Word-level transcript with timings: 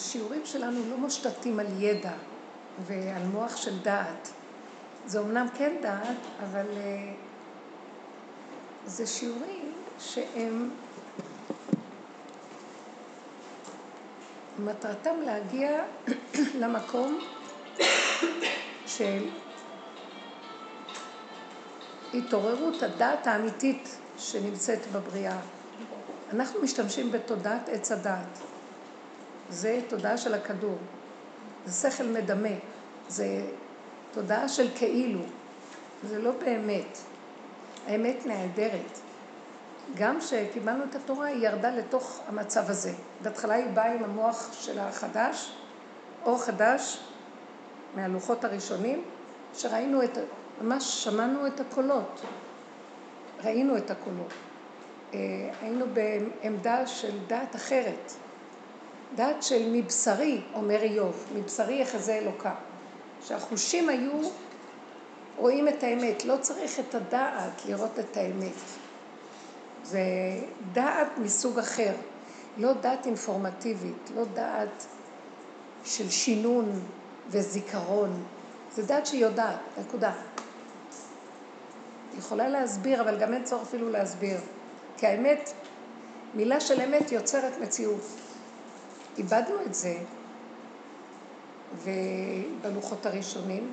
השיעורים 0.00 0.46
שלנו 0.46 0.90
לא 0.90 0.96
מושתתים 0.96 1.60
על 1.60 1.66
ידע 1.82 2.12
ועל 2.86 3.22
מוח 3.22 3.56
של 3.56 3.78
דעת. 3.78 4.30
זה 5.06 5.20
אמנם 5.20 5.46
כן 5.54 5.76
דעת, 5.82 6.16
אבל 6.42 6.66
אה, 6.76 7.12
זה 8.86 9.06
שיעורים 9.06 9.72
שהם 9.98 10.70
מטרתם 14.58 15.20
להגיע 15.24 15.82
למקום 16.60 17.18
של 18.86 19.28
התעוררות 22.14 22.82
הדעת 22.82 23.26
האמיתית 23.26 23.96
שנמצאת 24.18 24.92
בבריאה. 24.92 25.40
אנחנו 26.32 26.62
משתמשים 26.62 27.12
בתודעת 27.12 27.68
עץ 27.68 27.92
הדעת. 27.92 28.38
זה 29.50 29.80
תודעה 29.88 30.16
של 30.16 30.34
הכדור. 30.34 30.78
זה 31.66 31.90
שכל 31.90 32.04
מדמה. 32.04 32.56
זה 33.08 33.42
תודעה 34.12 34.48
של 34.48 34.68
כאילו. 34.74 35.20
זה 36.08 36.18
לא 36.18 36.32
באמת. 36.44 36.98
האמת 37.86 38.26
נהדרת. 38.26 38.98
גם 39.94 40.20
כשקיבלנו 40.20 40.84
את 40.84 40.94
התורה, 40.94 41.26
היא 41.26 41.46
ירדה 41.46 41.70
לתוך 41.70 42.20
המצב 42.28 42.70
הזה. 42.70 42.92
בהתחלה 43.22 43.54
היא 43.54 43.66
באה 43.74 43.92
עם 43.92 44.04
המוח 44.04 44.52
של 44.52 44.78
החדש, 44.78 45.52
אור 46.24 46.42
חדש, 46.42 47.00
מהלוחות 47.94 48.44
הראשונים, 48.44 49.04
שראינו 49.54 50.02
את, 50.02 50.18
ממש 50.60 51.04
שמענו 51.04 51.46
את 51.46 51.60
הקולות. 51.60 52.20
ראינו 53.44 53.76
את 53.76 53.90
הקולות. 53.90 54.32
אה, 55.14 55.18
היינו 55.60 55.86
בעמדה 55.92 56.86
של 56.86 57.18
דעת 57.26 57.56
אחרת. 57.56 58.12
דעת 59.14 59.42
של 59.42 59.68
מבשרי, 59.72 60.40
אומר 60.54 60.82
איוב, 60.82 61.24
מבשרי 61.34 61.82
יחזה 61.82 62.14
אלוקה. 62.14 62.54
שהחושים 63.26 63.88
היו 63.88 64.30
רואים 65.36 65.68
את 65.68 65.82
האמת, 65.82 66.24
לא 66.24 66.36
צריך 66.40 66.80
את 66.80 66.94
הדעת 66.94 67.62
לראות 67.68 67.98
את 67.98 68.16
האמת. 68.16 68.52
זה 69.82 70.00
דעת 70.72 71.18
מסוג 71.18 71.58
אחר, 71.58 71.92
לא 72.56 72.72
דעת 72.72 73.06
אינפורמטיבית, 73.06 74.10
לא 74.16 74.24
דעת 74.34 74.86
של 75.84 76.10
שינון 76.10 76.82
וזיכרון, 77.28 78.22
זה 78.72 78.82
דעת 78.82 79.06
שיודעת, 79.06 79.58
נקודה. 79.78 80.12
יכולה 82.18 82.48
להסביר, 82.48 83.00
אבל 83.00 83.18
גם 83.18 83.34
אין 83.34 83.44
צורך 83.44 83.62
אפילו 83.62 83.90
להסביר. 83.90 84.40
כי 84.96 85.06
האמת, 85.06 85.52
מילה 86.34 86.60
של 86.60 86.80
אמת 86.80 87.12
יוצרת 87.12 87.52
מציאות. 87.60 88.02
איבדנו 89.18 89.54
את 89.66 89.74
זה, 89.74 89.96
ובלוחות 92.62 93.06
הראשונים, 93.06 93.72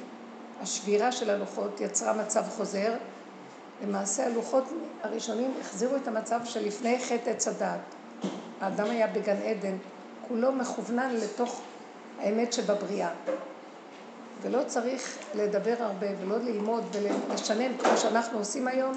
השבירה 0.62 1.12
של 1.12 1.30
הלוחות 1.30 1.82
יצרה 1.82 2.14
מצב 2.14 2.44
חוזר. 2.50 2.94
למעשה 3.84 4.26
הלוחות 4.26 4.64
הראשונים 5.04 5.54
החזירו 5.62 5.96
את 5.96 6.08
המצב 6.08 6.40
שלפני 6.46 7.00
חטא 7.00 7.30
עץ 7.30 7.48
הדת. 7.48 7.80
האדם 8.62 8.86
היה 8.90 9.08
בגן 9.08 9.38
עדן, 9.38 9.78
כולו 10.28 10.52
מכוונן 10.52 11.16
לתוך 11.16 11.62
האמת 12.20 12.54
שבבריאה. 12.54 13.10
ולא 14.42 14.64
צריך 14.68 15.18
לדבר 15.36 15.76
הרבה 15.80 16.08
ולא 16.22 16.38
ללמוד 16.38 16.84
ולשנן 16.92 17.78
כמו 17.78 17.98
שאנחנו 17.98 18.38
עושים 18.38 18.68
היום, 18.68 18.94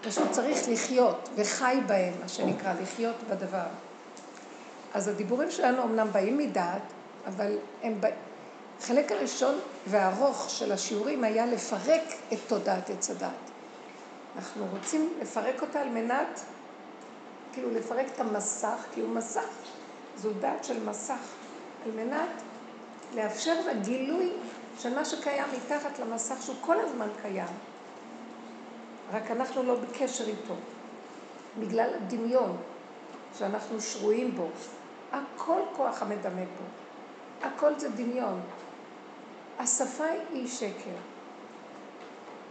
פשוט 0.00 0.30
צריך 0.30 0.68
לחיות 0.68 1.28
וחי 1.36 1.78
בהם, 1.86 2.12
מה 2.22 2.28
שנקרא, 2.28 2.72
לחיות 2.82 3.16
בדבר. 3.30 3.66
אז 4.94 5.08
הדיבורים 5.08 5.50
שלנו 5.50 5.82
אמנם 5.82 6.08
באים 6.12 6.38
מדעת, 6.38 6.82
אבל 7.26 7.58
הם 7.82 8.00
באים... 8.00 8.14
החלק 8.80 9.12
הראשון 9.12 9.54
והארוך 9.86 10.50
של 10.50 10.72
השיעורים 10.72 11.24
היה 11.24 11.46
לפרק 11.46 12.02
את 12.32 12.38
תודעת 12.46 12.90
עץ 12.90 13.10
הדת. 13.10 13.30
אנחנו 14.36 14.66
רוצים 14.72 15.12
לפרק 15.20 15.62
אותה 15.62 15.80
על 15.80 15.88
מנת, 15.88 16.40
כאילו 17.52 17.70
לפרק 17.70 18.06
את 18.14 18.20
המסך, 18.20 18.84
כי 18.94 19.00
הוא 19.00 19.08
מסך, 19.08 19.48
זו 20.16 20.30
דעת 20.40 20.64
של 20.64 20.84
מסך, 20.84 21.34
על 21.84 21.90
מנת 21.90 22.42
לאפשר 23.14 23.54
לגילוי 23.70 24.32
של 24.78 24.94
מה 24.94 25.04
שקיים 25.04 25.44
מתחת 25.56 25.98
למסך, 25.98 26.42
שהוא 26.42 26.56
כל 26.60 26.80
הזמן 26.80 27.08
קיים. 27.22 27.54
רק 29.12 29.30
אנחנו 29.30 29.62
לא 29.62 29.74
בקשר 29.74 30.28
איתו. 30.28 30.54
בגלל 31.58 31.90
הדמיון 31.94 32.56
שאנחנו 33.38 33.80
שרויים 33.80 34.34
בו. 34.36 34.48
הכל 35.12 35.60
כוח 35.76 36.02
המדמה 36.02 36.44
בו. 36.44 36.64
הכל 37.46 37.78
זה 37.78 37.88
דמיון. 37.88 38.40
השפה 39.58 40.04
היא 40.32 40.48
שקר. 40.48 40.96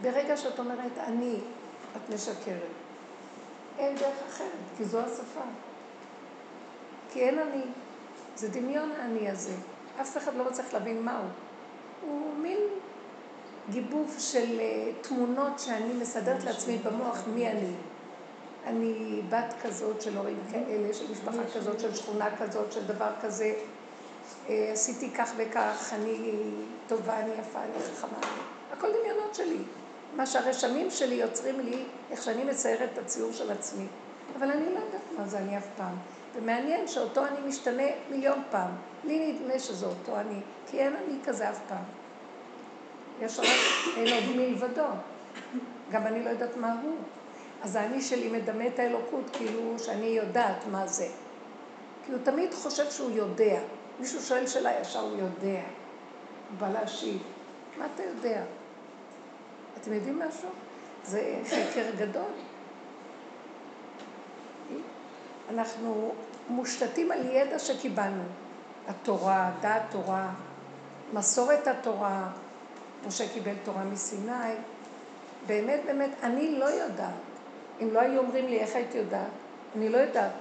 ברגע 0.02 0.36
שאת 0.36 0.58
אומרת 0.58 0.98
אני, 0.98 1.40
את 1.96 2.14
משקרת. 2.14 2.62
אין 3.78 3.96
דרך 3.96 4.16
אחרת, 4.28 4.50
כי 4.76 4.84
זו 4.84 5.00
השפה. 5.00 5.40
כי 7.12 7.20
אין 7.20 7.38
אני. 7.38 7.62
זה 8.36 8.48
דמיון 8.48 8.90
האני 8.92 9.30
הזה. 9.30 9.54
אף 10.00 10.16
אחד 10.16 10.34
לא 10.34 10.44
צריך 10.52 10.74
להבין 10.74 11.02
מהו. 11.02 11.22
הוא 12.02 12.34
מין 12.34 12.58
גיבוב 13.70 14.16
של 14.18 14.60
אה, 14.60 14.92
תמונות 15.00 15.58
שאני 15.58 15.92
מסדרת 15.92 16.44
לעצמי 16.44 16.78
במוח 16.78 17.18
מי 17.34 17.48
אני. 17.50 17.72
אני 18.66 19.22
בת 19.28 19.54
כזאת 19.62 20.02
של 20.02 20.16
הורים 20.16 20.38
כאלה, 20.52 20.94
של 20.94 21.12
משפחה 21.12 21.42
כזאת, 21.54 21.80
של 21.80 21.94
שכונה 21.94 22.36
כזאת, 22.36 22.72
של 22.72 22.86
דבר 22.86 23.10
כזה. 23.22 23.54
אה, 24.48 24.70
עשיתי 24.72 25.10
כך 25.10 25.32
וכך, 25.36 25.92
אני 25.92 26.32
טובה, 26.88 27.20
אני 27.20 27.30
יפה, 27.40 27.58
אני 27.58 27.82
חכמה. 27.96 28.18
הכל 28.72 28.88
דמיונות 29.00 29.34
שלי. 29.34 29.58
מה 30.16 30.26
שהרשמים 30.26 30.90
שלי 30.90 31.14
יוצרים 31.14 31.60
לי, 31.60 31.84
איך 32.10 32.22
שאני 32.22 32.44
מציירת 32.44 32.90
את 32.92 32.98
הציור 32.98 33.32
של 33.32 33.50
עצמי. 33.50 33.86
אבל 34.38 34.50
אני 34.50 34.64
לא 34.64 34.78
יודעת 34.78 35.02
מה 35.18 35.26
זה 35.26 35.38
אני 35.38 35.58
אף 35.58 35.66
פעם. 35.76 35.94
ומעניין 36.34 36.88
שאותו 36.88 37.26
אני 37.26 37.48
משתנה 37.48 37.82
מיליון 38.10 38.42
פעם. 38.50 38.70
לי 39.04 39.32
נדמה 39.32 39.58
שזה 39.58 39.86
אותו 39.86 40.16
אני, 40.16 40.40
כי 40.70 40.78
אין 40.78 40.96
אני 40.96 41.18
כזה 41.24 41.50
אף 41.50 41.58
פעם. 41.68 41.84
יש 43.20 43.38
רק, 43.38 43.46
אין 43.96 44.14
עוד 44.14 44.36
מלבדו. 44.36 44.86
גם 45.90 46.06
אני 46.06 46.24
לא 46.24 46.30
יודעת 46.30 46.56
מה 46.56 46.76
הוא. 46.82 46.96
אז 47.66 47.76
האני 47.76 48.02
שלי 48.02 48.28
מדמה 48.28 48.66
את 48.66 48.78
האלוקות 48.78 49.30
כאילו 49.32 49.78
שאני 49.78 50.06
יודעת 50.06 50.66
מה 50.70 50.86
זה. 50.86 51.08
כי 52.04 52.12
הוא 52.12 52.20
תמיד 52.24 52.54
חושב 52.54 52.90
שהוא 52.90 53.10
יודע. 53.10 53.60
מישהו 54.00 54.20
שואל 54.20 54.46
שאלה 54.46 54.80
ישר, 54.80 55.00
הוא 55.00 55.18
יודע. 55.18 55.60
הוא 56.50 56.58
בא 56.58 56.68
להשיב. 56.68 57.22
מה 57.78 57.86
אתה 57.94 58.02
יודע? 58.02 58.42
אתם 59.80 59.92
יודעים 59.92 60.18
משהו? 60.18 60.48
זה 61.04 61.34
חקר 61.44 61.90
גדול. 61.98 62.30
אנחנו 65.50 66.14
מושתתים 66.48 67.12
על 67.12 67.26
ידע 67.30 67.58
שקיבלנו. 67.58 68.22
התורה, 68.88 69.50
דעת 69.60 69.82
תורה, 69.90 70.30
מסורת 71.12 71.66
התורה, 71.66 72.30
משה 73.06 73.28
קיבל 73.28 73.54
תורה 73.64 73.84
מסיני. 73.84 74.54
באמת, 75.46 75.80
באמת, 75.86 76.10
אני 76.22 76.58
לא 76.58 76.64
יודעת. 76.64 77.25
אם 77.82 77.88
לא 77.92 78.00
היו 78.00 78.18
אומרים 78.18 78.46
לי 78.46 78.60
איך 78.60 78.74
היית 78.74 78.94
יודעת, 78.94 79.30
אני 79.76 79.88
לא 79.88 79.98
יודעת. 79.98 80.32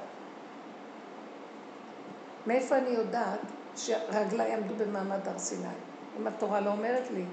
מאיפה 2.48 2.78
אני 2.78 2.90
יודעת 2.90 3.40
שרגליי 3.76 4.54
עמדו 4.54 4.76
במעמד 4.76 5.28
הר 5.28 5.40
סיני? 5.40 5.68
אם 6.20 6.28
התורה 6.28 6.60
לא 6.60 6.70
אומרת 6.70 7.12
לי. 7.12 7.24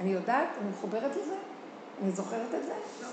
אני 0.00 0.12
יודעת? 0.12 0.48
אני 0.60 0.70
מחוברת 0.70 1.16
לזה? 1.16 1.36
אני 2.02 2.10
זוכרת 2.10 2.54
את 2.54 2.64
זה? 2.64 2.72
לא. 3.02 3.08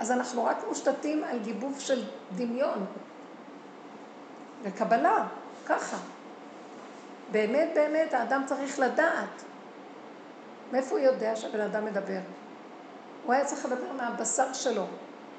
אז 0.00 0.10
אנחנו 0.10 0.44
רק 0.44 0.56
מושתתים 0.68 1.24
על 1.24 1.38
גיבוב 1.38 1.80
של 1.80 2.04
דמיון 2.36 2.86
וקבלה, 4.62 5.26
ככה. 5.66 5.96
באמת 7.32 7.68
באמת 7.74 8.14
האדם 8.14 8.42
צריך 8.46 8.78
לדעת. 8.78 9.42
מאיפה 10.72 10.90
הוא 10.90 10.98
יודע 10.98 11.36
שהבן 11.36 11.60
אדם 11.60 11.84
מדבר? 11.84 12.20
הוא 13.24 13.34
היה 13.34 13.44
צריך 13.44 13.66
לדבר 13.66 13.92
מהבשר 13.92 14.52
שלו. 14.52 14.86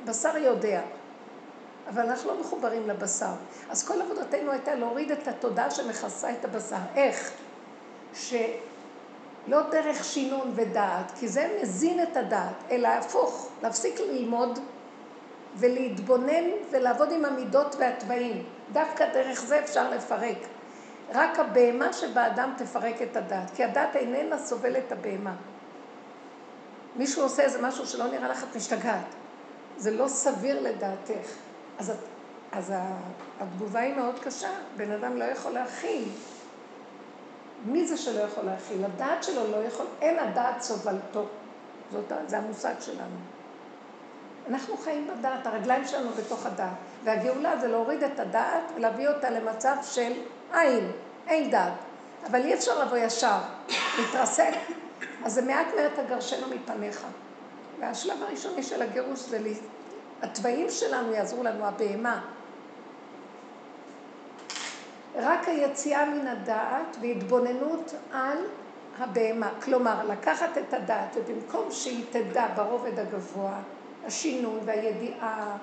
הבשר 0.03 0.37
יודע, 0.37 0.81
אבל 1.89 2.05
אנחנו 2.05 2.31
לא 2.31 2.39
מחוברים 2.39 2.89
לבשר. 2.89 3.33
אז 3.69 3.87
כל 3.87 4.01
עבודתנו 4.01 4.51
הייתה 4.51 4.75
להוריד 4.75 5.11
את 5.11 5.27
התודעה 5.27 5.71
שמכסה 5.71 6.31
את 6.31 6.45
הבשר. 6.45 6.75
איך? 6.95 7.31
שלא 8.13 9.61
דרך 9.71 10.03
שינון 10.03 10.51
ודעת, 10.55 11.11
כי 11.19 11.27
זה 11.27 11.57
מזין 11.61 12.03
את 12.03 12.17
הדעת, 12.17 12.63
אלא 12.71 12.87
הפוך, 12.87 13.49
להפסיק 13.63 13.99
ללמוד 13.99 14.59
ולהתבונן 15.55 16.43
ולעבוד 16.71 17.11
עם 17.11 17.25
המידות 17.25 17.75
והתוואים. 17.79 18.43
דווקא 18.73 19.13
דרך 19.13 19.41
זה 19.41 19.59
אפשר 19.59 19.89
לפרק. 19.89 20.37
רק 21.13 21.39
הבהמה 21.39 21.93
שבאדם 21.93 22.53
תפרק 22.57 23.01
את 23.01 23.17
הדת, 23.17 23.51
כי 23.55 23.63
הדת 23.63 23.95
איננה 23.95 24.37
סובלת 24.37 24.83
את 24.87 24.91
הבהמה. 24.91 25.33
מישהו 26.95 27.23
עושה 27.23 27.43
איזה 27.43 27.61
משהו 27.61 27.85
שלא 27.85 28.07
נראה 28.07 28.27
לך, 28.27 28.43
את 28.43 28.55
משתגעת. 28.55 29.05
זה 29.77 29.91
לא 29.91 30.07
סביר 30.07 30.61
לדעתך. 30.61 31.29
אז 31.79 31.89
את 31.89 31.97
אז 32.51 32.73
התגובה 33.39 33.79
היא 33.79 33.95
מאוד 33.95 34.19
קשה, 34.19 34.49
בן 34.77 34.91
אדם 34.91 35.17
לא 35.17 35.23
יכול 35.23 35.51
להכיל. 35.51 36.09
מי 37.65 37.87
זה 37.87 37.97
שלא 37.97 38.21
יכול 38.21 38.43
להכיל? 38.43 38.85
הדעת 38.85 39.23
שלו 39.23 39.51
לא 39.51 39.57
יכול, 39.57 39.85
אין 40.01 40.19
הדעת 40.19 40.61
סובלתו. 40.61 41.25
זאת, 41.91 42.11
זה 42.27 42.37
המושג 42.37 42.73
שלנו. 42.79 43.15
אנחנו 44.49 44.77
חיים 44.77 45.07
בדעת, 45.07 45.47
הרגליים 45.47 45.87
שלנו 45.87 46.09
בתוך 46.09 46.45
הדעת. 46.45 46.73
והגאולה 47.03 47.57
זה 47.57 47.67
להוריד 47.67 48.03
את 48.03 48.19
הדעת 48.19 48.63
ולהביא 48.75 49.07
אותה 49.07 49.29
למצב 49.29 49.75
של 49.83 50.13
עין, 50.53 50.91
אין 51.27 51.51
דעת. 51.51 51.73
אבל 52.29 52.41
אי 52.41 52.53
אפשר 52.53 52.85
לבוא 52.85 52.97
ישר, 52.97 53.39
להתרסק. 53.99 54.53
אז 55.25 55.33
זה 55.33 55.41
מעט 55.41 55.67
מעט 55.75 55.99
הגרשנו 55.99 56.47
מפניך. 56.47 57.05
והשלב 57.79 58.23
הראשוני 58.23 58.63
של 58.63 58.81
הגירוש 58.81 59.19
זה 59.19 59.39
לי... 59.39 59.53
התוואים 60.21 60.69
שלנו 60.69 61.13
יעזרו 61.13 61.43
לנו, 61.43 61.65
הבהמה. 61.65 62.21
רק 65.15 65.47
היציאה 65.47 66.05
מן 66.05 66.27
הדעת 66.27 66.97
והתבוננות 67.01 67.93
על 68.13 68.37
הבהמה. 68.99 69.51
כלומר, 69.63 70.05
לקחת 70.07 70.57
את 70.57 70.73
הדעת 70.73 71.15
ובמקום 71.15 71.71
שהיא 71.71 72.05
תדע 72.11 72.47
ברובד 72.55 72.99
הגבוה, 72.99 73.59
השינוי 74.05 74.59
והידיעה 74.65 75.57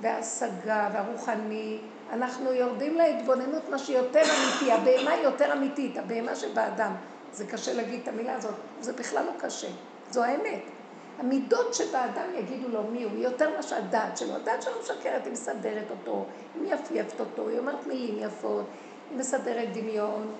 וההשגה 0.00 0.90
והרוחני, 0.92 1.78
אנחנו 2.12 2.52
יורדים 2.52 2.94
להתבוננות 2.94 3.68
מה 3.70 3.78
שיותר 3.78 4.22
אמיתי, 4.22 4.72
הבהמה 4.72 5.10
היא 5.10 5.22
יותר 5.22 5.52
אמיתית, 5.52 5.96
הבהמה 5.96 6.36
שבאדם. 6.36 6.92
זה 7.32 7.46
קשה 7.46 7.72
להגיד 7.72 8.00
את 8.02 8.08
המילה 8.08 8.34
הזאת, 8.34 8.54
זה 8.80 8.92
בכלל 8.92 9.24
לא 9.24 9.32
קשה, 9.38 9.68
זו 10.10 10.24
האמת. 10.24 10.75
המידות 11.18 11.74
שבאדם 11.74 12.26
יגידו 12.38 12.68
לו 12.68 12.82
מי 12.82 13.02
הוא, 13.02 13.12
יותר 13.16 13.56
מה 13.56 13.62
שהדעת 13.62 14.16
שלו. 14.16 14.34
הדעת 14.34 14.62
שלו 14.62 14.72
משקרת, 14.82 15.24
היא 15.24 15.32
מסדרת 15.32 15.90
אותו, 15.90 16.24
היא 16.54 16.62
מייפייפת 16.62 17.20
אותו, 17.20 17.48
היא 17.48 17.58
אומרת 17.58 17.86
מילים 17.86 18.18
יפות, 18.18 18.64
היא 19.10 19.18
מסדרת 19.18 19.68
דמיון 19.72 20.34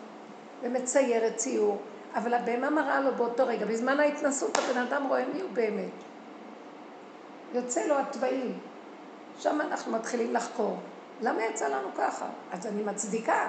ומציירת 0.62 1.36
ציור, 1.36 1.78
אבל 2.14 2.34
הבהמה 2.34 2.70
מראה 2.70 3.00
לו 3.00 3.14
באותו 3.14 3.46
רגע. 3.46 3.66
בזמן 3.66 4.00
ההתנסות 4.00 4.58
הבן 4.58 4.78
אדם 4.78 5.06
רואה 5.08 5.24
מי 5.34 5.40
הוא 5.40 5.50
באמת. 5.52 5.90
יוצא 7.52 7.86
לו 7.86 7.98
התוואים. 7.98 8.58
שם 9.38 9.60
אנחנו 9.60 9.92
מתחילים 9.92 10.34
לחקור. 10.34 10.76
למה 11.22 11.44
יצא 11.44 11.68
לנו 11.68 11.88
ככה? 11.98 12.26
אז 12.52 12.66
אני 12.66 12.82
מצדיקה, 12.82 13.48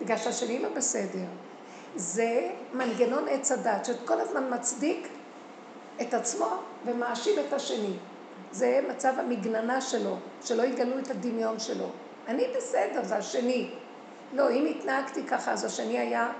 בגלל 0.00 0.16
שהשני 0.16 0.58
לא 0.58 0.68
בסדר. 0.68 1.24
זה 1.96 2.50
מנגנון 2.72 3.28
עץ 3.28 3.52
הדת, 3.52 3.84
שכל 3.84 4.20
הזמן 4.20 4.54
מצדיק 4.54 5.08
את 6.02 6.14
עצמו 6.14 6.48
ומאשים 6.86 7.38
את 7.48 7.52
השני. 7.52 7.96
זה 8.52 8.80
מצב 8.88 9.12
המגננה 9.18 9.80
שלו, 9.80 10.16
שלא 10.44 10.62
יגלו 10.62 10.98
את 10.98 11.10
הדמיון 11.10 11.58
שלו. 11.58 11.90
אני 12.28 12.44
בסדר, 12.56 13.04
זה 13.04 13.16
השני. 13.16 13.70
לא, 14.32 14.50
אם 14.50 14.66
התנהגתי 14.66 15.26
ככה, 15.26 15.52
אז 15.52 15.64
השני 15.64 15.98
היה 15.98 16.32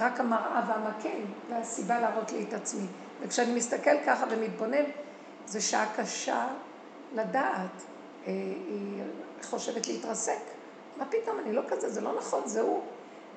רק 0.00 0.20
המראה 0.20 0.62
והמקל, 0.68 1.18
והסיבה 1.50 2.00
להראות 2.00 2.32
לי 2.32 2.44
את 2.48 2.54
עצמי. 2.54 2.86
וכשאני 3.20 3.54
מסתכל 3.54 4.04
ככה 4.06 4.26
ומתבונן, 4.30 4.84
זו 5.46 5.66
שעה 5.66 5.86
קשה 5.96 6.48
לדעת. 7.14 7.82
אה, 8.26 8.32
היא 8.68 9.02
חושבת 9.42 9.88
להתרסק. 9.88 10.40
מה 10.96 11.04
פתאום, 11.04 11.38
אני 11.38 11.52
לא 11.52 11.62
כזה, 11.68 11.88
זה 11.88 12.00
לא 12.00 12.16
נכון, 12.18 12.42
זה 12.46 12.60
הוא. 12.60 12.82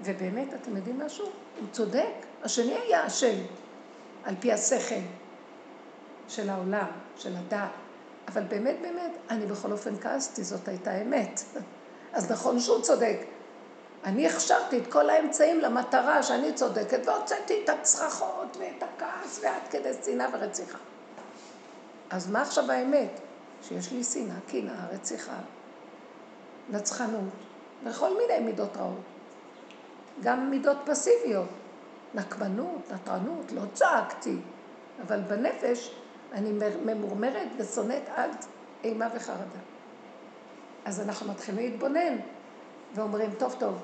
ובאמת, 0.04 0.54
אתם 0.54 0.78
יודעים 0.78 1.00
משהו? 1.00 1.26
הוא 1.60 1.68
צודק. 1.72 2.12
השני 2.44 2.76
היה 2.78 3.08
אשם, 3.08 3.36
על 4.24 4.36
פי 4.40 4.54
השכל 4.54 5.02
של 6.30 6.50
העולם, 6.50 6.88
של 7.18 7.36
הדת. 7.36 7.70
אבל 8.28 8.44
באמת, 8.44 8.76
באמת, 8.82 9.12
אני 9.30 9.46
בכל 9.46 9.72
אופן 9.72 10.00
כעסתי, 10.02 10.44
זאת 10.44 10.68
הייתה 10.68 11.02
אמת. 11.02 11.44
אז 12.14 12.32
נכון 12.32 12.60
שהוא 12.60 12.82
צודק. 12.82 13.18
אני 14.04 14.28
הכשרתי 14.28 14.78
את 14.78 14.92
כל 14.92 15.10
האמצעים 15.10 15.60
למטרה 15.60 16.24
שאני 16.24 16.54
צודקת, 16.54 17.00
והוצאתי 17.06 17.62
את 17.64 17.70
הצרחות 17.70 18.58
ואת 18.58 18.84
הכעס 18.84 19.40
ועד 19.44 19.62
כדי 19.70 19.90
שנאה 20.06 20.28
ורציחה. 20.34 20.78
אז 22.10 22.32
מה 22.32 22.42
עכשיו 22.42 22.72
האמת? 22.72 23.20
שיש 23.64 23.92
לי 23.92 24.04
שנאה, 24.04 24.36
קנאה, 24.52 24.88
רציחה, 24.92 25.38
נצחנות, 26.70 27.34
וכל 27.84 28.18
מיני 28.18 28.40
מידות 28.46 28.78
רעות. 28.78 29.00
גם 30.24 30.50
מידות 30.50 30.78
פסיביות, 30.86 31.50
נקמנות, 32.14 32.92
נטרנות, 32.92 33.52
לא 33.52 33.62
צעקתי, 33.74 34.36
אבל 35.08 35.22
בנפש 35.22 35.99
אני 36.34 36.52
ממורמרת 36.86 37.48
ושונאת 37.58 38.04
עד 38.16 38.36
אימה 38.84 39.08
וחרדה. 39.16 39.60
אז 40.86 41.02
אנחנו 41.02 41.32
מתחילים 41.32 41.72
להתבונן 41.72 42.18
ואומרים, 42.96 43.30
טוב, 43.38 43.56
טוב, 43.60 43.82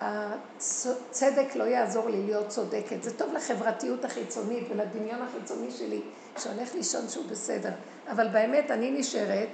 הצדק 0.00 1.54
לא 1.54 1.64
יעזור 1.64 2.08
לי 2.08 2.22
להיות 2.22 2.48
צודקת. 2.48 3.02
זה 3.02 3.18
טוב 3.18 3.32
לחברתיות 3.32 4.04
החיצונית 4.04 4.64
ולדמיון 4.70 5.22
החיצוני 5.22 5.70
שלי, 5.70 6.02
שהולך 6.38 6.74
לישון 6.74 7.08
שהוא 7.08 7.24
בסדר. 7.30 7.72
אבל 8.10 8.28
באמת 8.28 8.70
אני 8.70 8.90
נשארת 8.90 9.48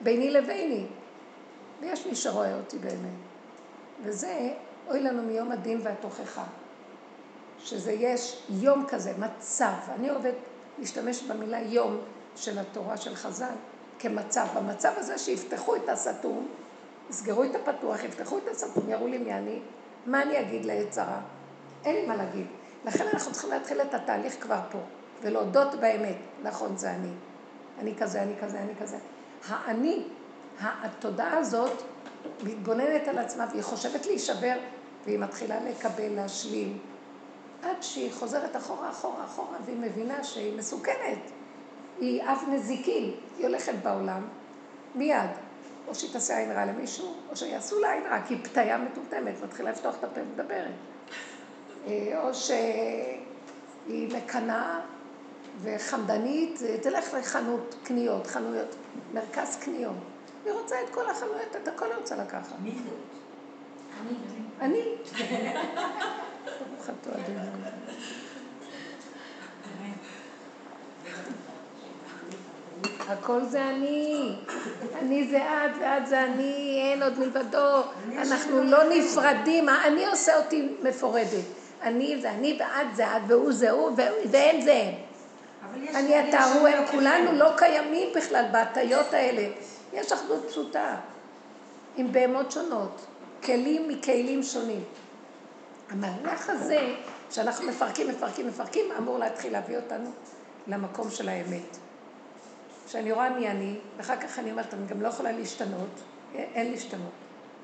ביני 0.00 0.30
לביני. 0.30 0.86
ויש 1.80 2.06
מי 2.06 2.14
שרואה 2.14 2.56
אותי 2.56 2.78
באמת. 2.78 3.18
וזה, 4.02 4.50
אוי 4.88 5.00
לנו 5.00 5.22
מיום 5.22 5.52
הדין 5.52 5.80
והתוכחה. 5.82 6.44
שזה 7.58 7.92
יש 7.92 8.42
יום 8.50 8.86
כזה, 8.88 9.12
מצב. 9.18 9.74
אני 9.94 10.10
אוהבת 10.10 10.34
להשתמש 10.78 11.22
במילה 11.22 11.60
יום 11.60 11.98
של 12.36 12.58
התורה 12.58 12.96
של 12.96 13.14
חז"ל 13.14 13.54
כמצב. 13.98 14.46
במצב 14.56 14.92
הזה 14.96 15.18
שיפתחו 15.18 15.76
את 15.76 15.88
הסתום, 15.88 16.48
יסגרו 17.10 17.44
את 17.44 17.54
הפתוח, 17.54 18.04
יפתחו 18.04 18.38
את 18.38 18.48
הסתום, 18.48 18.88
יראו 18.88 19.06
לי 19.06 19.18
מי 19.18 19.32
אני, 19.32 19.58
מה 20.06 20.22
אני 20.22 20.40
אגיד 20.40 20.64
ליצרה? 20.64 21.20
אין 21.84 21.94
לי 21.94 22.06
מה 22.06 22.16
להגיד. 22.16 22.46
לכן 22.84 23.06
אנחנו 23.12 23.32
צריכים 23.32 23.50
להתחיל 23.50 23.80
את 23.80 23.94
התהליך 23.94 24.42
כבר 24.42 24.60
פה, 24.70 24.78
ולהודות 25.22 25.74
באמת, 25.74 26.16
נכון, 26.42 26.76
זה 26.76 26.90
אני. 26.90 27.12
אני 27.78 27.94
כזה, 27.98 28.22
אני 28.22 28.34
כזה, 28.40 28.60
אני 28.60 28.72
כזה. 28.80 28.96
האני, 29.48 30.04
התודעה 30.60 31.38
הזאת 31.38 31.82
מתבוננת 32.42 33.08
על 33.08 33.18
עצמה 33.18 33.46
והיא 33.50 33.62
חושבת 33.62 34.06
להישבר 34.06 34.56
והיא 35.04 35.18
מתחילה 35.18 35.56
לקבל, 35.60 36.08
להשלים, 36.08 36.78
עד 37.68 37.82
שהיא 37.82 38.12
חוזרת 38.12 38.56
אחורה, 38.56 38.90
אחורה, 38.90 39.24
אחורה, 39.24 39.56
והיא 39.64 39.76
מבינה 39.80 40.24
שהיא 40.24 40.58
מסוכנת. 40.58 41.18
היא 42.00 42.22
אף 42.22 42.44
נזיקין, 42.48 43.14
היא 43.38 43.46
הולכת 43.46 43.74
בעולם, 43.82 44.22
מיד. 44.94 45.30
או 45.88 45.94
שהיא 45.94 46.12
תעשה 46.12 46.38
עין 46.38 46.52
רע 46.52 46.64
למישהו, 46.64 47.14
או 47.30 47.36
שיעשו 47.36 47.80
לה 47.80 47.92
עין 47.92 48.02
רע, 48.06 48.22
כי 48.26 48.34
היא 48.34 48.44
פתיה 48.44 48.78
מטומטמת, 48.78 49.34
מתחילה 49.44 49.70
לפתוח 49.70 49.94
את 49.98 50.04
הפה 50.04 50.20
ומדברת. 50.20 50.72
אה, 51.86 52.20
או 52.22 52.34
שהיא 52.34 54.16
מקנאה 54.16 54.80
וחמדנית, 55.62 56.60
תלך 56.82 57.14
לחנות 57.14 57.74
קניות, 57.82 58.26
חנויות, 58.26 58.76
מרכז 59.14 59.56
קניות. 59.56 59.96
היא 60.44 60.52
רוצה 60.52 60.76
את 60.84 60.90
כל 60.90 61.10
החנויות, 61.10 61.56
את 61.62 61.68
הכל 61.68 61.86
היא 61.86 61.94
רוצה 61.94 62.16
לקחת. 62.16 62.56
מי 62.62 62.70
זאת? 62.70 62.98
אני. 64.60 64.84
ברוך 66.70 66.90
אתה 67.02 67.10
אדוני. 67.10 67.38
הכל 73.08 73.44
זה 73.44 73.68
אני, 73.68 74.34
אני 74.98 75.28
זה 75.28 75.42
את 75.42 75.70
ואת 75.80 76.06
זה 76.06 76.24
אני, 76.24 76.80
אין 76.92 77.02
עוד 77.02 77.18
מלבדו, 77.18 77.82
אנחנו 78.18 78.64
לא 78.64 78.78
נפרדים, 78.84 79.68
אני 79.68 80.06
עושה 80.06 80.38
אותי 80.38 80.68
מפורדת. 80.82 81.44
אני 81.82 82.20
זה 82.20 82.30
אני 82.30 82.58
ואת 82.60 82.96
זה 82.96 83.16
את 83.16 83.22
והוא 83.28 83.52
זה 83.52 83.70
הוא 83.70 83.90
ואין 84.30 84.60
זה 84.60 84.72
אין. 84.72 84.94
אני 85.94 86.28
אתה 86.28 86.44
הוא 86.44 86.68
הם, 86.68 86.86
כולנו 86.86 87.32
לא 87.32 87.50
קיימים 87.56 88.08
בכלל 88.16 88.44
בהטיות 88.52 89.12
האלה. 89.12 89.48
יש 89.92 90.12
אחדות 90.12 90.44
פשוטה, 90.48 90.96
עם 91.96 92.12
בהמות 92.12 92.52
שונות, 92.52 93.06
כלים 93.44 93.88
מכלים 93.88 94.42
שונים. 94.42 94.84
המהלך 95.90 96.50
הזה, 96.50 96.94
שאנחנו 97.30 97.66
מפרקים, 97.68 98.08
מפרקים, 98.08 98.48
מפרקים, 98.48 98.92
אמור 98.98 99.18
להתחיל 99.18 99.52
להביא 99.52 99.76
אותנו 99.76 100.10
למקום 100.66 101.10
של 101.10 101.28
האמת. 101.28 101.76
שאני 102.86 103.12
רואה 103.12 103.30
מי 103.30 103.48
אני, 103.48 103.78
ואחר 103.96 104.16
כך 104.16 104.38
אני 104.38 104.50
אומרת, 104.50 104.74
אני 104.74 104.86
גם 104.86 105.02
לא 105.02 105.08
יכולה 105.08 105.32
להשתנות, 105.32 106.00
אין 106.34 106.70
להשתנות, 106.70 107.12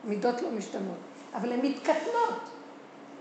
מידות 0.05 0.43
לא 0.43 0.51
משתנות, 0.51 0.99
אבל 1.35 1.53
הן 1.53 1.61
מתקטנות, 1.63 2.41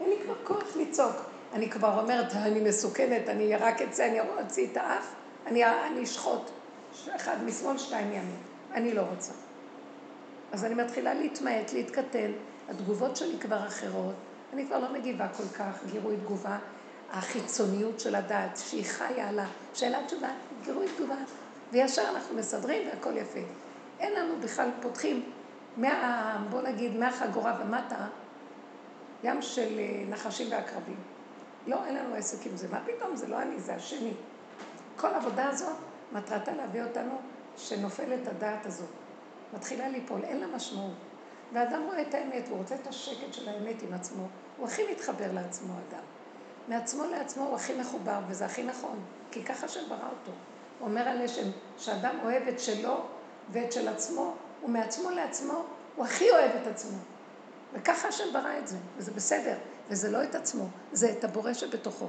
אין 0.01 0.10
לי 0.10 0.15
כבר 0.24 0.36
כוח 0.43 0.75
לצעוק. 0.75 1.15
אני 1.53 1.69
כבר 1.69 2.00
אומרת, 2.01 2.33
אני 2.36 2.60
מסוכנת, 2.60 3.29
אני 3.29 3.55
רק 3.55 3.81
את 3.81 3.93
זה, 3.93 4.07
אני 4.07 4.19
אוציא 4.19 4.67
את 4.72 4.77
האף, 4.77 5.13
אני, 5.48 5.65
אני 5.65 6.03
אשחוט, 6.03 6.50
אחד 7.15 7.43
משמאל, 7.43 7.77
שתיים 7.77 8.10
מימין, 8.10 8.38
אני 8.74 8.93
לא 8.93 9.01
רוצה. 9.01 9.31
אז 10.51 10.65
אני 10.65 10.74
מתחילה 10.74 11.13
להתמעט, 11.13 11.74
להתקטן, 11.74 12.31
התגובות 12.69 13.15
שלי 13.15 13.39
כבר 13.39 13.67
אחרות, 13.67 14.15
אני 14.53 14.65
כבר 14.65 14.79
לא 14.79 14.93
מגיבה 14.93 15.27
כל 15.27 15.57
כך, 15.57 15.83
גירוי 15.91 16.17
תגובה, 16.17 16.57
החיצוניות 17.12 18.00
של 18.00 18.15
הדעת, 18.15 18.57
שהיא 18.57 18.86
חיה 18.86 19.29
על 19.29 19.39
השאלה 19.74 20.05
תשובה, 20.05 20.29
גירוי 20.63 20.86
תגובה, 20.95 21.15
וישר 21.72 22.01
אנחנו 22.10 22.36
מסדרים 22.36 22.88
והכל 22.88 23.17
יפה. 23.17 23.39
אין 24.00 24.13
לנו 24.13 24.33
בכלל, 24.39 24.69
פותחים 24.81 25.31
מה, 25.77 26.45
בוא 26.50 26.62
נגיד, 26.62 26.95
מהחגורה 26.95 27.57
ומטה, 27.62 28.07
ים 29.24 29.41
של 29.41 29.79
אה, 29.79 30.03
נחשים 30.10 30.51
ועקרבים. 30.51 30.98
לא, 31.67 31.86
אין 31.86 31.95
לנו 31.95 32.15
עסק 32.15 32.48
עם 32.48 32.57
זה. 32.57 32.67
מה 32.72 32.79
פתאום? 32.86 33.15
זה 33.15 33.27
לא 33.27 33.41
אני, 33.41 33.60
זה 33.60 33.75
השני. 33.75 34.13
כל 34.95 35.13
העבודה 35.13 35.50
הזאת, 35.50 35.75
מטרתה 36.12 36.53
להביא 36.53 36.83
אותנו 36.83 37.22
שנופלת 37.57 38.27
הדעת 38.27 38.65
הזאת. 38.65 38.89
מתחילה 39.53 39.89
ליפול, 39.89 40.24
אין 40.24 40.39
לה 40.39 40.48
משמעות. 40.48 40.95
ואדם 41.53 41.83
רואה 41.83 42.01
את 42.01 42.13
האמת, 42.13 42.48
הוא 42.50 42.57
רוצה 42.57 42.75
את 42.75 42.88
השקט 42.88 43.33
של 43.33 43.50
האמת 43.50 43.81
עם 43.81 43.93
עצמו. 43.93 44.27
הוא 44.57 44.67
הכי 44.67 44.91
מתחבר 44.91 45.31
לעצמו, 45.33 45.74
אדם. 45.74 46.03
מעצמו 46.67 47.03
לעצמו 47.05 47.43
הוא 47.43 47.55
הכי 47.55 47.74
מחובר, 47.74 48.19
וזה 48.27 48.45
הכי 48.45 48.63
נכון, 48.63 49.00
כי 49.31 49.43
ככה 49.43 49.65
השם 49.65 49.89
ברא 49.89 50.10
אותו. 50.10 50.31
אומר 50.81 51.01
על 51.01 51.22
השם, 51.22 51.50
שאדם 51.77 52.15
אוהב 52.24 52.48
את 52.48 52.60
שלו 52.60 53.05
ואת 53.51 53.72
של 53.72 53.88
עצמו, 53.88 54.36
ומעצמו 54.63 55.10
לעצמו, 55.10 55.63
הוא 55.95 56.05
הכי 56.05 56.31
אוהב 56.31 56.51
את 56.62 56.67
עצמו. 56.67 56.98
וככה 57.74 58.07
השם 58.07 58.33
ברא 58.33 58.57
את 58.57 58.67
זה, 58.67 58.77
וזה 58.98 59.12
בסדר, 59.12 59.57
וזה 59.89 60.12
לא 60.12 60.24
את 60.24 60.36
עצמו, 60.36 60.65
זה 60.91 61.12
את 61.12 61.24
הבורא 61.24 61.53
שבתוכו. 61.53 62.07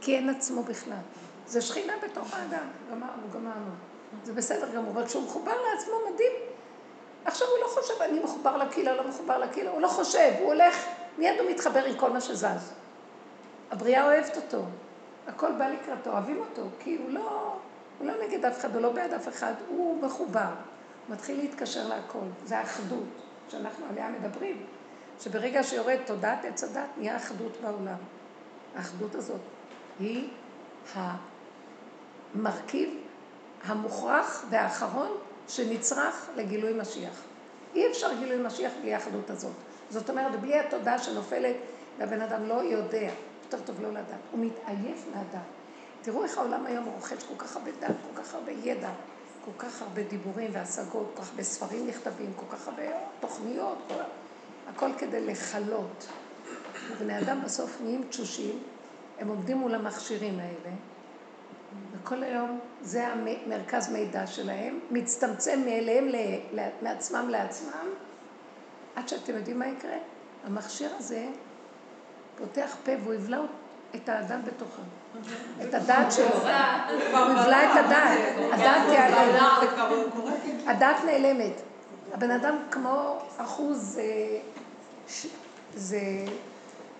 כי 0.00 0.16
אין 0.16 0.28
עצמו 0.28 0.62
בכלל. 0.62 1.00
זה 1.46 1.60
שכינה 1.60 1.92
בתוך 2.02 2.34
האדם, 2.34 2.66
גמרנו, 2.90 3.22
גמרנו. 3.34 3.70
זה 4.24 4.32
בסדר 4.32 4.74
גמור, 4.74 4.90
אבל 4.90 5.06
כשהוא 5.06 5.24
מחובר 5.24 5.52
לעצמו 5.52 5.94
מדהים. 6.12 6.32
עכשיו 7.24 7.48
הוא 7.48 7.58
לא 7.58 7.66
חושב, 7.66 8.02
אני 8.02 8.20
מחובר 8.20 8.56
לקהילה, 8.56 8.96
לא 8.96 9.08
מחובר 9.08 9.38
לקהילה, 9.38 9.70
הוא 9.70 9.80
לא 9.80 9.88
חושב, 9.88 10.32
הוא 10.38 10.46
הולך, 10.46 10.86
מיד 11.18 11.40
הוא 11.40 11.50
מתחבר 11.50 11.84
עם 11.84 11.96
כל 11.96 12.10
מה 12.10 12.20
שזז. 12.20 12.72
הבריאה 13.70 14.04
אוהבת 14.04 14.36
אותו, 14.36 14.62
הכל 15.28 15.52
בא 15.52 15.68
לקראתו, 15.68 16.10
אוהבים 16.10 16.38
אותו, 16.38 16.62
כי 16.78 16.96
הוא 16.96 17.10
לא, 17.10 17.56
הוא 17.98 18.06
לא 18.06 18.12
נגד 18.24 18.44
אף 18.44 18.58
אחד, 18.58 18.74
הוא 18.74 18.82
לא 18.82 18.92
בעד 18.92 19.12
אף 19.12 19.28
אחד, 19.28 19.52
הוא 19.68 20.02
מחובר. 20.02 20.40
הוא 20.40 21.14
מתחיל 21.14 21.36
להתקשר 21.36 21.88
להכל, 21.88 22.26
זה 22.44 22.58
האחדות 22.58 23.04
שאנחנו 23.48 23.86
עליה 23.90 24.08
מדברים, 24.08 24.66
שברגע 25.20 25.62
שיורד 25.62 25.98
תודעת 26.06 26.44
עץ 26.44 26.64
הדת, 26.64 26.88
נהיה 26.96 27.16
אחדות 27.16 27.52
בעולם. 27.62 27.98
האחדות 28.76 29.14
הזאת 29.14 29.40
היא 29.98 30.28
המרכיב 32.34 32.90
המוכרח 33.64 34.44
והאחרון 34.50 35.10
שנצרך 35.48 36.28
לגילוי 36.36 36.72
משיח. 36.72 37.22
אי 37.74 37.90
אפשר 37.90 38.08
גילוי 38.18 38.36
משיח 38.46 38.72
בלי 38.82 38.94
האחדות 38.94 39.30
הזאת. 39.30 39.52
זאת 39.90 40.10
אומרת, 40.10 40.40
בלי 40.40 40.58
התודעה 40.58 40.98
שנופלת 40.98 41.56
והבן 41.98 42.20
אדם 42.20 42.48
לא 42.48 42.54
יודע, 42.54 43.10
יותר 43.44 43.60
טוב 43.64 43.82
לא 43.82 43.88
לדעת, 43.90 44.20
הוא 44.30 44.40
מתעייף 44.44 45.04
מהדעת. 45.14 45.42
תראו 46.02 46.24
איך 46.24 46.38
העולם 46.38 46.66
היום 46.66 46.84
רוכש 46.84 47.22
כל 47.22 47.34
כך 47.38 47.56
הרבה 47.56 47.70
דעת, 47.80 47.96
כל 48.08 48.22
כך 48.22 48.34
הרבה 48.34 48.52
ידע, 48.52 48.90
כל 49.44 49.50
כך 49.58 49.82
הרבה 49.82 50.02
דיבורים 50.02 50.50
והשגות, 50.52 51.12
כל 51.14 51.22
כך 51.22 51.30
הרבה 51.30 51.42
ספרים 51.42 51.86
נכתבים, 51.86 52.32
כל 52.36 52.56
כך 52.56 52.68
הרבה 52.68 52.82
תוכניות, 53.20 53.78
כל... 53.88 53.94
הכל 54.68 54.90
כדי 54.98 55.26
לכלות. 55.26 56.06
ובני 56.90 57.18
אדם 57.18 57.42
בסוף 57.44 57.80
נהיים 57.80 58.04
תשושים, 58.08 58.62
הם 59.18 59.28
עומדים 59.28 59.56
מול 59.56 59.74
המכשירים 59.74 60.38
האלה, 60.38 60.76
וכל 61.92 62.22
היום 62.22 62.60
זה 62.82 63.08
המרכז 63.08 63.92
מידע 63.92 64.26
שלהם, 64.26 64.80
מצטמצם 64.90 65.60
מאליהם, 65.64 66.08
מעצמם 66.82 67.28
לעצמם, 67.28 67.88
עד 68.96 69.08
שאתם 69.08 69.34
יודעים 69.36 69.58
מה 69.58 69.66
יקרה? 69.66 69.96
המכשיר 70.44 70.90
הזה 70.98 71.26
פותח 72.38 72.76
פה 72.84 72.92
והוא 73.02 73.14
יבלע 73.14 73.40
את 73.94 74.08
האדם 74.08 74.40
בתוכם. 74.44 74.82
את 75.62 75.74
הדעת 75.74 76.12
שלו. 76.12 76.26
הוא 76.26 77.32
יבלע 77.32 77.72
את 77.72 77.84
הדעת. 77.84 78.18
הדעת 78.52 78.82
תיעלם. 78.90 79.44
הדעת 80.66 81.04
נעלמת. 81.04 81.60
הבן 82.12 82.30
אדם 82.30 82.56
כמו 82.70 83.18
אחוז, 83.36 83.98
אה, 83.98 84.38
זה 85.74 86.00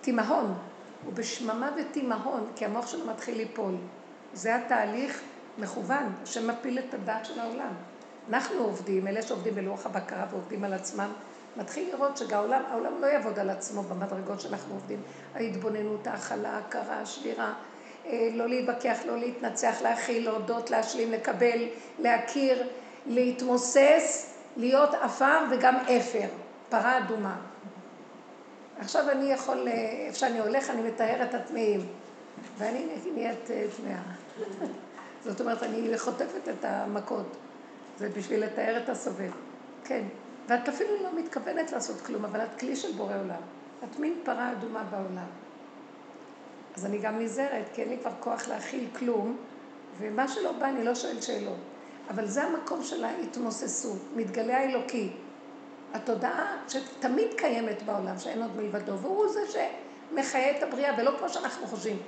תימהון. 0.00 0.54
הוא 1.04 1.12
בשממה 1.12 1.70
ותימהון, 1.76 2.46
כי 2.56 2.64
המוח 2.64 2.86
שלו 2.86 3.06
מתחיל 3.06 3.36
ליפול. 3.36 3.74
זה 4.34 4.56
התהליך 4.56 5.22
מכוון 5.58 6.12
שמפיל 6.24 6.78
את 6.78 6.94
הדעת 6.94 7.24
של 7.24 7.40
העולם. 7.40 7.72
אנחנו 8.28 8.64
עובדים, 8.64 9.06
אלה 9.06 9.22
שעובדים 9.22 9.54
בלוח 9.54 9.86
הבקרה 9.86 10.26
ועובדים 10.30 10.64
על 10.64 10.72
עצמם, 10.72 11.12
מתחיל 11.56 11.88
לראות 11.92 12.16
שהעולם 12.16 12.62
העולם 12.70 13.00
לא 13.00 13.06
יעבוד 13.06 13.38
על 13.38 13.50
עצמו 13.50 13.82
במדרגות 13.82 14.40
שאנחנו 14.40 14.74
עובדים. 14.74 15.02
ההתבוננות, 15.34 16.06
ההכלה, 16.06 16.50
ההכרה, 16.50 17.00
השבירה, 17.00 17.52
אה, 18.06 18.28
לא 18.34 18.48
להתווכח, 18.48 18.98
לא 19.06 19.18
להתנצח, 19.18 19.82
להכיל, 19.82 20.24
להודות, 20.24 20.70
להשלים, 20.70 21.12
לקבל, 21.12 21.66
להכיר, 21.98 22.66
להתמוסס, 23.06 24.34
להיות 24.56 24.94
עפר 24.94 25.44
וגם 25.50 25.76
אפר, 25.76 26.28
פרה 26.68 26.98
אדומה. 26.98 27.36
עכשיו 28.78 29.10
אני 29.10 29.32
יכול, 29.32 29.68
איפה 30.06 30.18
שאני 30.18 30.38
הולך, 30.38 30.70
אני 30.70 30.82
מטהר 30.82 31.22
את 31.22 31.34
הטמאים, 31.34 31.86
ואני 32.58 32.86
נהיית 33.14 33.50
אה, 33.50 33.66
טמאה. 33.76 34.02
זאת 35.24 35.40
אומרת, 35.40 35.62
אני 35.62 35.98
חוטפת 35.98 36.48
את 36.48 36.64
המכות. 36.64 37.36
זה 37.98 38.08
בשביל 38.08 38.44
לתאר 38.44 38.82
את 38.84 38.88
הסובב. 38.88 39.30
כן. 39.84 40.02
ואת 40.48 40.68
אפילו 40.68 41.02
לא 41.02 41.18
מתכוונת 41.18 41.72
לעשות 41.72 42.00
כלום, 42.00 42.24
אבל 42.24 42.40
את 42.40 42.60
כלי 42.60 42.76
של 42.76 42.92
בורא 42.92 43.16
עולם. 43.16 43.40
את 43.84 43.98
מין 43.98 44.14
פרה 44.24 44.52
אדומה 44.52 44.84
בעולם. 44.84 45.26
אז 46.76 46.86
אני 46.86 46.98
גם 46.98 47.18
נזהרת, 47.18 47.64
כי 47.74 47.82
אין 47.82 47.88
לי 47.88 47.98
כבר 47.98 48.10
כוח 48.20 48.48
להכיל 48.48 48.88
כלום, 48.98 49.36
ומה 49.98 50.28
שלא 50.28 50.52
בא, 50.52 50.68
אני 50.68 50.84
לא 50.84 50.94
שואל 50.94 51.20
שאלות. 51.20 51.58
אבל 52.10 52.26
זה 52.26 52.44
המקום 52.44 52.82
של 52.84 53.04
ההתמוססות, 53.04 53.98
מתגלה 54.16 54.58
האלוקי. 54.58 55.10
התודעה 55.94 56.56
שתמיד 56.68 57.28
קיימת 57.36 57.82
בעולם, 57.82 58.18
שאין 58.18 58.42
עוד 58.42 58.56
מלבדו, 58.56 58.98
והוא 58.98 59.28
זה 59.28 59.40
שמחיה 59.46 60.58
את 60.58 60.62
הבריאה, 60.62 60.94
ולא 60.98 61.12
כמו 61.18 61.28
שאנחנו 61.28 61.66
חושבים. 61.66 61.98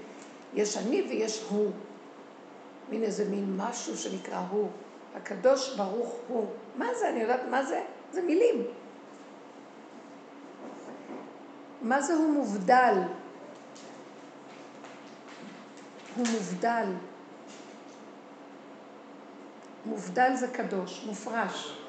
יש 0.54 0.76
אני 0.76 1.02
ויש 1.02 1.44
הוא. 1.48 1.70
מין 2.90 3.02
איזה 3.02 3.24
מין 3.24 3.56
משהו 3.56 3.96
שנקרא 3.96 4.42
הוא. 4.50 4.70
הקדוש 5.16 5.76
ברוך 5.76 6.14
הוא. 6.28 6.46
מה 6.76 6.86
זה? 6.94 7.08
אני 7.08 7.20
יודעת 7.20 7.40
מה 7.50 7.64
זה? 7.64 7.82
זה 8.12 8.22
מילים. 8.22 8.64
מה 11.82 12.02
זה 12.02 12.14
הוא 12.14 12.32
מובדל? 12.32 12.94
הוא 16.16 16.26
מובדל. 16.32 16.86
מובדל 19.86 20.34
זה 20.34 20.48
קדוש, 20.48 21.04
מופרש. 21.06 21.79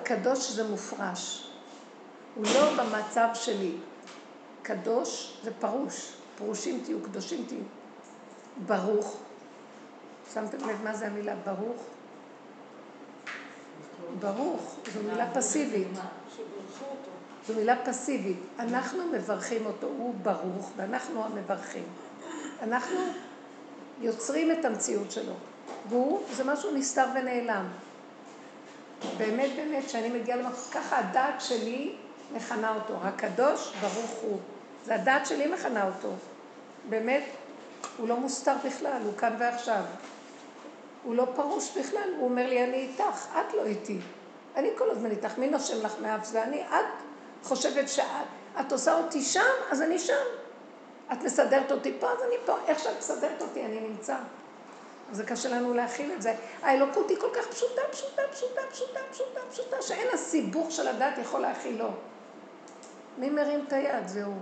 הקדוש 0.00 0.50
זה 0.50 0.68
מופרש. 0.68 1.50
הוא 2.34 2.44
לא 2.54 2.70
במצב 2.76 3.28
שלי. 3.34 3.72
קדוש 4.62 5.38
זה 5.44 5.50
פרוש. 5.60 6.12
פרושים 6.38 6.80
תהיו, 6.84 7.02
קדושים 7.02 7.44
תהיו. 7.48 7.60
ברוך. 8.66 9.16
שמתם 10.34 10.68
לב 10.68 10.84
מה 10.84 10.94
זה 10.94 11.06
המילה 11.06 11.34
ברוך? 11.44 11.82
ברוך, 14.20 14.76
זו 14.94 15.00
מילה 15.02 15.34
פסיבית. 15.34 15.88
זו 17.46 17.54
מילה 17.54 17.76
פסיבית. 17.84 18.38
אנחנו 18.58 19.06
מברכים 19.12 19.66
אותו, 19.66 19.86
הוא 19.86 20.14
ברוך, 20.22 20.70
ואנחנו 20.76 21.24
המברכים. 21.24 21.84
אנחנו 22.62 22.98
יוצרים 24.00 24.52
את 24.52 24.64
המציאות 24.64 25.10
שלו. 25.10 25.34
והוא, 25.88 26.22
זה 26.36 26.44
משהו 26.44 26.70
נסתר 26.74 27.04
ונעלם. 27.14 27.68
באמת, 29.16 29.50
באמת, 29.56 29.84
כשאני 29.84 30.08
מגיעה 30.08 30.38
למקום, 30.38 30.60
ככה 30.72 30.98
הדעת 30.98 31.40
שלי 31.40 31.94
מכנה 32.32 32.74
אותו. 32.74 32.94
הקדוש 33.02 33.72
ברוך 33.80 34.10
הוא. 34.22 34.38
זה 34.84 34.94
הדעת 34.94 35.26
שלי 35.26 35.46
מכנה 35.46 35.86
אותו. 35.86 36.12
באמת, 36.88 37.22
הוא 37.96 38.08
לא 38.08 38.16
מוסתר 38.16 38.54
בכלל, 38.64 39.02
הוא 39.04 39.16
כאן 39.18 39.36
ועכשיו. 39.38 39.82
הוא 41.04 41.14
לא 41.14 41.26
פרוש 41.34 41.78
בכלל, 41.78 42.14
הוא 42.18 42.28
אומר 42.28 42.46
לי, 42.46 42.64
אני 42.64 42.76
איתך, 42.76 43.26
את 43.32 43.54
לא 43.54 43.64
איתי. 43.64 43.98
אני 44.56 44.68
כל 44.78 44.90
הזמן 44.90 45.10
איתך, 45.10 45.38
מי 45.38 45.50
נושם 45.50 45.86
לך 45.86 45.94
מאף 46.02 46.24
זה? 46.24 46.42
אני, 46.42 46.62
את 46.62 47.44
חושבת 47.44 47.88
שאת 47.88 48.04
את 48.60 48.72
עושה 48.72 48.94
אותי 48.94 49.22
שם, 49.22 49.40
אז 49.70 49.82
אני 49.82 49.98
שם. 49.98 50.24
את 51.12 51.22
מסדרת 51.22 51.72
אותי 51.72 51.92
פה, 52.00 52.10
אז 52.10 52.18
אני 52.22 52.34
פה. 52.46 52.56
איך 52.66 52.78
שאת 52.78 52.98
מסדרת 52.98 53.42
אותי, 53.42 53.64
אני 53.64 53.80
נמצא. 53.80 54.16
זה 55.12 55.24
קשה 55.24 55.48
לנו 55.48 55.74
להכיל 55.74 56.12
את 56.12 56.22
זה. 56.22 56.34
האלוקות 56.62 57.10
היא 57.10 57.18
כל 57.20 57.30
כך 57.34 57.46
פשוטה, 57.46 57.82
פשוטה, 57.90 58.22
פשוטה, 58.32 58.60
פשוטה, 58.70 59.00
פשוטה, 59.12 59.40
פשוטה, 59.50 59.82
שאין 59.82 60.08
הסיבוך 60.12 60.70
של 60.72 60.88
הדת 60.88 61.18
יכול 61.18 61.40
להכילו. 61.40 61.88
מי 63.18 63.30
מרים 63.30 63.64
את 63.68 63.72
היד? 63.72 64.08
זהו. 64.08 64.32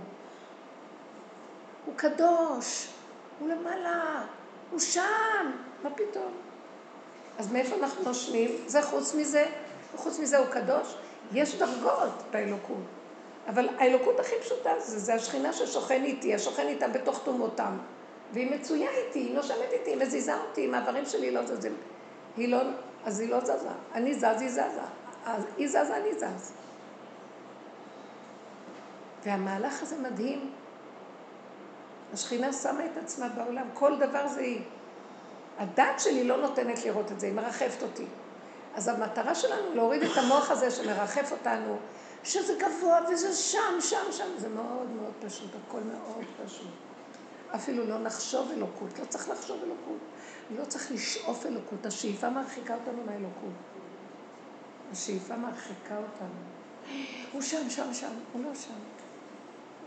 הוא 1.85 1.93
קדוש. 1.95 2.87
הוא 3.39 3.49
למעלה, 3.49 4.25
הוא 4.71 4.79
שם, 4.79 5.51
מה 5.83 5.89
פתאום? 5.89 6.33
אז 7.37 7.51
מאיפה 7.51 7.75
אנחנו 7.75 8.03
נושמים? 8.03 8.51
זה 8.67 8.81
חוץ 8.81 9.15
מזה, 9.15 9.45
וחוץ 9.95 10.19
מזה 10.19 10.37
הוא 10.37 10.47
קדוש. 10.47 10.95
יש 11.33 11.55
דרגות 11.55 12.23
באלוקות, 12.31 12.83
אבל 13.47 13.69
האלוקות 13.77 14.19
הכי 14.19 14.35
פשוטה 14.41 14.69
זה, 14.79 14.99
זה 14.99 15.13
השכינה 15.13 15.53
ששוכן 15.53 16.03
איתי, 16.03 16.35
השוכן 16.35 16.67
איתה 16.67 16.87
בתוך 16.87 17.21
תומותם. 17.23 17.77
והיא 18.33 18.51
מצויה 18.51 18.89
איתי, 18.89 19.19
היא 19.19 19.35
נושמת 19.35 19.71
איתי, 19.71 19.89
היא 19.89 19.97
מזיזה 19.97 20.41
אותי, 20.41 20.65
עם 20.65 20.73
האיברים 20.73 21.05
שלי 21.05 21.31
לא 21.31 21.45
זזים. 21.45 21.75
היא 22.37 22.49
לא, 22.49 22.57
אז 23.05 23.19
היא 23.19 23.29
לא 23.29 23.39
זזה. 23.39 23.69
אני 23.93 24.13
זז, 24.13 24.41
היא 24.41 24.49
זזה. 24.49 24.81
אז 25.25 25.43
היא 25.57 25.67
זזה, 25.67 25.97
אני 25.97 26.13
זז. 26.13 26.51
והמהלך 29.25 29.81
הזה 29.81 29.97
מדהים. 29.97 30.51
השכינה 32.13 32.53
שמה 32.53 32.85
את 32.85 32.97
עצמה 32.97 33.29
בעולם, 33.29 33.67
כל 33.73 33.97
דבר 33.99 34.27
זה 34.27 34.39
היא. 34.39 34.61
הדת 35.57 35.99
שלי 35.99 36.23
לא 36.23 36.37
נותנת 36.37 36.85
לראות 36.85 37.11
את 37.11 37.19
זה, 37.19 37.27
היא 37.27 37.35
מרחפת 37.35 37.83
אותי. 37.83 38.05
אז 38.75 38.87
המטרה 38.87 39.35
שלנו 39.35 39.75
להוריד 39.75 40.03
את 40.03 40.17
המוח 40.17 40.51
הזה 40.51 40.71
שמרחף 40.71 41.31
אותנו, 41.31 41.77
שזה 42.23 42.53
גבוה 42.59 42.99
וזה 43.11 43.33
שם, 43.33 43.81
שם, 43.81 44.11
שם. 44.11 44.29
זה 44.37 44.49
מאוד 44.49 44.89
מאוד 44.89 45.13
פשוט, 45.25 45.49
הכל 45.67 45.79
מאוד 45.79 46.25
פשוט. 46.45 46.86
אפילו 47.55 47.85
לא 47.85 48.03
לחשוב 48.03 48.51
אלוקות, 48.51 48.99
לא 48.99 49.05
צריך 49.05 49.29
לחשוב 49.29 49.57
אלוקות. 49.63 49.99
לא 50.59 50.65
צריך 50.65 50.91
לשאוף 50.91 51.45
אלוקות, 51.45 51.85
השאיפה 51.85 52.29
מרחיקה 52.29 52.75
אותנו 52.75 53.03
מהאלוקות. 53.05 53.53
השאיפה 54.91 55.35
מרחיקה 55.35 55.97
אותנו. 55.97 56.39
הוא 57.31 57.41
שם, 57.41 57.69
שם, 57.69 57.93
שם, 57.93 58.13
הוא 58.33 58.43
לא 58.43 58.55
שם. 58.55 58.73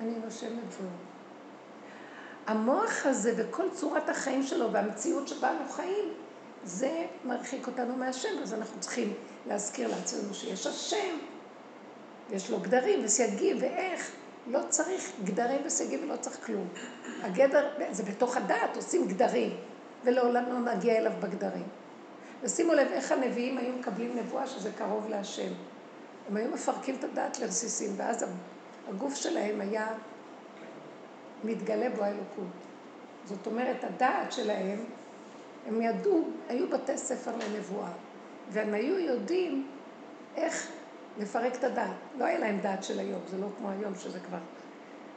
אני 0.00 0.12
נושמת 0.24 0.72
זהו. 0.78 0.86
המוח 2.46 3.06
הזה 3.06 3.34
וכל 3.36 3.66
צורת 3.74 4.08
החיים 4.08 4.42
שלו 4.42 4.72
והמציאות 4.72 5.28
שבה 5.28 5.50
אנו 5.50 5.68
חיים, 5.68 6.14
זה 6.64 7.06
מרחיק 7.24 7.66
אותנו 7.66 7.96
מהשם, 7.96 8.42
אז 8.42 8.54
אנחנו 8.54 8.80
צריכים 8.80 9.14
להזכיר 9.46 9.88
לעצמנו 9.88 10.34
שיש 10.34 10.66
השם, 10.66 11.16
יש 12.30 12.50
לו 12.50 12.60
גדרים 12.60 13.04
וסייגים 13.04 13.56
ואיך. 13.60 14.10
לא 14.46 14.60
צריך 14.68 15.12
גדרים 15.24 15.60
וסייגים 15.64 16.00
ולא 16.04 16.16
צריך 16.16 16.46
כלום. 16.46 16.68
הגדר, 17.22 17.68
זה 17.90 18.02
בתוך 18.02 18.36
הדעת, 18.36 18.76
עושים 18.76 19.08
גדרים, 19.08 19.56
ולעולם 20.04 20.44
לא 20.48 20.74
נגיע 20.74 20.98
אליו 20.98 21.12
בגדרים. 21.20 21.66
ושימו 22.42 22.72
לב 22.72 22.88
איך 22.92 23.12
הנביאים 23.12 23.58
היו 23.58 23.72
מקבלים 23.72 24.16
נבואה 24.16 24.46
שזה 24.46 24.70
קרוב 24.72 25.08
להשם. 25.08 25.52
הם 26.28 26.36
היו 26.36 26.50
מפרקים 26.50 26.94
את 26.98 27.04
הדעת 27.04 27.38
לרסיסים, 27.38 27.90
ואז 27.96 28.24
הגוף 28.88 29.14
שלהם 29.14 29.60
היה 29.60 29.88
מתגלה 31.44 31.90
בו 31.90 32.02
האלוקות. 32.02 32.46
זאת 33.24 33.46
אומרת, 33.46 33.84
הדעת 33.84 34.32
שלהם, 34.32 34.84
הם 35.66 35.82
ידעו, 35.82 36.28
היו 36.48 36.70
בתי 36.70 36.98
ספר 36.98 37.30
לנבואה, 37.36 37.90
והם 38.50 38.74
היו 38.74 38.98
יודעים 38.98 39.66
איך 40.36 40.70
לפרק 41.20 41.54
את 41.54 41.64
הדעת. 41.64 41.96
לא 42.18 42.24
היה 42.24 42.38
להם 42.38 42.58
דעת 42.60 42.84
של 42.84 42.98
היום, 42.98 43.20
זה 43.30 43.38
לא 43.38 43.46
כמו 43.58 43.70
היום 43.70 43.94
שזה 43.94 44.20
כבר 44.20 44.38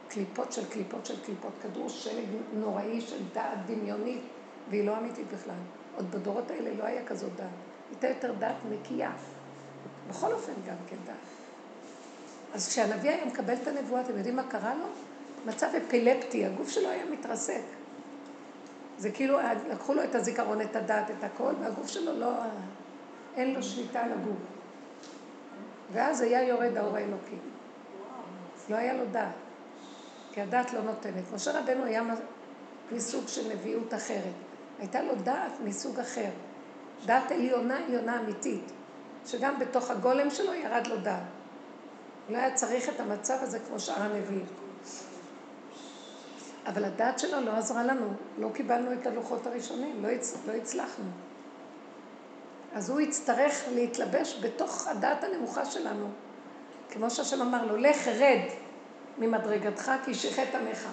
קליפות 0.08 0.52
של 0.52 0.64
קליפות 0.70 1.06
של 1.06 1.24
קליפות, 1.24 1.52
כדור 1.62 1.88
שלג 1.88 2.24
נוראי 2.52 3.00
של 3.00 3.22
דעת 3.34 3.58
דמיונית, 3.66 4.22
והיא 4.70 4.86
לא 4.86 4.98
אמיתית 4.98 5.26
בכלל. 5.32 5.54
עוד 5.96 6.10
בדורות 6.10 6.50
האלה 6.50 6.70
לא 6.78 6.84
היה 6.84 7.06
כזאת 7.06 7.36
דעת. 7.36 7.48
הייתה 7.90 8.08
יותר 8.08 8.34
דעת 8.38 8.56
נקייה. 8.70 9.12
בכל 10.08 10.32
אופן 10.32 10.52
גם 10.66 10.76
כן 10.86 10.96
דעת. 11.06 11.16
אז 12.54 12.68
כשהנביא 12.68 13.10
היה 13.10 13.24
מקבל 13.26 13.54
את 13.62 13.68
הנבואה, 13.68 14.00
אתם 14.00 14.16
יודעים 14.16 14.36
מה 14.36 14.42
קרה 14.48 14.74
לו? 14.74 14.86
מצב 15.46 15.66
אפילפטי, 15.86 16.44
הגוף 16.44 16.68
שלו 16.68 16.88
היה 16.88 17.04
מתרסק. 17.10 17.62
זה 18.98 19.10
כאילו, 19.10 19.38
לקחו 19.70 19.94
לו 19.94 20.04
את 20.04 20.14
הזיכרון, 20.14 20.60
את 20.60 20.76
הדעת, 20.76 21.10
את 21.10 21.24
הכל, 21.24 21.52
והגוף 21.60 21.88
שלו 21.88 22.18
לא, 22.18 22.32
אין 23.36 23.54
לו 23.54 23.62
שליטה 23.62 24.00
על 24.00 24.12
הגוף. 24.12 24.53
ואז 25.92 26.20
היה 26.20 26.48
יורד 26.48 26.76
האור 26.76 26.96
האלוקי. 26.96 27.36
לא 28.70 28.76
היה 28.76 28.94
לו 28.94 29.04
דעת, 29.12 29.34
כי 30.32 30.40
הדעת 30.40 30.72
לא 30.72 30.82
נותנת. 30.82 31.24
משה 31.34 31.60
רבנו 31.60 31.84
היה 31.84 32.02
מסוג 32.92 33.28
של 33.28 33.52
נביאות 33.52 33.94
אחרת. 33.94 34.34
הייתה 34.78 35.02
לו 35.02 35.14
דעת 35.14 35.52
מסוג 35.64 36.00
אחר. 36.00 36.30
דעת 37.06 37.32
עליונה, 37.32 37.78
עליונה 37.84 38.20
אמיתית, 38.20 38.72
שגם 39.26 39.58
בתוך 39.58 39.90
הגולם 39.90 40.30
שלו 40.30 40.54
ירד 40.54 40.86
לו 40.86 40.96
דעת. 40.96 41.22
לא 42.28 42.38
היה 42.38 42.54
צריך 42.54 42.88
את 42.88 43.00
המצב 43.00 43.38
הזה 43.40 43.58
כמו 43.58 43.80
שאר 43.80 44.02
הנביאים. 44.02 44.46
אבל 46.66 46.84
הדעת 46.84 47.18
שלו 47.18 47.40
לא 47.40 47.50
עזרה 47.50 47.84
לנו, 47.84 48.06
לא 48.38 48.48
קיבלנו 48.54 48.92
את 48.92 49.06
הלוחות 49.06 49.46
הראשונים, 49.46 50.02
לא, 50.02 50.08
הצ... 50.08 50.36
לא 50.46 50.52
הצלחנו. 50.52 51.04
אז 52.74 52.90
הוא 52.90 53.00
יצטרך 53.00 53.64
להתלבש 53.74 54.40
בתוך 54.42 54.86
הדעת 54.86 55.24
הנמוכה 55.24 55.64
שלנו. 55.64 56.06
כמו 56.90 57.10
שהשם 57.10 57.42
אמר 57.42 57.66
לו, 57.66 57.76
לך 57.76 58.08
רד 58.08 58.48
ממדרגתך 59.18 59.92
כי 60.04 60.14
שיחת 60.14 60.54
עמך. 60.54 60.88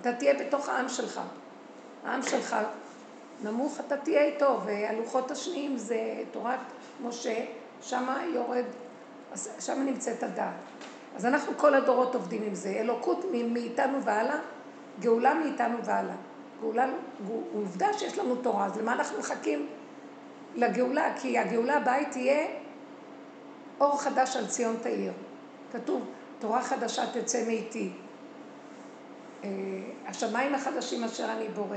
אתה 0.00 0.12
תהיה 0.12 0.34
בתוך 0.34 0.68
העם 0.68 0.88
שלך. 0.88 1.20
העם 2.04 2.22
שלך 2.22 2.56
נמוך, 3.42 3.80
אתה 3.86 3.96
תהיה 3.96 4.24
איתו, 4.24 4.60
והלוחות 4.64 5.30
השניים 5.30 5.76
זה 5.76 5.96
תורת 6.30 6.60
משה, 7.02 7.44
שמה 7.82 8.22
יורד, 8.34 8.64
שמה 9.60 9.84
נמצאת 9.84 10.22
הדעת. 10.22 10.54
אז 11.16 11.26
אנחנו 11.26 11.52
כל 11.56 11.74
הדורות 11.74 12.14
עובדים 12.14 12.42
עם 12.42 12.54
זה. 12.54 12.68
אלוקות 12.68 13.24
מאיתנו 13.32 14.02
והלאה, 14.02 14.38
גאולה 15.00 15.34
מאיתנו 15.34 15.84
והלאה. 15.84 16.14
גאולה, 16.60 16.86
עובדה 17.54 17.92
שיש 17.92 18.18
לנו 18.18 18.36
תורה, 18.36 18.66
אז 18.66 18.78
למה 18.78 18.92
אנחנו 18.92 19.18
מחכים? 19.18 19.68
לגאולה, 20.54 21.14
כי 21.20 21.38
הגאולה 21.38 21.76
הבאה 21.76 22.04
תהיה 22.10 22.46
אור 23.80 24.00
חדש 24.00 24.36
על 24.36 24.46
ציון 24.46 24.76
תאיר. 24.82 25.12
כתוב, 25.72 26.02
תורה 26.38 26.62
חדשה 26.62 27.02
תצא 27.12 27.46
מאיתי. 27.46 27.90
אה, 29.44 29.48
השמיים 30.06 30.54
החדשים 30.54 31.04
אשר 31.04 31.32
אני 31.32 31.48
בורא, 31.48 31.76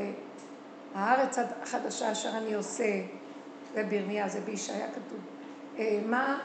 הארץ 0.96 1.38
החדשה 1.62 2.12
אשר 2.12 2.38
אני 2.38 2.54
עושה, 2.54 3.02
זה 3.74 3.84
בירמיה, 3.84 4.30
זה 4.30 4.42
בישעיה 4.42 4.88
כתוב. 4.92 5.20
אה, 5.80 6.00
מה, 6.06 6.40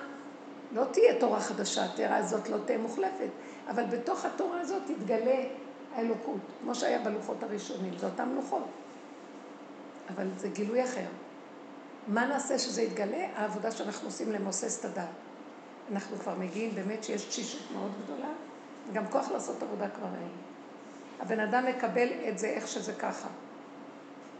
לא 0.72 0.84
תהיה 0.84 1.20
תורה 1.20 1.40
חדשה, 1.40 1.84
התורה 1.84 2.16
הזאת 2.16 2.48
לא 2.48 2.56
תהיה 2.64 2.78
מוחלפת, 2.78 3.28
אבל 3.68 3.84
בתוך 3.84 4.24
התורה 4.24 4.60
הזאת 4.60 4.82
תתגלה 4.86 5.44
האלוקות, 5.94 6.40
כמו 6.62 6.74
שהיה 6.74 6.98
בלוחות 6.98 7.42
הראשונים, 7.42 7.98
זה 7.98 8.06
אותם 8.06 8.34
לוחות. 8.34 8.66
אבל 10.14 10.26
זה 10.36 10.48
גילוי 10.48 10.84
אחר. 10.84 11.06
מה 12.06 12.26
נעשה 12.26 12.58
שזה 12.58 12.82
יתגלה? 12.82 13.26
העבודה 13.36 13.70
שאנחנו 13.70 14.08
עושים 14.08 14.32
למוסס 14.32 14.80
את 14.80 14.84
הדעת. 14.84 15.08
אנחנו 15.92 16.16
כבר 16.16 16.34
מגיעים 16.34 16.74
באמת 16.74 17.04
שיש 17.04 17.24
תשישות 17.24 17.62
מאוד 17.72 17.90
גדולה, 18.04 18.32
וגם 18.90 19.06
כוח 19.06 19.30
לעשות 19.30 19.62
עבודה 19.62 19.88
כבר 19.88 20.06
אין. 20.06 20.30
הבן 21.20 21.40
אדם 21.40 21.66
מקבל 21.66 22.08
את 22.28 22.38
זה 22.38 22.46
איך 22.46 22.68
שזה 22.68 22.92
ככה, 22.92 23.28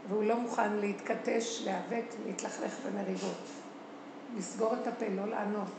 והוא 0.09 0.23
לא 0.23 0.37
מוכן 0.37 0.73
להתכתש, 0.73 1.61
להיאבק, 1.65 2.05
להתלכלך 2.25 2.75
במריבות. 2.85 3.41
לסגור 4.37 4.73
את 4.73 4.87
הפה, 4.87 5.05
לא 5.15 5.27
לענות, 5.27 5.71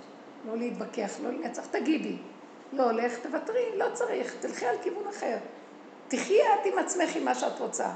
לא 0.46 0.56
להתווכח, 0.56 1.10
לא 1.22 1.30
לנצח, 1.30 1.66
תגידי. 1.66 2.16
לא 2.72 2.90
הולך, 2.90 3.18
תוותרי, 3.18 3.78
לא 3.78 3.86
צריך, 3.92 4.34
תלכי 4.40 4.66
על 4.66 4.76
כיוון 4.82 5.08
אחר. 5.08 5.36
תחי 6.08 6.38
את 6.40 6.66
עם 6.72 6.78
עצמך 6.78 7.16
עם 7.16 7.24
מה 7.24 7.34
שאת 7.34 7.60
רוצה. 7.60 7.90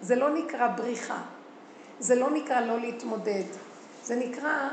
זה 0.00 0.16
לא 0.16 0.34
נקרא 0.34 0.68
בריחה. 0.68 1.22
זה 2.00 2.14
לא 2.14 2.30
נקרא 2.30 2.60
לא 2.60 2.80
להתמודד, 2.80 3.44
זה 4.04 4.16
נקרא 4.16 4.68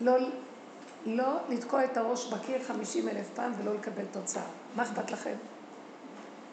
לא, 0.00 0.12
לא 1.06 1.36
לתקוע 1.48 1.84
את 1.84 1.96
הראש 1.96 2.32
בקיר 2.32 2.62
חמישים 2.66 3.08
אלף 3.08 3.28
פעם 3.34 3.52
ולא 3.58 3.74
לקבל 3.74 4.04
תוצאה. 4.12 4.42
מה 4.76 4.82
אכפת 4.82 5.10
לכם? 5.10 5.34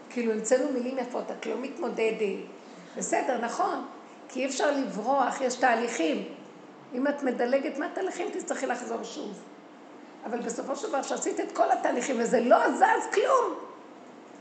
כאילו 0.09 0.33
המצאנו 0.33 0.71
מילים 0.71 0.97
יפות, 0.97 1.31
את 1.31 1.45
לא 1.45 1.55
מתמודדת. 1.61 2.39
בסדר, 2.97 3.37
נכון, 3.41 3.85
כי 4.29 4.39
אי 4.39 4.45
אפשר 4.45 4.71
לברוח, 4.71 5.41
יש 5.41 5.55
תהליכים. 5.55 6.27
אם 6.93 7.07
את 7.07 7.23
מדלגת 7.23 7.77
מהתהליכים, 7.77 8.27
תצטרכי 8.31 8.65
לחזור 8.65 9.03
שוב. 9.03 9.39
אבל 10.25 10.39
בסופו 10.39 10.75
של 10.75 10.89
דבר, 10.89 11.03
כשעשית 11.03 11.39
את 11.39 11.51
כל 11.51 11.71
התהליכים 11.71 12.15
וזה 12.19 12.39
לא 12.39 12.71
זז 12.71 13.13
כלום, 13.13 13.59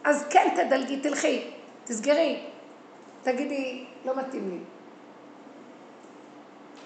אז 0.05 0.25
כן, 0.31 0.49
תדלגי, 0.57 1.01
תלכי, 1.01 1.51
תסגרי. 1.85 2.43
תגידי, 3.23 3.85
לא 4.05 4.17
מתאים 4.17 4.51
לי. 4.51 4.78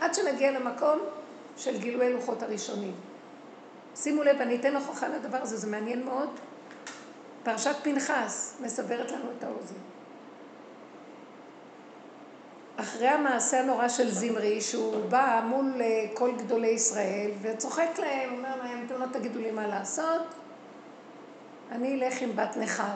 עד 0.02 0.14
שנגיע 0.14 0.50
למקום 0.50 0.98
של 1.56 1.78
גילוי 1.78 2.12
לוחות 2.12 2.42
הראשונים. 2.42 2.94
שימו 3.96 4.22
לב, 4.22 4.36
אני 4.40 4.56
אתן 4.56 4.76
הוכחה 4.76 5.08
לדבר 5.08 5.38
הזה, 5.42 5.56
זה 5.56 5.66
מעניין 5.66 6.04
מאוד. 6.04 6.28
פרשת 7.42 7.76
פנחס 7.82 8.56
מסברת 8.60 9.10
לנו 9.10 9.24
את 9.38 9.44
האוזן. 9.44 9.74
אחרי 12.76 13.08
המעשה 13.08 13.60
הנורא 13.60 13.88
של 13.88 14.10
זמרי, 14.10 14.60
שהוא 14.60 15.04
בא 15.08 15.42
מול 15.44 15.72
אה, 15.80 16.06
כל 16.14 16.32
גדולי 16.36 16.68
ישראל 16.68 17.30
וצוחק 17.42 17.98
להם, 17.98 18.32
אומר 18.32 18.56
להם, 18.56 18.86
אתם 18.86 19.00
לא 19.00 19.06
תגידו 19.12 19.40
לי 19.40 19.50
מה 19.50 19.66
לעשות, 19.66 20.22
אני 21.72 21.94
אלך 21.94 22.22
עם 22.22 22.36
בת 22.36 22.56
נכר. 22.56 22.94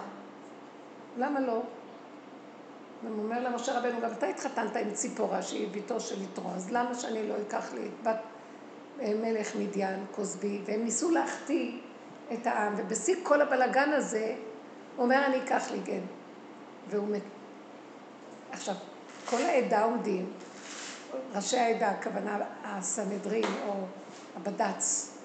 למה 1.18 1.40
לא? 1.40 1.62
אומר 3.04 3.40
למשה 3.40 3.78
רבנו, 3.78 4.00
גם 4.00 4.11
אתה 4.18 4.26
התחתנת 4.26 4.76
עם 4.76 4.90
ציפורה 4.90 5.42
שהיא 5.42 5.68
ביתו 5.68 6.00
של 6.00 6.22
יתרו, 6.22 6.50
אז 6.50 6.70
למה 6.70 6.94
שאני 6.94 7.28
לא 7.28 7.35
אקח 7.48 7.72
לי 7.74 7.80
את 7.80 8.06
בת 8.06 8.20
אה, 9.00 9.12
מלך 9.22 9.56
מדיין, 9.56 10.04
כוסבי, 10.11 10.61
והם 10.64 10.85
ניסו 10.85 11.11
להחטיא 11.11 11.78
את 12.32 12.46
העם, 12.46 12.74
ובשיא 12.76 13.16
כל 13.22 13.40
הבלגן 13.40 13.92
הזה, 13.92 14.35
הוא 14.96 15.04
אומר, 15.04 15.26
אני 15.26 15.44
אקח 15.44 15.70
לי 15.70 15.78
גן. 15.78 16.04
והוא... 16.88 17.09
עכשיו, 18.50 18.74
כל 19.26 19.42
העדה 19.42 19.85
עומדים, 19.85 20.32
ראשי 21.35 21.59
העדה, 21.59 21.90
הכוונה 21.90 22.38
הסנהדרין 22.64 23.44
או 23.68 23.74
הבד"ץ, 24.37 25.16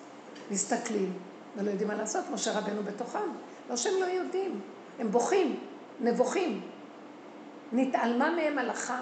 מסתכלים 0.52 1.14
ולא 1.58 1.70
יודעים 1.70 1.88
מה 1.88 1.96
לעשות, 1.96 2.26
משה 2.34 2.60
רבנו 2.60 2.84
בתוכם. 2.84 3.30
לא 3.70 3.78
שהם 3.78 3.94
לא 4.00 4.06
יודעים, 4.06 4.62
הם 5.00 5.12
בוכים, 5.12 5.60
נבוכים. 6.00 6.62
נתעלמה 7.72 8.32
מהם 8.32 8.58
הלכה. 8.58 9.02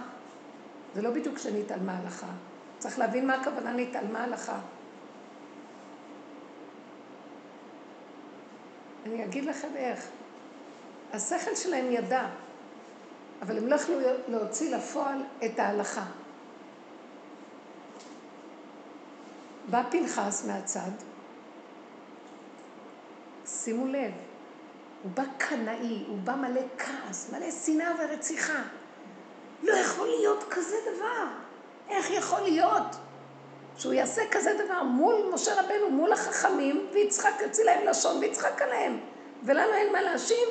זה 0.95 1.01
לא 1.01 1.09
בדיוק 1.11 1.37
שנתעלמה 1.37 1.97
הלכה. 1.97 2.27
צריך 2.77 2.99
להבין 2.99 3.27
מה 3.27 3.35
הכוונה 3.35 3.73
נתעלמה 3.73 4.23
הלכה. 4.23 4.59
אני 9.05 9.25
אגיד 9.25 9.45
לכם 9.45 9.67
איך. 9.75 10.07
השכל 11.13 11.55
שלהם 11.55 11.91
ידע, 11.91 12.27
אבל 13.41 13.57
הם 13.57 13.67
לא 13.67 13.75
יכלו 13.75 13.95
להוציא 14.27 14.75
לפועל 14.75 15.23
את 15.45 15.59
ההלכה. 15.59 16.05
בא 19.69 19.83
פנחס 19.91 20.45
מהצד, 20.47 20.91
שימו 23.45 23.87
לב, 23.87 24.11
הוא 25.03 25.11
בא 25.11 25.23
קנאי, 25.37 26.03
הוא 26.07 26.17
בא 26.23 26.35
מלא 26.35 26.61
כעס, 26.77 27.29
מלא 27.33 27.51
שנאה 27.51 27.91
ורציחה. 27.99 28.61
לא 29.63 29.73
יכול 29.73 30.07
להיות 30.07 30.43
כזה 30.49 30.75
דבר. 30.95 31.25
איך 31.89 32.11
יכול 32.11 32.41
להיות 32.41 32.95
שהוא 33.77 33.93
יעשה 33.93 34.21
כזה 34.31 34.53
דבר 34.65 34.83
מול 34.83 35.15
משה 35.33 35.61
רבנו, 35.61 35.89
מול 35.89 36.13
החכמים, 36.13 36.87
ויצחק 36.93 37.33
יוציא 37.41 37.63
להם 37.63 37.87
לשון 37.87 38.17
ויצחק 38.17 38.61
עליהם. 38.61 38.99
ולמה 39.43 39.77
אין 39.77 39.93
מה 39.93 40.01
להשיב? 40.01 40.47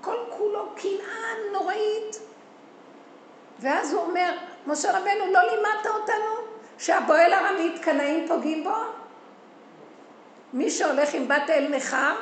כל 0.00 0.16
כולו 0.30 0.72
קנאה 0.76 1.52
נוראית. 1.52 2.18
ואז 3.60 3.92
הוא 3.92 4.02
אומר, 4.02 4.32
משה 4.66 4.98
רבנו, 4.98 5.32
לא 5.32 5.40
לימדת 5.40 5.86
אותנו 5.86 6.34
שהבועל 6.78 7.32
הרמית 7.32 7.78
קנאים 7.78 8.28
פוגעים 8.28 8.64
בו? 8.64 8.76
מי 10.52 10.70
שהולך 10.70 11.14
עם 11.14 11.28
בת 11.28 11.50
אל 11.50 11.68
נכר, 11.68 12.14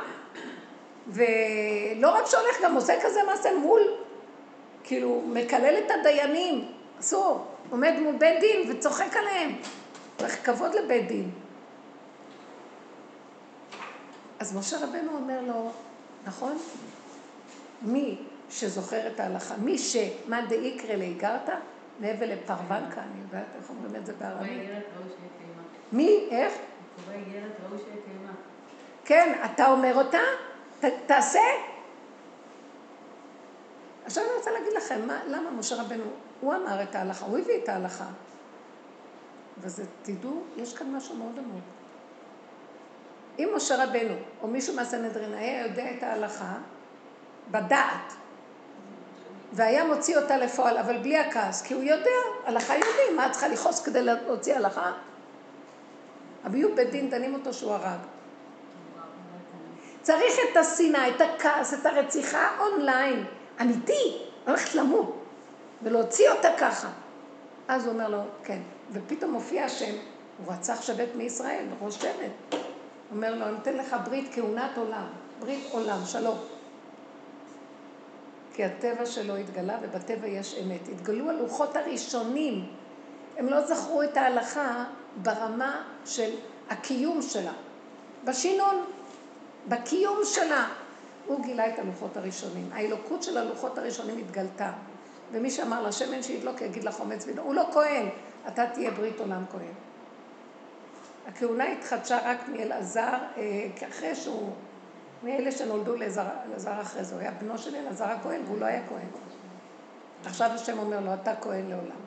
ולא 1.11 2.11
רק 2.11 2.27
שהולך, 2.27 2.57
גם 2.62 2.75
עושה 2.75 2.94
כזה 3.03 3.20
מעשה 3.27 3.49
מול, 3.59 3.81
כאילו, 4.85 5.23
מקלל 5.27 5.75
את 5.87 5.90
הדיינים, 5.90 6.73
אסור, 7.01 7.46
עומד 7.70 7.92
מול 8.03 8.16
בית 8.16 8.40
דין 8.40 8.70
וצוחק 8.70 9.16
עליהם. 9.16 9.57
צריך 10.18 10.46
כבוד 10.46 10.75
לבית 10.75 11.09
דין. 11.09 11.31
אז 14.38 14.57
משה 14.57 14.77
רבנו 14.85 15.16
אומר 15.16 15.40
לו, 15.46 15.70
נכון? 16.27 16.59
מי 17.83 18.18
שזוכר 18.51 19.07
את 19.07 19.20
ההלכה, 19.20 19.55
מי 19.57 19.79
שמאן 19.79 20.44
דאיקרא 20.49 20.94
לאיגרתא, 20.94 21.55
נבל 22.01 22.33
לפרוונקה, 22.33 23.01
אני 23.01 23.20
יודעת 23.20 23.46
איך 23.59 23.70
אומרים 23.70 23.96
את 23.96 24.07
זה 24.07 24.12
בערבית. 24.12 24.51
מי? 25.92 26.29
איך? 26.31 26.53
כן, 29.05 29.38
אתה 29.44 29.66
אומר 29.66 29.94
אותה, 29.94 30.18
ת, 30.81 30.85
תעשה. 31.07 31.40
עכשיו 34.05 34.25
אני 34.25 34.33
רוצה 34.38 34.51
להגיד 34.51 34.73
לכם, 34.73 35.07
מה, 35.07 35.21
למה 35.27 35.51
משה 35.51 35.83
רבנו, 35.83 36.05
הוא 36.40 36.55
אמר 36.55 36.83
את 36.83 36.95
ההלכה, 36.95 37.27
הוא 37.27 37.38
הביא 37.38 37.62
את 37.64 37.69
ההלכה. 37.69 38.07
וזה, 39.59 39.85
תדעו, 40.03 40.43
יש 40.57 40.75
כאן 40.75 40.93
משהו 40.93 41.16
מאוד 41.16 41.38
עמוק. 41.38 41.64
אם 43.38 43.49
משה 43.57 43.85
רבנו, 43.85 44.14
או 44.43 44.49
מישהו 44.49 44.77
מהסנהדרין 44.77 45.35
היה 45.35 45.66
יודע 45.66 45.90
את 45.90 46.03
ההלכה, 46.03 46.55
בדעת, 47.51 48.12
והיה 49.53 49.85
מוציא 49.85 50.19
אותה 50.19 50.37
לפועל, 50.37 50.79
אבל 50.79 50.99
בלי 50.99 51.19
הכעס, 51.19 51.62
כי 51.62 51.75
הוא 51.75 51.83
יודע, 51.83 52.11
הלכה 52.45 52.75
יודעים, 52.75 53.16
מה 53.16 53.27
את 53.27 53.33
צריכה 53.33 53.49
לכעוס 53.49 53.83
כדי 53.85 54.03
להוציא 54.03 54.57
הלכה? 54.57 54.93
אבל 56.45 56.55
יהיו 56.55 56.75
בית 56.75 56.90
דין 56.90 57.11
דנים 57.11 57.35
אותו 57.35 57.53
שהוא 57.53 57.73
הרג. 57.73 57.99
צריך 60.02 60.34
את 60.52 60.56
השנאה, 60.56 61.08
את 61.08 61.20
הכעס, 61.20 61.74
את 61.74 61.86
הרציחה 61.86 62.48
אונליין, 62.60 63.24
אמיתי, 63.60 64.18
הולכת 64.46 64.74
למות, 64.74 65.24
ולהוציא 65.82 66.30
אותה 66.30 66.48
ככה. 66.58 66.88
אז 67.68 67.86
הוא 67.86 67.92
אומר 67.92 68.08
לו, 68.08 68.18
כן. 68.44 68.58
ופתאום 68.92 69.30
מופיע 69.30 69.64
השם, 69.64 69.94
הוא 70.44 70.52
רצח 70.52 70.82
שבת 70.82 71.08
מישראל, 71.14 71.64
ראש 71.80 71.94
שבט. 71.94 72.60
אומר 73.10 73.34
לו, 73.34 73.46
אני 73.46 73.56
אתן 73.62 73.76
לך 73.76 73.96
ברית 74.04 74.34
כהונת 74.34 74.78
עולם, 74.78 75.06
ברית 75.40 75.68
עולם, 75.70 75.98
שלום. 76.06 76.38
כי 78.54 78.64
הטבע 78.64 79.06
שלו 79.06 79.36
התגלה 79.36 79.78
ובטבע 79.82 80.26
יש 80.26 80.58
אמת. 80.62 80.88
התגלו 80.92 81.30
הלוחות 81.30 81.76
הראשונים. 81.76 82.66
הם 83.36 83.46
לא 83.48 83.66
זכרו 83.66 84.02
את 84.02 84.16
ההלכה 84.16 84.84
ברמה 85.22 85.82
של 86.04 86.30
הקיום 86.70 87.22
שלה, 87.22 87.52
בשינון, 88.24 88.84
בקיום 89.68 90.18
שלה. 90.25 90.68
הוא 91.27 91.42
גילה 91.42 91.68
את 91.68 91.79
הלוחות 91.79 92.16
הראשונים. 92.16 92.68
האלוקות 92.73 93.23
של 93.23 93.38
הלוחות 93.38 93.79
הראשונים 93.79 94.18
התגלתה. 94.18 94.73
ומי 95.33 95.51
שאמר 95.51 95.83
לה 95.83 95.92
שמן 95.92 96.23
שידלוק 96.23 96.61
יגיד 96.61 96.85
לה 96.85 96.92
חומץ 96.92 97.27
וינו, 97.27 97.42
הוא 97.42 97.55
לא 97.55 97.68
כהן, 97.73 98.09
אתה 98.49 98.66
תהיה 98.66 98.90
ברית 98.90 99.20
עולם 99.20 99.44
כהן. 99.51 99.73
הכהונה 101.29 101.64
התחדשה 101.64 102.18
רק 102.25 102.49
מאלעזר, 102.49 103.14
אה, 103.37 103.66
אחרי 103.88 104.14
שהוא 104.14 104.53
מאלה 105.23 105.53
שנולדו 105.53 105.96
לאלעזר 105.96 106.81
אחרי 106.81 107.05
זה, 107.05 107.14
הוא 107.14 107.20
היה 107.20 107.31
בנו 107.31 107.59
של 107.59 107.77
אלעזר 107.77 108.05
הכהן 108.05 108.40
והוא 108.46 108.61
לא 108.61 108.66
היה 108.66 108.83
כהן. 108.88 109.09
עכשיו 110.25 110.51
השם 110.51 110.79
אומר 110.79 111.01
לו, 111.01 111.14
אתה 111.14 111.33
כהן 111.40 111.68
לעולם. 111.68 112.01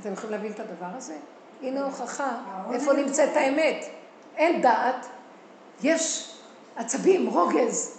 אתם 0.00 0.12
יכולים 0.12 0.32
להבין 0.32 0.52
את 0.52 0.60
הדבר 0.60 0.86
הזה? 0.96 1.16
הנה 1.62 1.84
הוכחה, 1.84 2.42
איפה 2.72 2.92
נמצאת 2.92 3.36
האמת. 3.36 3.84
אין 4.36 4.62
דעת, 4.62 5.06
יש 5.82 6.34
עצבים, 6.76 7.28
רוגז. 7.28 7.98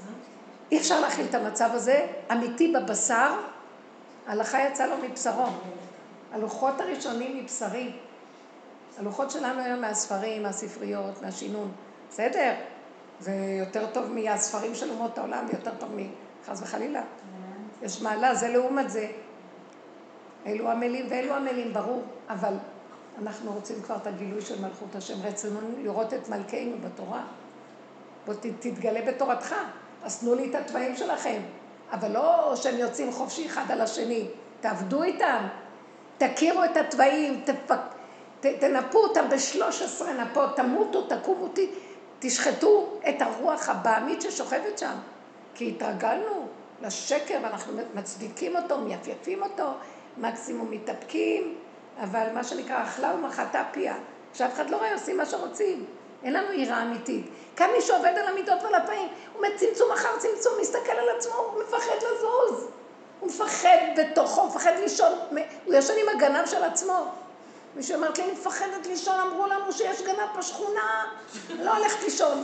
אי 0.71 0.77
אפשר 0.77 0.99
להכיל 0.99 1.25
את 1.29 1.35
המצב 1.35 1.69
הזה, 1.73 2.07
אמיתי 2.31 2.73
בבשר, 2.73 3.33
ההלכה 4.27 4.63
יצאה 4.63 4.87
לו 4.87 4.95
מבשרו. 4.97 5.45
הלוחות 6.33 6.81
הראשונים 6.81 7.37
מבשרי. 7.37 7.91
הלוחות 8.97 9.31
שלנו 9.31 9.61
היום 9.61 9.81
מהספרים, 9.81 10.43
מהספריות, 10.43 11.21
מהשינון. 11.21 11.71
בסדר, 12.09 12.53
זה 13.19 13.31
יותר 13.59 13.85
טוב 13.93 14.11
מהספרים 14.11 14.75
של 14.75 14.89
אומות 14.89 15.17
העולם, 15.17 15.45
יותר 15.53 15.71
טוב 15.79 15.89
מחס 15.95 16.61
וחלילה. 16.61 17.01
יש 17.81 18.01
מעלה, 18.01 18.35
זה 18.35 18.47
לעומת 18.47 18.89
זה. 18.89 19.07
אלו 20.45 20.71
עמלים 20.71 21.05
ואלו 21.09 21.33
עמלים, 21.33 21.73
ברור, 21.73 22.03
אבל 22.29 22.53
אנחנו 23.21 23.53
רוצים 23.53 23.81
כבר 23.81 23.95
את 23.95 24.07
הגילוי 24.07 24.41
של 24.41 24.61
מלכות 24.61 24.95
השם, 24.95 25.21
רצינו 25.23 25.59
לראות 25.83 26.13
את 26.13 26.29
מלכנו 26.29 26.77
בתורה. 26.83 27.23
בוא 28.25 28.33
תתגלה 28.59 29.01
בתורתך, 29.01 29.55
אז 30.03 30.19
תנו 30.19 30.35
לי 30.35 30.49
את 30.49 30.55
התוואים 30.55 30.95
שלכם. 30.95 31.41
אבל 31.91 32.11
לא 32.11 32.55
שהם 32.55 32.77
יוצאים 32.77 33.11
חופשי 33.11 33.45
אחד 33.45 33.71
על 33.71 33.81
השני, 33.81 34.27
תעבדו 34.61 35.03
איתם, 35.03 35.47
תכירו 36.17 36.63
את 36.63 36.77
התוואים, 36.77 37.41
תפק... 37.45 37.79
ת, 38.39 38.45
תנפו 38.45 38.99
אותם 38.99 39.29
בשלוש 39.29 39.81
עשרה 39.81 40.13
נפות, 40.13 40.55
תמותו, 40.55 41.07
תקומו, 41.07 41.47
ת, 41.47 41.59
תשחטו 42.19 42.99
את 43.09 43.21
הרוח 43.21 43.69
הבעמית 43.69 44.21
ששוכבת 44.21 44.77
שם. 44.77 44.95
כי 45.55 45.69
התרגלנו 45.69 46.47
לשקר 46.81 47.39
ואנחנו 47.43 47.73
מצדיקים 47.95 48.55
אותו, 48.55 48.77
מייפייפים 48.77 49.43
אותו, 49.43 49.71
מקסימום 50.17 50.71
מתאפקים, 50.71 51.55
אבל 52.01 52.27
מה 52.33 52.43
שנקרא 52.43 52.83
אכלה 52.83 53.13
ומחתה 53.15 53.63
פיה, 53.71 53.95
שאף 54.33 54.53
אחד 54.53 54.69
לא 54.69 54.77
רואה, 54.77 54.93
עושים 54.93 55.17
מה 55.17 55.25
שרוצים. 55.25 55.85
אין 56.23 56.33
לנו 56.33 56.53
יראה 56.53 56.81
אמיתית. 56.81 57.25
כאן 57.55 57.69
מי 57.75 57.81
שעובד 57.81 58.13
על 58.17 58.27
המידות 58.27 58.63
ועל 58.63 58.75
הפעים, 58.75 59.07
הוא 59.33 59.45
מצמצום 59.47 59.91
אחר 59.91 60.09
צמצום, 60.17 60.53
מסתכל 60.61 60.91
על 60.91 61.17
עצמו, 61.17 61.33
הוא 61.33 61.63
מפחד 61.63 61.95
לזוז. 61.97 62.67
הוא 63.19 63.29
מפחד 63.29 63.77
בתוכו, 63.97 64.41
הוא 64.41 64.49
מפחד 64.49 64.71
לישון, 64.79 65.11
הוא 65.65 65.73
ישן 65.73 65.93
עם 66.01 66.17
הגנב 66.17 66.45
של 66.45 66.63
עצמו. 66.63 67.05
מישהו 67.75 67.95
אמרת 67.95 68.17
לי, 68.17 68.23
אני 68.23 68.31
מפחדת 68.31 68.85
לישון, 68.85 69.19
אמרו 69.19 69.47
לנו 69.47 69.71
שיש 69.71 70.01
גנב 70.01 70.37
בשכונה, 70.37 71.05
לא 71.59 71.77
הולכת 71.77 72.03
לישון. 72.03 72.43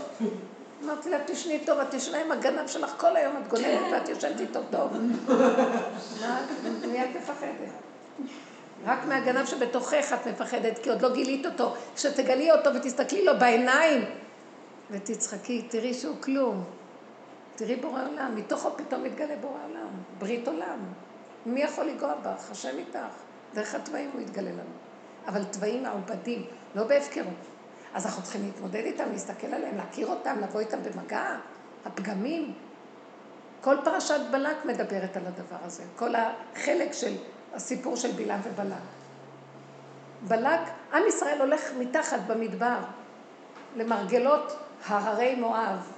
אמרתי 0.83 1.09
לה, 1.09 1.17
תשני 1.25 1.59
טוב, 1.65 1.79
את 1.79 1.87
תשנה 1.91 2.17
עם 2.17 2.31
הגנב 2.31 2.67
שלך 2.67 2.93
כל 2.97 3.15
היום, 3.15 3.37
את 3.37 3.47
גונבת 3.47 3.91
ואת 3.91 4.09
ישנת 4.09 4.39
איתו 4.39 4.59
טוב. 4.71 4.91
מה, 6.21 6.41
מי 6.87 7.03
את 7.03 7.09
מפחדת? 7.15 7.71
רק 8.85 9.05
מהגנב 9.05 9.45
שבתוכך 9.45 10.13
את 10.13 10.27
מפחדת, 10.27 10.79
כי 10.79 10.89
עוד 10.89 11.01
לא 11.01 11.13
גילית 11.13 11.45
אותו. 11.45 11.73
כשתגלי 11.95 12.51
אותו 12.51 12.75
ותסתכלי 12.75 13.25
לו 13.25 13.39
בעיניים 13.39 14.05
ותצחקי, 14.91 15.61
תראי 15.61 15.93
שהוא 15.93 16.15
כלום. 16.19 16.63
תראי 17.55 17.75
בורא 17.75 18.01
עולם, 18.07 18.35
מתוכו 18.35 18.77
פתאום 18.77 19.03
מתגלה 19.03 19.35
בורא 19.41 19.57
עולם, 19.69 19.89
ברית 20.17 20.47
עולם. 20.47 20.79
מי 21.45 21.61
יכול 21.61 21.85
לנגוע 21.85 22.13
בך? 22.15 22.51
השם 22.51 22.77
איתך. 22.77 22.99
דרך 23.53 23.75
התוואים 23.75 24.09
הוא 24.13 24.21
יתגלה 24.21 24.51
לנו. 24.51 24.61
אבל 25.27 25.43
תוואים 25.43 25.83
מעובדים, 25.83 26.45
לא 26.75 26.83
בהפקרות. 26.83 27.33
אז 27.93 28.05
אנחנו 28.05 28.23
צריכים 28.23 28.45
להתמודד 28.45 28.83
איתם, 28.85 29.11
להסתכל 29.11 29.47
עליהם, 29.47 29.77
להכיר 29.77 30.07
אותם, 30.07 30.37
לבוא 30.41 30.59
איתם 30.59 30.77
במגע, 30.83 31.35
הפגמים. 31.85 32.53
כל 33.61 33.77
פרשת 33.83 34.19
בלק 34.31 34.65
מדברת 34.65 35.17
על 35.17 35.23
הדבר 35.25 35.57
הזה, 35.65 35.83
כל 35.95 36.13
החלק 36.15 36.93
של 36.93 37.15
הסיפור 37.53 37.95
של 37.95 38.11
בלעם 38.11 38.39
ובלק. 38.43 38.77
בלק, 40.27 40.59
עם 40.93 41.03
ישראל 41.07 41.41
הולך 41.41 41.61
מתחת 41.77 42.19
במדבר 42.27 42.77
למרגלות 43.75 44.55
הררי 44.87 45.35
מואב. 45.35 45.91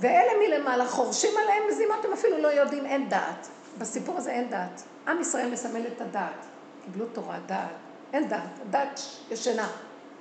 ואלה 0.00 0.32
מלמעלה 0.46 0.86
חורשים 0.86 1.30
עליהם 1.42 1.62
מזימות, 1.70 2.04
הם 2.04 2.12
אפילו 2.12 2.38
לא 2.38 2.48
יודעים, 2.48 2.86
אין 2.86 3.08
דעת. 3.08 3.48
בסיפור 3.78 4.16
הזה 4.16 4.30
אין 4.30 4.50
דעת. 4.50 4.82
עם 5.08 5.20
ישראל 5.20 5.50
מסמל 5.50 5.86
את 5.86 6.00
הדעת. 6.00 6.46
קיבלו 6.84 7.06
תורה, 7.06 7.38
דעת. 7.46 7.68
אין 8.12 8.28
דעת, 8.28 8.58
הדעת 8.62 9.00
ישנה. 9.30 9.68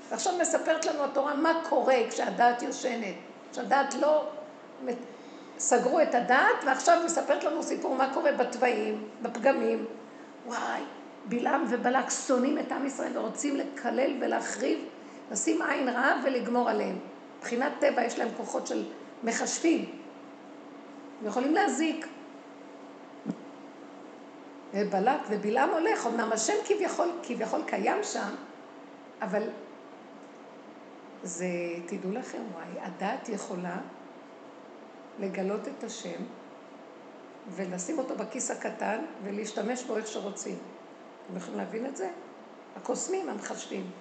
ועכשיו 0.09 0.33
מספרת 0.41 0.85
לנו 0.85 1.03
התורה 1.03 1.35
מה 1.35 1.61
קורה 1.69 1.97
כשהדעת 2.09 2.61
יושנת. 2.61 3.15
כשהדעת 3.51 3.93
לא... 3.93 4.29
סגרו 5.61 6.01
את 6.01 6.15
הדעת, 6.15 6.63
ועכשיו 6.65 7.01
מספרת 7.05 7.43
לנו 7.43 7.63
סיפור 7.63 7.95
מה 7.95 8.13
קורה 8.13 8.31
בתוואים, 8.31 9.07
בפגמים. 9.21 9.85
וואי, 10.45 10.81
בלעם 11.25 11.65
ובלק 11.69 12.09
שונאים 12.09 12.59
את 12.59 12.71
עם 12.71 12.85
ישראל 12.85 13.17
ורוצים 13.17 13.55
לקלל 13.55 14.11
ולהחריב, 14.21 14.79
לשים 15.31 15.61
עין 15.61 15.89
רעה 15.89 16.21
ולגמור 16.25 16.69
עליהם. 16.69 16.99
מבחינת 17.39 17.71
טבע 17.79 18.03
יש 18.03 18.19
להם 18.19 18.27
כוחות 18.37 18.67
של 18.67 18.85
מחשבים. 19.23 19.91
הם 21.21 21.27
יכולים 21.27 21.53
להזיק. 21.53 22.07
ובלק 24.73 25.19
ובלעם 25.29 25.69
הולך, 25.69 26.07
אמנם 26.07 26.31
השם 26.31 26.53
כביכול, 26.65 27.07
כביכול 27.23 27.61
קיים 27.65 28.03
שם, 28.03 28.29
אבל 29.21 29.43
זה, 31.23 31.45
תדעו 31.85 32.11
לכם, 32.11 32.41
וואי, 32.53 32.85
הדת 32.85 33.29
יכולה 33.29 33.77
לגלות 35.19 35.67
את 35.67 35.83
השם 35.83 36.23
ולשים 37.49 37.97
אותו 37.97 38.15
בכיס 38.15 38.51
הקטן 38.51 38.97
ולהשתמש 39.23 39.83
בו 39.83 39.97
איך 39.97 40.07
שרוצים. 40.07 40.57
אתם 41.27 41.37
יכולים 41.37 41.59
להבין 41.59 41.85
את 41.85 41.97
זה? 41.97 42.09
הקוסמים, 42.75 43.29
המחשבים. 43.29 43.91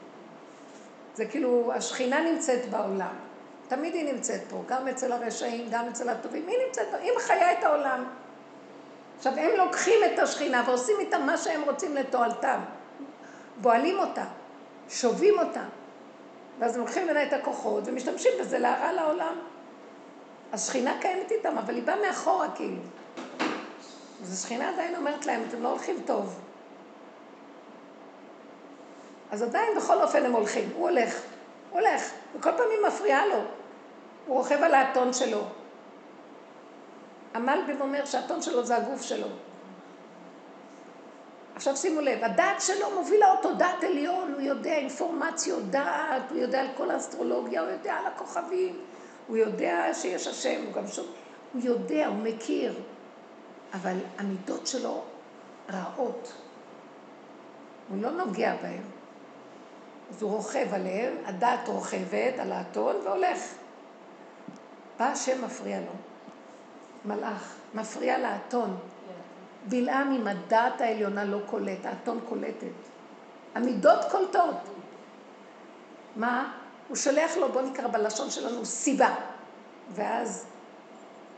זה 1.14 1.26
כאילו, 1.26 1.72
השכינה 1.72 2.20
נמצאת 2.20 2.70
בעולם. 2.70 3.14
תמיד 3.68 3.94
היא 3.94 4.12
נמצאת 4.12 4.40
פה, 4.50 4.62
גם 4.68 4.88
אצל 4.88 5.12
הרשעים, 5.12 5.68
גם 5.70 5.88
אצל 5.88 6.08
הטובים. 6.08 6.48
היא 6.48 6.56
נמצאת 6.66 6.86
פה, 6.90 6.96
היא 6.96 7.12
מחיה 7.16 7.52
את 7.52 7.64
העולם. 7.64 8.04
עכשיו, 9.18 9.32
הם 9.36 9.50
לוקחים 9.56 9.98
את 10.14 10.18
השכינה 10.18 10.64
ועושים 10.66 10.96
איתה 11.00 11.18
מה 11.18 11.36
שהם 11.36 11.62
רוצים 11.62 11.96
לתועלתם. 11.96 12.60
בועלים 13.60 13.98
אותה, 13.98 14.24
שובים 14.88 15.38
אותה. 15.38 15.64
ואז 16.58 16.74
הם 16.74 16.80
לוקחים 16.80 17.04
ממנה 17.06 17.22
את 17.22 17.32
הכוחות 17.32 17.82
ומשתמשים 17.86 18.32
בזה 18.40 18.58
להרע 18.58 18.92
לעולם. 18.92 19.34
השכינה 20.52 20.98
קיימת 21.00 21.30
איתם, 21.30 21.58
אבל 21.58 21.74
היא 21.74 21.82
באה 21.82 21.96
מאחורה 22.08 22.46
כאילו. 22.54 22.82
אז 24.22 24.32
השכינה 24.32 24.68
עדיין 24.68 24.96
אומרת 24.96 25.26
להם, 25.26 25.42
אתם 25.48 25.62
לא 25.62 25.68
הולכים 25.68 25.96
טוב. 26.06 26.40
אז 29.30 29.42
עדיין 29.42 29.76
בכל 29.76 30.02
אופן 30.02 30.24
הם 30.24 30.32
הולכים, 30.32 30.70
הוא 30.74 30.88
הולך, 30.88 31.20
הוא 31.70 31.80
הולך, 31.80 32.10
וכל 32.36 32.50
פעם 32.50 32.66
היא 32.70 32.86
מפריעה 32.86 33.26
לו. 33.26 33.38
הוא 34.26 34.36
רוכב 34.36 34.62
על 34.62 34.74
האתון 34.74 35.12
שלו. 35.12 35.42
המלבים 37.34 37.80
אומר 37.80 38.04
שהאתון 38.04 38.42
שלו 38.42 38.64
זה 38.64 38.76
הגוף 38.76 39.02
שלו. 39.02 39.26
עכשיו 41.54 41.76
שימו 41.76 42.00
לב, 42.00 42.24
הדעת 42.24 42.60
שלו 42.60 42.90
מובילה 42.94 43.32
אותו, 43.32 43.54
דעת 43.54 43.84
עליון, 43.84 44.32
הוא 44.32 44.40
יודע 44.40 44.72
אינפורמציות, 44.72 45.62
דעת, 45.70 46.30
הוא 46.30 46.38
יודע 46.38 46.60
על 46.60 46.68
כל 46.76 46.90
האסטרולוגיה, 46.90 47.60
הוא 47.60 47.70
יודע 47.70 47.94
על 47.94 48.06
הכוכבים, 48.06 48.80
הוא 49.30 49.36
יודע 49.36 49.94
שיש 49.94 50.26
השם, 50.26 50.62
הוא 50.66 50.72
גם 50.72 50.86
שומע, 50.86 51.08
הוא 51.52 51.62
יודע, 51.64 52.06
הוא 52.06 52.16
מכיר, 52.16 52.74
אבל 53.74 53.96
המידות 54.18 54.66
שלו 54.66 55.02
רעות. 55.72 56.32
הוא 57.88 58.02
לא 58.02 58.10
נוגע 58.10 58.56
בהן. 58.62 58.82
אז 60.10 60.22
הוא 60.22 60.30
רוכב 60.30 60.74
עליהם, 60.74 61.14
הדעת 61.24 61.68
רוכבת 61.68 62.38
על 62.38 62.52
האתון 62.52 62.96
והולך. 63.04 63.38
בא 64.98 65.04
השם 65.04 65.44
מפריע 65.44 65.80
לו, 65.80 65.92
מלאך, 67.04 67.56
מפריע 67.74 68.18
לאתון. 68.18 68.76
בלעם 69.68 70.12
עם 70.12 70.26
הדעת 70.26 70.80
העליונה 70.80 71.24
לא 71.24 71.38
קולט, 71.46 71.86
האתון 71.86 72.20
קולטת. 72.28 72.66
המידות 73.54 74.00
קולטות. 74.10 74.56
מה? 76.16 76.59
הוא 76.90 76.96
שולח 76.96 77.36
לו, 77.36 77.52
בוא 77.52 77.62
נקרא 77.62 77.88
בלשון 77.88 78.30
שלנו, 78.30 78.64
סיבה. 78.64 79.14
ואז 79.94 80.44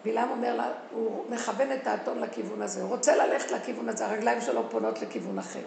בלעם 0.05 0.31
אומר 0.31 0.57
לה, 0.57 0.73
הוא 0.93 1.25
מכוון 1.31 1.73
את 1.73 1.87
האתון 1.87 2.21
לכיוון 2.21 2.63
הזה, 2.63 2.83
הוא 2.83 2.89
רוצה 2.89 3.17
ללכת 3.17 3.51
לכיוון 3.51 3.89
הזה, 3.89 4.07
הרגליים 4.07 4.41
שלו 4.41 4.71
פונות 4.71 5.03
לכיוון 5.03 5.39
אחר. 5.39 5.61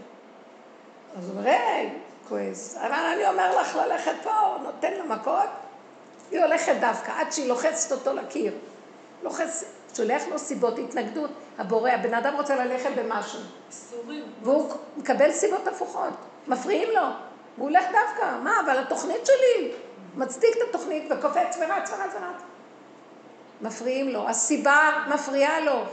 אז 1.17 1.29
הוא 1.29 1.37
אומר, 1.37 1.49
היי, 1.49 1.89
כועס, 2.29 2.77
אבל 2.77 3.13
אני 3.13 3.27
אומר 3.27 3.61
לך 3.61 3.75
ללכת 3.75 4.11
פה, 4.23 4.57
נותן 4.63 4.93
לה 4.93 5.03
מכות, 5.03 5.49
היא 6.31 6.41
הולכת 6.41 6.75
דווקא, 6.81 7.11
עד 7.11 7.31
שהיא 7.31 7.47
לוחצת 7.47 7.91
אותו 7.91 8.13
לקיר. 8.13 8.53
לוחץ, 9.23 9.63
שולח 9.95 10.23
לו 10.31 10.39
סיבות, 10.39 10.79
התנגדות, 10.79 11.31
הבורא, 11.57 11.91
הבן 11.91 12.13
אדם 12.13 12.35
רוצה 12.35 12.65
ללכת 12.65 12.89
במשהו. 12.95 13.39
והוא 14.43 14.69
מקבל 14.97 15.31
סיבות 15.31 15.67
הפוכות, 15.67 16.13
מפריעים 16.47 16.89
לו. 16.93 17.07
והוא 17.57 17.69
הולך 17.69 17.85
דווקא, 17.85 18.37
מה, 18.43 18.59
אבל 18.65 18.77
התוכנית 18.77 19.25
שלי, 19.25 19.71
מצדיק 20.15 20.55
את 20.57 20.69
התוכנית 20.69 21.11
וקופץ 21.11 21.57
ורץ 21.59 21.89
ורץ 21.89 22.13
ורץ. 22.13 22.41
מפריעים 23.61 24.09
לו, 24.09 24.29
הסיבה 24.29 25.03
מפריעה 25.13 25.59
לו. 25.59 25.83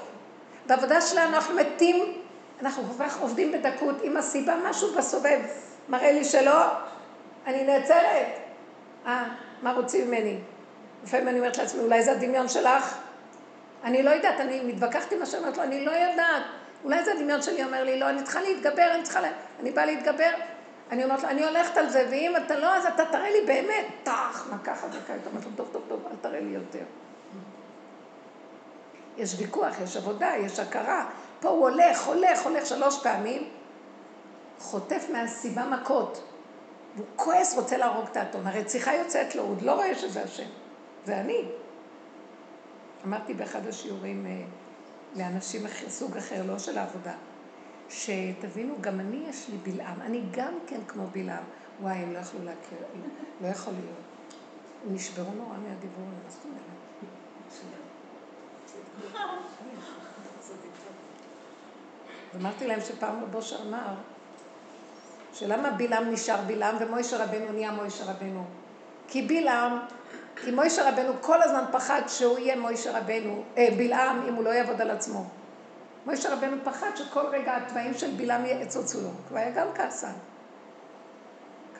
בעבודה 0.67 1.01
שלנו 1.01 1.37
אנחנו 1.37 1.55
מתים, 1.55 2.23
אנחנו 2.63 2.83
כל 2.83 3.05
כך 3.05 3.21
עובדים 3.21 3.53
בדקות, 3.53 4.03
אם 4.05 4.17
הסיבה 4.17 4.55
משהו 4.65 4.95
בסובב 4.95 5.41
מראה 5.89 6.13
לי 6.13 6.25
שלא, 6.25 6.63
אני 7.47 7.65
נעצרת. 7.65 8.27
אה, 9.07 9.25
מה 9.63 9.73
רוצים 9.73 10.09
ממני? 10.09 10.39
לפעמים 11.05 11.29
אני 11.29 11.39
אומרת 11.39 11.59
לעצמי, 11.59 11.83
אולי 11.83 12.03
זה 12.03 12.13
הדמיון 12.13 12.49
שלך? 12.49 12.99
אני 13.85 14.03
לא 14.03 14.11
יודעת, 14.11 14.41
אני 14.41 14.61
מתווכחת 14.61 15.13
עם 15.13 15.19
מה 15.19 15.27
שאומרת 15.27 15.57
לו, 15.57 15.63
אני 15.63 15.85
לא 15.85 15.91
יודעת. 15.91 16.43
אולי 16.85 17.05
זה 17.05 17.13
הדמיון 17.13 17.43
שלי 17.43 17.65
אומר 17.65 17.85
לי, 17.85 18.01
לא, 18.01 18.09
אני 18.09 18.23
צריכה 18.23 18.41
להתגבר, 18.41 18.95
אני 18.95 19.03
צריכה, 19.03 19.21
לה... 19.21 19.29
אני 19.61 19.71
באה 19.71 19.87
להתגבר, 19.87 20.31
אני 20.93 21.05
אומרת 21.05 21.23
לו, 21.23 21.29
אני 21.29 21.45
הולכת 21.45 21.77
על 21.77 21.89
זה, 21.89 22.07
ואם 22.11 22.37
אתה 22.37 22.57
לא, 22.57 22.77
אז 22.77 22.87
אתה 22.87 23.05
תראה 23.05 23.31
לי 23.31 23.47
באמת, 23.47 23.87
טח, 24.03 24.47
מה 24.51 24.59
ככה 24.59 24.87
וככה, 24.87 25.17
אתה 25.17 25.31
אומרת 25.31 25.45
לו, 25.45 25.51
טוב, 25.57 25.69
טוב, 25.73 25.83
טוב, 25.89 26.07
אל 26.11 26.17
תראה 26.21 26.41
לי 26.41 26.51
יותר. 26.51 26.85
יש 29.17 29.35
ויכוח, 29.39 29.81
יש 29.85 29.97
עבודה, 29.97 30.31
יש 30.37 30.59
הכרה. 30.59 31.11
פה 31.41 31.49
הוא 31.49 31.69
הולך, 31.69 32.07
הולך, 32.07 32.43
הולך 32.43 32.67
שלוש 32.67 33.03
פעמים, 33.03 33.49
חוטף 34.59 35.07
מהסיבה 35.13 35.65
מכות. 35.65 36.23
והוא 36.97 37.07
כועס, 37.17 37.57
רוצה 37.57 37.77
להרוג 37.77 38.07
את 38.11 38.17
האתון. 38.17 38.47
הרציחה 38.47 38.95
יוצאת 38.95 39.35
לו, 39.35 39.43
הוא 39.43 39.51
עוד 39.51 39.63
לא 39.63 39.75
רואה 39.75 39.95
שזה 39.95 40.23
השם. 40.23 40.49
זה 41.05 41.21
אני. 41.21 41.49
אמרתי 43.07 43.35
באחד 43.35 43.67
השיעורים 43.67 44.27
אה, 44.27 44.43
לאנשים 45.17 45.67
סוג 45.89 46.17
אחר, 46.17 46.43
לא 46.47 46.59
של 46.59 46.79
העבודה, 46.79 47.13
שתבינו, 47.93 48.75
גם 48.81 49.01
אני 49.01 49.25
יש 49.29 49.49
לי 49.49 49.57
בלעם, 49.73 50.03
אני 50.03 50.23
גם 50.31 50.55
כן 50.67 50.81
כמו 50.87 51.07
בלעם. 51.13 51.45
וואי, 51.81 51.95
הם 51.95 52.13
לא 52.13 52.19
יכלו 52.19 52.45
להכיר, 52.45 52.79
לא 53.41 53.49
יכול 53.49 53.73
להיות. 53.73 53.97
נשברו 54.91 55.33
נורא 55.33 55.57
מהדיבור, 55.59 56.05
מה 56.05 56.31
זאת 56.31 56.45
אומרת? 56.45 56.63
אמרתי 62.37 62.67
להם 62.67 62.81
שפעם 62.81 63.23
רבושר 63.23 63.63
אמר, 63.69 63.95
שלמה 65.33 65.71
בלעם 65.71 66.11
נשאר 66.11 66.41
בלעם 66.47 66.77
ומוישה 66.81 67.25
רבנו 67.25 67.53
נהיה 67.53 67.73
מוישה 67.73 68.05
רבנו? 68.05 68.45
כי 69.09 69.23
בלעם, 69.23 69.79
כי 70.37 70.51
מוישה 70.51 70.91
רבנו 70.91 71.13
כל 71.21 71.43
הזמן 71.43 71.65
פחד 71.73 72.03
שהוא 72.09 72.39
יהיה 72.39 72.57
מוישה 72.57 72.99
רבנו, 72.99 73.43
אה, 73.57 73.69
בלעם 73.77 74.23
אם 74.29 74.35
הוא 74.35 74.45
לא 74.45 74.51
יעבוד 74.51 74.81
על 74.81 74.91
עצמו. 74.91 75.25
מוישה 76.07 76.35
רבנו 76.35 76.57
פחד 76.65 76.91
שכל 76.97 77.27
רגע 77.27 77.57
התוואים 77.57 77.95
של 77.95 78.11
בלעם 78.11 78.45
יצוצו 78.47 79.01
לו, 79.01 79.11
הוא 79.31 79.39
היה 79.39 79.51
גם 79.51 79.67
כעסן. 79.75 80.13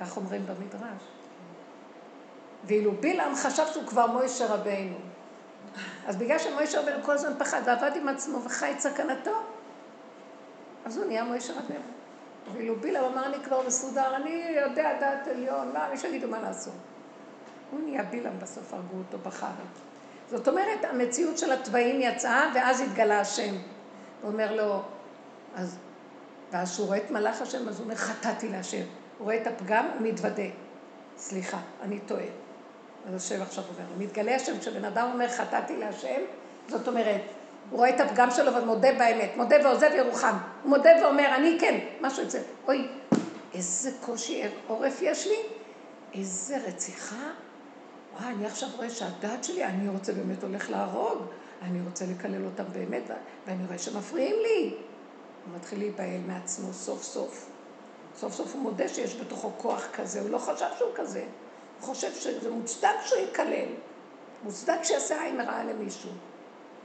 כך 0.01 0.17
אומרים 0.17 0.47
במדרש. 0.47 1.03
ואילו 2.65 2.93
בלעם 2.93 3.35
חשב 3.35 3.67
שהוא 3.73 3.87
כבר 3.87 4.07
מוישה 4.07 4.47
רבנו. 4.47 4.97
אז 6.07 6.17
בגלל 6.17 6.39
שמוישה 6.39 6.81
רבנו 6.81 7.05
כל 7.05 7.13
הזמן 7.13 7.33
פחד 7.39 7.61
ועבד 7.65 7.91
עם 7.97 8.09
עצמו 8.09 8.45
וחי 8.45 8.73
את 8.73 8.81
סכנתו, 8.81 9.43
אז 10.85 10.99
הוא 10.99 11.07
נהיה 11.07 11.25
מוישה 11.25 11.53
רבנו. 11.53 11.85
ואילו 12.53 12.77
בלעם 12.77 13.05
אמר, 13.05 13.27
אני 13.27 13.45
כבר 13.45 13.67
מסודר, 13.67 14.17
אני 14.17 14.57
יודע 14.67 14.99
דעת 15.01 15.29
עליון, 15.29 15.73
מה, 15.73 15.89
יש 15.93 16.01
שיגידו 16.01 16.29
מה 16.29 16.41
לעשות. 16.41 16.73
הוא 17.71 17.81
נהיה 17.81 18.03
בלעם 18.03 18.39
בסוף, 18.39 18.75
הרגו 18.75 18.99
אותו 18.99 19.19
בחר. 19.19 19.47
זאת 20.31 20.49
אומרת, 20.49 20.85
המציאות 20.85 21.39
של 21.39 21.53
התוואים 21.53 22.01
יצאה, 22.01 22.51
ואז 22.55 22.81
התגלה 22.81 23.21
השם. 23.21 23.55
הוא 24.23 24.33
אומר 24.33 24.57
לו, 24.57 24.83
אז, 25.55 25.77
ואז 26.53 26.75
שהוא 26.75 26.87
רואה 26.87 26.99
את 26.99 27.11
מלאך 27.11 27.43
השם, 27.43 27.69
אז 27.69 27.79
הוא 27.79 27.85
אומר, 27.85 27.95
חטאתי 27.95 28.49
להשם. 28.49 28.83
הוא 29.19 29.25
רואה 29.25 29.37
את 29.43 29.47
הפגם, 29.47 29.87
הוא 29.99 30.09
מתוודה. 30.09 30.43
סליחה, 31.17 31.59
אני 31.83 32.01
טועה. 32.01 32.25
אז 33.09 33.15
השם 33.15 33.43
עכשיו 33.43 33.65
אומר, 33.65 33.89
מתגלה 33.99 34.35
השם, 34.35 34.59
כשבן 34.59 34.85
אדם 34.85 35.11
אומר 35.13 35.29
חטאתי 35.29 35.77
להשם, 35.77 36.21
זאת 36.69 36.89
אומרת, 36.89 37.21
הוא 37.71 37.79
רואה 37.79 37.89
את 37.89 38.01
הפגם 38.01 38.31
שלו 38.31 38.55
ומודה 38.55 38.93
באמת, 38.93 39.31
מודה 39.37 39.57
ועוזב 39.65 39.91
ירוחם. 39.95 40.37
הוא 40.63 40.71
מודה 40.71 40.91
ואומר, 41.03 41.35
אני 41.37 41.57
כן, 41.61 41.79
משהו 42.01 42.23
יוצא. 42.23 42.39
אוי, 42.69 42.89
איזה 43.55 43.91
קושי 44.01 44.43
עורף 44.67 44.99
יש 45.03 45.27
לי, 45.27 45.39
איזה 46.15 46.59
רציחה. 46.67 47.31
וואי, 48.15 48.33
אני 48.33 48.47
עכשיו 48.47 48.69
רואה 48.77 48.91
שהדעת 48.91 49.45
שלי, 49.45 49.65
אני 49.65 49.89
רוצה 49.89 50.13
באמת 50.13 50.43
הולך 50.43 50.71
להרוג, 50.71 51.27
אני 51.63 51.81
רוצה 51.89 52.05
לקלל 52.07 52.45
אותם 52.45 52.65
באמת, 52.73 53.11
ואני 53.47 53.67
רואה 53.67 53.79
שמפריעים 53.79 54.37
לי. 54.43 54.75
הוא 55.47 55.57
מתחיל 55.57 55.79
להיבהל 55.79 56.21
מעצמו 56.27 56.73
סוף 56.73 57.03
סוף. 57.03 57.51
סוף 58.17 58.33
סוף 58.33 58.55
הוא 58.55 58.63
מודה 58.63 58.89
שיש 58.89 59.17
בתוכו 59.21 59.51
כוח 59.57 59.89
כזה, 59.93 60.21
הוא 60.21 60.31
לא 60.31 60.39
חשב 60.39 60.67
שהוא 60.79 60.91
כזה. 60.95 61.25
הוא 61.81 61.87
חושב 61.87 62.15
שזה 62.15 62.51
מוצדק 62.51 62.95
שהוא 63.05 63.21
יקלל. 63.21 63.69
מוצדק 64.45 64.83
שיעשה 64.83 65.23
עין 65.23 65.41
רעה 65.41 65.65
למישהו. 65.65 66.11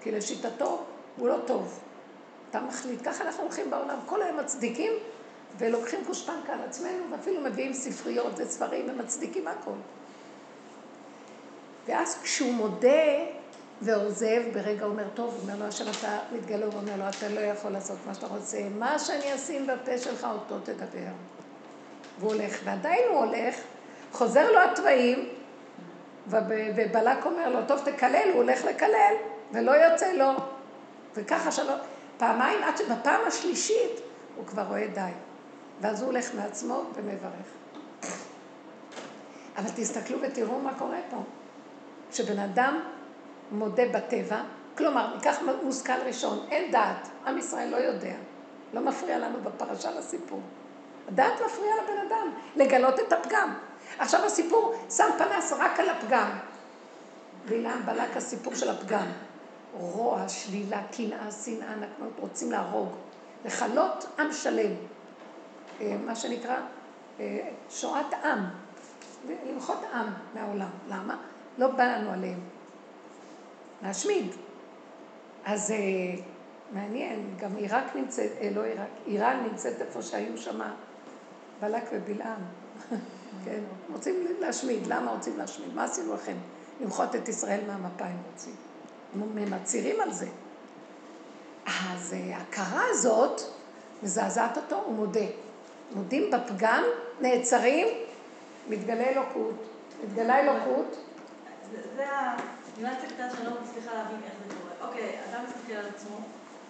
כי 0.01 0.11
לשיטתו 0.11 0.83
הוא 1.17 1.27
לא 1.27 1.37
טוב. 1.45 1.79
אתה 2.49 2.61
מחליט, 2.61 2.99
ככה 3.03 3.23
אנחנו 3.23 3.43
הולכים 3.43 3.69
בעולם, 3.69 3.99
כל 4.05 4.21
היום 4.21 4.37
מצדיקים 4.37 4.91
ולוקחים 5.57 5.99
גושפנקה 6.07 6.53
על 6.53 6.61
עצמנו 6.61 7.03
ואפילו 7.11 7.41
מביאים 7.41 7.73
ספריות 7.73 8.33
וספרים 8.37 8.85
ומצדיקים 8.89 9.47
הכל. 9.47 9.71
ואז 11.87 12.21
כשהוא 12.21 12.53
מודה 12.53 13.03
ועוזב, 13.81 14.41
ברגע 14.53 14.85
אומר, 14.85 15.03
טוב, 15.13 15.37
אומר 15.41 15.59
לו, 15.59 15.65
השם 15.65 15.85
אתה 15.99 16.19
מתגלה, 16.31 16.65
הוא 16.65 16.73
אומר 16.73 16.95
לו, 16.97 17.09
אתה 17.09 17.29
לא 17.29 17.39
יכול 17.39 17.71
לעשות 17.71 17.97
מה 18.07 18.13
שאתה 18.13 18.27
רוצה, 18.27 18.57
מה 18.77 18.99
שאני 18.99 19.35
אשים 19.35 19.67
בפה 19.67 19.97
שלך, 19.97 20.27
אותו 20.33 20.59
תדבר. 20.59 21.11
והוא 22.19 22.33
הולך, 22.33 22.59
ועדיין 22.63 23.01
הוא 23.09 23.19
הולך, 23.23 23.55
חוזר 24.11 24.51
לו 24.51 24.59
התוואים, 24.61 25.29
ובלק 26.27 27.25
אומר 27.25 27.49
לו, 27.49 27.59
טוב, 27.67 27.79
תקלל, 27.85 28.29
הוא 28.33 28.41
הולך 28.41 28.65
לקלל, 28.65 29.13
ולא 29.51 29.71
יוצא 29.71 30.11
לו. 30.13 30.31
וככה 31.15 31.51
שלא, 31.51 31.73
פעמיים, 32.17 32.63
עד 32.63 32.77
שבפעם 32.77 33.21
השלישית 33.27 34.01
הוא 34.35 34.45
כבר 34.45 34.63
רואה 34.63 34.87
די. 34.93 35.11
ואז 35.81 36.01
הוא 36.01 36.11
הולך 36.11 36.35
מעצמו 36.35 36.83
ומברך. 36.95 37.47
אבל 39.57 39.69
תסתכלו 39.75 40.17
ותראו 40.21 40.59
מה 40.59 40.73
קורה 40.79 40.97
פה. 41.09 41.17
כשבן 42.11 42.39
אדם 42.39 42.79
מודה 43.51 43.83
בטבע, 43.93 44.41
כלומר, 44.77 45.15
ניקח 45.15 45.37
מושכל 45.63 46.01
ראשון, 46.05 46.45
אין 46.51 46.71
דעת, 46.71 47.07
עם 47.27 47.37
ישראל 47.37 47.69
לא 47.69 47.77
יודע, 47.77 48.15
לא 48.73 48.81
מפריע 48.81 49.19
לנו 49.19 49.37
בפרשה 49.43 49.91
לסיפור. 49.91 50.41
הדעת 51.07 51.33
מפריע 51.45 51.71
לבן 51.83 52.07
אדם, 52.07 52.33
לגלות 52.55 52.99
את 52.99 53.13
הפגם. 53.13 53.53
עכשיו 53.99 54.25
הסיפור 54.25 54.73
שם 54.89 55.09
פנס 55.17 55.53
רק 55.53 55.79
על 55.79 55.89
הפגם. 55.89 56.29
בלעם 57.45 57.85
בלק 57.85 58.17
הסיפור 58.17 58.55
של 58.55 58.69
הפגם. 58.69 59.07
רוע, 59.73 60.29
שלילה, 60.29 60.81
קנאה, 60.97 61.31
שנאה, 61.31 61.75
נקמות, 61.75 62.11
רוצים 62.19 62.51
להרוג. 62.51 62.89
לכלות 63.45 64.05
עם 64.19 64.33
שלם. 64.33 64.71
אה, 65.81 65.95
מה 66.05 66.15
שנקרא 66.15 66.55
אה, 67.19 67.49
שואת 67.69 68.13
עם. 68.23 68.39
למחות 69.49 69.77
עם 69.93 70.07
מהעולם. 70.33 70.69
למה? 70.89 71.15
לא 71.57 71.67
בא 71.67 71.83
לנו 71.83 72.11
עליהם. 72.11 72.39
להשמיד. 73.83 74.31
אז 75.45 75.71
אה, 75.71 75.77
מעניין, 76.71 77.35
גם 77.39 77.55
עיראק 77.55 77.95
נמצאת, 77.95 78.31
אה, 78.41 78.49
לא 78.55 78.63
עיראק, 78.63 78.89
איראן 79.07 79.47
נמצאת 79.51 79.81
איפה 79.81 80.01
שהיו 80.01 80.37
שם 80.37 80.61
בלק 81.61 81.83
ובלעם. 81.91 82.41
כן, 83.45 83.59
רוצים 83.93 84.25
להשמיד, 84.39 84.87
למה 84.87 85.11
רוצים 85.11 85.37
להשמיד? 85.37 85.73
מה 85.73 85.83
עשינו 85.83 86.13
לכם? 86.13 86.35
למחות 86.81 87.15
את 87.15 87.29
ישראל 87.29 87.59
מהמפה 87.67 88.05
הם 88.05 88.17
רוצים. 88.31 88.55
הם 89.13 89.53
מצהירים 89.53 90.01
על 90.01 90.13
זה. 90.13 90.27
אז 91.65 92.13
אה, 92.13 92.37
ההכרה 92.37 92.83
הזאת 92.89 93.41
מזעזעת 94.03 94.57
אותו, 94.57 94.75
הוא 94.85 94.95
מודה. 94.95 95.25
מודים 95.95 96.31
בפגם, 96.31 96.83
נעצרים, 97.21 97.87
מתגלה 98.69 99.03
אלוקות. 99.03 99.55
מתגלה 100.03 100.39
אלוקות. 100.39 100.97
זה 101.95 102.05
ה... 102.77 102.81
ניואנס 102.81 103.03
הקטן 103.03 103.27
שאני 103.35 103.45
לא 103.45 103.51
מצליחה 103.61 103.93
להבין 103.93 104.19
איך 104.23 104.33
זה 104.47 104.55
קורה. 104.55 104.89
אוקיי, 104.89 105.19
אדם 105.29 105.43
מסתכל 105.45 105.73
על 105.73 105.85
עצמו, 105.95 106.17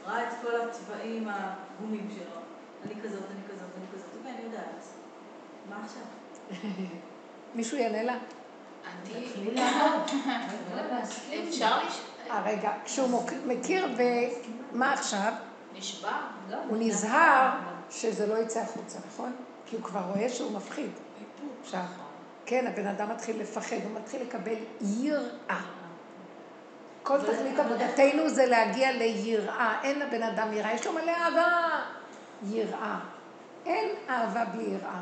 ראה 0.05 0.23
את 0.23 0.33
כל 0.41 0.61
הצבעים 0.61 1.27
הגומים 1.29 2.09
שלו. 2.15 2.41
אני 2.85 3.01
כזאת, 3.03 3.23
אני 3.31 3.41
כזאת, 3.49 3.69
אני 3.77 3.85
כזאת. 3.93 4.09
אוקיי, 4.17 4.31
אני 4.31 4.41
יודעת. 4.43 4.83
מה 5.69 5.85
עכשיו? 5.85 6.03
מישהו 7.55 7.77
יענה 7.77 8.03
לה? 8.03 8.17
אפשר 11.49 11.77
אה, 12.29 12.43
רגע, 12.45 12.71
כשהוא 12.85 13.23
מכיר 13.45 13.87
ומה 13.97 14.93
עכשיו? 14.93 15.33
נשבע. 15.77 16.17
הוא 16.67 16.77
נזהר 16.79 17.49
שזה 17.89 18.27
לא 18.27 18.37
יצא 18.37 18.59
החוצה, 18.59 18.99
נכון? 19.07 19.35
כי 19.65 19.75
הוא 19.75 19.83
כבר 19.83 20.01
רואה 20.01 20.29
שהוא 20.29 20.51
מפחיד. 20.51 20.89
עכשיו, 21.61 21.83
כן, 22.45 22.67
הבן 22.67 22.87
אדם 22.87 23.09
מתחיל 23.09 23.41
לפחד, 23.41 23.75
הוא 23.83 23.99
מתחיל 23.99 24.21
לקבל 24.21 24.55
יראה. 24.81 25.76
כל 27.07 27.17
תכלית 27.21 27.59
עבודתנו 27.59 28.29
זה 28.29 28.45
להגיע 28.45 28.91
ליראה. 28.91 29.79
אין 29.83 29.99
לבן 29.99 30.23
אדם 30.23 30.53
יראה, 30.53 30.73
יש 30.73 30.85
לו 30.85 30.93
מלא 30.93 31.11
אהבה. 31.11 31.69
יראה. 32.43 32.99
אין 33.65 33.89
אהבה 34.09 34.45
בלי 34.45 34.63
יראה. 34.63 35.01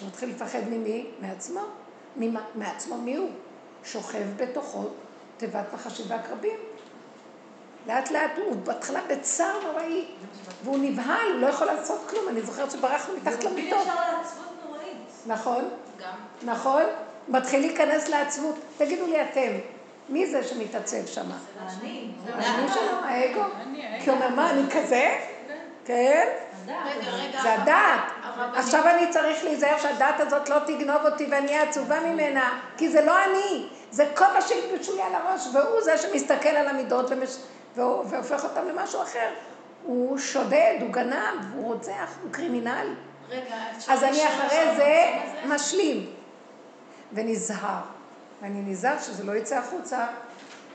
הוא 0.00 0.08
מתחיל 0.08 0.30
לפחד 0.30 0.60
ממי? 0.70 1.06
מעצמו. 1.20 1.60
ממה? 2.16 2.40
מעצמו 2.54 2.96
מי 2.96 3.16
הוא? 3.16 3.30
שוכב 3.84 4.22
בתוכו 4.36 4.84
תיבת 5.36 5.64
מחשי 5.74 6.02
ועקרבים. 6.08 6.58
לאט 7.86 8.10
לאט 8.10 8.30
הוא 8.36 8.56
בהתחלה 8.56 9.00
בצער 9.08 9.60
נוראי, 9.64 10.06
והוא 10.64 10.78
נבהל, 10.82 11.32
הוא 11.32 11.40
לא 11.40 11.46
יכול 11.46 11.66
לעשות 11.66 12.00
כלום. 12.10 12.28
אני 12.28 12.42
זוכרת 12.42 12.70
שברחנו 12.70 13.14
מתחת 13.16 13.44
למיטות. 13.44 13.84
זה 13.84 13.90
ישר 13.90 14.12
לעצבות 14.12 14.52
נוראית. 14.66 14.96
נכון, 15.26 15.68
גם. 15.98 16.14
נכון. 16.42 16.82
מתחיל 17.28 17.60
להיכנס 17.60 18.08
לעצבות. 18.08 18.54
תגידו 18.78 19.06
לי 19.06 19.22
אתם, 19.22 19.52
מי 20.08 20.26
זה 20.26 20.44
שמתעצב 20.44 21.06
שם? 21.06 21.30
אני. 21.80 22.08
אני 22.34 22.68
שלו, 22.74 22.98
האגו? 23.04 23.42
כי 24.04 24.10
הוא 24.10 24.16
אומר, 24.16 24.28
מה, 24.28 24.50
אני 24.50 24.62
כזה? 24.70 25.18
כן? 25.84 26.28
זה 27.42 27.52
הדעת. 27.54 28.00
עכשיו 28.54 28.88
אני 28.88 29.10
צריך 29.10 29.44
להיזהר 29.44 29.78
שהדעת 29.78 30.20
הזאת 30.20 30.48
לא 30.48 30.58
תגנוב 30.66 31.06
אותי 31.06 31.26
ואני 31.30 31.46
אהיה 31.46 31.62
עצובה 31.62 32.00
ממנה, 32.00 32.58
כי 32.76 32.88
זה 32.88 33.04
לא 33.04 33.24
אני, 33.24 33.66
זה 33.90 34.06
כל 34.14 34.32
מה 34.34 34.40
שהלבשו 34.40 34.96
לי 34.96 35.02
על 35.02 35.14
הראש, 35.14 35.48
והוא 35.52 35.80
זה 35.82 35.98
שמסתכל 35.98 36.48
על 36.48 36.68
המידות 36.68 37.10
ומש... 37.10 37.36
והופך 37.76 38.44
אותם 38.44 38.68
למשהו 38.68 39.02
אחר. 39.02 39.28
הוא 39.82 40.18
שודד, 40.18 40.74
הוא 40.80 40.90
גנב, 40.90 41.54
הוא 41.54 41.72
רוצח, 41.72 42.18
הוא 42.22 42.32
קרימינל. 42.32 42.94
רגע, 43.28 43.56
אז 43.88 44.04
אני 44.04 44.28
אחרי 44.28 44.76
זה? 44.76 45.04
משלים 45.46 46.06
ונזהר. 47.12 47.80
ואני 48.42 48.62
נזהר 48.62 48.98
שזה 48.98 49.24
לא 49.24 49.32
יצא 49.32 49.58
החוצה, 49.58 50.06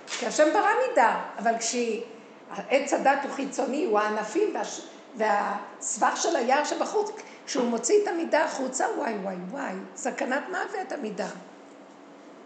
כי 0.07 0.25
השם 0.25 0.53
ברא 0.53 0.69
מידה, 0.87 1.21
אבל 1.37 1.53
כשעץ 1.57 2.93
הדת 2.93 3.19
הוא 3.23 3.31
חיצוני, 3.31 3.85
הוא 3.85 3.99
הענפים 3.99 4.55
והש... 4.55 4.87
והסבך 5.17 6.17
של 6.17 6.35
היער 6.35 6.63
שבחוץ, 6.63 7.11
כשהוא 7.45 7.69
מוציא 7.69 8.03
את 8.03 8.07
המידה 8.07 8.45
החוצה, 8.45 8.85
וואי 8.97 9.13
וואי 9.13 9.35
וואי, 9.51 9.73
סכנת 9.95 10.43
מוות 10.49 10.91
המידה. 10.91 11.27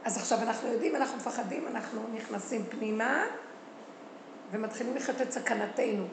אז 0.06 0.18
עכשיו 0.18 0.40
אנחנו 0.42 0.68
יודעים, 0.68 0.96
אנחנו 0.96 1.18
מפחדים, 1.18 1.68
אנחנו 1.68 2.02
נכנסים 2.14 2.64
פנימה 2.70 3.24
ומתחילים 4.52 4.96
לחיות 4.96 5.22
את 5.22 5.32
סכנתנו. 5.32 6.06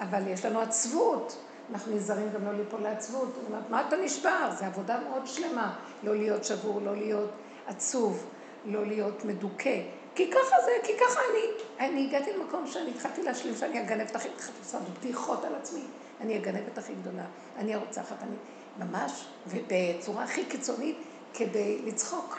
אבל 0.00 0.28
יש 0.28 0.44
לנו 0.44 0.60
עצבות, 0.60 1.38
אנחנו 1.72 1.94
נזהרים 1.94 2.28
גם 2.34 2.44
לא 2.44 2.52
ליפול 2.52 2.80
לעצבות. 2.80 3.34
זאת 3.34 3.44
אומרת, 3.48 3.70
מה 3.70 3.84
אתה 3.88 3.96
נשבר? 3.96 4.50
זו 4.58 4.64
עבודה 4.64 4.98
מאוד 5.08 5.26
שלמה. 5.26 5.76
לא 6.02 6.16
להיות 6.16 6.44
שבור, 6.44 6.80
לא 6.84 6.96
להיות 6.96 7.30
עצוב, 7.66 8.26
לא 8.64 8.86
להיות 8.86 9.24
מדוכא. 9.24 9.80
כי 10.14 10.30
ככה 10.30 10.56
זה, 10.64 10.72
כי 10.82 10.92
ככה 10.98 11.20
אני. 11.30 11.46
אני 11.88 12.06
הגעתי 12.06 12.32
למקום 12.32 12.66
שאני 12.66 12.90
התחלתי 12.90 13.22
להשלים 13.22 13.56
שאני 13.56 13.78
הגנבת 13.78 14.16
הכי, 14.16 14.28
לעשות 14.58 14.82
בדיחות 14.98 15.44
על 15.44 15.54
עצמי. 15.54 15.82
אני 16.20 16.36
הגנבת 16.36 16.78
הכי 16.78 16.92
גדולה, 16.94 17.24
אני 17.58 17.74
הרוצחת, 17.74 18.16
אני 18.22 18.36
ממש, 18.78 19.26
ובצורה 19.46 20.24
הכי 20.24 20.44
קיצונית, 20.44 20.96
כדי 21.34 21.82
לצחוק. 21.84 22.38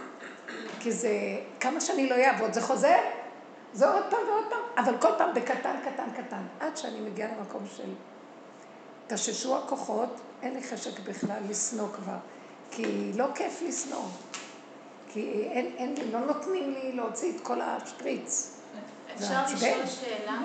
כי 0.79 0.91
זה, 0.91 1.11
כמה 1.59 1.81
שאני 1.81 2.09
לא 2.09 2.15
אעבוד, 2.15 2.53
זה 2.53 2.61
חוזר, 2.61 2.97
זה 3.73 3.89
עוד 3.89 4.03
פעם 4.09 4.19
ועוד 4.27 4.45
פעם, 4.49 4.85
אבל 4.85 4.97
כל 4.97 5.09
פעם 5.17 5.33
בקטן, 5.33 5.75
קטן, 5.85 6.23
קטן, 6.23 6.43
עד 6.59 6.77
שאני 6.77 6.99
מגיעה 6.99 7.29
למקום 7.37 7.63
של 7.77 7.93
תששו 9.07 9.57
הכוחות, 9.57 10.09
אין 10.41 10.53
לי 10.53 10.63
חשק 10.63 10.99
בכלל 10.99 11.39
לשנוא 11.49 11.87
כבר, 11.87 12.17
כי 12.71 13.11
לא 13.15 13.25
כיף 13.35 13.61
לשנוא, 13.67 14.03
כי 15.13 15.47
אין, 15.51 15.65
אין 15.77 15.95
לא 16.11 16.19
נותנים 16.19 16.73
לי 16.73 16.91
להוציא 16.91 17.35
את 17.35 17.41
כל 17.41 17.61
השפריץ. 17.61 18.59
אפשר. 19.15 19.43
לשאול 19.53 19.85
שאלה 19.87 20.39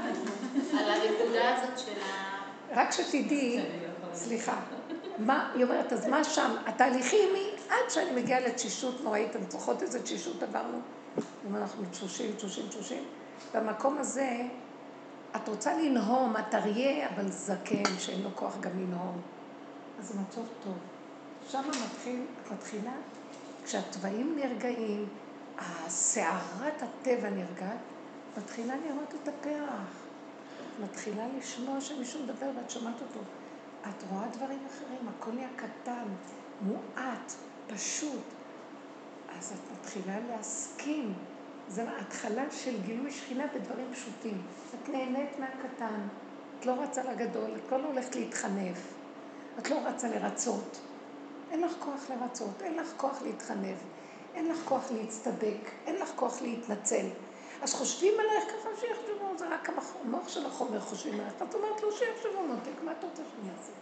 על 0.79 0.91
הנקודה 0.91 1.57
הזאת 1.57 1.79
של 1.79 2.03
ה... 2.03 2.39
רק 2.75 2.91
שתדעי, 2.91 3.61
סליחה, 4.15 4.61
מה, 5.19 5.51
היא 5.55 5.65
אומרת, 5.65 5.93
אז 5.93 6.09
מה 6.09 6.25
שם, 6.25 6.57
התהליכים 6.67 7.35
היא 7.35 7.51
עד 7.69 7.91
שאני 7.91 8.23
מגיעה 8.23 8.41
לתשישות 8.41 9.05
נוראית, 9.05 9.31
אתם 9.31 9.51
זוכרות 9.51 9.83
איזה 9.83 10.03
תשישות 10.03 10.43
עברנו? 10.43 10.81
אם 11.49 11.57
אנחנו 11.57 11.85
תשושים, 11.91 12.33
תשושים, 12.37 12.69
תשושים. 12.69 13.05
במקום 13.55 13.99
הזה, 13.99 14.37
את 15.37 15.49
רוצה 15.49 15.77
לנהום, 15.77 16.37
את 16.37 16.55
אריה, 16.55 17.09
אבל 17.09 17.29
זקן, 17.29 17.99
שאין 17.99 18.23
לו 18.23 18.31
כוח 18.35 18.57
גם 18.61 18.71
לנהום. 18.75 19.21
אז 19.99 20.17
מצב 20.17 20.43
טוב. 20.65 20.75
שם 21.49 21.63
מתחיל, 21.69 22.23
את 22.43 22.53
מתחילה, 22.53 22.93
כשהתוואים 23.69 24.39
נרגעים, 24.39 25.09
הסערת 25.59 26.83
הטבע 26.83 27.31
נרגעת, 27.31 27.79
מתחילה 28.39 28.75
לראות 28.77 29.15
את 29.15 29.29
הפרח. 29.29 30.07
מתחילה 30.83 31.27
לשמוע 31.39 31.81
שמישהו 31.81 32.23
מדבר 32.23 32.47
ואת 32.57 32.71
שומעת 32.71 33.01
אותו. 33.01 33.21
את 33.83 34.03
רואה 34.11 34.27
דברים 34.29 34.59
אחרים, 34.67 35.09
הכל 35.09 35.31
נהיה 35.31 35.49
קטן, 35.57 36.05
מועט, 36.61 37.33
פשוט. 37.67 38.25
אז 39.39 39.53
את 39.53 39.79
מתחילה 39.79 40.19
להסכים. 40.31 41.15
זו 41.69 41.83
התחלה 42.01 42.51
של 42.51 42.83
גילוי 42.83 43.11
שכינה 43.11 43.45
בדברים 43.55 43.87
פשוטים. 43.93 44.43
את 44.75 44.89
נהנית 44.89 45.39
מהקטן, 45.39 46.01
את 46.59 46.67
לא 46.67 46.73
רצה 46.83 47.13
לגדול, 47.13 47.51
את 47.57 47.73
לא 47.73 47.87
הולכת 47.87 48.17
להתחנף, 48.17 48.95
את 49.59 49.71
לא 49.71 49.77
רצה 49.85 50.09
לרצות. 50.09 50.81
אין 51.51 51.61
לך 51.61 51.73
כוח 51.79 52.11
לרצות, 52.11 52.63
אין 52.63 52.77
לך 52.77 52.93
כוח 52.97 53.23
להתחנף, 53.23 53.79
אין 54.35 54.49
לך 54.49 54.59
כוח 54.65 54.91
להצטדק, 54.91 55.71
אין 55.87 55.97
לך 55.97 56.13
כוח 56.17 56.43
להתנצל. 56.43 57.07
אז 57.63 57.75
חושבים 57.75 58.15
עלייך 58.21 58.45
ככה 58.45 58.69
שיחשבו, 58.81 59.39
זה 59.39 59.49
רק 59.49 59.71
המוח 60.05 60.29
של 60.29 60.47
החומר 60.47 60.81
חושבים 60.81 61.15
עלייך. 61.15 61.35
את 61.49 61.55
אומרת 61.55 61.83
לו 61.83 61.93
שיחשבו 61.93 62.43
מותק, 62.47 62.83
מה 62.85 62.93
אתה 62.99 63.07
רוצה 63.07 63.23
שאני 63.31 63.51
אעשה? 63.59 63.73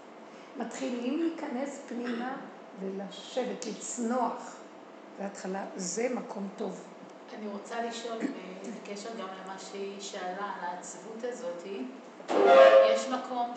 מתחילים 0.56 1.22
להיכנס 1.22 1.80
פנימה 1.88 2.36
ולשבת, 2.80 3.66
לצנוח. 3.66 4.56
בהתחלה, 5.18 5.64
זה 5.76 6.08
מקום 6.14 6.48
טוב. 6.56 6.84
אני 7.38 7.48
רוצה 7.48 7.82
לשאול, 7.82 8.18
בקשר 8.82 9.10
גם 9.20 9.28
למה 9.44 9.58
שהיא 9.58 10.00
שאלה, 10.00 10.52
על 10.58 10.64
העצבות 10.64 11.24
הזאת, 11.24 11.62
יש 12.94 13.08
מקום 13.08 13.54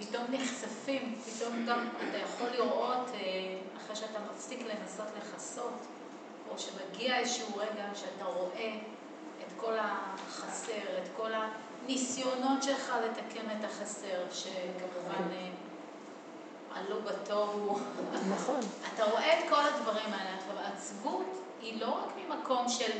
שפתאום 0.00 0.24
נחשפים, 0.30 1.14
פתאום 1.24 1.66
גם 1.66 1.88
אתה 1.96 2.18
יכול 2.18 2.48
לראות, 2.48 3.08
אה, 3.14 3.56
אחרי 3.76 3.96
שאתה 3.96 4.18
מפסיק 4.30 4.60
לנסות 4.60 5.06
לכסות, 5.18 5.86
או 6.50 6.58
שמגיע 6.58 7.18
איזשהו 7.18 7.56
רגע 7.56 7.84
שאתה 7.94 8.24
רואה 8.24 8.74
את 9.40 9.52
כל 9.56 9.74
החסר, 9.78 10.98
את 11.02 11.08
כל 11.16 11.30
הניסיונות 11.34 12.62
שלך 12.62 12.92
לתקן 13.04 13.50
את 13.50 13.64
החסר, 13.64 14.24
שכמובן 14.32 15.32
אה, 15.32 15.48
עלו 16.74 16.96
בתוהו. 17.02 17.78
נכון. 18.30 18.60
אתה 18.94 19.04
רואה 19.04 19.38
את 19.38 19.44
כל 19.48 19.60
הדברים 19.60 20.12
האלה. 20.12 20.36
עכשיו, 20.38 20.58
העצבות 20.58 21.26
היא 21.60 21.80
לא 21.80 21.90
רק 21.90 22.12
ממקום 22.16 22.68
של 22.68 22.92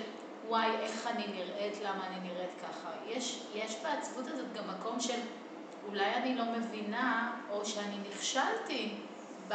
וואי, 0.49 0.71
איך 0.81 1.07
אני 1.07 1.27
נראית, 1.27 1.81
למה 1.83 2.07
אני 2.07 2.29
נראית 2.29 2.51
ככה. 2.63 2.91
יש, 3.07 3.43
יש 3.55 3.77
בעצבות 3.83 4.27
הזאת 4.27 4.53
גם 4.53 4.65
מקום 4.69 5.01
של 5.01 5.21
אולי 5.89 6.15
אני 6.15 6.35
לא 6.35 6.45
מבינה, 6.45 7.33
או 7.51 7.65
שאני 7.65 7.97
נכשלתי, 8.11 8.95
ב, 9.49 9.55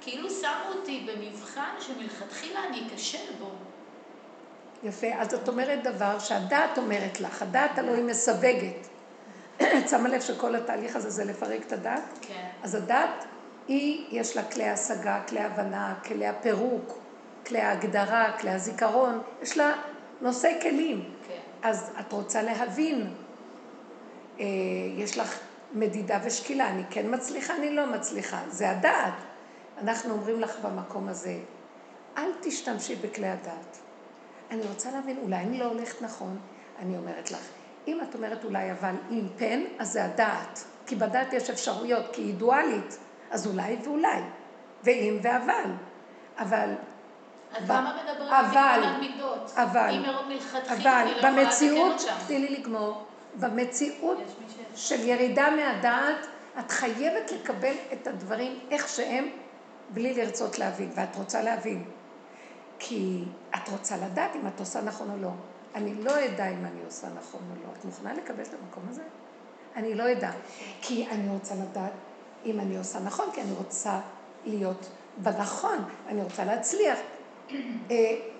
כאילו 0.00 0.30
שמו 0.30 0.78
אותי 0.78 1.06
במבחן 1.06 1.74
שמלכתחילה 1.80 2.64
אני 2.68 2.82
אכשל 2.94 3.32
בו. 3.38 3.50
יפה, 4.82 5.06
אז 5.18 5.34
את 5.34 5.48
אומרת 5.48 5.82
דבר 5.82 6.18
שהדעת 6.18 6.78
אומרת 6.78 7.20
לך, 7.20 7.42
הדעת 7.42 7.78
הלוא 7.78 7.94
היא 7.94 8.04
מסווגת. 8.04 8.86
את 9.56 9.88
שמה 9.88 10.08
לב 10.08 10.20
שכל 10.20 10.54
התהליך 10.54 10.96
הזה 10.96 11.10
זה 11.10 11.24
לפרק 11.24 11.66
את 11.66 11.72
הדעת? 11.72 12.18
כן. 12.20 12.48
אז 12.62 12.74
הדעת, 12.74 13.24
היא, 13.68 14.06
יש 14.10 14.36
לה 14.36 14.42
כלי 14.42 14.68
השגה, 14.68 15.20
כלי 15.28 15.40
הבנה, 15.40 15.94
כלי 16.04 16.26
הפירוק, 16.26 16.98
כלי 17.46 17.60
ההגדרה, 17.60 18.32
כלי 18.40 18.50
הזיכרון, 18.50 19.20
יש 19.42 19.58
לה 19.58 19.72
נושא 20.20 20.60
כלים. 20.62 21.10
כן. 21.28 21.38
אז 21.62 21.90
את 22.00 22.12
רוצה 22.12 22.42
להבין, 22.42 23.14
אה, 24.40 24.44
יש 24.96 25.18
לך 25.18 25.38
מדידה 25.74 26.18
ושקילה, 26.24 26.68
אני 26.68 26.82
כן 26.90 27.14
מצליחה, 27.14 27.56
אני 27.56 27.76
לא 27.76 27.86
מצליחה, 27.86 28.40
זה 28.48 28.70
הדעת. 28.70 29.14
אנחנו 29.78 30.12
אומרים 30.12 30.40
לך 30.40 30.58
במקום 30.62 31.08
הזה, 31.08 31.38
אל 32.16 32.30
תשתמשי 32.40 32.94
בכלי 32.96 33.28
הדעת. 33.28 33.78
אני 34.50 34.62
רוצה 34.62 34.90
להבין, 34.90 35.16
אולי 35.22 35.36
אני 35.36 35.58
לא 35.58 35.64
הולכת 35.64 36.02
נכון, 36.02 36.38
אני 36.78 36.96
אומרת 36.96 37.30
לך, 37.30 37.48
אם 37.88 38.00
את 38.02 38.14
אומרת 38.14 38.44
אולי 38.44 38.72
אבל 38.72 38.94
עם 39.10 39.28
פן, 39.36 39.60
אז 39.78 39.92
זה 39.92 40.04
הדעת. 40.04 40.64
כי 40.86 40.96
בדעת 40.96 41.32
יש 41.32 41.50
אפשרויות, 41.50 42.04
כי 42.12 42.22
היא 42.22 42.34
דואלית, 42.34 42.98
אז 43.30 43.46
אולי 43.46 43.76
ואולי, 43.84 44.20
ואם 44.84 45.18
ואבל. 45.22 45.70
אבל... 46.38 46.74
אז 47.56 47.70
למה 47.70 47.96
מדברים 48.02 48.32
אבל, 48.32 48.82
על 48.84 49.00
מידות? 49.00 49.52
אבל, 49.54 49.90
אם 49.90 50.04
אבל, 50.68 50.90
אני 50.90 51.22
לא 51.22 51.42
במציאות. 51.44 52.02
תני 52.26 52.38
לי 52.38 52.58
לגמור, 52.58 53.04
במציאות 53.40 54.18
של 54.74 55.08
ירידה 55.08 55.50
מהדעת, 55.50 56.26
את 56.58 56.70
חייבת 56.70 57.32
לקבל 57.32 57.74
את 57.92 58.06
הדברים 58.06 58.58
איך 58.70 58.88
שהם, 58.88 59.28
בלי 59.90 60.14
לרצות 60.14 60.58
להבין, 60.58 60.90
ואת 60.94 61.16
רוצה 61.16 61.42
להבין. 61.42 61.84
כי 62.78 63.24
את 63.54 63.68
רוצה 63.68 63.96
לדעת 63.96 64.36
אם 64.36 64.46
את 64.46 64.60
עושה 64.60 64.80
נכון 64.80 65.10
או 65.10 65.16
לא. 65.16 65.30
אני 65.74 65.94
לא 65.94 66.24
אדע 66.24 66.48
אם 66.48 66.64
אני 66.64 66.84
עושה 66.84 67.06
נכון 67.06 67.40
או 67.50 67.62
לא. 67.62 67.68
את 67.78 67.84
מוכנה 67.84 68.14
לקבל 68.14 68.42
את 68.42 68.54
המקום 68.62 68.84
הזה? 68.88 69.02
אני 69.76 69.94
לא 69.94 70.12
אדע. 70.12 70.30
כי 70.80 71.06
אני 71.10 71.28
רוצה 71.28 71.54
לדעת 71.54 71.92
אם 72.44 72.60
אני 72.60 72.78
עושה 72.78 73.00
נכון, 73.00 73.26
כי 73.34 73.40
אני 73.40 73.52
רוצה 73.52 74.00
להיות 74.44 74.88
בנכון, 75.16 75.84
אני 76.08 76.22
רוצה 76.22 76.44
להצליח. 76.44 76.98
אה, 77.90 77.96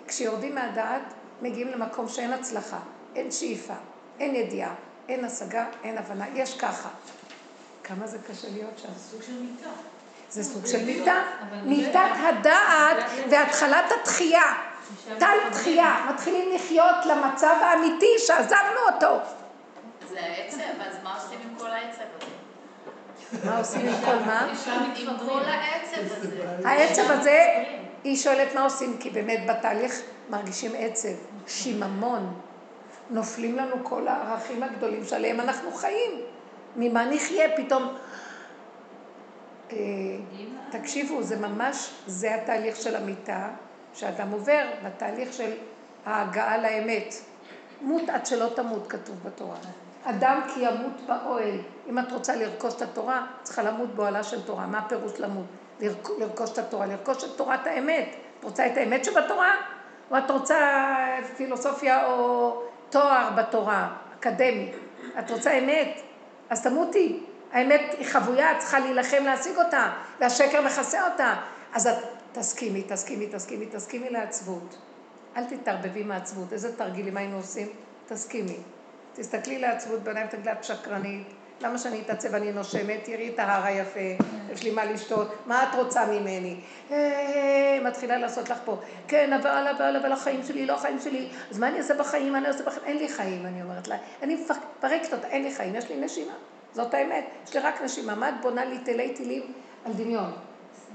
כשיורדים 0.06 0.54
מהדעת, 0.54 1.02
מגיעים 1.42 1.68
למקום 1.68 2.08
שאין 2.08 2.32
הצלחה, 2.32 2.78
אין 3.14 3.30
שאיפה, 3.30 3.74
אין 4.20 4.34
ידיעה, 4.34 4.74
אין 5.08 5.24
השגה, 5.24 5.64
אין 5.84 5.98
הבנה, 5.98 6.24
יש 6.34 6.58
ככה. 6.58 6.88
כמה 7.84 8.06
זה 8.06 8.18
קשה 8.28 8.48
להיות 8.52 8.78
שם. 8.78 8.88
סוג 9.10 9.22
של 9.22 9.32
מיטה. 9.42 9.68
זה 10.30 10.44
סוג 10.44 10.66
של 10.66 10.84
מיטה. 10.84 11.22
מיטת 11.64 12.10
הדעת 12.28 12.96
והתחלת 13.30 13.84
התחייה. 14.00 14.54
טל 15.18 15.36
תחייה. 15.52 16.06
מתחילים 16.12 16.54
לחיות 16.54 17.06
למצב 17.06 17.56
האמיתי 17.60 18.14
שעזבנו 18.18 18.80
אותו. 18.92 19.16
זה 20.08 20.20
העצב, 20.20 20.58
אז 20.80 20.96
מה 21.02 21.14
עושים 21.14 21.38
עם 21.50 21.58
כל 21.58 21.70
העצב 21.70 22.02
הזה? 22.16 22.26
מה 23.44 23.58
עושים 23.58 23.88
עם 23.88 23.94
כל 24.04 24.16
מה? 24.26 24.52
עם 24.96 25.18
כל 25.28 25.42
העצב 25.44 26.16
הזה. 26.16 26.44
העצב 26.64 27.10
הזה, 27.10 27.46
היא 28.04 28.16
שואלת 28.16 28.54
מה 28.54 28.62
עושים, 28.62 28.96
כי 29.00 29.10
באמת 29.10 29.40
בתהליך 29.48 30.00
מרגישים 30.30 30.72
עצב, 30.78 31.08
שיממון. 31.46 32.34
נופלים 33.10 33.56
לנו 33.56 33.76
כל 33.82 34.08
הערכים 34.08 34.62
הגדולים 34.62 35.04
שעליהם 35.04 35.40
אנחנו 35.40 35.72
חיים. 35.72 36.10
ממה 36.76 37.10
נחיה 37.10 37.56
פתאום? 37.56 37.94
אה, 39.72 39.76
תקשיבו, 40.70 41.22
זה 41.22 41.38
ממש, 41.38 41.92
זה 42.06 42.34
התהליך 42.34 42.76
של 42.76 42.96
המיטה 42.96 43.48
שאדם 43.94 44.30
עובר, 44.30 44.66
בתהליך 44.84 45.32
של 45.32 45.52
ההגעה 46.06 46.58
לאמת. 46.58 47.14
מות 47.80 48.08
עד 48.08 48.26
שלא 48.26 48.48
תמות, 48.54 48.86
כתוב 48.86 49.16
בתורה. 49.24 49.56
אדם 50.04 50.40
כי 50.54 50.60
ימות 50.60 51.00
באוהל. 51.06 51.58
אם 51.90 51.98
את 51.98 52.12
רוצה 52.12 52.36
לרכוש 52.36 52.74
את 52.74 52.82
התורה, 52.82 53.26
צריכה 53.42 53.62
למות 53.62 53.94
באוהלה 53.94 54.22
של 54.22 54.42
תורה. 54.42 54.66
מה 54.66 54.78
הפירוש 54.78 55.20
למות? 55.20 55.46
לרכ... 55.80 56.10
לרכוש 56.18 56.50
את 56.52 56.58
התורה, 56.58 56.86
לרכוש 56.86 57.24
את 57.24 57.30
תורת 57.36 57.66
האמת. 57.66 58.08
את 58.38 58.44
רוצה 58.44 58.66
את 58.66 58.76
האמת 58.76 59.04
שבתורה? 59.04 59.54
או 60.10 60.18
את 60.18 60.30
רוצה 60.30 60.58
פילוסופיה 61.36 62.06
או 62.06 62.62
תואר 62.92 63.30
בתורה, 63.36 63.88
אקדמי? 64.18 64.72
את 65.18 65.30
רוצה 65.30 65.58
אמת? 65.58 66.00
אז 66.50 66.62
תמותי. 66.62 67.22
האמת 67.52 67.80
היא 67.98 68.06
חבויה, 68.06 68.52
את 68.52 68.58
צריכה 68.58 68.78
להילחם 68.78 69.24
להשיג 69.24 69.56
אותה, 69.56 69.92
והשקר 70.20 70.62
מכסה 70.62 71.12
אותה. 71.12 71.34
אז 71.72 71.86
את 71.86 71.94
תסכימי, 72.32 72.82
תסכימי, 72.82 73.26
תסכימי, 73.26 73.66
תסכימי 73.66 74.10
לעצבות. 74.10 74.76
אל 75.36 75.44
תתערבבי 75.44 76.02
מהעצבות. 76.02 76.52
איזה 76.52 76.76
תרגילים 76.76 77.16
היינו 77.16 77.36
עושים? 77.36 77.68
תסכימי. 78.06 78.56
תסתכלי 79.14 79.58
לעצבות 79.58 80.00
בעיניים, 80.00 80.26
תגידי 80.26 80.52
את 80.52 80.64
שקרנית. 80.64 81.26
למה 81.62 81.78
שאני 81.78 82.00
אתעצב, 82.00 82.34
אני 82.34 82.52
נושמת, 82.52 83.00
תראי 83.04 83.30
את 83.34 83.38
ההר 83.38 83.64
היפה, 83.64 84.24
יש 84.52 84.62
לי 84.62 84.70
מה 84.70 84.84
לשתות, 84.84 85.28
מה 85.46 85.62
את 85.62 85.74
רוצה 85.74 86.06
ממני? 86.06 86.60
אה, 86.90 87.78
מתחילה 87.84 88.18
לעשות 88.18 88.50
לך 88.50 88.58
פה, 88.64 88.76
כן, 89.08 89.32
אבל, 89.32 89.68
אבל, 89.76 89.96
אבל 89.96 90.12
החיים 90.12 90.42
שלי, 90.42 90.66
לא 90.66 90.74
החיים 90.74 91.00
שלי, 91.00 91.28
אז 91.50 91.58
מה 91.58 91.68
אני 91.68 91.78
אעשה 91.78 91.94
בחיים, 91.94 92.32
מה 92.32 92.38
אני 92.38 92.46
אעשה 92.46 92.64
בחיים? 92.64 92.84
אין 92.84 92.96
לי 92.96 93.08
חיים, 93.08 93.46
אני 93.46 93.62
אומרת 93.62 93.88
לה, 93.88 93.96
אני 94.22 94.34
מפרקת 94.34 95.12
אותה, 95.12 95.28
אין 95.28 95.42
לי 95.42 95.54
חיים, 95.54 95.74
יש 95.74 95.88
לי 95.88 96.00
נשימה, 96.00 96.34
זאת 96.72 96.94
האמת, 96.94 97.24
יש 97.48 97.54
לי 97.54 97.60
רק 97.60 97.82
נשימה, 97.82 98.14
מה 98.14 98.28
את 98.28 98.34
בונה 98.42 98.64
לי 98.64 98.78
תלי 98.78 99.14
טילים 99.14 99.52
על 99.84 99.92
דמיון? 99.92 100.32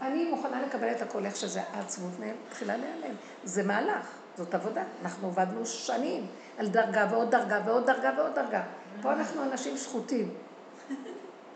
אני 0.02 0.30
מוכנה 0.30 0.62
לקבל 0.62 0.92
את 0.92 1.02
הכל 1.02 1.26
איך 1.26 1.36
שזה, 1.36 1.62
העצבות 1.74 2.12
מתחילה 2.50 2.78
להיעלם, 2.78 3.16
זה 3.44 3.64
מהלך, 3.64 4.08
זאת 4.38 4.56
עבודה, 4.56 4.84
אנחנו 5.02 5.28
עבדנו 5.28 5.66
שנים 5.66 6.28
על 6.58 6.68
דרגה 6.68 7.08
ועוד 7.12 7.32
דרגה 7.32 7.62
ועוד 7.66 7.86
דרגה 7.86 8.12
ועוד 8.18 8.36
דרגה, 8.36 8.62
פה 9.02 9.14
אנחנו 9.14 9.44
אנשים 9.44 9.78
שחוטים. 9.78 10.47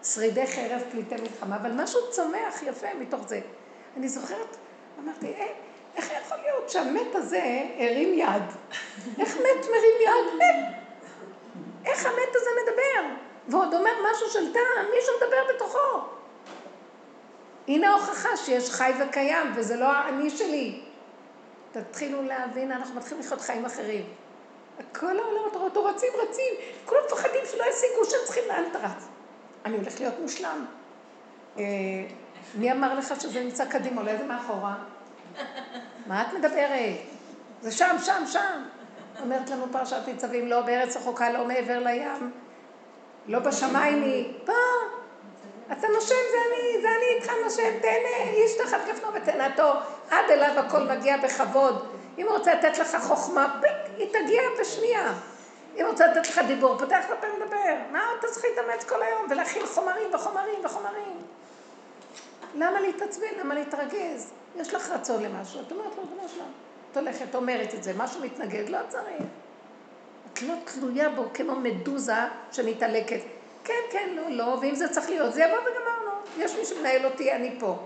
שרידי 0.04 0.48
חרב, 0.48 0.82
פליטי 0.92 1.16
מלחמה, 1.16 1.56
אבל 1.56 1.72
משהו 1.72 2.00
צומח 2.10 2.64
יפה 2.64 2.88
מתוך 3.00 3.28
זה. 3.28 3.40
אני 3.98 4.10
זוכרת, 4.10 4.58
אמרתי, 5.00 5.34
אה, 5.34 5.48
איך 5.96 6.12
יכול 6.26 6.38
להיות 6.38 6.70
שהמת 6.70 7.16
הזה 7.16 7.64
הרים 7.78 8.14
יד? 8.14 8.44
איך 9.20 9.38
מת 9.38 9.66
מרים 9.66 10.02
יד? 10.02 10.42
איך 11.86 12.06
המת 12.06 12.36
הזה 12.36 12.50
מדבר? 12.64 13.16
ועוד 13.48 13.74
אומר 13.74 13.92
משהו 14.12 14.30
של 14.30 14.54
טעם, 14.54 14.86
מישהו 14.96 15.14
מדבר 15.22 15.56
בתוכו. 15.56 16.08
הנה 17.68 17.90
ההוכחה 17.90 18.38
שיש 18.38 18.70
חי 18.70 18.92
וקיים, 19.00 19.52
וזה 19.56 19.76
לא 19.76 19.86
האני 19.86 20.30
שלי. 20.30 20.82
תתחילו 21.72 22.24
להבין, 22.24 22.72
אנחנו 22.72 22.96
מתחילים 22.96 23.24
לחיות 23.24 23.42
חיים 23.42 23.66
אחרים. 23.66 24.06
כל 24.96 25.20
העולם, 25.20 25.42
אתה 25.50 25.58
רואה 25.58 25.70
אותו 25.70 25.86
רצים, 25.86 26.10
רצים, 26.18 26.54
כולם 26.86 27.02
מפחדים 27.06 27.42
שלא 27.52 27.64
ישיגו 27.64 28.06
שהם 28.06 28.20
צריכים 28.26 28.44
רץ. 28.76 29.08
אני 29.66 29.78
הולך 29.78 30.00
להיות 30.00 30.20
מושלם. 30.22 30.66
אה, 31.58 31.64
מי 32.56 32.72
אמר 32.72 32.94
לך 32.94 33.22
שזה 33.22 33.44
נמצא 33.44 33.66
קדימה? 33.66 34.02
אולי 34.02 34.18
זה 34.18 34.24
מאחורה? 34.24 34.76
מה 36.08 36.22
את 36.22 36.34
מדברת? 36.34 36.96
זה 37.62 37.72
שם, 37.72 37.96
שם, 38.06 38.24
שם. 38.28 38.64
אומרת 39.22 39.50
לנו 39.50 39.66
פרשת 39.72 40.08
ניצבים, 40.08 40.48
לא 40.48 40.62
בארץ 40.62 40.98
רחוקה, 40.98 41.32
לא 41.32 41.46
מעבר 41.46 41.80
לים, 41.80 42.32
לא 43.28 43.40
בשמיים 43.40 44.04
היא. 44.04 44.34
פה, 44.46 44.54
אתה 45.72 45.88
נושם, 45.88 46.16
זה 46.32 46.38
אני, 46.48 46.82
זה 46.82 46.88
אני 46.88 47.16
איתך 47.16 47.32
נושם, 47.44 47.80
תהנה, 47.82 48.32
איש 48.34 48.52
תחת 48.58 48.78
כפנו 48.88 49.14
ותנתו, 49.14 49.72
עד 50.12 50.30
אליו 50.30 50.60
הכל 50.60 50.84
מגיע 50.84 51.18
בכבוד. 51.18 51.88
אם 52.18 52.28
הוא 52.28 52.38
רוצה 52.38 52.54
לתת 52.54 52.78
לך 52.78 52.98
חוכמה, 53.04 53.60
היא 53.98 54.08
תגיע 54.10 54.42
בשנייה. 54.62 55.14
הוא 55.74 55.90
רוצה 55.90 56.08
לתת 56.08 56.30
לך 56.30 56.42
דיבור, 56.48 56.78
פותח 56.78 57.06
את 57.06 57.12
הפה 57.12 57.28
ומדבר. 57.28 57.76
מה 57.92 58.10
עוד 58.10 58.18
אתה 58.20 58.28
צריך 58.28 58.46
להתאמץ 58.46 58.84
כל 58.84 59.04
היום 59.04 59.28
ולהכיל 59.30 59.66
חומרים 59.66 60.14
וחומרים 60.14 60.66
וחומרים? 60.66 61.22
למה 62.56 62.80
להתעצבן? 62.82 63.40
למה 63.40 63.54
להתרגז? 63.54 64.32
יש 64.56 64.74
לך 64.74 64.90
רצון 64.90 65.24
למשהו, 65.24 65.62
את 65.62 65.72
אומרת 65.72 65.96
לו, 65.98 66.04
ריבונו 66.04 66.30
שלם. 66.30 66.46
את 66.92 66.98
הולכת, 66.98 67.36
אומרת 67.36 67.74
את 67.74 67.84
זה, 67.84 67.94
משהו 67.98 68.22
מתנגד, 68.22 68.70
לא 68.70 68.78
צריך. 68.88 69.24
את 70.34 70.42
לא 70.42 70.54
תלויה 70.64 71.10
בו 71.10 71.26
כמו 71.34 71.56
מדוזה 71.56 72.14
שמתעלקת. 72.52 73.22
כן, 73.64 73.74
כן, 73.92 74.10
לא, 74.16 74.30
לא, 74.30 74.58
ואם 74.62 74.76
זה 74.76 74.90
צריך 74.90 75.10
להיות, 75.10 75.34
זה 75.34 75.44
יבוא 75.44 75.58
וגמרנו. 75.58 76.12
יש 76.38 76.56
מי 76.56 76.66
שמנהל 76.66 77.06
אותי, 77.06 77.32
אני 77.32 77.56
פה. 77.60 77.78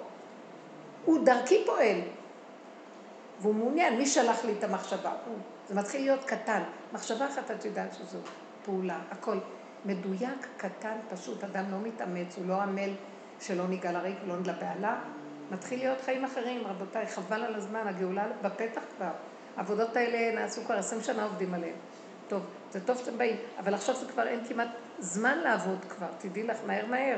הוא 1.05 1.25
דרכי 1.25 1.63
פועל. 1.65 2.01
והוא 3.39 3.55
מעוניין, 3.55 3.97
מי 3.97 4.05
שלח 4.05 4.45
לי 4.45 4.53
את 4.59 4.63
המחשבה? 4.63 5.11
הוא. 5.25 5.37
זה 5.67 5.75
מתחיל 5.75 6.01
להיות 6.01 6.23
קטן. 6.23 6.63
מחשבה 6.93 7.27
אחת 7.27 7.51
את 7.51 7.65
יודעת 7.65 7.93
שזו 7.93 8.17
פעולה, 8.65 8.99
הכל. 9.11 9.37
מדויק, 9.85 10.47
קטן, 10.57 10.97
פשוט, 11.09 11.43
אדם 11.43 11.71
לא 11.71 11.77
מתאמץ, 11.83 12.37
הוא 12.37 12.45
לא 12.47 12.61
עמל 12.61 12.89
שלא 13.41 13.67
ניגע 13.67 13.91
לריק 13.91 14.15
ולא 14.23 14.35
לבהלה. 14.45 15.01
מתחיל 15.51 15.79
להיות 15.79 16.01
חיים 16.01 16.25
אחרים, 16.25 16.67
רבותיי, 16.67 17.07
חבל 17.07 17.43
על 17.43 17.55
הזמן, 17.55 17.87
הגאולה 17.87 18.27
בפתח 18.41 18.81
כבר. 18.97 19.11
העבודות 19.57 19.95
האלה 19.95 20.41
נעשו 20.41 20.61
כבר 20.65 20.75
עשרים 20.75 21.01
שנה 21.01 21.23
עובדים 21.23 21.53
עליהן. 21.53 21.75
טוב, 22.27 22.41
זה 22.71 22.85
טוב 22.85 22.97
שאתם 22.97 23.17
באים, 23.17 23.37
אבל 23.59 23.73
עכשיו 23.73 23.95
זה 23.95 24.05
כבר 24.05 24.27
אין 24.27 24.45
כמעט 24.47 24.67
זמן 24.99 25.37
לעבוד 25.37 25.85
כבר, 25.89 26.07
תדעי 26.17 26.43
לך, 26.43 26.57
מהר 26.67 26.85
מהר. 26.85 27.17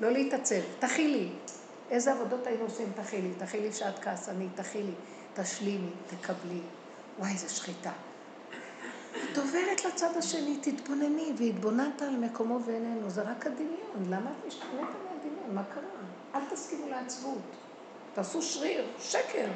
לא 0.00 0.10
להתעצב, 0.10 0.60
תכילי. 0.78 1.30
איזה 1.90 2.12
עבודות 2.12 2.46
היינו 2.46 2.64
עושים? 2.64 2.92
תכילי, 2.96 3.32
תכילי 3.38 3.72
שאת 3.72 3.98
כעסנית, 3.98 4.50
תכילי, 4.54 4.94
תשלימי, 5.34 5.90
תקבלי. 6.06 6.60
וואי, 7.18 7.32
איזה 7.32 7.48
שחיטה. 7.48 7.92
את 9.32 9.38
עוברת 9.38 9.84
לצד 9.84 10.16
השני, 10.16 10.58
תתבונני, 10.62 11.32
והתבוננת 11.36 12.02
על 12.02 12.16
מקומו 12.16 12.58
ואיננו. 12.64 13.10
זה 13.10 13.22
רק 13.22 13.46
הדמיון. 13.46 14.06
למה 14.10 14.30
את 14.30 14.46
משתנית 14.46 14.72
מהדמיון? 14.72 15.54
מה 15.54 15.62
קרה? 15.74 15.82
אל 16.34 16.40
תסכימו 16.50 16.88
לעצבות. 16.88 17.38
תעשו 18.14 18.42
שריר, 18.42 18.86
שקר. 19.00 19.48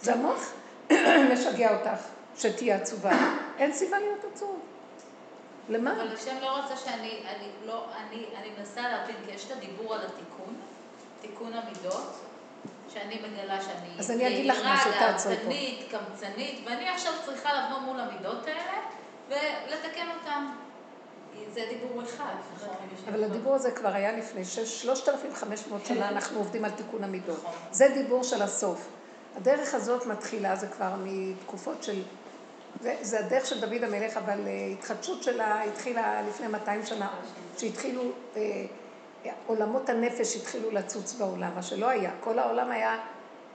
זה 0.00 0.14
המוח 0.14 0.52
משגע 1.32 1.78
אותך 1.78 2.02
שתהיה 2.36 2.76
עצובה. 2.76 3.12
אין 3.58 3.72
סיבה 3.72 3.98
להיות 3.98 4.24
עצוב. 4.32 4.60
למה? 5.68 5.92
אבל 5.92 6.14
השם 6.14 6.36
לא 6.40 6.60
רוצה 6.60 6.76
שאני, 6.76 7.22
אני 7.26 7.48
לא, 7.66 7.86
אני, 7.94 8.26
אני 8.36 8.50
מנסה 8.58 8.82
להבין, 8.82 9.16
כי 9.26 9.34
יש 9.34 9.46
את 9.46 9.56
הדיבור 9.56 9.94
על 9.94 10.00
התיקון, 10.06 10.54
תיקון 11.20 11.52
המידות, 11.52 12.12
שאני 12.92 13.18
מגלה 13.18 13.62
שאני 13.62 13.88
אז 13.98 14.10
אני 14.10 14.28
אגיד 14.28 14.46
לך 14.46 14.58
משהו, 14.64 14.90
תעצרי 14.98 15.36
פה. 15.36 15.42
גאוותנית, 15.42 15.90
קמצנית, 15.90 16.66
ואני 16.66 16.88
עכשיו 16.88 17.12
צריכה 17.24 17.50
לבוא 17.54 17.78
מול 17.78 18.00
המידות 18.00 18.46
האלה 18.46 18.78
ולתקן 19.28 20.06
אותן. 20.18 20.46
זה 21.52 21.60
דיבור 21.68 22.02
אחד, 22.02 22.34
נכון? 22.54 22.68
אבל 23.08 23.24
הדיבור 23.24 23.54
הזה 23.54 23.70
כבר 23.70 23.88
היה 23.88 24.12
לפני 24.12 24.44
3,500 24.44 25.86
שנה, 25.86 26.08
אנחנו 26.12 26.38
עובדים 26.38 26.64
על 26.64 26.70
תיקון 26.70 27.04
המידות. 27.04 27.38
נכון. 27.38 27.52
זה 27.70 27.88
דיבור 27.94 28.22
של 28.22 28.42
הסוף. 28.42 28.88
הדרך 29.36 29.74
הזאת 29.74 30.06
מתחילה, 30.06 30.56
זה 30.56 30.66
כבר 30.66 30.94
מתקופות 31.04 31.82
של... 31.82 32.02
זה, 32.80 32.96
זה 33.00 33.18
הדרך 33.18 33.46
של 33.46 33.60
דוד 33.60 33.84
המלך, 33.84 34.16
אבל 34.16 34.38
uh, 34.38 34.72
התחדשות 34.72 35.22
שלה 35.22 35.62
התחילה 35.62 36.22
לפני 36.22 36.48
200 36.48 36.86
שנה, 36.86 37.08
שהתחילו, 37.58 38.02
uh, 38.34 38.38
עולמות 39.46 39.88
הנפש 39.88 40.36
התחילו 40.36 40.70
לצוץ 40.70 41.14
בעולם, 41.14 41.50
מה 41.54 41.62
שלא 41.62 41.88
היה. 41.88 42.10
כל 42.20 42.38
העולם 42.38 42.70
היה, 42.70 42.96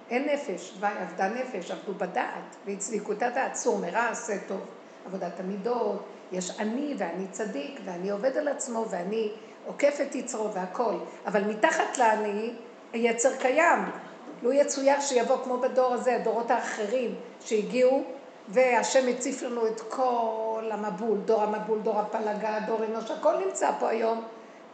אין 0.10 0.30
נפש, 0.34 0.74
עבדה 0.82 1.30
נפש, 1.30 1.72
עבדו 1.72 1.94
בדעת, 1.94 2.56
והצדיקו 2.66 3.12
את 3.12 3.24
הדעת, 3.24 3.56
סור 3.56 3.78
מרע, 3.78 4.10
עשה 4.10 4.34
טוב. 4.48 4.60
עבודת 5.06 5.40
המידות, 5.40 6.04
יש 6.32 6.60
אני 6.60 6.96
ואני 6.98 7.28
צדיק, 7.32 7.80
ואני 7.86 8.10
עובד 8.10 8.38
על 8.38 8.48
עצמו, 8.48 8.86
ואני 8.90 9.32
עוקף 9.66 9.98
את 10.02 10.16
יצרו 10.16 10.54
והכל. 10.54 10.94
אבל 11.26 11.44
מתחת 11.44 11.98
לאני, 11.98 12.54
היצר 12.94 13.36
קיים. 13.40 13.80
לו 14.42 14.54
יצויר 14.54 15.02
שיבוא 15.02 15.38
כמו 15.44 15.58
בדור 15.58 15.94
הזה, 15.94 16.16
הדורות 16.16 16.52
האחרים 16.52 17.16
שהגיעו, 17.40 18.04
והשם 18.50 19.08
הציף 19.08 19.42
לנו 19.42 19.68
את 19.68 19.82
כל 19.82 20.70
המבול, 20.72 21.18
דור 21.26 21.44
המבול, 21.44 21.80
דור 21.80 22.00
הפלגה, 22.00 22.60
דור 22.68 22.80
אנוש, 22.84 23.12
הכל 23.12 23.34
נמצא 23.46 23.72
פה 23.80 23.90
היום. 23.90 24.24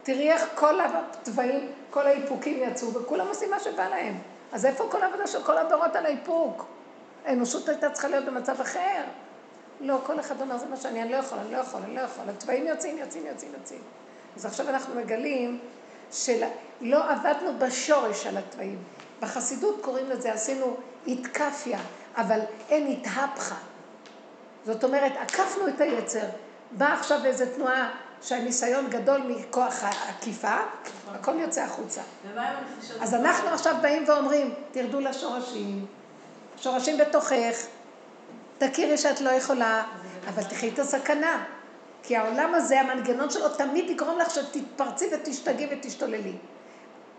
תראי 0.04 0.32
איך 0.32 0.44
כל 0.54 0.80
התוואים, 0.80 1.72
כל 1.90 2.06
האיפוקים 2.06 2.58
יצאו, 2.62 2.92
וכולם 2.92 3.28
עושים 3.28 3.50
מה 3.50 3.60
שבא 3.60 3.88
להם. 3.88 4.18
אז 4.52 4.66
איפה 4.66 4.88
כל 4.90 5.02
העבודה 5.02 5.26
של 5.26 5.42
כל 5.42 5.58
הדורות 5.58 5.96
על 5.96 6.06
האיפוק? 6.06 6.66
האנושות 7.24 7.68
הייתה 7.68 7.90
צריכה 7.90 8.08
להיות 8.08 8.24
במצב 8.24 8.60
אחר. 8.60 9.02
לא, 9.80 9.98
כל 10.06 10.20
אחד 10.20 10.40
אומר, 10.40 10.58
זה 10.58 10.66
מה 10.66 10.76
שאני, 10.76 11.02
אני 11.02 11.12
לא 11.12 11.16
יכול, 11.16 11.38
אני 11.38 11.52
לא 11.52 11.56
יכול, 11.56 11.80
אני 11.84 11.94
לא 11.94 12.00
יכול. 12.00 12.24
התוואים 12.28 12.66
יוצאים, 12.66 12.98
יוצאים, 12.98 13.26
יוצאים, 13.26 13.52
יוצאים. 13.54 13.80
אז 14.36 14.46
עכשיו 14.46 14.68
אנחנו 14.68 14.94
מגלים 14.94 15.58
שלא 16.12 17.10
עבדנו 17.10 17.58
בשורש 17.58 18.26
על 18.26 18.36
התוואים. 18.36 18.78
בחסידות 19.20 19.78
קוראים 19.80 20.10
לזה, 20.10 20.32
עשינו 20.32 20.76
התקפיה, 21.06 21.78
אבל 22.16 22.40
אין 22.68 22.92
התהפכה. 22.92 23.56
זאת 24.64 24.84
אומרת, 24.84 25.12
עקפנו 25.16 25.68
את 25.68 25.80
היצר. 25.80 26.26
באה 26.72 26.92
עכשיו 26.92 27.24
איזו 27.24 27.44
תנועה 27.56 27.90
שהניסיון 28.24 28.90
גדול 28.90 29.20
מכוח 29.28 29.82
העקיפה, 29.82 30.56
הכל 31.14 31.32
יוצא 31.40 31.62
החוצה. 31.62 32.00
אז 33.00 33.14
אנחנו 33.14 33.48
עכשיו 33.48 33.76
באים 33.82 34.04
ואומרים, 34.06 34.54
תרדו 34.72 35.00
לשורשים, 35.00 35.86
שורשים 36.56 36.98
בתוכך, 36.98 37.66
תכירי 38.58 38.98
שאת 38.98 39.20
לא 39.20 39.30
יכולה, 39.30 39.84
אבל 40.28 40.42
תחי 40.42 40.68
את 40.68 40.78
הסכנה. 40.78 41.44
כי 42.02 42.16
העולם 42.16 42.54
הזה, 42.54 42.80
המנגנון 42.80 43.30
שלו 43.30 43.48
תמיד 43.48 43.90
יגרום 43.90 44.18
לך 44.18 44.30
שתתפרצי 44.30 45.08
ותשתגעי 45.12 45.68
ותשתוללי. 45.70 46.36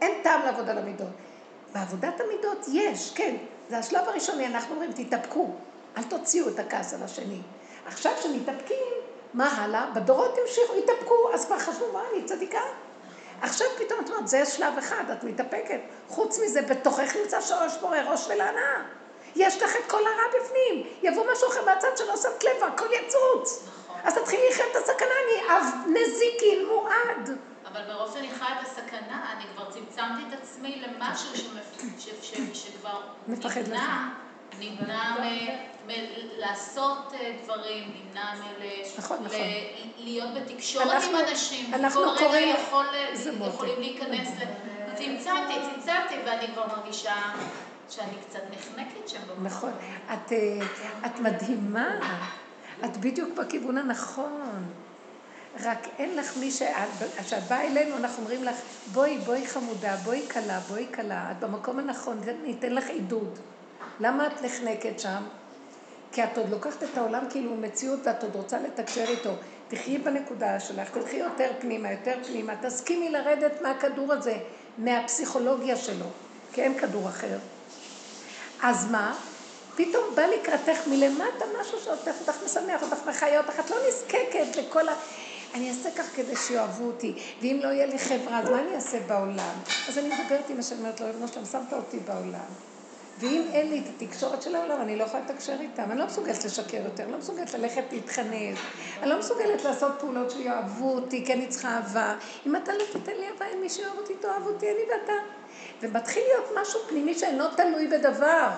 אין 0.01 0.11
טעם 0.23 0.41
לעבוד 0.45 0.69
על 0.69 0.77
המידות. 0.77 1.07
בעבודת 1.73 2.21
המידות 2.21 2.65
יש, 2.73 3.11
כן, 3.15 3.35
זה 3.69 3.77
השלב 3.77 4.09
הראשוני, 4.09 4.47
אנחנו 4.47 4.73
אומרים, 4.73 4.91
תתאפקו, 4.91 5.51
אל 5.97 6.03
תוציאו 6.03 6.49
את 6.49 6.59
הכעס 6.59 6.93
על 6.93 7.03
השני. 7.03 7.41
עכשיו 7.85 8.11
כשמתאפקים, 8.19 8.94
מה 9.35 9.63
הלאה? 9.63 9.85
בדורות 9.93 10.37
ימשיכו, 10.37 10.75
יתאפקו, 10.75 11.29
אז 11.33 11.45
כבר 11.45 11.59
חשבו, 11.59 11.91
מה, 11.93 12.01
אני 12.13 12.23
צדיקה? 12.23 12.61
עכשיו 13.41 13.67
פתאום 13.77 13.99
את 14.03 14.09
אומרת, 14.09 14.27
זה 14.27 14.45
שלב 14.45 14.77
אחד, 14.77 15.03
את 15.13 15.23
מתאפקת. 15.23 15.79
חוץ 16.07 16.39
מזה, 16.39 16.61
בתוכך 16.61 17.15
נמצא 17.21 17.41
שורש 17.41 17.77
בורא 17.77 17.97
ראש 17.97 18.27
ולהנאה. 18.27 18.81
יש 19.35 19.61
לך 19.61 19.75
את 19.75 19.91
כל 19.91 20.01
הרע 20.07 20.41
בפנים. 20.41 20.87
יבוא 21.03 21.23
משהו 21.31 21.47
אחר 21.49 21.65
מהצד 21.65 21.97
שלא 21.97 22.17
שמת 22.17 22.43
לב, 22.43 22.63
הכל 22.63 22.85
יצוץ. 22.93 23.67
נכון. 23.67 23.95
אז 24.03 24.13
תתחילי 24.13 24.49
לחיות 24.49 24.71
את 24.71 24.75
הסכנה, 24.75 25.13
אני 25.25 25.55
אב 25.55 25.63
נזיקין 25.87 26.65
מועד. 26.67 27.37
אבל 27.65 27.81
מרוב 27.93 28.13
שאני 28.13 28.29
חיה 28.31 28.61
את 28.61 28.67
הסכנה, 28.67 29.33
אני 29.33 29.43
כבר 29.53 29.71
צמצמתי 29.71 30.21
את 30.29 30.41
עצמי 30.41 30.81
למשהו 30.81 31.35
שכבר 32.53 33.01
נבנה, 33.27 34.13
נמנע 34.59 35.15
מלעשות 35.87 37.13
אה, 37.13 37.35
דברים, 37.43 37.93
נמנע 37.95 38.33
נכון, 38.97 39.23
נכון. 39.23 39.37
להיות 39.97 40.29
בתקשורת 40.35 41.03
עם 41.03 41.15
אנשים. 41.29 41.73
אנחנו 41.73 42.01
קוראים... 42.17 42.55
כל 42.71 42.85
רגע 42.93 43.47
יכולים 43.47 43.79
להיכנס 43.79 44.27
ל... 44.39 44.43
צמצמתי, 44.95 45.53
צמצמתי, 45.53 46.15
ואני 46.25 46.47
כבר 46.47 46.67
מרגישה... 46.67 47.15
שאני 47.89 48.15
קצת 48.29 48.39
נחנקת 48.51 49.09
שם. 49.09 49.19
נכון. 49.41 49.71
את, 50.13 50.31
אה, 50.31 50.59
את 51.05 51.19
מדהימה. 51.19 51.99
את 52.85 52.97
בדיוק 52.97 53.29
בכיוון 53.37 53.77
הנכון. 53.77 54.65
רק 55.63 55.87
אין 55.99 56.17
לך 56.17 56.37
מי 56.37 56.51
ש... 56.51 56.61
כשאת 57.21 57.43
באה 57.43 57.63
אלינו, 57.67 57.97
אנחנו 57.97 58.23
אומרים 58.23 58.43
לך, 58.43 58.55
בואי, 58.91 59.17
בואי 59.17 59.47
חמודה, 59.47 59.95
בואי 59.95 60.27
כלה, 60.33 60.59
בואי 60.59 60.87
כלה, 60.95 61.31
את 61.31 61.39
במקום 61.39 61.79
הנכון, 61.79 62.21
ניתן 62.43 62.73
לך 62.73 62.87
עידוד. 62.87 63.39
למה 63.99 64.27
את 64.27 64.41
נחנקת 64.41 64.99
שם? 64.99 65.23
כי 66.15 66.23
את 66.23 66.37
עוד 66.37 66.49
לוקחת 66.49 66.83
את 66.83 66.97
העולם 66.97 67.23
כאילו 67.29 67.49
הוא 67.49 67.57
מציאות 67.57 67.99
ואת 68.03 68.23
עוד 68.23 68.35
רוצה 68.35 68.59
לתקשר 68.59 69.05
איתו. 69.07 69.31
תחי 69.67 69.97
בנקודה 69.97 70.59
שלך, 70.59 70.89
תלכי 70.89 71.17
יותר 71.17 71.51
פנימה, 71.59 71.91
יותר 71.91 72.17
פנימה, 72.27 72.53
תסכימי 72.61 73.09
לרדת 73.09 73.61
מהכדור 73.61 74.13
הזה, 74.13 74.37
מהפסיכולוגיה 74.77 75.75
שלו, 75.75 76.05
כי 76.53 76.61
אין 76.61 76.79
כדור 76.79 77.09
אחר. 77.09 77.37
אז 78.61 78.91
מה? 78.91 79.17
פתאום 79.75 80.03
בא 80.15 80.25
לקראתך 80.25 80.87
מלמטה 80.87 81.45
משהו 81.61 81.79
שעוטף 81.79 82.15
אותך, 82.21 82.35
משמח 82.45 82.83
אותך, 82.83 82.97
מחיה 83.07 83.39
אותך, 83.39 83.59
את 83.59 83.69
לא 83.69 83.77
נזקקת 83.87 84.55
לכל 84.55 84.89
ה... 84.89 84.93
אני 85.53 85.69
אעשה 85.69 85.89
כך 85.97 86.15
כדי 86.15 86.35
שיאהבו 86.35 86.85
אותי, 86.85 87.13
ואם 87.41 87.59
לא 87.63 87.67
יהיה 87.67 87.85
לי 87.85 87.99
חברה, 87.99 88.39
אז 88.39 88.49
מה 88.49 88.61
אני 88.61 88.75
אעשה 88.75 88.99
בעולם? 89.07 89.55
אז 89.89 89.97
אני 89.97 90.07
מדברת 90.07 90.49
עם 90.49 90.59
השם, 90.59 90.77
אומרת 90.77 90.99
לו, 90.99 91.09
אבנו 91.09 91.27
שלם, 91.27 91.45
שמת 91.45 91.73
אותי 91.73 91.99
בעולם. 91.99 92.74
ואם 93.19 93.41
אין 93.53 93.69
לי 93.69 93.79
את 93.79 94.01
התקשורת 94.01 94.41
של 94.41 94.55
העולם, 94.55 94.81
אני 94.81 94.95
לא 94.95 95.03
יכולה 95.03 95.23
לתקשר 95.23 95.55
איתם. 95.61 95.91
אני 95.91 95.99
לא 95.99 96.05
מסוגלת 96.05 96.45
לשקר 96.45 96.77
יותר, 96.85 97.03
אני 97.03 97.11
לא 97.11 97.17
מסוגלת 97.17 97.53
ללכת 97.53 97.83
להתחנף, 97.91 98.59
אני 99.01 99.09
לא 99.09 99.19
מסוגלת 99.19 99.63
לעשות 99.63 99.91
פעולות 99.99 100.31
שיאהבו 100.31 100.93
אותי, 100.93 101.25
כי 101.25 101.33
אני 101.33 101.47
צריכה 101.47 101.75
אהבה. 101.75 102.15
אם 102.45 102.55
אתה 102.55 102.73
לא 102.73 102.83
תיתן 102.91 103.11
לי 103.11 103.27
אהבה, 103.27 103.45
אם 103.53 103.61
מישהו 103.61 103.83
יאהב 103.83 103.97
אותי, 103.97 104.13
תאהב 104.15 104.45
אותי, 104.45 104.65
אני 104.65 104.81
ואתה. 104.91 105.13
ומתחיל 105.81 106.23
להיות 106.23 106.49
משהו 106.61 106.79
פנימי 106.87 107.13
שאינו 107.13 107.43
תלוי 107.57 107.87
בדבר. 107.87 108.49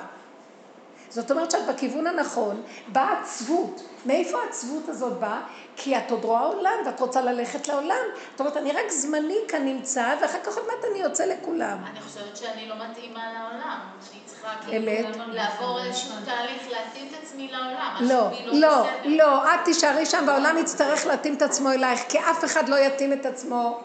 זאת 1.09 1.31
אומרת 1.31 1.51
שאת 1.51 1.65
בכיוון 1.67 2.07
הנכון, 2.07 2.61
באה 2.87 3.19
עצבות. 3.21 3.81
מאיפה 4.05 4.37
העצבות 4.43 4.89
הזאת 4.89 5.19
באה? 5.19 5.41
כי 5.75 5.97
את 5.97 6.11
עוד 6.11 6.23
רואה 6.23 6.45
עולם 6.45 6.73
ואת 6.85 6.99
רוצה 6.99 7.21
ללכת 7.21 7.67
לעולם. 7.67 8.05
זאת 8.31 8.39
אומרת, 8.39 8.57
אני 8.57 8.71
רק 8.71 8.89
זמני 8.89 9.37
כאן 9.47 9.65
נמצא, 9.65 10.15
ואחר 10.21 10.39
כך 10.43 10.57
עוד 10.57 10.65
מעט 10.67 10.85
אני 10.91 10.99
יוצא 10.99 11.25
לכולם. 11.25 11.77
אני 11.91 12.01
חושבת 12.01 12.37
שאני 12.37 12.69
לא 12.69 12.75
מתאימה 12.75 13.21
לעולם. 13.33 13.79
שאני 14.09 14.21
צריכה 14.25 14.49
כאילו 14.65 15.33
לעבור 15.33 15.79
איזשהו 15.83 16.11
תהליך, 16.25 16.67
להתאים 16.71 17.07
את 17.07 17.23
עצמי 17.23 17.51
לעולם. 17.51 17.95
לא, 17.99 18.29
לא, 18.45 18.85
לא, 19.05 19.53
את 19.53 19.59
תישארי 19.65 20.05
שם 20.05 20.23
והעולם 20.27 20.57
יצטרך 20.57 21.05
להתאים 21.05 21.33
את 21.33 21.41
עצמו 21.41 21.71
אלייך, 21.71 22.01
כי 22.09 22.19
אף 22.19 22.45
אחד 22.45 22.69
לא 22.69 22.75
יתאים 22.75 23.13
את 23.13 23.25
עצמו. 23.25 23.79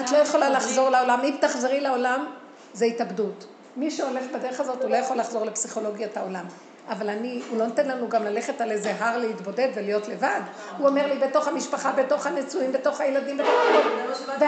את 0.00 0.10
לא 0.12 0.16
יכולה 0.16 0.48
לחזור 0.48 0.90
לעולם. 0.90 1.20
אם 1.24 1.36
תחזרי 1.40 1.80
לעולם, 1.80 2.26
זה 2.72 2.84
התאבדות. 2.84 3.46
מי 3.76 3.90
שהולך 3.90 4.24
בדרך 4.34 4.60
הזאת, 4.60 4.82
הוא 4.82 4.90
לא 4.90 4.96
יכול 4.96 5.16
לחזור 5.16 5.44
לפסיכולוגיית 5.44 6.16
העולם. 6.16 6.44
אבל 6.88 7.10
אני, 7.10 7.42
הוא 7.50 7.58
לא 7.58 7.66
נותן 7.66 7.88
לנו 7.88 8.08
גם 8.08 8.24
ללכת 8.24 8.60
על 8.60 8.70
איזה 8.70 8.94
הר 8.98 9.18
להתבודד 9.18 9.68
ולהיות 9.74 10.08
לבד. 10.08 10.40
הוא 10.78 10.88
אומר 10.88 11.06
לי, 11.06 11.18
בתוך 11.18 11.48
המשפחה, 11.48 11.92
בתוך 11.92 12.26
הנשואים, 12.26 12.72
בתוך 12.72 13.00
הילדים, 13.00 13.38
בתוך 13.38 13.54
הכל. 13.70 14.42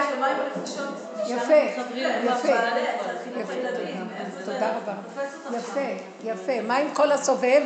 יפה, 1.28 1.54
יפה. 2.24 2.52
תודה 4.44 4.76
רבה. 4.76 4.94
יפה, 5.52 5.80
יפה. 6.24 6.60
מה 6.60 6.76
עם 6.76 6.94
כל 6.94 7.12
הסובב? 7.12 7.62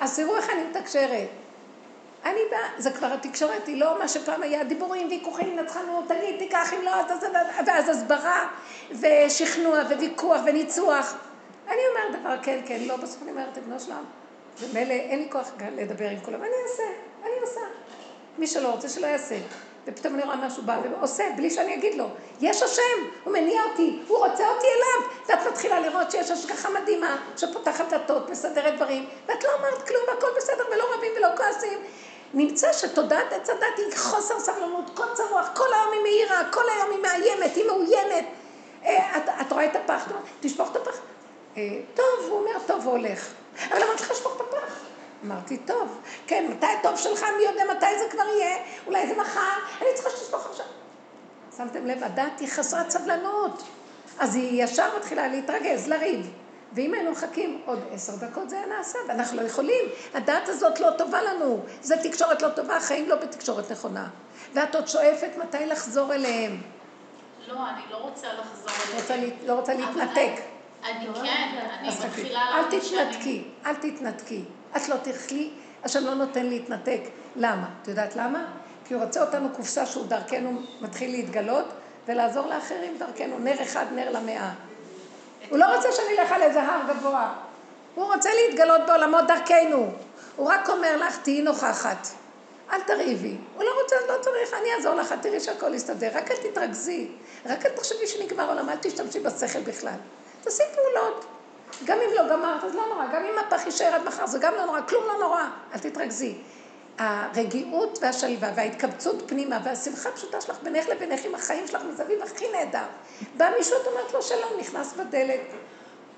אז 0.00 0.16
תראו 0.16 0.36
איך 0.36 0.50
אני 0.50 0.62
מתקשרת. 0.70 1.28
אני 2.24 2.40
באה, 2.50 2.68
זה 2.78 2.90
כבר 2.90 3.06
התקשורת, 3.06 3.66
היא 3.66 3.80
לא 3.80 3.98
מה 3.98 4.08
שפעם 4.08 4.42
היה 4.42 4.64
דיבורים, 4.64 5.08
ויכוחים, 5.08 5.56
נצחנות, 5.58 6.04
תגיד, 6.08 6.38
תיקח, 6.38 6.72
אם 6.72 6.82
לא, 6.82 6.92
ואז 7.66 7.88
הסברה, 7.88 8.48
ושכנוע, 8.90 9.78
וויכוח, 9.78 10.40
וניצוח. 10.46 11.14
אני 11.68 11.80
אומרת 11.90 12.20
דבר 12.20 12.36
כן, 12.42 12.60
כן, 12.66 12.80
לא, 12.86 12.96
בסוף 12.96 13.22
אני 13.22 13.30
אומרת, 13.30 13.58
בנו 13.58 13.80
שלם, 13.80 14.04
ומילא 14.60 14.92
אין 14.92 15.18
לי 15.18 15.28
כוח 15.30 15.50
לדבר 15.76 16.08
עם 16.08 16.20
כולם, 16.20 16.40
אני 16.42 16.52
אעשה, 16.70 16.82
אני 17.22 17.40
עושה. 17.40 17.60
מי 18.38 18.46
שלא 18.46 18.68
רוצה, 18.68 18.88
שלא 18.88 19.06
יעשה. 19.06 19.36
ופתאום 19.86 20.14
אני 20.14 20.22
רואה 20.22 20.36
משהו 20.36 20.62
בא 20.62 20.80
ועושה, 20.90 21.24
בלי 21.36 21.50
שאני 21.50 21.74
אגיד 21.74 21.94
לו. 21.94 22.06
יש 22.40 22.62
השם, 22.62 22.82
הוא 23.24 23.32
מניע 23.32 23.62
אותי, 23.70 23.98
הוא 24.08 24.18
רוצה 24.18 24.48
אותי 24.48 24.66
אליו. 24.66 25.10
ואת 25.28 25.52
מתחילה 25.52 25.80
לראות 25.80 26.10
שיש 26.10 26.30
השגחה 26.30 26.68
מדהימה, 26.70 27.16
שפותחת 27.36 27.88
דלתות, 27.90 28.30
מסדרת 28.30 28.76
דברים, 28.76 29.06
ואת 29.26 29.44
לא 29.44 29.48
אמרת 29.58 29.88
כלום, 29.88 30.02
הכל 30.18 30.26
בסדר, 30.36 30.64
ולא 30.74 30.84
רבים 30.94 31.12
ולא 31.16 31.28
כועסים. 31.36 31.78
נמצא 32.34 32.72
שתודעת 32.72 33.32
עץ 33.32 33.50
הדת 33.50 33.76
היא 33.76 33.96
חוסר 33.96 34.40
סבלנות, 34.40 34.90
קוצר 34.94 35.22
רוח, 35.30 35.50
כל 35.54 35.74
היום 35.74 35.92
היא 35.92 36.02
מאירה, 36.02 36.52
כל 36.52 36.62
היום 36.76 36.90
היא 36.90 37.02
מאיימת, 37.02 37.56
היא 37.56 37.64
מאוימת. 37.66 38.24
אה, 38.84 39.16
את, 39.16 39.22
את 39.40 39.52
רואה 39.52 39.64
את 39.64 39.76
הפח, 39.76 40.08
תשפוך 40.40 40.70
את 40.70 40.76
הפח. 40.76 40.96
אה, 41.56 41.62
טוב, 41.94 42.06
הוא 42.28 42.38
אומר, 42.38 42.58
טוב, 42.66 42.84
הוא 42.84 42.92
הולך. 42.92 43.32
אבל 43.70 43.82
למה 43.82 43.96
צריך 43.96 44.10
לשפוך 44.10 44.36
את 44.36 44.40
הפח? 44.40 44.74
אמרתי, 45.24 45.58
טוב, 45.58 46.00
כן, 46.26 46.46
מתי 46.50 46.66
הטוב 46.66 46.96
שלך, 46.96 47.24
מי 47.36 47.42
יודע 47.42 47.64
מתי 47.76 47.98
זה 47.98 48.04
כבר 48.10 48.24
יהיה, 48.38 48.56
אולי 48.86 49.08
זה 49.08 49.14
מחר, 49.20 49.58
אני 49.80 49.88
צריכה 49.94 50.10
שתשפוך 50.10 50.46
עכשיו. 50.46 50.66
שמתם 51.56 51.86
לב, 51.86 52.04
הדת 52.04 52.40
היא 52.40 52.48
חסרת 52.48 52.90
סבלנות. 52.90 53.62
אז 54.18 54.34
היא 54.34 54.64
ישר 54.64 54.96
מתחילה 54.98 55.28
להתרגז, 55.28 55.88
לריב. 55.88 56.30
ואם 56.74 56.94
היינו 56.94 57.10
מחכים 57.10 57.62
עוד 57.66 57.78
עשר 57.92 58.16
דקות 58.16 58.50
זה 58.50 58.56
היה 58.56 58.66
נעשה, 58.66 58.98
ואנחנו 59.08 59.36
לא 59.36 59.46
יכולים. 59.46 59.84
הדת 60.14 60.48
הזאת 60.48 60.80
לא 60.80 60.90
טובה 60.98 61.22
לנו, 61.22 61.60
זו 61.82 61.94
תקשורת 62.02 62.42
לא 62.42 62.48
טובה, 62.48 62.76
החיים 62.76 63.08
לא 63.08 63.16
בתקשורת 63.16 63.72
נכונה. 63.72 64.08
ואת 64.54 64.74
עוד 64.74 64.88
שואפת 64.88 65.30
מתי 65.36 65.66
לחזור 65.66 66.14
אליהם. 66.14 66.62
לא, 67.48 67.54
אני 67.70 67.82
לא 67.90 67.96
רוצה 67.96 68.26
לחזור 68.32 68.70
אליהם. 69.10 69.30
לא 69.46 69.52
רוצה 69.52 69.74
להתנתק. 69.74 70.32
אני 70.84 71.06
כן, 71.14 71.58
אני 71.78 71.88
מתחילה 72.06 72.40
אל 72.40 72.80
תתנתקי, 72.80 73.44
אל 73.66 73.74
תתנתקי. 73.74 74.44
את 74.76 74.88
לא 74.88 74.96
תאכלי, 74.96 75.50
השם 75.84 76.04
לא 76.04 76.14
נותן 76.14 76.46
להתנתק. 76.46 77.00
למה? 77.36 77.68
את 77.82 77.88
יודעת 77.88 78.16
למה? 78.16 78.46
כי 78.84 78.94
הוא 78.94 79.04
רוצה 79.04 79.24
אותנו 79.24 79.48
קופסה 79.56 79.86
שהוא 79.86 80.06
דרכנו 80.06 80.62
מתחיל 80.80 81.10
להתגלות, 81.10 81.64
ולעזור 82.06 82.46
לאחרים 82.46 82.98
דרכנו. 82.98 83.38
נר 83.38 83.62
אחד, 83.62 83.84
נר 83.92 84.10
למאה. 84.10 84.50
הוא 85.50 85.58
לא 85.58 85.76
רוצה 85.76 85.92
שאני 85.92 86.18
אלך 86.18 86.32
על 86.32 86.42
איזה 86.42 86.62
הר 86.62 86.80
גבוה. 86.88 87.32
הוא 87.94 88.14
רוצה 88.14 88.30
להתגלות 88.34 88.80
בעולמות 88.86 89.26
דרכנו. 89.26 89.92
הוא 90.36 90.48
רק 90.48 90.68
אומר 90.68 90.96
לך, 90.96 91.18
תהיי 91.22 91.42
נוכחת. 91.42 92.08
אל 92.72 92.80
תרעיבי. 92.80 93.36
הוא 93.54 93.64
לא 93.64 93.70
רוצה, 93.82 93.96
לא 94.08 94.22
צריך, 94.22 94.54
אני 94.54 94.74
אעזור 94.74 94.94
לך, 94.94 95.14
תראי 95.22 95.40
שהכל 95.40 95.74
יסתדר. 95.74 96.08
רק 96.14 96.30
אל 96.30 96.36
תתרכזי. 96.36 97.08
רק 97.46 97.66
אל 97.66 97.70
תחשבי 97.70 98.06
שנגמר 98.06 98.48
עולם, 98.48 98.68
אל 98.68 98.76
תשתמשי 98.76 99.20
בשכל 99.20 99.60
בכלל. 99.60 99.96
תעשי 100.40 100.62
פעולות. 100.74 101.24
גם 101.84 101.98
אם 101.98 102.14
לא 102.14 102.28
גמרת, 102.28 102.64
אז 102.64 102.74
לא 102.74 102.86
נורא. 102.86 103.06
גם 103.12 103.24
אם 103.24 103.38
הפח 103.38 103.66
יישאר 103.66 103.94
עד 103.94 104.04
מחר, 104.04 104.26
זה 104.26 104.38
גם 104.38 104.52
לא 104.54 104.64
נורא, 104.64 104.80
כלום 104.88 105.04
לא 105.06 105.18
נורא. 105.18 105.42
אל 105.74 105.78
תתרכזי. 105.78 106.34
הרגיעות 106.98 107.98
והשלווה 108.02 108.50
וההתקבצות 108.56 109.22
פנימה 109.26 109.58
והשמחה 109.64 110.08
הפשוטה 110.08 110.40
שלך 110.40 110.58
בינך 110.62 110.88
לבינך 110.88 111.24
עם 111.24 111.34
החיים 111.34 111.66
שלך 111.66 111.82
מסביב 111.92 112.22
הכי 112.22 112.44
נהדר. 112.52 112.86
בא 113.36 113.50
מישהו, 113.58 113.76
את 113.82 113.86
אומרת 113.86 114.12
לו 114.12 114.22
שלום, 114.22 114.50
נכנס 114.60 114.92
בדלת. 114.92 115.40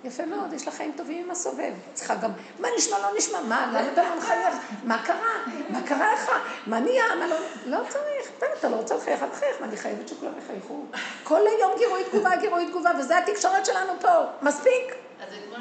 יפה 0.04 0.26
מאוד, 0.26 0.52
יש 0.52 0.68
לך 0.68 0.74
חיים 0.74 0.92
טובים 0.96 1.24
עם 1.24 1.30
הסובב. 1.30 1.72
צריכה 1.94 2.14
גם, 2.14 2.30
מה 2.58 2.68
נשמע, 2.76 2.98
לא 2.98 3.08
נשמע, 3.18 3.40
מה, 3.40 3.66
למה 3.66 3.92
אתה 3.92 4.02
לא 4.02 4.16
מחייך? 4.16 4.54
מה 4.84 5.02
קרה? 5.02 5.44
מה 5.68 5.82
קרה 5.82 6.14
לך? 6.14 6.30
מה 6.66 6.80
נהיה? 6.80 7.04
מה 7.18 7.26
לא... 7.26 7.36
לא 7.66 7.78
צריך, 7.88 8.30
אתה 8.58 8.68
לא 8.68 8.76
רוצה 8.76 8.96
לחייך, 8.96 9.22
אל 9.22 9.28
תחייך, 9.28 9.60
מה, 9.60 9.66
אני 9.66 9.76
חייבת 9.76 10.08
שכולם 10.08 10.32
יחייכו? 10.44 10.84
כל 11.24 11.40
היום 11.46 11.72
גירוי 11.78 12.04
תגובה, 12.04 12.36
גירוי 12.36 12.66
תגובה, 12.66 12.90
וזה 12.98 13.18
התקשורת 13.18 13.66
שלנו 13.66 13.92
פה. 14.00 14.24
מספיק. 14.42 14.94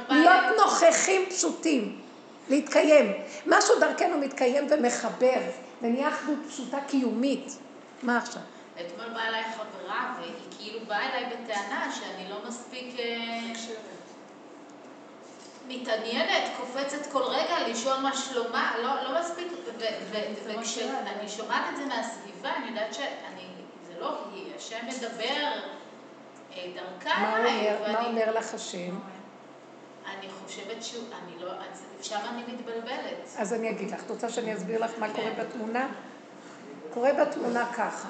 להיות 0.09 0.57
נוכחים 0.57 1.29
פשוטים. 1.29 2.04
להתקיים. 2.49 3.13
משהו 3.45 3.79
דרכנו 3.79 4.17
מתקיים 4.17 4.67
ומחבר, 4.69 5.39
ונהיה 5.81 6.09
אחדות 6.09 6.39
פשוטה 6.49 6.77
קיומית. 6.87 7.57
מה 8.03 8.17
עכשיו? 8.17 8.41
אתמול 8.81 9.09
באה 9.09 9.27
אליי 9.27 9.43
חברה, 9.43 10.15
והיא 10.19 10.33
כאילו 10.57 10.79
באה 10.87 11.09
אליי 11.09 11.25
בטענה 11.25 11.91
שאני 11.91 12.29
לא 12.29 12.37
מספיק 12.47 12.99
אה, 12.99 13.53
מתעניינת, 15.67 16.51
קופצת 16.57 17.11
כל 17.11 17.23
רגע 17.23 17.67
לשאול 17.67 17.97
מה 17.97 18.17
שלומה, 18.17 18.73
לא, 18.83 19.03
לא 19.03 19.19
מספיק, 19.21 19.47
וכשאני 20.43 21.29
שומעת 21.29 21.63
את 21.71 21.77
זה 21.77 21.85
מהסביבה, 21.85 22.55
אני 22.55 22.67
יודעת 22.69 22.93
שאני, 22.93 23.45
זה 23.87 23.93
לא 23.99 24.17
היא, 24.33 24.55
השם 24.55 24.77
מדבר 24.87 25.51
אה, 26.53 26.65
דרכה. 26.75 27.19
מה 27.19 28.05
אומר 28.05 28.31
לך 28.37 28.53
השם? 28.53 28.99
אני 30.05 30.29
חושבת 30.29 30.83
שהוא, 30.83 31.03
אני 31.23 31.39
לא, 31.39 31.51
שם 32.01 32.19
אני 32.29 32.53
מתבלבלת. 32.53 33.17
אז 33.37 33.53
אני 33.53 33.69
אגיד 33.69 33.91
לך, 33.91 34.03
את 34.05 34.09
רוצה 34.09 34.29
שאני 34.29 34.55
אסביר 34.55 34.85
לך 34.85 34.91
מה 34.99 35.13
קורה 35.13 35.31
בתמונה? 35.39 35.87
קורה 36.93 37.13
בתמונה 37.13 37.73
ככה. 37.73 38.09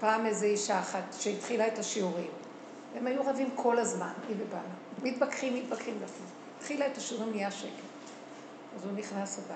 פעם 0.00 0.26
איזו 0.26 0.46
אישה 0.46 0.78
אחת 0.80 1.14
שהתחילה 1.20 1.66
את 1.66 1.78
השיעורים. 1.78 2.30
הם 2.96 3.06
היו 3.06 3.26
רבים 3.26 3.50
כל 3.54 3.78
הזמן, 3.78 4.12
היא 4.28 4.36
ובעלה. 4.38 4.62
מתווכחים, 5.02 5.54
מתווכחים 5.54 5.94
בפנים. 5.94 6.28
התחילה 6.58 6.86
את 6.86 6.96
השיעורים, 6.96 7.30
נהיה 7.30 7.50
שקט. 7.50 7.68
אז 8.76 8.84
הוא 8.84 8.92
נכנס 8.92 9.38
הביתה. 9.38 9.54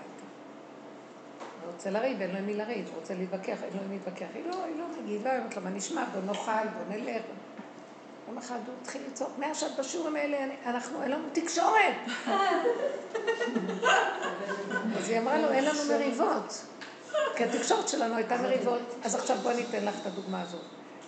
הוא 1.65 1.73
רוצה 1.73 1.91
לריב, 1.91 2.21
אין 2.21 2.31
לו 2.31 2.39
עם 2.39 2.47
מי 2.47 2.55
לריב, 2.55 2.87
הוא 2.87 3.01
רוצה 3.01 3.15
להתווכח, 3.15 3.63
אין 3.63 3.71
לו 3.75 3.81
עם 3.83 3.91
מי 3.91 3.95
להתווכח. 3.95 4.27
היא 4.35 4.45
לא, 4.47 4.65
היא 4.65 4.77
לא 4.79 4.85
מגיעה, 4.89 5.33
היא 5.33 5.39
אומרת 5.41 5.57
לו, 5.57 5.63
מה 5.63 5.71
נשמע, 5.71 6.05
בוא 6.05 6.21
נאכל, 6.21 6.69
בוא 6.77 6.97
נלך. 6.97 7.23
יום 8.29 8.39
אחד 8.39 8.59
הוא 8.67 8.75
התחיל 8.83 9.03
לצעוק, 9.11 9.31
מעכשיו 9.39 9.69
בשיעורים 9.79 10.17
האלה 10.17 10.39
אנחנו, 10.67 11.03
אין 11.03 11.11
לנו 11.11 11.25
תקשורת. 11.33 11.95
אז 14.99 15.09
היא 15.09 15.19
אמרה 15.19 15.39
לו, 15.39 15.49
אין 15.51 15.65
לנו 15.65 15.79
מריבות. 15.89 16.65
כי 17.37 17.45
התקשורת 17.45 17.89
שלנו 17.89 18.17
הייתה 18.17 18.37
מריבות. 18.37 18.81
אז 19.05 19.15
עכשיו 19.15 19.37
בואי 19.37 19.57
ניתן 19.57 19.85
לך 19.85 19.95
את 20.01 20.07
הדוגמה 20.07 20.43
הזאת. 20.43 20.61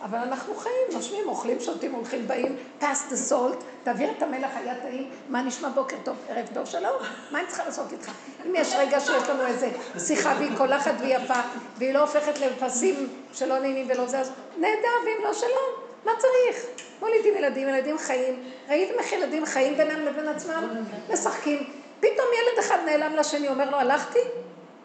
אבל 0.03 0.18
אנחנו 0.18 0.55
חיים, 0.55 0.75
נושמים, 0.93 1.29
אוכלים, 1.29 1.61
שותים, 1.61 1.93
הולכים, 1.93 2.29
באים, 2.29 2.57
pass 2.81 3.12
the 3.12 3.33
salt, 3.33 3.64
תעביר 3.83 4.11
את 4.11 4.23
המלח, 4.23 4.51
היה 4.55 4.75
טעים, 4.75 5.11
מה 5.29 5.43
נשמע 5.43 5.68
בוקר 5.68 5.97
טוב, 6.05 6.16
ערב 6.29 6.47
טוב, 6.55 6.66
שלום, 6.66 6.97
מה 7.31 7.39
אני 7.41 7.47
צריכה 7.47 7.64
לעשות 7.64 7.93
איתך? 7.93 8.11
אם 8.47 8.53
יש 8.55 8.73
רגע 8.79 9.01
שיש 9.01 9.29
לנו 9.29 9.47
איזה 9.47 9.71
שיחה 9.99 10.35
והיא 10.39 10.57
קולחת 10.57 10.93
והיא 10.99 11.16
יפה, 11.16 11.41
והיא 11.77 11.95
לא 11.95 12.01
הופכת 12.01 12.39
לפסים 12.39 13.09
שלא 13.33 13.59
נעימים 13.59 13.87
ולא 13.91 14.07
זה, 14.07 14.21
אז 14.21 14.31
נהדר, 14.59 14.97
ואם 15.05 15.25
לא, 15.25 15.33
שלום, 15.33 15.89
מה 16.05 16.12
צריך? 16.18 16.66
מולידים 17.01 17.36
ילדים, 17.36 17.68
ילדים 17.68 17.98
חיים, 17.98 18.42
ראיתם 18.68 18.98
איך 18.98 19.12
ילדים 19.12 19.46
חיים 19.46 19.76
בינם 19.76 20.01
לבין 20.01 20.28
עצמם? 20.28 20.84
משחקים. 21.12 21.70
פתאום 22.01 22.26
ילד 22.38 22.59
אחד 22.59 22.78
נעלם 22.86 23.16
לשני, 23.16 23.48
אומר 23.48 23.70
לו, 23.70 23.76
הלכתי? 23.76 24.18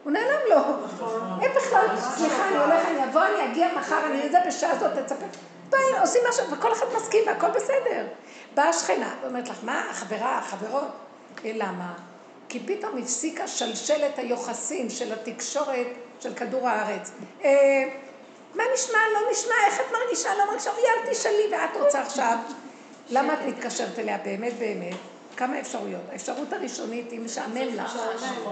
הוא 0.04 0.12
נעלם 0.12 0.40
לו. 0.50 0.58
אין 1.42 1.52
בכלל, 1.56 1.88
סליחה, 2.18 2.48
אני 2.48 2.58
הולך, 2.58 2.88
אני 2.88 3.04
אבוא, 3.04 3.22
אני 3.22 3.52
אגיע 3.52 3.68
מחר, 3.76 4.06
אני 4.06 4.22
אהיה 4.22 4.48
בשעה 4.48 4.72
הזאת, 4.72 4.92
תצפה. 4.94 5.26
באים, 5.70 5.96
עושים 6.02 6.22
משהו, 6.30 6.52
וכל 6.52 6.72
אחד 6.72 6.86
מסכים 6.96 7.24
והכל 7.28 7.50
בסדר. 7.50 8.06
באה 8.56 8.70
השכנה 8.70 9.16
ואומרת 9.22 9.50
לך, 9.50 9.58
מה, 9.64 9.90
החברה, 9.90 10.38
החברות? 10.38 10.88
אה, 11.46 11.52
למה? 11.56 11.94
כי 12.50 12.60
פתאום 12.60 12.98
הפסיקה 12.98 13.48
שלשלת 13.48 14.20
היוחסין 14.20 14.90
של 14.90 15.14
התקשורת 15.14 15.88
של 16.20 16.34
כדור 16.34 16.68
הארץ. 16.68 17.12
מה 18.56 18.64
נשמע, 18.74 18.98
לא 19.14 19.32
נשמע, 19.32 19.56
איך 19.68 19.80
את 19.80 19.86
מרגישה, 19.92 20.36
לא 20.36 20.46
מרגישה, 20.48 20.72
אוי, 20.72 20.82
אל 20.82 21.12
תשאלי, 21.12 21.48
ואת 21.52 21.84
רוצה 21.84 22.02
עכשיו. 22.02 22.38
למה 23.10 23.34
את 23.34 23.40
מתקשרת 23.48 24.00
אליה 24.00 24.18
באמת 24.18 24.54
באמת? 24.60 24.96
כמה 25.38 25.60
אפשרויות. 25.60 26.02
האפשרות 26.12 26.54
הראשונית 26.54 27.12
היא 27.12 27.20
משעמם 27.20 27.76
לך, 27.76 28.00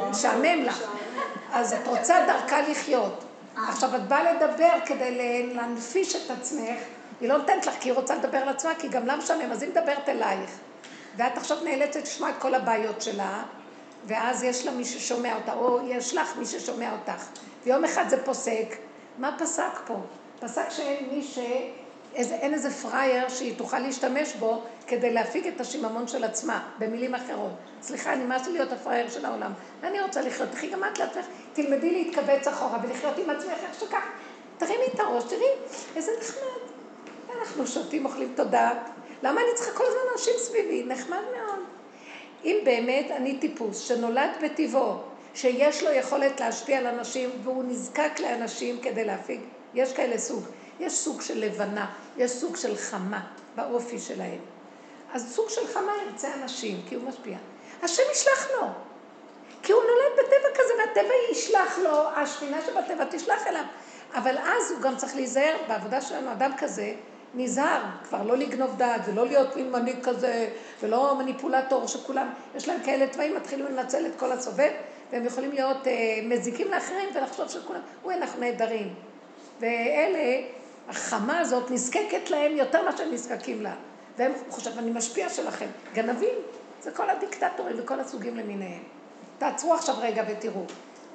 משעמם 0.09 0.63
לך. 0.63 0.83
אז 1.51 1.73
את 1.73 1.87
רוצה 1.87 2.25
דרכה 2.27 2.61
לחיות. 2.61 3.23
עכשיו, 3.67 3.95
את 3.95 4.07
באה 4.07 4.33
לדבר 4.33 4.73
כדי 4.85 5.43
להנפיש 5.53 6.15
את 6.15 6.31
עצמך, 6.31 6.79
היא 7.21 7.29
לא 7.29 7.37
נותנת 7.37 7.65
לך 7.65 7.73
כי 7.79 7.89
היא 7.89 7.93
רוצה 7.93 8.15
לדבר 8.15 8.37
על 8.37 8.49
עצמה, 8.49 8.75
כי 8.79 8.87
גם 8.87 9.05
לה 9.05 9.15
משעמם, 9.15 9.51
אז 9.51 9.61
היא 9.61 9.69
מדברת 9.69 10.09
אלייך. 10.09 10.49
ואת 11.17 11.37
עכשיו 11.37 11.57
נאלצת 11.63 12.01
לשמוע 12.01 12.29
את 12.29 12.35
כל 12.39 12.55
הבעיות 12.55 13.01
שלה, 13.01 13.43
ואז 14.05 14.43
יש 14.43 14.65
לה 14.65 14.71
מי 14.71 14.85
ששומע 14.85 15.35
אותה, 15.35 15.53
או 15.53 15.79
יש 15.87 16.13
לך 16.13 16.37
מי 16.37 16.45
ששומע 16.45 16.91
אותך. 16.91 17.23
ויום 17.65 17.85
אחד 17.85 18.09
זה 18.09 18.23
פוסק. 18.25 18.75
מה 19.17 19.35
פסק 19.39 19.79
פה? 19.87 19.95
פסק 20.39 20.69
שאין 20.69 21.09
מי 21.11 21.23
ש... 21.23 21.39
איזה, 22.15 22.35
אין 22.35 22.53
איזה 22.53 22.71
פראייר 22.71 23.29
שהיא 23.29 23.57
תוכל 23.57 23.79
להשתמש 23.79 24.33
בו 24.33 24.61
כדי 24.87 25.13
להפיק 25.13 25.47
את 25.47 25.61
השיממון 25.61 26.07
של 26.07 26.23
עצמה, 26.23 26.69
במילים 26.79 27.15
אחרות. 27.15 27.51
סליחה, 27.81 28.15
נמאס 28.15 28.47
לי 28.47 28.53
להיות 28.53 28.71
הפראייר 28.71 29.09
של 29.09 29.25
העולם. 29.25 29.51
ואני 29.81 30.01
רוצה 30.01 30.21
לחיות, 30.21 30.49
תחי 30.51 30.69
גם 30.69 30.83
את 30.83 30.99
לעצמך, 30.99 31.25
תלמדי 31.53 31.91
להתכווץ 31.91 32.47
אחורה 32.47 32.79
ולחיות 32.83 33.17
עם 33.17 33.29
עצמך 33.29 33.57
איך 33.63 33.79
שכך. 33.79 34.03
תרימי 34.57 34.85
את 34.95 34.99
הראש, 34.99 35.23
תראי, 35.23 35.49
איזה 35.95 36.11
נחמד. 36.19 36.73
אנחנו 37.39 37.67
שותים, 37.67 38.05
אוכלים 38.05 38.33
תודה. 38.35 38.71
למה 39.23 39.41
אני 39.41 39.49
צריכה 39.55 39.77
כל 39.77 39.83
הזמן 39.87 40.01
אנשים 40.13 40.33
סביבי? 40.37 40.83
נחמד 40.83 41.21
מאוד. 41.35 41.59
אם 42.43 42.57
באמת 42.63 43.11
אני 43.11 43.37
טיפוס 43.37 43.79
שנולד 43.79 44.29
בטבעו, 44.43 44.97
שיש 45.33 45.83
לו 45.83 45.91
יכולת 45.91 46.39
להשפיע 46.39 46.77
על 46.77 46.87
אנשים 46.87 47.29
והוא 47.43 47.63
נזקק 47.63 48.19
לאנשים 48.19 48.79
כדי 48.81 49.05
להפיק, 49.05 49.41
יש 49.73 49.93
כאלה 49.93 50.17
סוג. 50.17 50.43
יש 50.79 50.93
סוג 50.93 51.21
של 51.21 51.39
לבנה, 51.39 51.91
יש 52.17 52.31
סוג 52.31 52.55
של 52.55 52.77
חמה 52.77 53.21
באופי 53.55 53.99
שלהם. 53.99 54.39
אז 55.13 55.33
סוג 55.35 55.49
של 55.49 55.67
חמה 55.67 55.91
ירצה 56.05 56.33
אנשים, 56.33 56.81
כי 56.89 56.95
הוא 56.95 57.03
משפיע. 57.03 57.37
השם 57.81 58.03
ישלח 58.11 58.47
לו. 58.51 58.67
כי 59.63 59.71
הוא 59.71 59.81
נולד 59.81 60.13
בטבע 60.19 60.49
כזה, 60.53 60.73
והטבע 60.79 61.13
ישלח 61.31 61.79
לו, 61.83 62.09
השכינה 62.15 62.57
שבטבע 62.65 63.05
תשלח 63.11 63.47
אליו. 63.47 63.63
אבל 64.13 64.37
אז 64.37 64.71
הוא 64.71 64.81
גם 64.81 64.95
צריך 64.95 65.15
להיזהר, 65.15 65.55
בעבודה 65.67 66.01
שלנו 66.01 66.31
אדם 66.31 66.51
כזה 66.57 66.93
נזהר, 67.33 67.81
כבר 68.03 68.23
לא 68.23 68.37
לגנוב 68.37 68.77
דעת 68.77 69.01
ולא 69.05 69.25
להיות 69.25 69.55
מין 69.55 69.71
מנהיג 69.71 70.03
כזה, 70.03 70.49
ולא 70.81 71.15
מניפולטור 71.15 71.87
שכולם, 71.87 72.29
יש 72.55 72.67
להם 72.67 72.83
כאלה 72.85 73.07
תוואים, 73.07 73.35
מתחילים 73.35 73.65
לנצל 73.65 74.05
את 74.05 74.11
כל 74.19 74.31
הסובב, 74.31 74.71
והם 75.13 75.25
יכולים 75.25 75.51
להיות 75.51 75.87
אה, 75.87 76.19
מזיקים 76.23 76.67
לאחרים 76.71 77.09
ולחשוב 77.15 77.47
שכולם, 77.47 77.79
אוי, 78.03 78.15
אנחנו 78.15 78.39
נהדרים. 78.39 78.93
ואלה 79.59 80.41
החמה 80.89 81.39
הזאת 81.39 81.71
נזקקת 81.71 82.29
להם 82.29 82.57
יותר 82.57 82.81
ממה 82.81 82.97
שהם 82.97 83.11
נזקקים 83.11 83.61
לה. 83.61 83.75
והם 84.17 84.31
חושבים, 84.49 84.79
אני 84.79 84.91
משפיע 84.91 85.29
שלכם. 85.29 85.65
גנבים, 85.93 86.35
זה 86.81 86.91
כל 86.91 87.09
הדיקטטורים 87.09 87.75
וכל 87.79 87.99
הסוגים 87.99 88.37
למיניהם. 88.37 88.83
תעצרו 89.37 89.73
עכשיו 89.73 89.95
רגע 89.99 90.23
ותראו. 90.29 90.65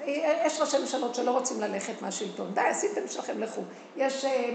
יש 0.06 0.60
ראשי 0.60 0.78
ממשלות 0.78 1.14
שלא 1.14 1.30
רוצים 1.30 1.60
ללכת 1.60 2.02
מהשלטון. 2.02 2.54
די, 2.54 2.60
עשיתם 2.60 3.08
שלכם, 3.08 3.40
לכו. 3.40 3.62
יש 3.96 4.24
אה, 4.24 4.50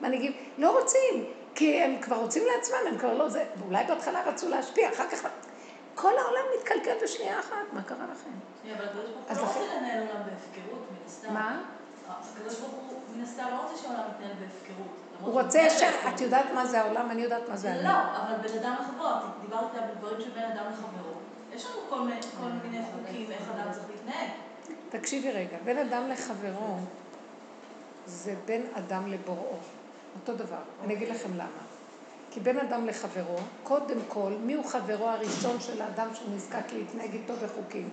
מנהיגים, 0.00 0.32
לא 0.58 0.80
רוצים, 0.80 1.24
כי 1.54 1.80
הם 1.80 1.96
כבר 2.02 2.16
רוצים 2.16 2.42
לעצמם, 2.54 2.78
הם 2.88 2.98
כבר 2.98 3.14
לא 3.14 3.28
זה. 3.28 3.44
ואולי 3.58 3.84
בהתחלה 3.88 4.22
רצו 4.26 4.48
להשפיע, 4.48 4.88
אחר 4.88 5.08
כך... 5.08 5.28
כל 5.94 6.18
העולם 6.18 6.42
מתקלקל 6.58 6.94
בשנייה 7.02 7.40
אחת, 7.40 7.72
מה 7.72 7.82
קרה 7.82 8.06
לכם? 8.12 8.53
ברוך 8.72 8.96
הוא 9.28 9.36
לא 9.36 9.42
רוצה 9.46 9.76
לנהל 9.76 10.00
עולם 10.00 10.22
בהפקרות, 10.26 10.86
מן 10.90 11.06
הסתם. 11.06 11.34
מה? 11.34 11.62
הקדוש 12.08 12.58
ברוך 12.60 12.72
הוא 12.72 13.00
מן 13.16 13.22
הסתם 13.22 13.44
לא 13.50 13.62
רוצה 13.62 13.82
שהעולם 13.82 14.02
יתנהל 14.14 14.32
בהפקרות. 14.40 14.94
הוא 15.20 15.40
רוצה 15.40 15.70
ש... 15.70 15.82
את 15.82 16.20
יודעת 16.20 16.46
מה 16.54 16.66
זה 16.66 16.80
העולם, 16.80 17.10
אני 17.10 17.22
יודעת 17.22 17.48
מה 17.48 17.56
זה 17.56 17.72
אני. 17.72 17.84
לא, 17.84 17.90
אבל 17.90 18.48
בין 18.48 18.58
אדם 18.58 18.74
לחברו, 18.80 19.08
דיברת 19.40 19.74
על 19.74 19.82
דברים 19.98 20.20
שבין 20.20 20.44
אדם 20.44 20.64
לחברו. 20.72 21.12
יש 21.52 21.66
לנו 21.66 21.76
כל 21.88 22.00
מיני 22.00 22.82
חוקים 22.82 23.30
איך 23.30 23.50
אדם 23.54 23.72
צריך 23.72 23.84
להתנהג. 23.90 24.28
תקשיבי 24.88 25.30
רגע, 25.30 25.56
בין 25.64 25.78
אדם 25.78 26.08
לחברו 26.08 26.76
זה 28.06 28.34
בין 28.44 28.66
אדם 28.74 29.06
לבוראו. 29.06 29.56
אותו 30.20 30.34
דבר. 30.34 30.62
אני 30.84 30.94
אגיד 30.94 31.08
לכם 31.08 31.34
למה. 31.34 31.64
כי 32.30 32.40
בין 32.40 32.58
אדם 32.58 32.86
לחברו, 32.86 33.36
קודם 33.62 33.98
כל, 34.08 34.32
מי 34.40 34.54
הוא 34.54 34.64
חברו 34.64 35.08
הראשון 35.08 35.60
של 35.60 35.82
האדם 35.82 36.08
שנזקק 36.14 36.72
להתנהג 36.72 37.12
איתו 37.12 37.34
בחוקים? 37.36 37.88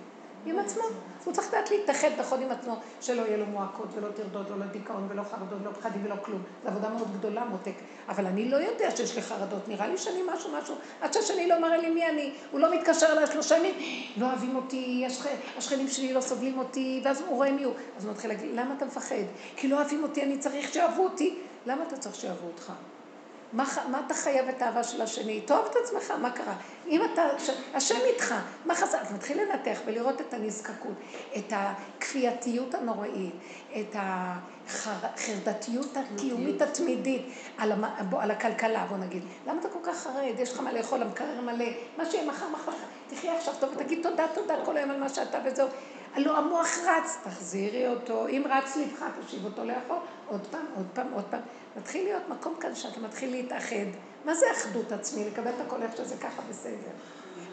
עם 0.46 0.58
עצמו. 0.58 0.82
הוא 1.24 1.34
צריך 1.34 1.48
לדעת 1.48 1.70
להתאחד 1.70 2.08
נכון 2.18 2.42
עם 2.42 2.50
עצמו, 2.50 2.76
שלא 3.00 3.22
יהיה 3.22 3.36
לו 3.36 3.46
מועקות 3.46 3.88
ולא 3.94 4.08
טרדות 4.08 4.50
ולא 4.50 4.66
דיכאון 4.66 5.06
ולא 5.10 5.22
חרדות 5.22 5.58
ולא 5.62 5.70
פחדים 5.70 6.04
ולא 6.04 6.14
כלום. 6.22 6.42
זו 6.62 6.68
עבודה 6.68 6.88
מאוד 6.88 7.08
גדולה, 7.18 7.44
מותק. 7.44 7.74
אבל 8.08 8.26
אני 8.26 8.48
לא 8.48 8.56
יודע 8.56 8.96
שיש 8.96 9.16
לי 9.16 9.22
חרדות, 9.22 9.68
נראה 9.68 9.86
לי 9.86 9.98
שאני 9.98 10.20
משהו 10.34 10.50
משהו, 10.60 10.74
עד 11.00 11.12
שהשני 11.12 11.48
לא 11.48 11.60
מראה 11.60 11.76
לי 11.76 11.90
מי 11.90 12.06
אני. 12.08 12.32
הוא 12.50 12.60
לא 12.60 12.74
מתקשר 12.74 13.06
אליי 13.12 13.26
שלושה 13.26 13.56
ימים, 13.56 13.74
לא 14.16 14.26
אוהבים 14.26 14.56
אותי, 14.56 15.06
השכנים 15.56 15.88
שלי 15.88 16.12
לא 16.12 16.20
סובלים 16.20 16.58
אותי, 16.58 17.00
ואז 17.04 17.20
הוא 17.20 17.36
רואה 17.36 17.52
מי 17.52 17.64
הוא. 17.64 17.74
אז 17.96 18.04
הוא 18.04 18.12
מתחיל 18.12 18.30
להגיד, 18.30 18.50
למה 18.54 18.74
אתה 18.76 18.84
מפחד? 18.84 19.24
כי 19.56 19.68
לא 19.68 19.76
אוהבים 19.76 20.02
אותי, 20.02 20.22
אני 20.22 20.38
צריך 20.38 20.72
שאהבו 20.74 21.04
אותי. 21.04 21.38
למה 21.66 21.82
אתה 21.82 21.96
צריך 21.96 22.14
שאהבו 22.14 22.46
אותך? 22.46 22.72
מה, 23.52 23.64
מה 23.90 24.02
אתה 24.06 24.14
חייב 24.14 24.48
את 24.48 24.62
האהבה 24.62 24.84
של 24.84 25.02
השני? 25.02 25.40
תאהב 25.40 25.64
את 25.70 25.76
עצמך, 25.84 26.10
מה 26.10 26.30
קרה? 26.30 26.54
אם 26.86 27.00
אתה, 27.12 27.22
ש... 27.38 27.50
השם 27.74 27.98
איתך, 28.04 28.34
מה 28.64 28.74
חסר? 28.74 28.98
אז 28.98 29.12
מתחיל 29.12 29.40
לנתח 29.42 29.78
ולראות 29.86 30.20
את 30.20 30.34
הנזקקות, 30.34 30.94
את 31.36 31.52
הכפייתיות 31.56 32.74
הנוראית, 32.74 33.34
את 33.80 33.96
החרדתיות 33.96 35.96
הקיומית 35.96 36.62
התמידית 36.62 37.22
על, 37.58 37.72
המ... 37.72 37.84
על 38.18 38.30
הכלכלה, 38.30 38.86
בוא 38.88 38.96
נגיד. 38.96 39.22
למה 39.46 39.60
אתה 39.60 39.68
כל 39.68 39.78
כך 39.82 39.96
חרד? 39.96 40.38
יש 40.38 40.52
לך 40.52 40.60
מה 40.60 40.72
לאכול, 40.72 41.02
המקרר 41.02 41.40
מלא, 41.40 41.66
מה 41.98 42.06
שיהיה 42.06 42.26
מחר, 42.26 42.48
מחר, 42.48 42.72
תחיה 43.10 43.36
עכשיו 43.36 43.54
טוב 43.60 43.70
ותגיד 43.76 43.98
תודה, 44.02 44.26
תודה 44.34 44.54
כל 44.64 44.76
היום 44.76 44.90
על 44.90 45.00
מה 45.00 45.08
שאתה 45.08 45.38
וזהו. 45.44 45.68
הלוא 46.14 46.36
המוח 46.36 46.78
רץ, 46.86 47.18
תחזירי 47.24 47.88
אותו, 47.88 48.28
אם 48.28 48.42
רץ 48.50 48.76
לבך, 48.76 49.04
תושיב 49.22 49.44
אותו 49.44 49.64
לאכול, 49.64 49.96
עוד 50.28 50.46
פעם, 50.50 50.66
עוד 50.76 50.86
פעם, 50.94 51.06
עוד 51.12 51.24
פעם. 51.30 51.40
מתחיל 51.76 52.04
להיות 52.04 52.28
מקום 52.28 52.54
כאן 52.60 52.74
שאתה 52.74 53.00
מתחיל 53.00 53.30
להתאחד. 53.30 53.86
מה 54.24 54.34
זה 54.34 54.46
אחדות 54.52 54.92
עצמי? 54.92 55.24
לקבל 55.24 55.50
את 55.50 55.66
הכל 55.66 55.82
איך 55.82 55.96
שזה 55.96 56.16
ככה 56.16 56.42
בסדר. 56.50 56.90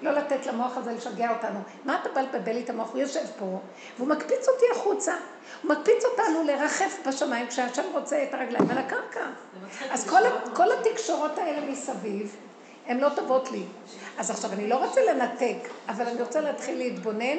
לא 0.02 0.12
לתת 0.12 0.46
למוח 0.46 0.78
הזה 0.78 0.92
לשגע 0.92 1.32
אותנו. 1.36 1.60
מה 1.86 2.00
אתה 2.02 2.10
בא 2.10 2.22
לבלבל 2.22 2.54
לי 2.54 2.64
את 2.64 2.70
המוח? 2.70 2.92
הוא 2.92 3.00
יושב 3.00 3.26
פה, 3.40 3.60
והוא 3.98 4.08
מקפיץ 4.08 4.50
אותי 4.50 4.66
החוצה. 4.76 5.14
הוא 5.64 5.72
מקפיץ 5.72 6.04
אותנו 6.06 6.44
לרחף 6.44 7.00
בשמיים 7.08 7.48
כשהשם 7.48 7.84
רוצה 7.94 8.24
את 8.24 8.34
הרגליים 8.34 8.72
על 8.72 8.78
הקרקע. 8.78 9.26
אז 9.92 10.10
כל, 10.10 10.22
כל 10.54 10.72
התקשורות 10.72 11.38
האלה 11.38 11.72
מסביב, 11.72 12.36
הן 12.88 13.00
לא 13.00 13.10
טובות 13.16 13.52
לי. 13.52 13.64
אז 14.18 14.30
עכשיו, 14.30 14.54
אני 14.54 14.68
לא 14.68 14.86
רוצה 14.86 15.02
לנתק, 15.14 15.70
אבל 15.90 16.08
אני 16.08 16.22
רוצה 16.22 16.42
להתחיל 16.42 16.78
להתבונן 16.78 17.38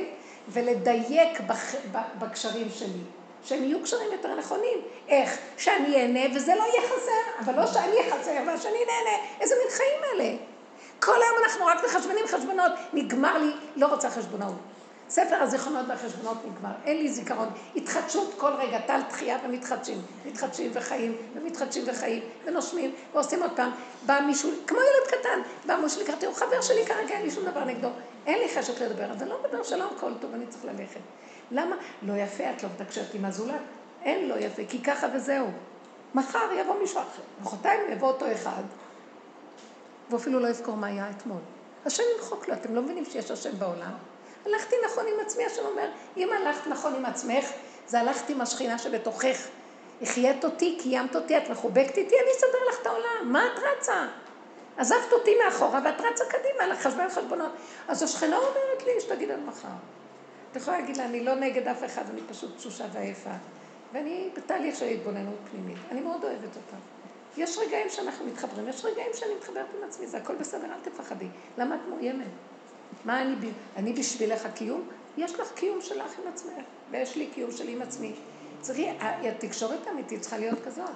ולדייק 0.49 1.41
בקשרים 2.19 2.69
שלי. 2.71 3.03
שהם 3.45 3.65
יהיו 3.65 3.83
קשרים 3.83 4.13
יותר 4.13 4.35
נכונים. 4.35 4.79
איך? 5.09 5.39
שאני 5.57 5.97
אהנה 5.97 6.37
וזה 6.37 6.55
לא 6.55 6.63
יהיה 6.63 6.89
חסר, 6.89 7.45
אבל 7.45 7.61
לא 7.61 7.67
שאני 7.67 7.93
אהיה 7.93 8.15
חסר 8.15 8.31
והשני 8.47 8.85
נהנה. 8.87 9.17
איזה 9.41 9.55
מין 9.63 9.71
חיים 9.71 10.01
אלה? 10.15 10.37
כל 11.01 11.23
היום 11.23 11.45
אנחנו 11.45 11.67
רק 11.67 11.85
מחשבנים 11.85 12.27
חשבונות, 12.27 12.73
נגמר 12.93 13.39
לי, 13.39 13.51
לא 13.77 13.87
רוצה 13.87 14.11
חשבונאות. 14.11 14.55
ספר 15.11 15.43
הזיכרונות 15.43 15.87
והחשבונות 15.89 16.37
נגמר, 16.45 16.71
אין 16.85 16.97
לי 16.97 17.09
זיכרון. 17.09 17.49
התחדשות 17.77 18.35
כל 18.37 18.53
רגע, 18.53 18.79
טל 18.79 19.01
תחייה 19.09 19.39
ומתחדשים. 19.45 20.03
מתחדשים 20.27 20.71
וחיים, 20.75 21.17
ומתחדשים 21.35 21.85
וחיים, 21.87 22.23
ונושמים, 22.45 22.95
ועושים 23.15 23.43
עוד 23.43 23.51
פעם. 23.57 23.71
בא 24.07 24.21
מישהו, 24.27 24.51
כמו 24.67 24.79
ילד 24.79 25.21
קטן, 25.21 25.41
בא 25.67 25.77
מישהו 25.83 26.01
לקראתי, 26.01 26.27
הוא 26.27 26.35
חבר 26.35 26.61
שלי 26.61 26.87
כרגע, 26.87 27.15
אין 27.15 27.23
לי 27.23 27.31
שום 27.31 27.45
דבר 27.45 27.65
נגדו. 27.65 27.89
אין 28.27 28.39
לי 28.39 28.49
חשק 28.49 28.83
לדבר, 28.83 29.11
אז 29.11 29.23
אני 29.23 29.31
לא 29.31 29.43
מדבר 29.45 29.63
שלום, 29.63 29.89
כל 30.01 30.13
טוב, 30.21 30.35
אני 30.35 30.47
צריך 30.47 30.65
ללכת. 30.65 31.01
למה? 31.51 31.77
לא 32.03 32.13
יפה, 32.13 32.45
את 32.51 32.63
לא 32.63 32.69
מתקשרת 32.75 33.15
עם 33.15 33.25
הזולת, 33.25 33.61
אין 34.03 34.29
לו 34.29 34.37
יפה, 34.39 34.63
כי 34.69 34.83
ככה 34.83 35.07
וזהו. 35.15 35.47
מחר 36.15 36.53
יבוא 36.61 36.75
מישהו 36.81 37.01
אחר, 37.01 37.23
מחרתיים 37.43 37.81
יבוא 37.93 38.09
אותו 38.09 38.33
אחד, 38.33 38.63
ואפילו 40.11 40.41
לא 40.41 40.49
יזכור 40.49 40.77
מה 40.77 40.87
היה 40.87 41.11
אתמול. 41.11 41.41
השם 41.87 42.03
ימחוק 42.17 42.49
לו, 42.49 42.55
אתם 42.55 42.75
לא 42.75 42.83
מבינים 42.83 43.05
שיש 43.05 43.31
השם 43.31 43.59
בעולם? 43.59 43.93
הלכתי 44.47 44.77
נכון 44.87 45.05
עם 45.15 45.21
עצמי, 45.21 45.45
השם 45.45 45.63
אומר, 45.65 45.89
אם 46.17 46.29
הלכת 46.33 46.67
נכון 46.67 46.95
עם 46.95 47.05
עצמך, 47.05 47.45
זה 47.87 48.01
הלכת 48.01 48.31
עם 48.31 48.41
השכינה 48.41 48.79
שבתוכך. 48.79 49.49
החיית 50.03 50.45
אותי, 50.45 50.79
קיימת 50.83 51.17
אותי, 51.17 51.39
את 51.39 51.51
מחובקת 51.51 51.97
איתי, 51.97 52.15
אני 52.23 52.31
אסדר 52.37 52.59
לך 52.69 52.81
את 52.83 52.87
העולם. 52.87 53.33
מה 53.33 53.47
את 53.47 53.59
רצה? 53.59 54.07
עזבת 54.77 55.13
אותי 55.13 55.31
מאחורה 55.45 55.81
ואת 55.85 56.01
רצה 56.01 56.25
קדימה, 56.25 56.67
לחשבון 56.67 57.09
חשבונות. 57.09 57.53
אז 57.89 58.03
השכנה 58.03 58.37
אומרת 58.37 58.83
לי, 58.87 59.01
שתגיד 59.01 59.31
עד 59.31 59.41
מחר. 59.47 59.69
את 60.51 60.57
יכולה 60.57 60.81
להגיד 60.81 60.97
לה, 60.97 61.05
אני 61.05 61.25
לא 61.25 61.35
נגד 61.35 61.69
אף 61.69 61.85
אחד, 61.85 62.03
אני 62.11 62.21
פשוט 62.29 62.57
תשושה 62.57 62.85
ועייפה. 62.93 63.31
ואני 63.93 64.29
בתהליך 64.37 64.77
של 64.77 64.87
התבוננות 64.87 65.35
פנימית. 65.51 65.77
אני 65.91 66.01
מאוד 66.01 66.25
אוהבת 66.25 66.57
אותה. 66.57 66.77
יש 67.37 67.59
רגעים 67.59 67.89
שאנחנו 67.89 68.27
מתחברים, 68.27 68.69
יש 68.69 68.85
רגעים 68.85 69.11
שאני 69.15 69.35
מתחברת 69.35 69.67
עם 69.79 69.89
עצמי, 69.89 70.07
זה 70.07 70.19
הכל 70.19 70.35
בסדר, 70.35 70.65
אל 70.65 70.81
תפחדי. 70.83 71.29
למה 71.59 71.75
את 71.75 71.81
מאוימת? 71.89 72.27
מה 73.05 73.23
אני, 73.23 73.35
אני 73.77 73.93
בשבילך 73.93 74.49
קיום? 74.55 74.89
יש 75.17 75.35
לך 75.35 75.53
קיום 75.55 75.81
שלך 75.81 76.19
עם 76.19 76.33
עצמך, 76.33 76.65
ויש 76.91 77.17
לי 77.17 77.27
קיום 77.35 77.51
שלי 77.51 77.73
עם 77.73 77.83
עצמי. 77.83 78.13
צריכי, 78.61 78.89
התקשורת 79.01 79.87
האמיתית 79.87 80.21
צריכה 80.21 80.39
להיות 80.39 80.59
כזאת. 80.65 80.91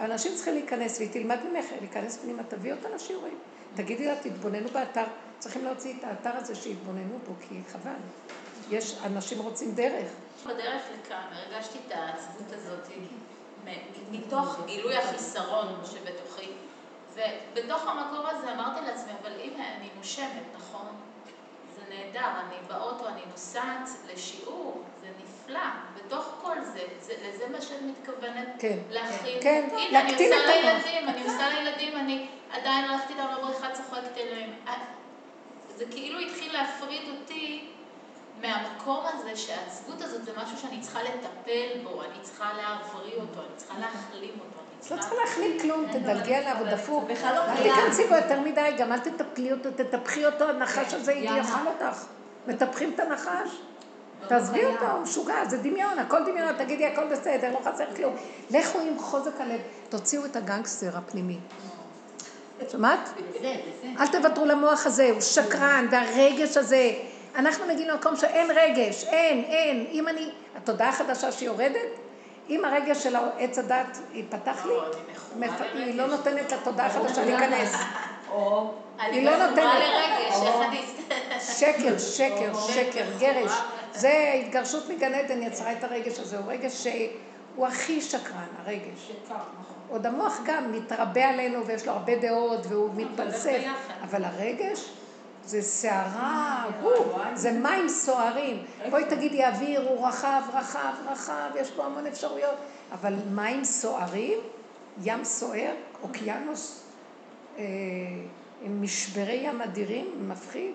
האנשים 0.00 0.34
צריכים 0.34 0.54
להיכנס, 0.54 0.98
והיא 0.98 1.10
תלמד 1.12 1.38
ממך, 1.44 1.66
להיכנס 1.80 2.18
פנימה, 2.18 2.42
תביא 2.42 2.72
אותה 2.72 2.88
לשיעורים. 2.88 3.38
תגידי 3.74 4.06
לה, 4.06 4.16
תתבוננו 4.16 4.68
באתר, 4.68 5.04
צריכים 5.38 5.64
להוציא 5.64 5.94
את 5.98 6.04
האתר 6.04 6.36
הזה 6.36 6.54
שיתבוננו 6.54 7.18
בו, 7.26 7.34
כי 7.48 7.60
חבל. 7.72 8.00
יש, 8.70 8.96
אנשים 9.06 9.38
רוצים 9.38 9.74
דרך. 9.74 10.08
בדרך 10.46 10.82
לכאן 10.98 11.26
הרגשתי 11.32 11.78
את 11.86 11.92
העצבות 11.92 12.52
הזאת, 12.52 12.88
מתוך 14.10 14.60
גילוי 14.66 14.96
החיסרון 14.96 15.80
שבתוכי. 15.84 16.50
ובתוך 17.14 17.86
המקום 17.86 18.26
הזה 18.26 18.52
אמרתי 18.52 18.86
לעצמי, 18.86 19.12
אבל 19.22 19.32
הנה, 19.40 19.76
אני 19.76 19.88
נושמת, 19.96 20.44
נכון? 20.56 20.86
זה 21.74 21.80
נהדר, 21.88 22.40
אני 22.46 22.56
באוטו, 22.68 23.08
אני 23.08 23.20
נוסעת 23.30 23.88
לשיעור, 24.12 24.82
נפלא. 25.50 25.60
בתוך 25.96 26.24
כל 26.42 26.56
זה, 26.72 26.80
זה 27.00 27.12
לזה 27.28 27.44
מה 27.52 27.60
שאת 27.60 27.82
מתכוונת 27.82 28.48
כן, 28.58 28.78
להכין. 28.90 29.38
כן, 29.42 29.68
הנה, 29.72 30.00
אני 30.00 30.12
עושה 30.12 30.36
לילדים, 30.46 31.08
אני 31.08 31.22
עושה 31.22 31.48
לילדים, 31.48 31.96
אני 31.96 32.26
עדיין 32.50 32.84
הלכתי 32.84 33.12
איתם 33.12 33.26
לבריכה, 33.38 33.70
צוחקת 33.72 34.16
אליהם. 34.16 34.50
זה 35.76 35.84
כאילו 35.90 36.18
התחיל 36.18 36.52
להפריד 36.52 37.02
אותי 37.08 37.68
מהמקום 38.40 39.04
הזה 39.06 39.36
שהעצבות 39.36 40.02
הזאת 40.02 40.24
זה 40.24 40.30
משהו 40.42 40.58
שאני 40.58 40.80
צריכה 40.80 41.02
לטפל 41.02 41.80
בו, 41.82 42.02
אני 42.02 42.22
צריכה 42.22 42.50
להבריא 42.52 43.14
אותו, 43.14 43.40
אני 43.40 43.56
צריכה 43.56 43.78
להחלים 43.78 44.32
אותו. 44.38 44.94
לא 44.94 45.00
צריכה 45.00 45.14
להחלים 45.24 45.58
כלום, 45.60 45.86
תדלגי 45.92 46.34
עליו, 46.34 46.56
הוא 46.58 46.68
דפוק. 46.68 47.10
אל 47.10 47.62
תיכנסי 47.62 48.06
בו 48.06 48.14
יותר 48.14 48.40
מדי, 48.40 48.74
גם 48.78 48.92
אל 48.92 48.98
תטפלי 48.98 49.52
אותו, 49.52 49.70
תטפחי 49.70 50.26
אותו, 50.26 50.48
הנחש 50.48 50.94
הזה 50.94 51.12
יאכל 51.12 51.66
אותך. 51.66 52.06
מטפחים 52.46 52.92
את 52.94 53.00
הנחש. 53.00 53.50
תעזבי 54.28 54.64
אותו, 54.64 54.90
הוא 54.90 55.00
משוגע, 55.00 55.44
זה 55.48 55.56
דמיון, 55.56 55.98
הכל 55.98 56.24
דמיון, 56.26 56.52
תגידי 56.58 56.86
הכל 56.86 57.04
בסדר, 57.12 57.52
לא 57.52 57.60
חסר 57.64 57.84
כלום. 57.96 58.14
לכו 58.50 58.80
עם 58.80 58.98
חוזק 58.98 59.40
הלב, 59.40 59.60
תוציאו 59.88 60.24
את 60.24 60.36
הגנגסטר 60.36 60.96
הפנימי. 60.96 61.38
שמעת? 62.68 63.10
אל 64.00 64.06
תוותרו 64.06 64.44
למוח 64.44 64.86
הזה, 64.86 65.10
הוא 65.10 65.20
שקרן, 65.20 65.86
והרגש 65.90 66.56
הזה. 66.56 66.92
אנחנו 67.36 67.66
מגיעים 67.66 67.88
למקום 67.88 68.16
שאין 68.16 68.50
רגש, 68.50 69.04
אין, 69.04 69.44
אין. 69.44 69.86
אם 69.90 70.08
אני, 70.08 70.30
התודעה 70.56 70.88
החדשה 70.88 71.32
שיורדת, 71.32 71.88
אם 72.48 72.64
הרגש 72.64 73.02
של 73.02 73.16
עץ 73.38 73.58
הדת 73.58 73.98
ייפתח 74.12 74.66
לי, 74.66 74.72
היא 75.72 75.94
לא 75.94 76.06
נותנת 76.06 76.52
לתודעה 76.52 76.86
החדשה 76.86 77.24
להיכנס. 77.24 77.74
היא 78.98 79.26
לא 79.26 79.46
נותנת. 79.46 79.66
שקר, 81.40 81.98
שקר, 81.98 82.60
שקר, 82.60 83.04
גרש. 83.18 83.52
זה 84.00 84.32
התגרשות 84.40 84.88
מגן 84.88 85.14
עדן 85.14 85.42
יצרה 85.42 85.72
את 85.72 85.84
הרגש 85.84 86.18
הזה, 86.18 86.38
הוא 86.38 86.52
רגש 86.52 86.86
שהוא 86.86 87.66
הכי 87.66 88.00
שקרן, 88.00 88.46
הרגש. 88.64 89.12
עוד 89.88 90.06
המוח 90.06 90.40
גם 90.46 90.72
מתרבה 90.72 91.28
עלינו 91.28 91.66
ויש 91.66 91.86
לו 91.86 91.92
הרבה 91.92 92.16
דעות 92.16 92.66
והוא 92.68 92.90
מתפלסף, 92.96 93.62
אבל 94.02 94.24
הרגש 94.24 94.90
זה 95.44 95.62
סערה, 95.62 96.66
זה 97.34 97.52
מים 97.52 97.88
סוערים. 97.88 98.64
בואי 98.90 99.04
תגידי, 99.04 99.44
האוויר 99.44 99.88
הוא 99.88 100.06
רחב, 100.06 100.42
רחב, 100.54 100.92
רחב, 101.06 101.50
יש 101.60 101.70
פה 101.70 101.84
המון 101.84 102.06
אפשרויות, 102.06 102.54
אבל 102.92 103.14
מים 103.30 103.64
סוערים, 103.64 104.38
ים 105.02 105.24
סוער, 105.24 105.72
אוקיינוס 106.02 106.84
אה, 107.58 107.64
עם 108.62 108.82
משברי 108.82 109.40
ים 109.44 109.62
אדירים, 109.62 110.28
מפחיד. 110.28 110.72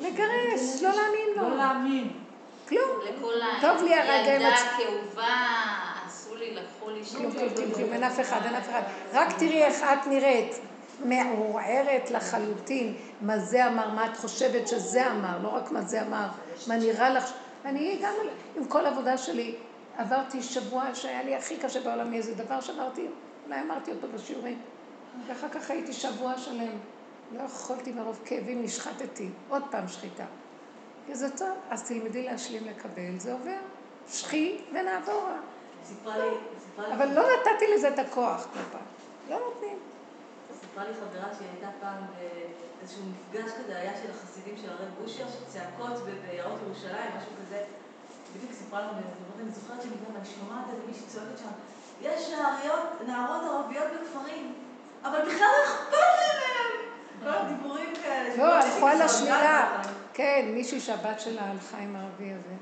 לגרש 0.00 0.82
לא 0.82 0.90
להאמין 0.90 1.28
לו. 1.36 1.48
לא 1.48 1.56
להאמין. 1.56 2.12
כלום. 2.68 2.90
טוב 3.60 3.82
לי 3.82 3.94
הרגע 3.94 4.34
ילדה 4.34 4.56
כאובה, 4.76 5.44
עשו 6.06 6.36
לי, 6.36 6.54
לקחו 6.54 6.90
לי 6.90 7.04
כלום, 7.04 7.32
כלום, 7.32 7.72
כלום, 7.74 7.92
אין 7.92 8.04
אף 8.04 8.20
אחד, 8.20 8.40
אין 8.44 8.54
אף 8.54 8.68
אחד. 8.68 8.82
רק 9.12 9.32
תראי 9.38 9.62
איך 9.62 9.82
את 9.82 10.06
נראית. 10.06 10.60
מעורערת 11.04 12.10
לחלוטין 12.10 12.94
מה 13.20 13.38
זה 13.38 13.66
אמר, 13.66 13.90
מה 13.90 14.06
את 14.06 14.16
חושבת 14.16 14.68
שזה 14.68 15.10
אמר, 15.10 15.38
לא 15.42 15.48
רק 15.48 15.70
מה 15.70 15.82
זה 15.82 16.02
אמר, 16.02 16.26
מה 16.66 16.76
נראה 16.76 17.10
לך. 17.10 17.32
אני 17.64 17.98
גם 18.02 18.12
עם 18.56 18.64
כל 18.64 18.86
העבודה 18.86 19.18
שלי 19.18 19.54
עברתי 19.96 20.42
שבוע 20.42 20.94
שהיה 20.94 21.22
לי 21.22 21.34
הכי 21.34 21.56
קשה 21.56 21.80
בעולם 21.80 22.10
מאיזה 22.10 22.34
דבר 22.34 22.60
שאמרתי, 22.60 23.06
אולי 23.46 23.60
אמרתי 23.60 23.90
אותו 23.90 24.06
בשיעורים, 24.14 24.58
ואחר 25.26 25.48
כך 25.48 25.70
הייתי 25.70 25.92
שבוע 25.92 26.38
שלם, 26.38 26.78
לא 27.38 27.42
יכולתי 27.42 27.92
מרוב 27.92 28.20
כאבים, 28.24 28.62
נשחטתי, 28.62 29.30
עוד 29.48 29.62
פעם 29.70 29.88
שחיטה. 29.88 30.24
כי 31.06 31.14
זה 31.14 31.36
טוב, 31.36 31.58
אז 31.70 31.88
תלמדי 31.88 32.22
להשלים 32.22 32.64
לקבל, 32.64 33.18
זה 33.18 33.32
עובר, 33.32 33.58
שחי 34.08 34.58
ונעבור. 34.72 35.28
אבל 36.78 37.06
לא 37.14 37.22
נתתי 37.22 37.64
לזה 37.74 37.88
את 37.88 37.98
הכוח 37.98 38.46
כל 38.52 38.60
פעם, 38.72 38.86
לא 39.30 39.38
נותנים. 39.38 39.78
סיפרה 40.60 40.84
לי 40.84 40.94
חברה 40.94 41.34
שהיא 41.38 41.48
הייתה 41.52 41.68
פעם 41.80 42.04
באיזשהו 42.78 43.02
מפגש 43.04 43.50
כזה, 43.58 43.76
היה 43.76 43.92
של 44.02 44.10
החסידים 44.10 44.54
של 44.56 44.70
הרב 44.70 44.88
בושר, 45.02 45.24
של 45.28 45.44
צעקות 45.46 46.02
ביערות 46.30 46.60
ירושלים, 46.66 47.10
משהו 47.16 47.32
כזה. 47.40 47.64
בדיוק 48.36 48.52
סיפרה 48.52 48.80
לנו, 48.80 48.92
אני 49.40 49.50
זוכרת 49.50 49.82
שאני 49.82 49.94
גם, 49.94 50.16
אני 50.16 50.24
שומעת 50.24 50.64
איזה 50.70 50.82
מישהי 50.86 51.06
צועקת 51.06 51.38
שם, 51.38 51.50
יש 52.02 52.30
נעריות, 52.30 52.80
נערות 53.06 53.42
ערביות 53.42 53.86
בכפרים, 53.92 54.54
אבל 55.02 55.20
בכלל 55.20 55.48
לא 55.58 55.64
אכפת 55.64 55.92
להם! 55.92 56.93
כל 57.22 57.28
הדיבורים 57.28 57.94
כאלה. 58.02 58.36
לא, 58.36 58.54
הלכו 58.54 58.86
על 58.86 59.02
השמירה. 59.02 59.82
כן, 60.14 60.44
מישהי 60.54 60.80
שהבת 60.80 61.20
שלה 61.20 61.42
הלכה 61.42 61.78
עם 61.78 61.96
הערבי 61.96 62.30
הזה. 62.32 62.54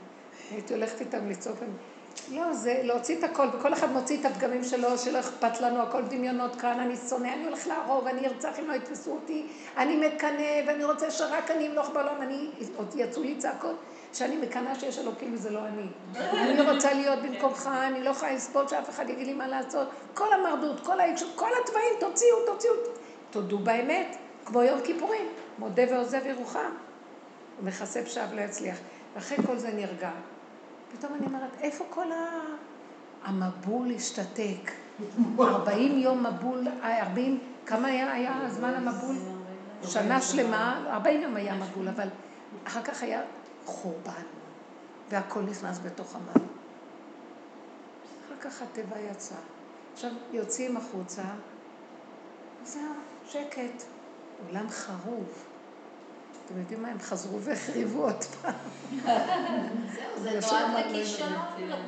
הייתי 0.51 0.75
הולכת 0.75 1.01
איתם 1.01 1.29
לצעוק. 1.29 1.59
לא, 2.31 2.53
זה 2.53 2.81
להוציא 2.83 3.19
את 3.19 3.25
הכל, 3.25 3.47
וכל 3.53 3.73
אחד 3.73 3.93
מוציא 3.93 4.21
את 4.21 4.25
הפגמים 4.25 4.65
שלו, 4.65 4.99
שלא 4.99 5.21
אכפת 5.21 5.61
לנו, 5.61 5.83
הכל 5.83 6.03
דמיונות 6.03 6.57
כאן, 6.57 6.81
אני 6.81 6.97
שונא, 7.09 7.29
אני 7.29 7.45
הולך 7.45 7.67
להרוג, 7.67 8.07
אני 8.07 8.27
ארצח 8.27 8.59
אם 8.59 8.69
לא 8.69 8.73
יתפסו 8.73 9.11
אותי, 9.11 9.47
אני 9.77 9.97
מקנא, 9.97 10.67
ואני 10.67 10.85
רוצה 10.85 11.11
שרק 11.11 11.51
אני 11.51 11.69
אמלוך 11.69 11.91
בעולם, 11.91 12.23
אני, 12.23 12.51
עוד 12.77 12.95
יצאו 12.97 13.23
לי 13.23 13.37
צעקות, 13.39 13.77
שאני 14.13 14.37
מקנאה 14.37 14.75
שיש 14.75 14.99
אלוקים 14.99 15.35
וזה 15.35 15.51
לא 15.51 15.61
אני. 15.67 15.87
אני 16.33 16.71
רוצה 16.71 16.95
להיות 16.95 17.19
במקומך, 17.19 17.71
אני 17.87 18.03
לא 18.03 18.11
יכולה 18.11 18.33
לסבול 18.33 18.69
שאף 18.69 18.91
אחד 18.91 19.11
יגיד 19.11 19.27
לי 19.27 19.33
מה 19.33 19.49
לעשות. 19.49 19.89
כל 20.15 20.33
המרדות, 20.33 20.81
כל 20.81 21.01
העיקשות, 21.01 21.33
כל 21.35 21.51
התוואים, 21.63 21.95
תוציאו, 22.01 22.37
תוציאו. 22.47 22.73
תודו 23.31 23.59
באמת, 23.59 24.17
כמו 24.45 24.63
יום 24.63 24.81
כיפורים, 24.85 25.27
מודה 25.59 25.83
ועוזב 25.91 26.27
ירוחם. 26.27 26.71
ומכסה 27.61 28.05
פשעיו 28.05 28.29
לא 28.35 28.41
יצליח. 28.41 28.77
ואחרי 29.15 29.37
כל 29.47 29.59
זה 29.59 29.73
נרגע. 29.73 30.11
פתאום 30.93 31.15
אני 31.15 31.27
אומרת, 31.27 31.51
איפה 31.61 31.85
כל 31.91 32.13
ה... 32.13 32.41
המבול 33.25 33.93
השתתק? 33.97 34.73
40 35.41 35.99
יום 35.99 36.27
מבול, 36.27 36.69
40, 36.83 37.39
כמה 37.67 37.89
היה, 37.89 38.13
היה 38.13 38.41
זמן 38.49 38.75
המבול? 38.75 39.17
שנה 39.85 40.21
שלמה, 40.21 40.85
40 40.91 41.23
יום 41.23 41.37
היה 41.37 41.55
מבול, 41.55 41.89
אבל 41.89 42.09
אחר 42.67 42.83
כך 42.83 43.03
היה 43.03 43.23
חורבן, 43.65 44.23
והכל 45.11 45.41
נכנס 45.43 45.81
בתוך 45.85 46.17
המים. 46.17 46.49
אחר 48.27 48.35
כך 48.41 48.63
הטבע 48.63 48.99
יצא. 48.99 49.35
עכשיו 49.93 50.11
יוצאים 50.33 50.77
החוצה, 50.77 51.23
וזהו, 52.63 52.83
שקט, 53.29 53.83
עולם 54.49 54.69
חרוב. 54.69 55.45
אתם 56.47 56.61
יודעים 56.61 56.83
מה, 56.83 56.89
הם 56.89 56.99
חזרו 56.99 57.41
והחריבו 57.41 58.03
עוד 58.03 58.25
פעם. 58.25 58.55
זהו, 60.23 60.41
זה 60.41 60.41
נועד 60.53 60.87
לכישלון 60.91 61.33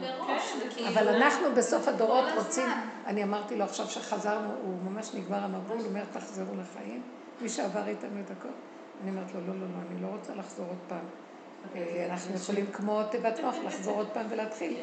מראש. 0.00 0.52
כן, 0.76 0.84
אבל 0.86 1.08
אנחנו 1.08 1.46
בסוף 1.56 1.88
הדורות 1.88 2.24
רוצים, 2.36 2.68
אני 3.06 3.22
אמרתי 3.22 3.56
לו 3.56 3.64
עכשיו 3.64 3.86
שחזרנו, 3.86 4.54
הוא 4.62 4.82
ממש 4.82 5.14
נגמר 5.14 5.44
המבול, 5.44 5.78
הוא 5.78 5.86
אומר 5.86 6.04
תחזרו 6.12 6.54
לחיים, 6.54 7.02
מי 7.40 7.48
שעבר 7.48 7.88
איתנו 7.88 8.20
את 8.20 8.30
הכל. 8.30 8.48
אני 9.02 9.10
אומרת 9.10 9.34
לו, 9.34 9.40
לא, 9.40 9.54
לא, 9.54 9.60
לא, 9.60 9.90
אני 9.90 10.02
לא 10.02 10.06
רוצה 10.06 10.34
לחזור 10.34 10.66
עוד 10.68 10.78
פעם. 10.88 11.04
אה, 11.74 12.06
אנחנו 12.10 12.34
יכולים 12.34 12.66
כמו 12.72 13.02
תיבת 13.10 13.40
נוח 13.40 13.54
לחזור 13.66 13.96
עוד 13.96 14.08
פעם 14.12 14.26
ולהתחיל 14.30 14.76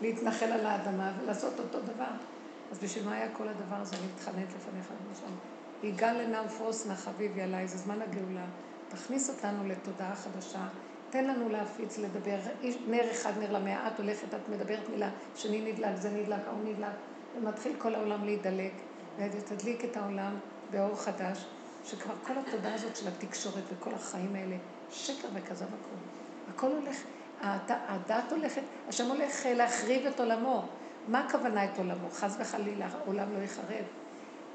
להתנחל 0.00 0.52
על 0.52 0.66
האדמה 0.66 1.12
ולעשות 1.22 1.58
אותו 1.58 1.80
דבר. 1.80 2.10
אז 2.72 2.78
בשביל 2.78 3.04
מה 3.04 3.14
היה 3.14 3.28
כל 3.32 3.48
הדבר 3.48 3.76
הזה? 3.76 3.96
אני 3.96 4.06
מתחננת 4.14 4.48
לפניך. 4.56 4.86
יגאל 5.82 6.22
לנא 6.22 6.42
ופרוס 6.46 6.86
נא 6.86 6.94
חביבי 6.94 7.42
עליי, 7.42 7.68
זה 7.68 7.78
זמן 7.78 8.02
הגאולה. 8.02 8.44
תכניס 8.88 9.30
אותנו 9.30 9.68
לתודעה 9.68 10.16
חדשה, 10.16 10.68
תן 11.10 11.24
לנו 11.24 11.48
להפיץ, 11.48 11.98
לדבר. 11.98 12.38
נר 12.88 13.10
אחד, 13.10 13.32
נר 13.38 13.52
למאה, 13.52 13.88
את 13.88 13.98
הולכת, 13.98 14.34
את 14.34 14.48
מדברת 14.48 14.88
מילה, 14.90 15.10
שני 15.36 15.72
נדלק, 15.72 15.96
זה 15.96 16.10
נדלק, 16.10 16.40
ההוא 16.46 16.64
נדלק, 16.64 16.88
ומתחיל 17.38 17.72
כל 17.78 17.94
העולם 17.94 18.24
להידלק, 18.24 18.72
ותדליק 19.18 19.84
את 19.84 19.96
העולם 19.96 20.34
באור 20.70 20.96
חדש, 20.96 21.44
שכבר 21.84 22.14
כל 22.26 22.32
התודעה 22.38 22.74
הזאת 22.74 22.96
של 22.96 23.08
התקשורת 23.08 23.62
וכל 23.72 23.94
החיים 23.94 24.34
האלה, 24.34 24.56
שקר 24.90 25.28
וכזב 25.34 25.66
הכול. 25.66 25.98
הכל 26.48 26.72
הולך, 26.72 26.96
הדת 27.68 28.32
הולכת, 28.32 28.62
השם 28.88 29.06
הולך 29.06 29.46
להחריב 29.46 30.06
את 30.06 30.20
עולמו. 30.20 30.68
מה 31.08 31.24
הכוונה 31.24 31.64
את 31.64 31.78
עולמו? 31.78 32.10
חס 32.10 32.36
וחלילה, 32.40 32.86
העולם 32.86 33.32
לא 33.32 33.38
יחרב. 33.38 33.84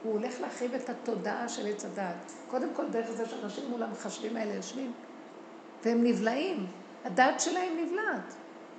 הוא 0.04 0.14
הולך 0.14 0.42
להחריב 0.42 0.76
את 0.76 0.90
התודעה 0.90 1.50
של 1.50 1.68
עץ 1.68 1.86
הדעת. 1.86 2.32
קודם 2.48 2.68
כל 2.76 2.90
דרך 2.90 3.12
זה 3.12 3.26
שאנשים 3.26 3.64
מול 3.70 3.84
המחשבים 3.84 4.38
האלה 4.38 4.54
יושבים, 4.54 4.92
והם 5.86 6.04
נבלעים. 6.04 6.66
הדעת 7.06 7.40
שלהם 7.40 7.78
נבלעת. 7.86 8.34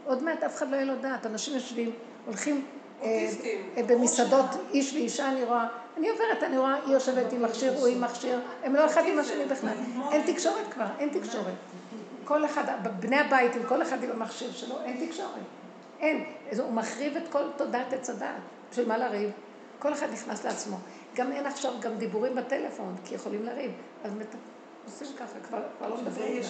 עוד 0.04 0.22
מעט 0.22 0.42
אף 0.42 0.56
אחד 0.56 0.70
לא 0.70 0.76
יהיה 0.76 0.84
לו 0.84 0.94
דעת. 1.00 1.26
אנשים 1.26 1.54
יושבים, 1.54 1.90
הולכים 2.26 2.64
אה, 3.02 3.30
אה, 3.76 3.82
במסעדות, 3.82 4.46
איש 4.70 4.92
ואישה 4.92 5.28
אני 5.28 5.44
רואה, 5.44 5.66
אני 5.96 6.08
עוברת, 6.08 6.42
אני 6.42 6.58
רואה, 6.58 6.74
היא 6.74 6.92
יושבת 6.92 7.32
עם 7.32 7.42
מכשיר, 7.42 7.74
הוא 7.78 7.86
עם 7.86 8.00
מכשיר, 8.00 8.40
הם 8.64 8.74
לא 8.74 8.86
אחד 8.86 9.02
עם 9.06 9.18
השני 9.18 9.44
בכלל. 9.44 9.74
אין 10.12 10.32
תקשורת 10.32 10.72
כבר, 10.72 10.86
אין 10.98 11.08
תקשורת. 11.08 11.54
כל 12.24 12.44
אחד, 12.44 12.64
בני 13.00 13.18
הבית, 13.18 13.56
עם 13.56 13.62
כל 13.68 13.82
אחד 13.82 14.04
עם 14.04 14.10
המכשיר 14.10 14.52
שלו, 14.52 14.76
אין 14.84 15.06
תקשורת. 15.06 15.28
אין. 16.00 16.24
הוא 16.58 16.72
מחריב 16.72 17.16
את 17.16 17.22
כל 17.28 17.42
תודעת 17.56 17.92
עץ 17.92 18.10
הדעת. 18.10 18.40
בשביל 18.70 18.88
מה 18.88 18.98
לריב? 18.98 19.30
כל 19.78 19.92
אחד 19.92 20.06
נכנס 20.12 20.44
לעצמו. 20.44 20.76
גם 21.14 21.32
אין 21.32 21.46
עכשיו 21.46 21.72
גם 21.80 21.96
דיבורים 21.96 22.34
בטלפון, 22.34 22.96
כי 23.04 23.14
יכולים 23.14 23.42
לריב. 23.42 23.72
אז 24.04 24.14
מת... 24.14 24.34
עושים 24.84 25.16
ככה, 25.16 25.40
כבר, 25.48 25.62
כבר 25.78 25.88
לא 25.88 25.96
מדברים. 25.96 26.42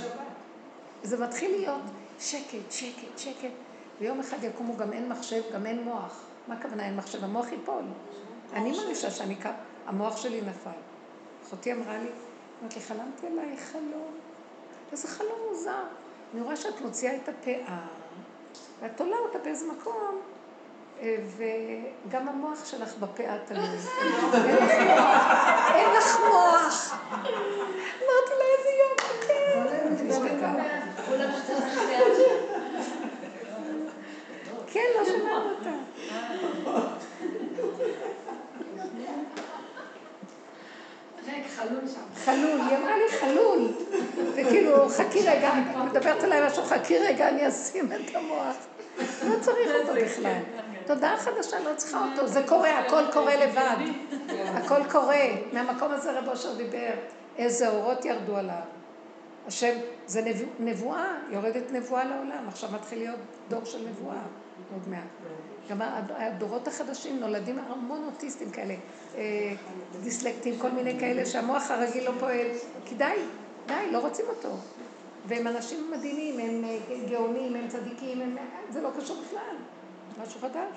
זה 1.02 1.24
מתחיל 1.24 1.50
להיות 1.50 1.82
שקט, 2.18 2.70
שקט, 2.70 3.18
שקט. 3.18 3.50
ויום 4.00 4.20
אחד 4.20 4.44
יקומו, 4.44 4.76
גם 4.76 4.92
אין 4.92 5.08
מחשב, 5.08 5.42
גם 5.54 5.66
אין 5.66 5.82
מוח. 5.82 6.24
מה 6.48 6.54
הכוונה 6.54 6.86
אין 6.86 6.96
מחשב? 6.96 7.24
המוח 7.24 7.52
ייפול. 7.52 7.82
אני 8.52 8.70
מרגישה 8.70 9.10
שאני 9.10 9.36
כאן, 9.36 9.52
המוח 9.86 10.16
שלי 10.16 10.40
נפל. 10.40 10.70
אחותי 11.46 11.72
אמרה 11.72 11.98
לי, 11.98 12.08
אמרת 12.60 12.74
לי, 12.76 12.80
חלמתי 12.80 13.26
עלייך 13.26 13.60
חלום. 13.60 14.14
איזה 14.92 15.08
חלום 15.08 15.38
מוזר. 15.50 15.84
אני 16.34 16.42
רואה 16.42 16.56
שאת 16.56 16.80
מוציאה 16.80 17.16
את 17.16 17.28
הפאה, 17.28 17.86
ואת 18.80 18.96
תולה 18.96 19.16
אותה 19.16 19.38
באיזה 19.38 19.72
מקום, 19.72 20.20
וגם 21.36 22.28
המוח 22.28 22.64
שלך 22.64 22.96
בפאה 22.98 23.36
תלוי. 23.44 23.64
אין 25.74 25.90
לך 25.98 26.18
מוח. 26.28 26.98
אמרתי 27.82 28.32
לה, 28.38 28.44
איזה 28.58 28.70
יופי, 28.80 29.26
כן. 29.26 29.64
כן, 34.72 34.80
לא 34.98 35.04
שמענו 35.04 35.50
אותה. 35.50 35.70
חלול, 42.24 42.60
היא 42.60 42.76
אמרה 42.76 42.96
לי 42.96 43.08
חלול. 43.20 43.72
וכאילו, 44.34 44.88
חכי 44.88 45.20
רגע, 45.20 45.52
מדברת 45.84 46.22
עליי 46.22 46.46
משהו, 46.46 46.62
חכי 46.62 46.98
רגע, 46.98 47.28
אני 47.28 47.48
אשים 47.48 47.92
את 47.92 48.14
המוח. 48.14 48.56
לא 48.98 49.34
צריך 49.40 49.70
אותו 49.80 49.92
בכלל. 50.04 50.63
תודעה 50.86 51.16
חדשה, 51.16 51.60
לא 51.60 51.70
צריכה 51.76 52.06
אותו. 52.10 52.26
זה 52.26 52.42
קורה, 52.48 52.78
הכל 52.78 53.02
קורה 53.12 53.46
לבד. 53.46 53.76
הכל 54.54 54.80
קורה. 54.90 55.26
מהמקום 55.52 55.92
הזה 55.92 56.18
רב 56.18 56.28
אושר 56.28 56.54
דיבר, 56.54 56.90
איזה 57.36 57.68
אורות 57.68 58.04
ירדו 58.04 58.36
עליו. 58.36 58.60
השם, 59.46 59.74
זה 60.06 60.34
נבואה, 60.58 61.06
יורדת 61.30 61.72
נבואה 61.72 62.04
לעולם. 62.04 62.48
עכשיו 62.48 62.70
מתחיל 62.72 62.98
להיות 62.98 63.20
דור 63.48 63.64
של 63.64 63.88
נבואה, 63.88 64.22
עוד 64.72 64.88
מעט. 64.88 65.02
גם 65.70 65.82
הדורות 66.16 66.68
החדשים 66.68 67.20
נולדים 67.20 67.58
המון 67.58 68.04
אוטיסטים 68.04 68.50
כאלה, 68.50 68.74
אה, 69.16 69.52
דיסלקטים, 70.02 70.58
כל 70.58 70.70
מיני 70.70 71.00
כאלה 71.00 71.26
שהמוח 71.26 71.70
הרגיל 71.70 72.04
לא 72.04 72.12
פועל, 72.20 72.46
כי 72.84 72.94
די, 72.94 73.04
די, 73.66 73.90
לא 73.92 73.98
רוצים 73.98 74.24
אותו. 74.28 74.48
והם 75.26 75.46
אנשים 75.46 75.90
מדהימים, 75.90 76.38
הם 76.38 76.64
אה, 76.64 77.08
גאונים, 77.10 77.56
הם 77.56 77.68
צדיקים, 77.68 78.20
הם... 78.20 78.36
זה 78.70 78.80
לא 78.80 78.90
קשור 78.96 79.16
בכלל, 79.26 79.56
משהו 80.22 80.40
חדש. 80.40 80.76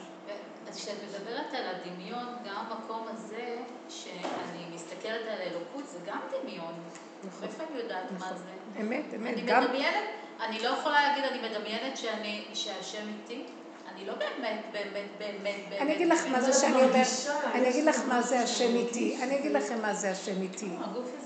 אז 0.70 0.78
כשאת 0.78 0.96
מדברת 1.04 1.54
על 1.54 1.64
הדמיון, 1.76 2.28
גם 2.46 2.56
המקום 2.56 3.08
הזה, 3.08 3.58
שאני 3.90 4.66
מסתכלת 4.76 5.22
על 5.28 5.42
אלוקות, 5.42 5.88
זה 5.88 5.98
גם 6.06 6.20
דמיון. 6.32 6.74
נכון. 7.28 7.44
איפה 7.44 7.64
אני 7.72 7.82
יודעת 7.82 8.12
מה 8.12 8.18
נכון. 8.18 8.38
זה? 8.38 8.82
אמת, 8.82 9.06
אמת. 9.16 9.34
אני 9.34 9.42
מדמיינת, 9.42 10.04
אני 10.42 10.60
לא 10.64 10.70
יכולה 10.70 11.02
להגיד, 11.08 11.24
אני 11.24 11.50
מדמיינת 11.50 11.98
שהשם 12.54 13.08
איתי. 13.08 13.44
אני 13.96 14.06
לא 14.06 14.14
באמת, 14.14 14.62
באמת, 14.72 15.10
באמת, 15.18 15.60
באמת. 15.70 15.82
אני 15.82 15.96
אגיד 15.96 16.08
לך 16.08 16.26
מה 16.32 16.42
זה 16.42 16.54
שאני 16.54 16.74
אומרת, 16.74 17.08
אני 17.54 17.70
אגיד 17.70 17.86
לך 17.86 18.02
מה 18.08 18.22
זה 18.22 18.40
השם 18.40 18.76
איתי, 18.76 19.18
אני 19.24 19.40
אגיד 19.40 19.52
לכם 19.52 19.82
מה 19.82 19.94
זה 19.94 20.12
השם 20.12 20.42
איתי. 20.42 20.70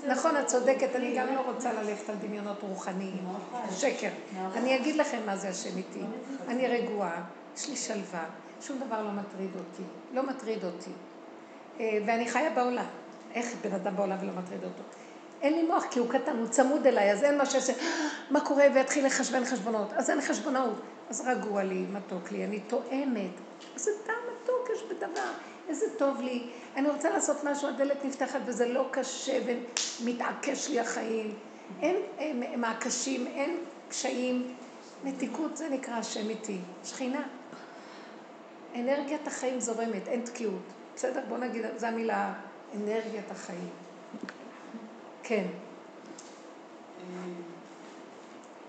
נכון, 0.06 0.36
את 0.36 0.46
צודקת, 0.46 0.96
אני 0.96 1.16
גם 1.16 1.34
לא 1.34 1.40
רוצה 1.40 1.72
ללכת 1.72 2.08
על 2.08 2.16
דמיונות 2.16 2.62
רוחניים, 2.62 3.24
שקר. 3.76 4.08
אני 4.54 4.76
אגיד 4.76 4.96
לכם 4.96 5.18
מה 5.26 5.36
זה 5.36 5.48
השם 5.48 5.76
איתי. 5.76 6.00
אני 6.48 6.68
רגועה, 6.68 7.22
יש 7.56 7.68
לי 7.68 7.76
שלווה, 7.76 8.24
שום 8.60 8.78
דבר 8.86 9.02
לא 9.02 9.10
מטריד 9.10 9.50
אותי, 9.54 9.82
לא 10.12 10.22
מטריד 10.22 10.64
אותי. 10.64 10.90
אה, 11.80 11.98
ואני 12.06 12.28
חיה 12.30 12.50
בעולם. 12.50 12.86
איך 13.34 13.46
בן 13.64 13.72
אדם 13.72 13.96
בעולם 13.96 14.16
ולא 14.20 14.32
מטריד 14.32 14.64
אותו? 14.64 14.82
אין 15.42 15.52
לי 15.52 15.62
מוח, 15.62 15.84
כי 15.90 15.98
הוא 15.98 16.08
קטן, 16.10 16.38
הוא 16.38 16.48
צמוד 16.48 16.86
אליי, 16.86 17.12
אז 17.12 17.24
אין 17.24 17.38
מה 17.38 17.46
שעושה, 17.46 17.72
מה 18.30 18.40
קורה, 18.40 18.64
ויתחיל 18.74 19.06
לחשבן 19.06 19.44
חשבונות. 19.44 19.92
אז 19.92 20.10
אין 20.10 20.20
חשבונאות. 20.20 20.80
אז 21.10 21.28
רגוע 21.28 21.62
לי, 21.62 21.84
מתוק 21.92 22.32
לי, 22.32 22.44
אני 22.44 22.60
טועמת. 22.60 23.30
איזה 23.74 23.90
טעם 24.06 24.14
מתוק 24.34 24.68
יש 24.76 24.82
בדבר, 24.82 25.30
איזה 25.68 25.86
טוב 25.98 26.20
לי. 26.20 26.46
אני 26.76 26.88
רוצה 26.88 27.10
לעשות 27.10 27.44
משהו, 27.44 27.68
הדלת 27.68 28.04
נפתחת 28.04 28.40
וזה 28.44 28.68
לא 28.68 28.88
קשה 28.90 29.38
ומתעקש 30.00 30.68
לי 30.68 30.80
החיים. 30.80 31.34
אין, 31.80 31.96
אין 32.18 32.60
מעקשים, 32.60 33.26
אין 33.26 33.56
קשיים. 33.88 34.54
מתיקות 35.04 35.56
זה 35.56 35.68
נקרא 35.68 35.94
השם 35.94 36.28
איתי, 36.28 36.58
שכינה. 36.84 37.22
אנרגיית 38.74 39.26
החיים 39.26 39.60
זורמת, 39.60 40.08
אין 40.08 40.24
תקיעות. 40.24 40.62
בסדר? 40.94 41.20
בוא 41.28 41.38
נגיד, 41.38 41.64
זו 41.76 41.86
המילה, 41.86 42.32
אנרגיית 42.74 43.30
החיים. 43.30 43.70
כן. 45.22 45.44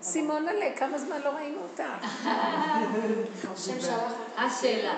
סימון 0.02 0.48
עלה, 0.48 0.76
כמה 0.76 0.98
זמן 0.98 1.20
לא 1.24 1.28
ראינו 1.28 1.58
אותה? 1.62 1.96
השאלה. 4.36 4.94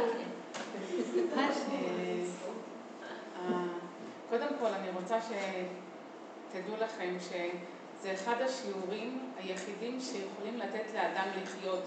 קודם 4.30 4.48
כל 4.60 4.66
אני 4.66 4.88
רוצה 4.90 5.18
שתדעו 5.20 6.76
לכם 6.80 7.16
שזה 7.20 8.12
אחד 8.14 8.34
השיעורים 8.40 9.32
היחידים 9.38 10.00
שיכולים 10.00 10.58
לתת 10.58 10.94
לאדם 10.94 11.26
לחיות. 11.42 11.82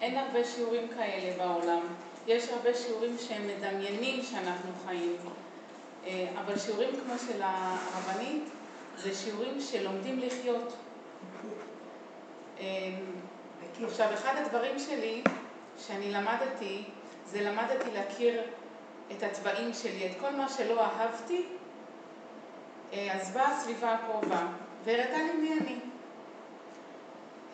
אין 0.00 0.18
הרבה 0.18 0.44
שיעורים 0.44 0.88
כאלה 0.88 1.36
בעולם. 1.38 1.80
יש 2.26 2.48
הרבה 2.48 2.74
שיעורים 2.74 3.16
שהם 3.18 3.42
מדמיינים 3.48 4.22
שאנחנו 4.22 4.70
חיים. 4.86 5.16
אה, 6.06 6.26
אבל 6.40 6.58
שיעורים 6.58 6.90
כמו 7.04 7.14
של 7.18 7.42
הרבנית 7.42 8.42
זה 8.96 9.14
שיעורים 9.14 9.60
שלומדים 9.60 10.18
לחיות. 10.18 10.72
אמ, 12.60 12.64
עכשיו, 13.84 14.14
אחד 14.14 14.34
הדברים 14.36 14.78
שלי 14.78 15.22
שאני 15.78 16.10
למדתי, 16.10 16.84
זה 17.26 17.40
למדתי 17.40 17.90
להכיר 17.90 18.42
את 19.12 19.22
הצבעים 19.22 19.74
שלי, 19.74 20.06
את 20.06 20.20
כל 20.20 20.30
מה 20.30 20.48
שלא 20.48 20.84
אהבתי, 20.84 21.46
אה, 22.92 23.14
אז 23.14 23.30
באה 23.30 23.56
הסביבה 23.56 23.94
הקרובה 23.94 24.46
והראתה 24.84 25.18
לי 25.18 25.32
מי 25.32 25.52
אני. 25.60 25.78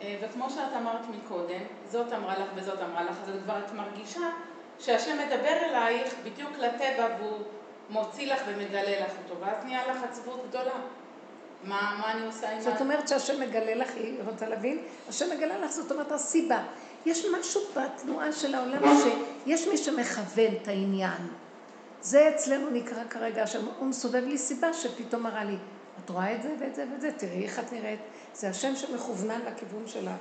אה, 0.01 0.17
וכמו 0.23 0.51
שאת 0.51 0.73
אמרת 0.77 1.09
מקודם, 1.09 1.63
זאת 1.91 2.13
אמרה 2.13 2.39
לך 2.39 2.49
וזאת 2.55 2.79
אמרה 2.83 3.05
לך, 3.05 3.17
אז 3.23 3.31
כבר 3.45 3.59
את 3.59 3.73
מרגישה 3.73 4.31
שהשם 4.79 5.19
מדבר 5.27 5.57
אלייך 5.65 6.15
בדיוק 6.25 6.51
לטבע 6.59 7.07
והוא 7.19 7.39
מוציא 7.91 8.33
לך 8.33 8.43
ומגלה 8.49 9.01
לך 9.07 9.13
אותו, 9.25 9.41
ואז 9.41 9.65
נהיה 9.65 9.87
לך 9.87 10.03
עצבות 10.11 10.47
גדולה. 10.49 10.75
מה, 11.65 11.97
מה 12.01 12.13
אני 12.13 12.27
עושה 12.27 12.51
עם 12.51 12.59
ה... 12.59 12.61
זאת 12.61 12.81
אומרת 12.81 13.09
שהשם 13.09 13.41
מגלה 13.41 13.75
לך, 13.75 13.95
היא 13.95 14.19
רוצה 14.27 14.49
להבין, 14.49 14.79
השם 15.09 15.27
מגלה 15.37 15.59
לך, 15.59 15.71
זאת 15.71 15.93
אומרת 15.93 16.13
הסיבה. 16.13 16.63
יש 17.07 17.27
משהו 17.41 17.61
בתנועה 17.77 18.33
של 18.33 18.55
העולם 18.55 18.83
שיש 19.03 19.69
מי 19.69 19.77
שמכוון 19.77 20.55
את 20.63 20.69
העניין. 20.69 21.29
זה 22.01 22.29
אצלנו 22.29 22.71
נקרא 22.71 23.05
כרגע, 23.11 23.43
השם, 23.43 23.67
הוא 23.79 23.87
מסובב 23.87 24.25
לי 24.25 24.39
סיבה 24.39 24.73
שפתאום 24.73 25.23
מראה 25.23 25.45
לי, 25.45 25.57
את 26.05 26.11
רואה 26.11 26.35
את 26.35 26.43
זה 26.43 26.55
ואת 26.61 26.75
זה 26.75 26.85
ואת 26.93 27.01
זה, 27.01 27.13
תראי 27.13 27.45
איך 27.45 27.59
את 27.59 27.73
נראית. 27.73 28.01
זה 28.35 28.49
השם 28.49 28.77
שמכוונן 28.77 29.41
לכיוון 29.47 29.87
שלנו. 29.87 30.17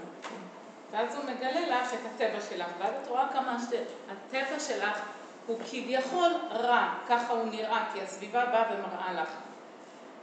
ואז 0.91 1.15
הוא 1.15 1.23
מגלה 1.23 1.81
לך 1.81 1.93
את 1.93 1.99
הטבע 2.15 2.41
שלך, 2.49 2.67
ואז 2.79 2.93
את 3.03 3.07
רואה 3.07 3.27
כמה 3.33 3.57
שהטבע 3.59 4.59
שלך 4.59 5.01
הוא 5.47 5.59
כביכול 5.69 6.31
רע, 6.51 6.93
ככה 7.07 7.33
הוא 7.33 7.45
נראה, 7.49 7.85
כי 7.93 8.01
הסביבה 8.01 8.45
באה 8.45 8.63
ומראה 8.73 9.21
לך. 9.21 9.29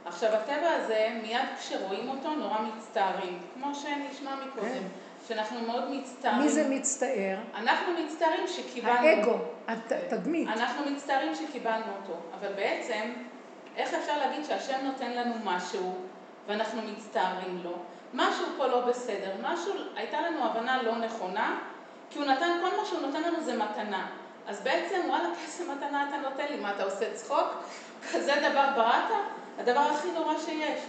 עכשיו, 0.05 0.29
הטבע 0.35 0.69
הזה, 0.71 1.19
מיד 1.23 1.41
כשרואים 1.59 2.09
אותו, 2.09 2.35
נורא 2.35 2.57
מצטערים, 2.61 3.39
כמו 3.53 3.75
שנשמע 3.75 4.35
מקודם. 4.35 4.67
כן. 4.67 4.83
שאנחנו 5.27 5.59
מאוד 5.67 5.91
מצטערים. 5.91 6.41
מי 6.41 6.49
זה 6.49 6.69
מצטער? 6.69 7.37
אנחנו 7.55 7.93
מצטערים 8.05 8.47
שקיבלנו. 8.47 9.07
האגו, 9.07 9.37
התדמית. 9.67 10.47
אנחנו 10.47 10.91
מצטערים 10.91 11.35
שקיבלנו 11.35 11.85
אותו, 12.01 12.19
אבל 12.39 12.53
בעצם, 12.53 13.13
איך 13.77 13.93
אפשר 13.93 14.17
להגיד 14.17 14.45
שהשם 14.45 14.77
נותן 14.83 15.11
לנו 15.11 15.33
משהו 15.43 15.95
ואנחנו 16.47 16.81
מצטערים 16.81 17.61
לו? 17.63 17.73
משהו 18.13 18.45
פה 18.57 18.67
לא 18.67 18.81
בסדר, 18.81 19.31
משהו, 19.41 19.73
הייתה 19.95 20.21
לנו 20.21 20.45
הבנה 20.45 20.83
לא 20.83 20.95
נכונה, 20.95 21.59
כי 22.09 22.19
הוא 22.19 22.25
נתן, 22.25 22.59
כל 22.61 22.77
מה 22.77 22.85
שהוא 22.85 23.01
נותן 23.01 23.21
לנו 23.21 23.43
זה 23.43 23.57
מתנה. 23.57 24.07
אז 24.47 24.61
בעצם, 24.61 25.01
וואלה, 25.07 25.29
איזה 25.45 25.73
מתנה 25.73 26.09
אתה 26.09 26.29
נותן 26.29 26.45
לי? 26.49 26.59
מה, 26.59 26.71
אתה 26.71 26.83
עושה 26.83 27.13
צחוק? 27.13 27.47
כזה 28.11 28.33
דבר 28.49 28.69
בראת? 28.75 29.11
הדבר 29.59 29.79
הכי 29.79 30.11
נורא 30.11 30.33
שיש. 30.45 30.81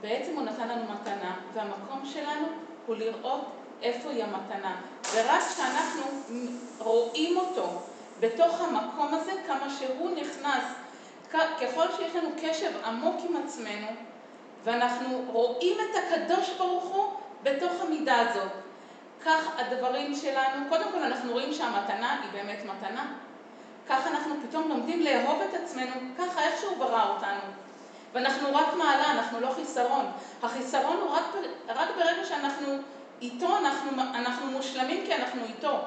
בעצם 0.00 0.34
הוא 0.34 0.42
נתן 0.42 0.68
לנו 0.68 0.82
מתנה, 0.92 1.36
והמקום 1.52 2.02
שלנו 2.04 2.46
הוא 2.86 2.96
לראות 2.96 3.40
איפה 3.82 4.10
היא 4.10 4.24
המתנה. 4.24 4.76
ורק 5.14 5.42
כשאנחנו 5.42 6.02
רואים 6.78 7.38
אותו 7.38 7.68
בתוך 8.20 8.60
המקום 8.60 9.14
הזה, 9.14 9.32
כמה 9.46 9.70
שהוא 9.78 10.10
נכנס, 10.16 10.64
ככל 11.32 11.86
שיש 11.96 12.16
לנו 12.16 12.28
קשב 12.42 12.70
עמוק 12.84 13.16
עם 13.28 13.36
עצמנו, 13.36 13.86
ואנחנו 14.64 15.24
רואים 15.26 15.76
את 15.80 15.96
הקדוש 15.96 16.50
ברוך 16.50 16.84
הוא 16.84 17.12
בתוך 17.42 17.72
המידה 17.80 18.18
הזאת. 18.18 18.50
כך 19.24 19.48
הדברים 19.58 20.14
שלנו, 20.14 20.68
קודם 20.68 20.92
כל 20.92 20.98
אנחנו 20.98 21.32
רואים 21.32 21.52
שהמתנה 21.52 22.20
היא 22.22 22.30
באמת 22.32 22.58
מתנה. 22.64 23.12
כך 23.88 24.06
אנחנו 24.06 24.34
פתאום 24.48 24.68
לומדים 24.68 25.02
לאהוב 25.02 25.40
את 25.42 25.54
עצמנו, 25.54 25.94
ככה 26.18 26.44
איך 26.44 26.60
שהוא 26.60 26.78
ברא 26.78 27.08
אותנו. 27.14 27.52
ואנחנו 28.12 28.54
רק 28.54 28.74
מעלה, 28.78 29.10
אנחנו 29.10 29.40
לא 29.40 29.50
חיסרון. 29.54 30.06
החיסרון 30.42 30.96
הוא 30.96 31.10
רק, 31.10 31.24
רק 31.68 31.88
ברגע 31.96 32.24
שאנחנו 32.24 32.66
איתו, 33.22 33.56
אנחנו, 33.56 33.90
אנחנו 34.14 34.46
מושלמים 34.50 35.06
כי 35.06 35.14
אנחנו 35.14 35.44
איתו. 35.44 35.78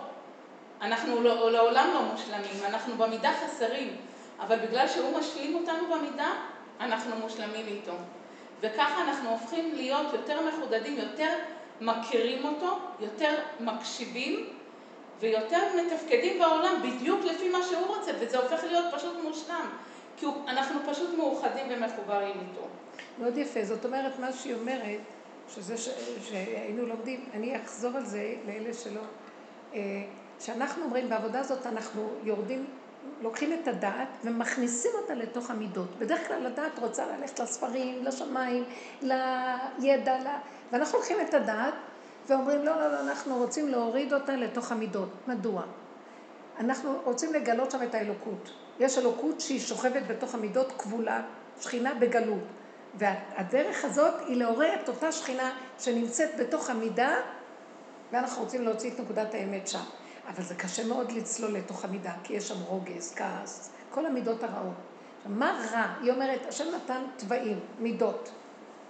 אנחנו 0.82 1.22
לא, 1.22 1.52
לעולם 1.52 1.90
לא 1.94 2.02
מושלמים, 2.02 2.66
אנחנו 2.66 2.96
במידה 2.98 3.32
חסרים, 3.46 3.98
אבל 4.40 4.60
בגלל 4.60 4.88
שהוא 4.88 5.20
משלים 5.20 5.56
אותנו 5.56 5.96
במידה, 5.96 6.34
אנחנו 6.80 7.16
מושלמים 7.16 7.68
איתו. 7.68 7.94
וככה 8.62 9.02
אנחנו 9.02 9.30
הופכים 9.30 9.76
להיות 9.76 10.14
יותר 10.14 10.40
מחודדים, 10.48 10.98
יותר 10.98 11.38
מכירים 11.82 12.46
אותו, 12.46 12.80
יותר 13.00 13.36
מקשיבים 13.60 14.50
ויותר 15.20 15.62
מתפקדים 15.82 16.40
בעולם 16.40 16.76
בדיוק 16.84 17.26
לפי 17.26 17.50
מה 17.50 17.58
שהוא 17.70 17.88
רוצה, 17.88 18.12
וזה 18.20 18.38
הופך 18.38 18.64
להיות 18.64 18.86
פשוט 18.96 19.16
מושלם. 19.24 19.70
כי 20.18 20.26
אנחנו 20.48 20.80
פשוט 20.88 21.18
מאוחדים 21.18 21.66
ומחוברים 21.70 22.36
איתו. 22.40 22.68
מאוד 23.20 23.38
יפה, 23.38 23.64
זאת 23.64 23.86
אומרת, 23.86 24.20
מה 24.20 24.34
שהיא 24.34 24.56
אומרת, 24.56 25.00
שזה 25.50 25.78
ש... 25.78 25.90
שהיינו 26.30 26.86
לומדים, 26.86 27.26
אני 27.34 27.58
אחזור 27.64 27.98
על 27.98 28.06
זה 28.06 28.36
לאלה 28.48 28.74
שלא, 28.74 29.02
שאנחנו 30.40 30.84
אומרים, 30.84 31.10
בעבודה 31.10 31.40
הזאת 31.40 31.66
אנחנו 31.66 32.10
יורדים, 32.24 32.66
לוקחים 33.22 33.54
את 33.54 33.68
הדעת 33.68 34.08
ומכניסים 34.24 34.92
אותה 35.02 35.14
לתוך 35.14 35.50
המידות. 35.50 35.88
בדרך 36.00 36.28
כלל 36.28 36.46
הדעת 36.46 36.80
רוצה 36.80 37.06
ללכת 37.06 37.40
לספרים, 37.40 38.04
לשמיים, 38.04 38.64
לידע, 39.02 40.20
ל... 40.20 40.28
ואנחנו 40.72 40.98
לוקחים 40.98 41.18
את 41.22 41.34
הדעת 41.34 41.74
ואומרים, 42.28 42.66
לא, 42.66 42.76
לא, 42.76 42.92
לא, 42.92 43.00
אנחנו 43.00 43.38
רוצים 43.38 43.68
להוריד 43.68 44.14
אותה 44.14 44.36
לתוך 44.36 44.72
המידות. 44.72 45.10
מדוע? 45.28 45.64
אנחנו 46.60 47.00
רוצים 47.04 47.34
לגלות 47.34 47.72
שם 47.72 47.84
את 47.84 47.96
האלוקות. 47.96 48.52
יש 48.80 48.98
אלוקות 48.98 49.42
שהיא 49.42 49.60
שוכבת 49.60 50.04
בתוך 50.08 50.36
המידות 50.36 50.72
כבולה, 50.78 51.22
שכינה 51.62 51.94
בגלות. 51.94 52.44
והדרך 52.98 53.86
הזאת 53.86 54.14
היא 54.28 54.38
לעורר 54.38 54.74
את 54.84 54.90
אותה 54.90 55.12
שכינה 55.12 55.52
שנמצאת 55.80 56.30
בתוך 56.40 56.70
המידה, 56.70 57.16
ואנחנו 58.12 58.44
רוצים 58.44 58.62
להוציא 58.64 58.92
את 58.92 59.00
נקודת 59.00 59.34
האמת 59.34 59.68
שם. 59.68 59.84
אבל 60.28 60.44
זה 60.44 60.56
קשה 60.56 60.88
מאוד 60.88 61.12
לצלול 61.12 61.52
לתוך 61.52 61.86
המידה, 61.86 62.14
כי 62.24 62.34
יש 62.34 62.48
שם 62.48 62.62
רוגז, 62.62 63.14
כעס, 63.16 63.72
כל 63.92 64.06
המידות 64.06 64.44
הרעות. 64.44 64.74
מה 65.26 65.66
רע? 65.72 65.94
היא 66.02 66.12
אומרת, 66.12 66.46
השם 66.48 66.66
נתן 66.76 67.02
תוואים, 67.18 67.60
מידות, 67.80 68.32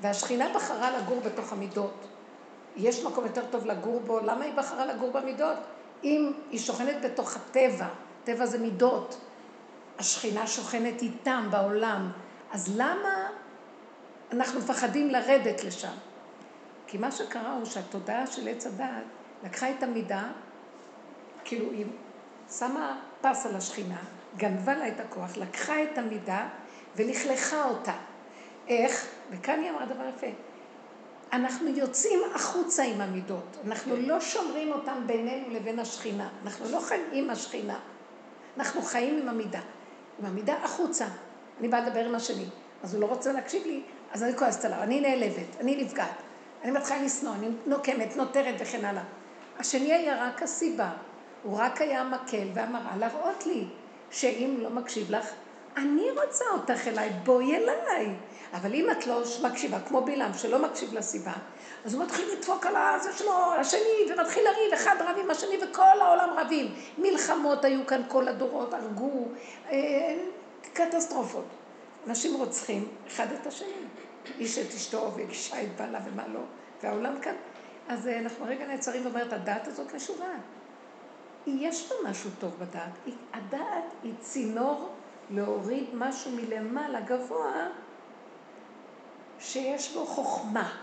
והשכינה 0.01 0.45
בחרה 0.55 0.97
לגור 0.97 1.19
בתוך 1.19 1.53
המידות. 1.53 2.07
יש 2.75 3.03
מקום 3.03 3.25
יותר 3.25 3.45
טוב 3.51 3.65
לגור 3.65 3.99
בו, 3.99 4.19
למה 4.19 4.45
היא 4.45 4.53
בחרה 4.53 4.85
לגור 4.85 5.11
במידות? 5.11 5.57
אם 6.03 6.31
היא 6.51 6.59
שוכנת 6.59 6.95
בתוך 7.03 7.35
הטבע, 7.35 7.87
טבע 8.23 8.45
זה 8.45 8.59
מידות, 8.59 9.17
השכינה 9.99 10.47
שוכנת 10.47 11.01
איתם 11.01 11.47
בעולם, 11.51 12.11
אז 12.51 12.77
למה 12.77 13.27
אנחנו 14.31 14.59
מפחדים 14.59 15.09
לרדת 15.09 15.63
לשם? 15.63 15.93
כי 16.87 16.97
מה 16.97 17.11
שקרה 17.11 17.53
הוא 17.53 17.65
שהתודעה 17.65 18.27
של 18.27 18.47
עץ 18.47 18.65
הדעת 18.65 19.03
לקחה 19.43 19.69
את 19.69 19.83
המידה, 19.83 20.23
כאילו 21.45 21.71
היא 21.71 21.85
שמה 22.57 22.99
פס 23.21 23.45
על 23.45 23.55
השכינה, 23.55 23.97
גנבה 24.37 24.75
לה 24.75 24.87
את 24.87 24.99
הכוח, 24.99 25.37
לקחה 25.37 25.83
את 25.83 25.97
המידה 25.97 26.47
ולכלכה 26.95 27.63
אותה. 27.63 27.93
איך? 28.67 29.07
וכאן 29.31 29.59
היא 29.59 29.69
אמרה 29.69 29.85
דבר 29.85 30.03
יפה. 30.17 30.27
אנחנו 31.33 31.67
יוצאים 31.67 32.19
החוצה 32.35 32.83
עם 32.83 33.01
המידות, 33.01 33.57
אנחנו 33.67 33.95
לא 33.95 34.19
שומרים 34.21 34.71
אותן 34.71 35.03
בינינו 35.05 35.49
לבין 35.49 35.79
השכינה, 35.79 36.29
אנחנו 36.43 36.69
לא 36.69 36.79
חיים 36.79 37.03
עם 37.11 37.29
השכינה, 37.29 37.79
אנחנו 38.57 38.81
חיים 38.81 39.21
עם 39.21 39.29
המידה. 39.29 39.61
עם 40.19 40.25
המידה 40.25 40.55
החוצה. 40.63 41.05
אני 41.59 41.67
באה 41.67 41.87
לדבר 41.87 42.05
עם 42.05 42.15
השני, 42.15 42.45
אז 42.83 42.93
הוא 42.93 43.01
לא 43.01 43.05
רוצה 43.05 43.31
להקשיב 43.31 43.63
לי, 43.65 43.81
אז 44.11 44.23
אני 44.23 44.37
כועסת 44.37 44.65
עליו, 44.65 44.83
אני 44.83 45.01
נעלבת, 45.01 45.55
אני 45.59 45.83
נפגעת, 45.83 46.21
אני 46.63 46.71
מתחילה 46.71 47.01
לשנוא, 47.03 47.33
אני 47.33 47.47
נוקמת, 47.65 48.15
נותרת 48.15 48.55
וכן 48.59 48.85
הלאה. 48.85 49.03
השני 49.59 49.93
היה 49.93 50.27
רק 50.27 50.43
הסיבה, 50.43 50.91
הוא 51.45 51.57
רק 51.57 51.81
היה 51.81 52.03
מקל 52.03 52.47
והמראה 52.53 52.97
להראות 52.97 53.45
לי 53.45 53.65
שאם 54.11 54.57
לא 54.59 54.69
מקשיב 54.69 55.11
לך, 55.11 55.25
אני 55.77 56.07
רוצה 56.11 56.45
אותך 56.53 56.87
אליי, 56.87 57.09
בואי 57.23 57.55
אליי. 57.55 58.15
אבל 58.53 58.73
אם 58.73 58.91
את 58.91 59.07
לא 59.07 59.21
מקשיבה, 59.43 59.79
כמו 59.79 60.01
בלעם 60.01 60.33
שלא 60.33 60.59
מקשיב 60.59 60.93
לסיבה, 60.93 61.33
אז 61.85 61.93
הוא 61.93 62.03
מתחיל 62.03 62.25
לדפוק 62.37 62.65
על 62.65 62.75
הזה 62.75 63.13
שלו, 63.13 63.53
השני, 63.59 64.13
ומתחיל 64.13 64.43
לריב, 64.43 64.73
אחד 64.73 64.95
רב 64.99 65.17
עם 65.23 65.31
השני, 65.31 65.55
וכל 65.63 66.01
העולם 66.01 66.29
רבים. 66.37 66.73
מלחמות 66.97 67.65
היו 67.65 67.85
כאן 67.87 68.01
כל 68.07 68.27
הדורות, 68.27 68.73
הרגו, 68.73 69.27
אה, 69.71 70.17
קטסטרופות. 70.73 71.45
אנשים 72.07 72.33
רוצחים 72.33 72.87
אחד 73.07 73.27
את 73.41 73.47
השני. 73.47 73.69
איש 74.39 74.57
את 74.57 74.73
אשתו 74.73 75.11
ואישה 75.15 75.61
את 75.61 75.75
בעלה 75.77 75.99
ומה 76.05 76.27
לא, 76.27 76.39
והעולם 76.83 77.19
כאן. 77.21 77.35
אז 77.87 78.07
אה, 78.07 78.19
אנחנו 78.19 78.45
רגע 78.45 78.67
נעצרים 78.67 79.05
ואומרת, 79.05 79.33
הדעת 79.33 79.67
הזאת 79.67 79.95
משוגעת. 79.95 80.54
יש 81.47 81.89
בה 81.89 82.09
משהו 82.09 82.29
טוב 82.39 82.55
בדעת. 82.59 82.91
הדעת 83.33 83.83
היא 84.03 84.13
צינור 84.19 84.89
להוריד 85.29 85.89
משהו 85.93 86.31
מלמעלה 86.31 87.01
גבוה, 87.01 87.67
שיש 89.39 89.93
בו 89.93 90.05
חוכמה. 90.05 90.77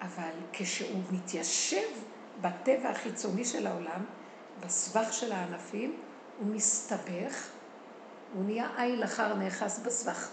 אבל 0.00 0.32
כשהוא 0.52 1.00
מתיישב 1.10 1.86
בטבע 2.40 2.88
החיצוני 2.88 3.44
של 3.44 3.66
העולם, 3.66 4.04
בסבך 4.60 5.12
של 5.12 5.32
הענפים, 5.32 5.96
הוא 6.38 6.46
מסתבך, 6.46 7.48
הוא 8.34 8.44
נהיה 8.44 8.68
עיל 8.76 9.04
אחר 9.04 9.34
נאחז 9.34 9.82
בסבך. 9.86 10.30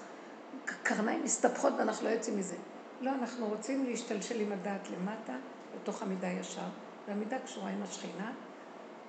קרניים 0.83 1.23
מסתבכות 1.23 1.73
ואנחנו 1.77 2.07
לא 2.07 2.11
יוצאים 2.11 2.37
מזה. 2.37 2.55
לא, 3.01 3.11
אנחנו 3.11 3.47
רוצים 3.47 3.85
להשתלשל 3.85 4.39
עם 4.39 4.51
הדעת 4.51 4.89
למטה, 4.89 5.33
לתוך 5.75 6.01
המידה 6.01 6.27
ישר, 6.27 6.61
והמידה 7.07 7.39
קשורה 7.39 7.69
עם 7.69 7.83
השכינה. 7.83 8.31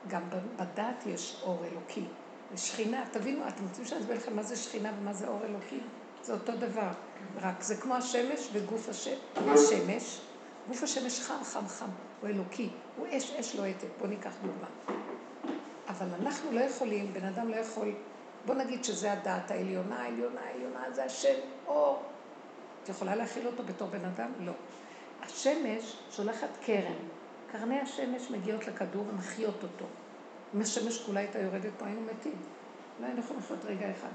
גם 0.09 0.23
בדעת 0.57 1.07
יש 1.07 1.41
אור 1.43 1.65
אלוקי. 1.65 2.05
ושכינה, 2.53 3.05
תבינו, 3.11 3.49
אתם 3.49 3.65
רוצים 3.65 3.85
שאני 3.85 4.01
אסביר 4.01 4.17
לכם 4.17 4.37
מה 4.37 4.43
זה 4.43 4.57
שכינה 4.57 4.93
ומה 5.01 5.13
זה 5.13 5.29
אור 5.29 5.41
אלוקי? 5.45 5.81
זה 6.23 6.33
אותו 6.33 6.53
דבר, 6.57 6.91
רק 7.41 7.63
זה 7.63 7.77
כמו 7.77 7.95
השמש 7.95 8.49
וגוף 8.53 8.89
השמש. 8.89 9.19
השמש, 9.37 10.21
גוף 10.69 10.83
השמש 10.83 11.21
חם, 11.21 11.45
חם, 11.45 11.69
חם, 11.69 11.89
הוא 12.21 12.29
אלוקי, 12.31 12.71
הוא 12.97 13.07
אש, 13.11 13.31
אש 13.31 13.57
לוהטת, 13.57 13.89
בואו 13.99 14.11
ניקח 14.11 14.33
דוגמה. 14.43 14.69
אבל 15.89 16.07
אנחנו 16.23 16.53
לא 16.53 16.61
יכולים, 16.61 17.13
בן 17.13 17.25
אדם 17.25 17.49
לא 17.49 17.57
יכול, 17.57 17.93
בוא 18.47 18.55
נגיד 18.55 18.85
שזה 18.85 19.13
הדעת 19.13 19.51
העליונה, 19.51 20.03
העליונה, 20.03 20.41
העליונה, 20.41 20.93
זה 20.93 21.05
השם, 21.05 21.35
אור. 21.67 22.03
את 22.83 22.89
יכולה 22.89 23.15
להכיל 23.15 23.47
אותו 23.47 23.63
בתור 23.63 23.89
בן 23.89 24.05
אדם? 24.05 24.31
לא. 24.41 24.53
השמש 25.23 25.97
שולחת 26.11 26.49
קרן, 26.67 26.97
קרני 27.59 27.81
השמש 27.81 28.31
מגיעות 28.31 28.67
לכדור 28.67 29.05
ומחיות 29.09 29.63
אותו. 29.63 29.85
אם 30.55 30.61
השמש 30.61 30.99
כולה 30.99 31.21
הייתה 31.21 31.39
יורדת 31.39 31.73
פה, 31.79 31.87
היינו 31.87 32.01
מתים. 32.01 32.37
לא 33.01 33.07
היינו 33.07 33.21
יכולים 33.21 33.43
לחיות 33.43 33.65
רגע 33.65 33.91
אחד. 33.91 34.09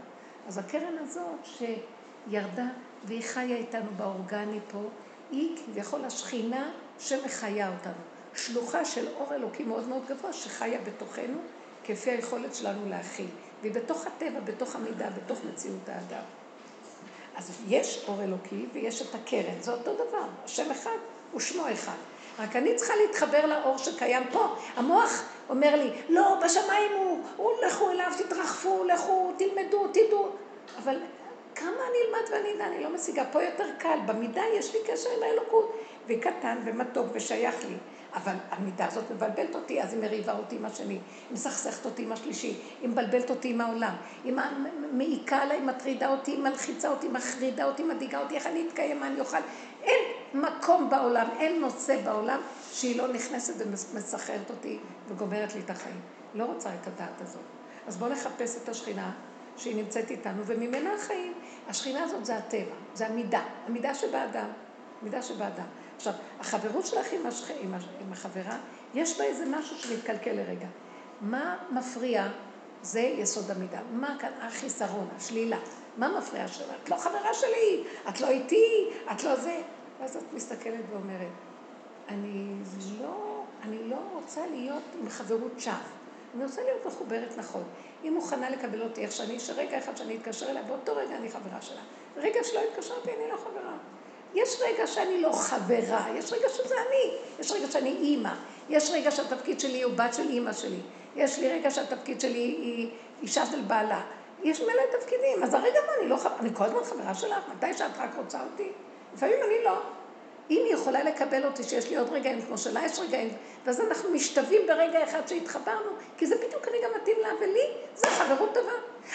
אז 0.47 0.57
הקרן 0.57 0.97
הזאת 0.97 1.45
שירדה 1.45 2.67
והיא 3.05 3.23
חיה 3.23 3.57
איתנו 3.57 3.91
באורגני 3.97 4.59
פה, 4.71 4.81
היא 5.31 5.57
כביכול 5.57 6.05
השכינה 6.05 6.71
שמחיה 6.99 7.69
אותנו. 7.69 8.01
שלוחה 8.35 8.85
של 8.85 9.07
אור 9.07 9.33
אלוקי 9.35 9.63
מאוד 9.63 9.87
מאוד 9.87 10.05
גבוה 10.07 10.33
שחיה 10.33 10.81
בתוכנו 10.81 11.39
כפי 11.83 12.09
היכולת 12.09 12.55
שלנו 12.55 12.89
להכיל. 12.89 13.29
והיא 13.61 13.73
בתוך 13.73 14.07
הטבע, 14.07 14.39
בתוך 14.39 14.75
המידה, 14.75 15.09
בתוך 15.09 15.39
מציאות 15.53 15.89
האדם. 15.89 16.23
אז 17.35 17.61
יש 17.67 18.05
אור 18.07 18.23
אלוקי 18.23 18.65
ויש 18.73 19.01
את 19.01 19.15
הקרן, 19.15 19.61
זה 19.61 19.71
אותו 19.71 19.93
דבר. 19.93 20.27
השם 20.45 20.71
אחד 20.71 20.97
ושמו 21.35 21.63
אחד. 21.73 21.97
רק 22.39 22.55
אני 22.55 22.75
צריכה 22.75 22.93
להתחבר 22.95 23.45
לאור 23.45 23.77
שקיים 23.77 24.23
פה. 24.31 24.55
המוח 24.75 25.23
אומר 25.49 25.75
לי, 25.75 25.91
לא, 26.09 26.39
בשמיים 26.45 26.91
הוא, 26.97 27.21
הוא 27.35 27.51
לכו 27.67 27.91
אליו, 27.91 28.11
תתרחפו, 28.17 28.83
לכו, 28.83 29.31
תלמדו, 29.37 29.87
תדעו. 29.87 30.29
אבל 30.83 30.95
כמה 31.55 31.69
אני 31.69 31.97
אלמד 32.05 32.29
ואני 32.31 32.55
אדע, 32.55 32.65
אני 32.65 32.83
לא 32.83 32.89
משיגה. 32.89 33.25
פה 33.31 33.43
יותר 33.43 33.67
קל, 33.77 33.99
במידה 34.05 34.41
יש 34.57 34.75
לי 34.75 34.79
קשר 34.87 35.09
עם 35.17 35.23
האלוקות. 35.23 35.79
וקטן 36.09 36.57
ומתוק 36.65 37.07
ושייך 37.13 37.55
לי. 37.65 37.75
אבל 38.13 38.33
המידה 38.49 38.85
הזאת 38.85 39.11
מבלבלת 39.11 39.55
אותי, 39.55 39.83
אז 39.83 39.93
היא 39.93 40.01
מריבה 40.01 40.37
אותי 40.37 40.55
עם 40.55 40.65
השני, 40.65 40.93
היא 40.93 41.01
מסכסכת 41.31 41.85
אותי 41.85 42.03
עם 42.03 42.11
השלישי, 42.11 42.59
היא 42.81 42.89
מבלבלת 42.89 43.29
אותי 43.29 43.49
עם 43.49 43.61
העולם, 43.61 43.93
היא 44.23 44.33
מעיקה 44.91 45.37
עליי, 45.37 45.61
מטרידה 45.61 46.07
אותי, 46.11 46.31
היא 46.31 46.39
מלחיצה 46.39 46.89
אותי, 46.89 47.07
מחרידה 47.07 47.65
אותי, 47.65 47.83
מדאיגה 47.83 48.19
אותי, 48.19 48.35
איך 48.35 48.47
אני 48.47 48.67
אתקיים, 48.67 48.99
מה 48.99 49.07
אני 49.07 49.19
אוכל. 49.19 49.37
אין 49.83 49.99
מקום 50.33 50.89
בעולם, 50.89 51.27
אין 51.39 51.61
נושא 51.61 52.01
בעולם 52.03 52.41
שהיא 52.71 52.97
לא 52.97 53.07
נכנסת 53.07 53.53
ומסחררת 53.57 54.49
אותי 54.49 54.79
וגומרת 55.07 55.55
לי 55.55 55.61
את 55.61 55.69
החיים. 55.69 56.01
לא 56.33 56.45
רוצה 56.45 56.69
את 56.81 56.87
הדעת 56.87 57.21
הזאת. 57.21 57.41
אז 57.87 57.97
בואו 57.97 58.11
נחפש 58.11 58.57
את 58.63 58.69
השכינה 58.69 59.11
שהיא 59.57 59.75
נמצאת 59.75 60.11
איתנו, 60.11 60.45
וממנה 60.45 60.93
החיים. 60.93 61.33
השכינה 61.67 62.03
הזאת 62.03 62.25
זה 62.25 62.37
הטבע, 62.37 62.75
זה 62.93 63.07
המידה, 63.07 63.41
המידה 63.67 63.95
שבאדם, 63.95 64.49
המידה 65.01 65.21
שבאדם. 65.21 65.65
עכשיו, 65.99 66.13
החברות 66.39 66.85
שלך 66.85 67.13
עם, 67.13 67.25
השכ... 67.25 67.51
עם, 67.61 67.73
הש... 67.73 67.83
עם 68.01 68.13
החברה, 68.13 68.57
יש 68.93 69.17
בה 69.17 69.23
איזה 69.23 69.45
משהו 69.45 69.77
שמתקלקל 69.77 70.31
לרגע. 70.31 70.67
מה 71.21 71.57
מפריע? 71.71 72.27
זה 72.81 72.99
יסוד 72.99 73.51
המידה. 73.51 73.79
מה 73.91 74.15
כאן 74.19 74.31
החיסרון, 74.41 75.07
השלילה? 75.17 75.57
מה 75.97 76.17
מפריע 76.17 76.47
שלך? 76.47 76.69
את 76.83 76.89
לא 76.89 76.97
חברה 76.97 77.33
שלי, 77.33 77.83
את 78.09 78.21
לא 78.21 78.27
איתי, 78.27 78.89
את 79.11 79.23
לא 79.23 79.35
זה. 79.35 79.61
ואז 79.99 80.15
את 80.15 80.33
מסתכלת 80.33 80.83
ואומרת, 80.91 81.27
אני 82.07 82.55
לא, 83.01 83.43
אני 83.63 83.89
לא 83.89 83.97
רוצה 84.13 84.47
להיות 84.47 84.83
עם 85.01 85.09
חברות 85.09 85.51
שווא. 85.57 85.73
אני 86.35 86.43
רוצה 86.43 86.63
להיות 86.63 86.85
מחוברת 86.85 87.37
נכון. 87.37 87.63
היא 88.03 88.11
מוכנה 88.11 88.49
לקבל 88.49 88.81
אותי 88.81 89.01
איך 89.01 89.11
שאני, 89.11 89.39
שרגע 89.39 89.77
אחד 89.77 89.97
שאני 89.97 90.17
אתקשר 90.17 90.49
אליה, 90.49 90.63
באותו 90.63 90.95
רגע 90.95 91.15
אני 91.15 91.29
חברה 91.29 91.61
שלה. 91.61 91.81
רגע 92.17 92.39
שלא 92.43 92.59
התקשרתי, 92.71 93.09
אני 93.11 93.31
לא 93.31 93.37
חברה. 93.37 93.77
יש 94.33 94.61
רגע 94.61 94.87
שאני 94.87 95.21
לא 95.21 95.31
חברה, 95.31 96.05
יש 96.15 96.33
רגע 96.33 96.49
שזה 96.49 96.75
אני, 96.87 97.17
יש 97.39 97.51
רגע 97.51 97.67
שאני 97.71 97.89
אימא, 97.89 98.33
יש 98.69 98.91
רגע 98.93 99.11
שהתפקיד 99.11 99.59
שלי 99.59 99.81
הוא 99.81 99.93
בת 99.93 100.13
של 100.13 100.29
אימא 100.29 100.53
שלי, 100.53 100.79
יש 101.15 101.39
לי 101.39 101.49
רגע 101.49 101.71
שהתפקיד 101.71 102.21
שלי 102.21 102.39
היא 102.39 102.89
אישה 103.21 103.45
של 103.45 103.61
בעלה, 103.61 104.01
יש 104.43 104.61
מלא 104.61 104.99
תפקידים, 104.99 105.43
אז 105.43 105.53
הרגע 105.53 105.79
מה, 105.87 105.93
אני 105.99 106.09
לא 106.09 106.17
חברה, 106.17 106.39
אני 106.39 106.49
כל 106.53 106.63
הזמן 106.63 106.83
חברה 106.83 107.13
שלך, 107.13 107.43
מתי 107.55 107.73
שאת 107.73 107.91
רק 107.99 108.09
רוצה 108.17 108.39
אותי? 108.51 108.71
לפעמים 109.13 109.37
אני 109.47 109.63
לא. 109.63 109.79
אם 110.49 110.61
היא 110.65 110.73
יכולה 110.73 111.03
לקבל 111.03 111.45
אותי 111.45 111.63
שיש 111.63 111.89
לי 111.89 111.95
עוד 111.95 112.09
רגעים 112.09 112.41
כמו 112.41 112.57
שלה 112.57 112.85
יש 112.85 112.99
רגעים, 112.99 113.29
ואז 113.65 113.81
אנחנו 113.81 114.09
משתווים 114.09 114.61
ברגע 114.67 115.03
אחד 115.03 115.27
שהתחברנו, 115.27 115.91
כי 116.17 116.25
זה 116.25 116.35
בדיוק 116.35 116.67
אני 116.67 116.77
מתאים 116.95 117.17
לה, 117.21 117.29
ולי 117.41 117.67
זה 117.95 118.07
חברות 118.07 118.49
טובה. 118.53 118.71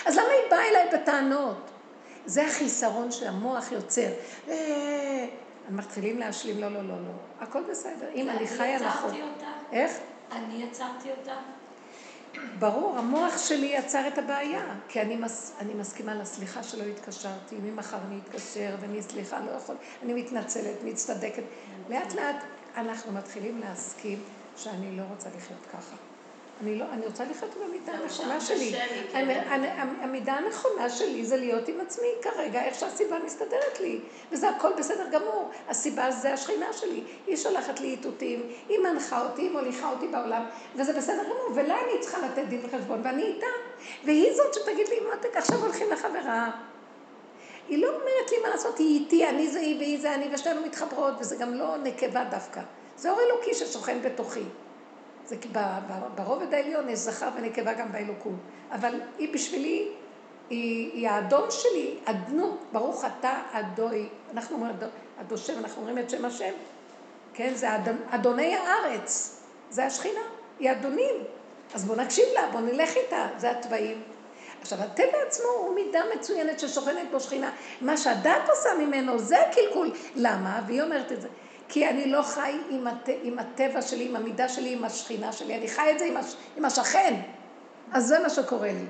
אז 0.07 0.17
למה 0.17 0.29
היא 0.29 0.51
באה 0.51 0.69
אליי 0.69 0.89
בטענות? 0.93 1.71
זה 2.27 2.47
החיסרון 2.47 3.13
שהמוח 3.13 3.73
יוצר. 3.73 4.11
אה, 4.49 5.27
מתחילים 5.71 6.19
להשלים, 6.19 6.61
לא, 6.61 6.69
לא, 6.69 6.83
לא, 6.83 6.95
לא. 6.95 7.13
הכל 7.41 7.63
בסדר. 7.71 8.09
אם 8.15 8.31
אני 8.31 8.47
חיה 8.47 8.81
נכון. 8.81 9.11
אני 9.11 9.19
יצרתי 9.19 9.23
אותה. 9.23 9.47
איך? 9.73 9.93
אני 10.33 10.63
יצרתי 10.63 11.11
אותה. 11.11 11.35
ברור, 12.59 12.99
המוח 12.99 13.39
שלי 13.39 13.67
יצר 13.67 14.09
את 14.09 14.19
הבעיה, 14.19 14.65
כי 14.89 15.01
אני, 15.01 15.17
מס, 15.17 15.53
אני 15.61 15.75
מסכימה 15.75 16.15
לסליחה 16.15 16.63
שלא 16.63 16.85
התקשרתי, 16.85 17.57
ממחר 17.63 17.99
אני 18.07 18.19
אתקשר, 18.25 18.77
ואני 18.81 19.03
סליחה, 19.03 19.41
לא 19.41 19.51
יכול, 19.51 19.77
אני 20.03 20.15
מתנצלת, 20.15 20.85
מצטדקת. 20.85 21.43
לאט 21.91 22.15
לאט 22.15 22.37
אנחנו 22.77 23.13
מתחילים 23.13 23.61
להסכים 23.61 24.23
שאני 24.57 24.97
לא 24.97 25.03
רוצה 25.11 25.29
לחיות 25.37 25.67
ככה. 25.73 25.97
אני 26.63 26.79
לא, 26.79 26.85
אני 26.93 27.07
רוצה 27.07 27.25
לחיות 27.25 27.55
במידה 27.67 27.93
הנכונה 27.93 28.41
שלי. 28.41 28.73
כן. 28.73 29.75
המידה 30.01 30.33
הנכונה 30.33 30.91
שלי 30.91 31.25
זה 31.25 31.37
להיות 31.37 31.69
עם 31.69 31.81
עצמי 31.81 32.09
כרגע, 32.23 32.65
איך 32.65 32.75
שהסיבה 32.75 33.19
מסתדרת 33.25 33.81
לי. 33.81 34.01
וזה 34.33 34.49
הכל 34.49 34.71
בסדר 34.79 35.07
גמור. 35.11 35.51
הסיבה 35.69 36.11
זה 36.11 36.33
השכינה 36.33 36.73
שלי. 36.73 37.03
היא 37.27 37.37
שולחת 37.37 37.81
לי 37.81 37.87
איתותים, 37.87 38.43
היא 38.69 38.79
מנחה 38.79 39.23
אותי, 39.23 39.43
היא 39.43 39.51
מוליכה 39.51 39.91
אותי 39.91 40.09
בעולם, 40.09 40.45
וזה 40.77 40.93
בסדר 40.93 41.25
גמור. 41.25 41.51
ולה 41.55 41.75
אני 41.75 42.01
צריכה 42.01 42.19
לתת 42.27 42.45
דין 42.49 42.61
וחשבון, 42.65 43.01
ואני 43.05 43.23
איתה. 43.23 43.47
והיא 44.05 44.33
זאת 44.33 44.55
שתגיד 44.55 44.89
לי, 44.89 44.97
מותק, 45.01 45.37
עכשיו 45.37 45.59
הולכים 45.59 45.91
לחברה. 45.91 46.51
היא 47.69 47.79
לא 47.79 47.89
אומרת 47.89 48.31
לי 48.31 48.37
מה 48.43 48.49
לעשות, 48.49 48.79
היא 48.79 49.01
איתי, 49.01 49.29
אני 49.29 49.49
זה 49.49 49.59
היא 49.59 49.79
והיא 49.79 50.01
זה 50.01 50.15
אני, 50.15 50.29
ושתינו 50.33 50.61
מתחברות, 50.61 51.15
וזה 51.21 51.37
גם 51.37 51.55
לא 51.55 51.77
נקבה 51.77 52.25
דווקא. 52.25 52.61
זה 52.97 53.11
אור 53.11 53.21
אלוקי 53.21 53.55
ששוכן 53.55 54.03
בתוכי. 54.03 54.43
זה 55.27 55.37
ברובד 56.15 56.55
העליון 56.55 56.89
יש 56.89 56.99
זכר 56.99 57.29
ונקבה 57.37 57.73
גם 57.73 57.93
באלוקות. 57.93 58.33
אבל 58.73 59.01
היא 59.19 59.35
בשבילי, 59.35 59.89
היא, 60.51 60.93
היא 60.93 61.09
האדון 61.09 61.51
שלי, 61.51 61.99
אדנות, 62.05 62.59
ברוך 62.73 63.05
אתה 63.05 63.43
אדוי. 63.53 64.09
אנחנו 64.33 64.57
אומרים 64.57 64.77
אדו 65.21 65.39
שם, 65.39 65.59
אנחנו 65.59 65.81
אומרים 65.81 65.99
את 65.99 66.11
שם 66.11 66.25
השם. 66.25 66.53
כן, 67.35 67.55
זה 67.55 67.75
אדון, 67.77 67.97
אדוני 68.11 68.57
הארץ, 68.57 69.41
זה 69.71 69.87
השכינה, 69.87 70.21
היא 70.59 70.73
אדונים. 70.73 71.15
אז 71.75 71.85
בואו 71.85 72.01
נקשיב 72.01 72.25
לה, 72.35 72.51
בואו 72.53 72.63
נלך 72.63 72.97
איתה, 72.97 73.29
זה 73.37 73.51
התוואים. 73.51 74.03
עכשיו, 74.61 74.79
הטבע 74.83 75.23
עצמו 75.27 75.49
הוא 75.59 75.75
מידה 75.75 76.01
מצוינת 76.17 76.61
ששוכנת 76.61 77.11
בו 77.11 77.21
שכינה. 77.21 77.51
מה 77.81 77.97
שהדת 77.97 78.49
עושה 78.49 78.69
ממנו 78.79 79.19
זה 79.19 79.37
קלקול. 79.55 79.91
למה? 80.15 80.63
והיא 80.67 80.83
אומרת 80.83 81.13
את 81.13 81.21
זה. 81.21 81.29
כי 81.69 81.89
אני 81.89 82.11
לא 82.11 82.23
חי 82.23 82.59
עם, 82.71 82.87
הט... 82.87 83.09
עם 83.23 83.39
הטבע 83.39 83.83
שלי, 83.83 84.09
עם 84.09 84.17
המידה 84.17 84.49
שלי, 84.49 84.73
עם 84.73 84.85
השכינה 84.85 85.33
שלי, 85.33 85.57
אני 85.57 85.69
חי 85.69 85.91
את 85.93 85.99
זה 85.99 86.05
עם, 86.05 86.17
הש... 86.17 86.35
עם 86.57 86.65
השכן. 86.65 87.21
אז 87.93 88.07
זה 88.07 88.19
מה 88.19 88.31
שקורה 88.31 88.73
לי. 88.73 88.87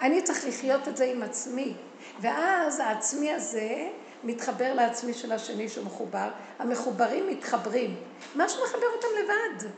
אני 0.00 0.22
צריך 0.22 0.44
לחיות 0.48 0.88
את 0.88 0.96
זה 0.96 1.04
עם 1.04 1.22
עצמי. 1.22 1.74
ואז 2.20 2.80
העצמי 2.80 3.32
הזה 3.32 3.88
מתחבר 4.24 4.74
לעצמי 4.74 5.14
של 5.14 5.32
השני 5.32 5.68
שהוא 5.68 5.86
מחובר. 5.86 6.28
המחוברים 6.58 7.28
מתחברים. 7.28 7.96
מה 8.34 8.48
שמחבר 8.48 8.86
אותם 8.96 9.08
לבד. 9.22 9.70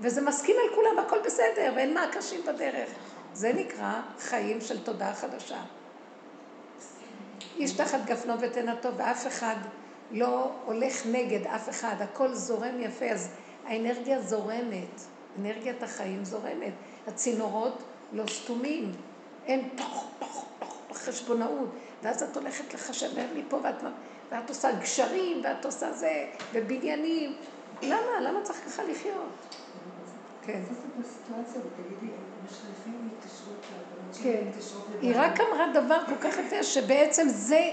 וזה 0.00 0.20
מסכים 0.20 0.56
על 0.64 0.74
כולם, 0.74 0.98
הכל 0.98 1.18
בסדר, 1.24 1.72
ואין 1.76 1.94
מעקשים 1.94 2.40
בדרך. 2.42 2.90
זה 3.32 3.52
נקרא 3.52 3.92
חיים 4.18 4.60
של 4.60 4.84
תודעה 4.84 5.14
חדשה. 5.14 5.60
איש 7.56 7.72
תחת 7.72 8.04
גפנו 8.04 8.40
ותנתו, 8.40 8.88
ואף 8.96 9.26
אחד 9.26 9.56
לא 10.10 10.50
הולך 10.64 11.06
נגד 11.06 11.46
אף 11.46 11.68
אחד, 11.68 11.94
הכל 12.00 12.34
זורם 12.34 12.80
יפה, 12.80 13.04
אז 13.04 13.30
האנרגיה 13.66 14.20
זורמת, 14.22 15.00
אנרגיית 15.38 15.82
החיים 15.82 16.24
זורמת. 16.24 16.72
הצינורות 17.06 17.82
לא 18.12 18.24
סתומים, 18.26 18.92
אין 19.46 19.68
טוך, 19.76 20.06
טוך, 20.18 20.46
טוך, 20.58 20.76
חשבונאות, 20.92 21.68
ואז 22.02 22.22
את 22.22 22.36
הולכת 22.36 22.74
לחשב 22.74 23.08
מפה 23.34 23.60
ואת, 23.62 23.82
ואת 24.30 24.48
עושה 24.48 24.72
גשרים, 24.72 25.40
ואת 25.44 25.64
עושה 25.64 25.92
זה, 25.92 26.26
ובניינים. 26.52 27.36
למה? 27.82 28.20
למה 28.20 28.42
צריך 28.42 28.64
ככה 28.66 28.82
לחיות? 28.82 29.56
כן. 30.42 30.60
כן. 34.22 34.44
היא 35.00 35.12
רק 35.16 35.40
אמרה 35.40 35.72
דבר 35.72 35.98
כל 36.06 36.28
כך 36.28 36.38
יפה, 36.38 36.62
שבעצם 36.62 37.28
זה 37.28 37.70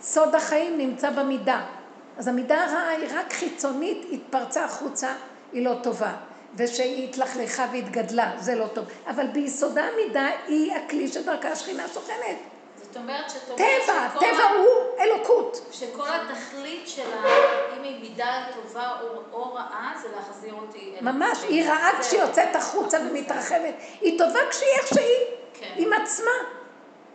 סוד 0.00 0.34
החיים 0.34 0.78
נמצא 0.78 1.10
במידה. 1.10 1.77
אז 2.18 2.28
המידה 2.28 2.64
הרעה 2.64 2.88
היא 2.88 3.08
רק 3.14 3.32
חיצונית, 3.32 4.06
התפרצה 4.12 4.64
החוצה, 4.64 5.14
היא 5.52 5.64
לא 5.64 5.74
טובה. 5.82 6.12
ושהיא 6.54 7.08
התלכלכה 7.08 7.66
והתגדלה, 7.72 8.32
זה 8.38 8.54
לא 8.54 8.66
טוב. 8.66 8.84
אבל 9.06 9.26
ביסודה 9.26 9.84
המידה 9.84 10.26
היא 10.46 10.74
הכלי 10.74 11.08
שדרכה 11.08 11.48
השכינה 11.48 11.88
שוכנת. 11.94 12.36
זאת 12.76 12.96
אומרת 12.96 13.30
שאת 13.30 13.50
אומרת 13.50 13.58
טבע, 13.84 14.08
שכל... 14.08 14.20
טבע 14.20 14.44
הוא 14.58 15.00
אלוקות. 15.00 15.60
שכל 15.72 16.08
התכלית 16.08 16.88
שלה, 16.88 17.22
אם 17.76 17.82
היא 17.82 18.00
מידה 18.00 18.46
טובה 18.54 18.92
או, 19.00 19.22
או 19.32 19.54
רעה, 19.54 19.94
זה 20.02 20.08
להחזיר 20.16 20.54
אותי 20.54 20.94
אל 21.00 21.04
ממש, 21.12 21.38
היא 21.48 21.68
רעה 21.68 21.90
כשהיא 22.00 22.20
יוצאת 22.20 22.56
החוצה 22.56 22.98
ומתרחבת. 23.00 23.74
היא 24.00 24.18
טובה 24.18 24.40
כשהיא 24.50 24.70
איך 24.78 24.88
שהיא, 24.88 25.26
כן. 25.54 25.72
עם 25.76 25.92
עצמה. 25.92 26.30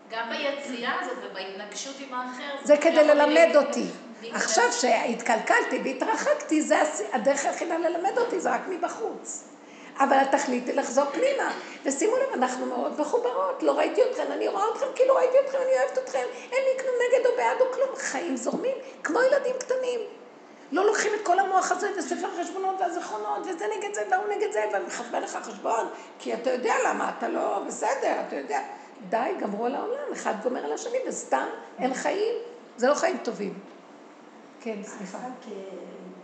גם 0.10 0.30
ביציאה 0.30 1.00
הזאת 1.02 1.18
ובהתנגשות 1.24 1.96
עם 2.00 2.14
האחר. 2.14 2.56
זה 2.64 2.78
כדי 2.78 3.08
ללמד 3.08 3.56
אותי. 3.56 3.86
עכשיו 4.32 4.72
שהתקלקלתי 4.72 5.82
והתרחקתי, 5.84 6.62
זה 6.62 6.82
הדרך 7.14 7.46
היחידה 7.46 7.78
ללמד 7.78 8.18
אותי, 8.18 8.40
זה 8.40 8.54
רק 8.54 8.62
מבחוץ. 8.68 9.44
אבל 10.00 10.18
התכלית 10.18 10.68
היא 10.68 10.76
לחזור 10.76 11.06
פנימה. 11.06 11.52
ושימו 11.86 12.18
לב, 12.18 12.34
אנחנו 12.34 12.66
מאוד 12.66 13.02
מחוברות, 13.02 13.64
לא 13.64 13.72
ראיתי 13.78 14.02
אתכם, 14.12 14.32
אני 14.32 14.48
רואה 14.48 14.64
אתכם 14.74 14.86
כאילו 14.96 15.16
ראיתי 15.16 15.38
אתכם, 15.46 15.58
אני 15.58 15.80
אוהבת 15.80 15.98
אתכם, 15.98 16.24
אין 16.52 16.64
לי 16.64 16.82
כלום 16.82 16.96
נגד 17.08 17.26
או 17.26 17.32
בעד 17.38 17.62
או 17.62 17.66
כלום. 17.74 17.96
חיים 17.96 18.38
זורמים, 18.38 18.76
כמו 19.04 19.20
ילדים 19.22 19.56
קטנים. 19.60 20.00
לא 20.72 20.86
לוקחים 20.86 21.12
את 21.14 21.26
כל 21.26 21.40
המוח 21.40 21.72
הזה 21.72 21.90
וספר 21.98 22.28
החשבונות 22.28 22.76
והזיכרונות, 22.80 23.40
וזה 23.40 23.66
נגד 23.78 23.94
זה 23.94 24.02
והוא 24.12 24.36
נגד 24.36 24.52
זה, 24.52 24.66
ומחשבן 24.74 25.22
לך 25.22 25.38
חשבון, 25.44 25.88
כי 26.20 26.34
אתה 26.34 26.52
יודע 26.52 26.74
למה, 26.86 27.12
אתה 27.18 27.28
לא 27.28 27.60
בסדר, 27.68 28.14
אתה 28.28 28.36
יודע. 28.36 28.60
די, 29.10 29.32
גמרו 29.40 29.66
על 29.66 29.76
העולם, 29.76 30.14
אחד 30.14 30.34
גומר 30.44 30.66
על 30.66 30.74
השני, 30.74 30.98
וסתם 31.08 31.46
אין 31.80 31.94
חיים. 31.94 32.36
זה 32.78 32.88
לא 32.88 32.94
חיים 32.94 33.18
טובים. 33.18 33.54
כן, 34.64 34.80
סליחה. 34.84 35.18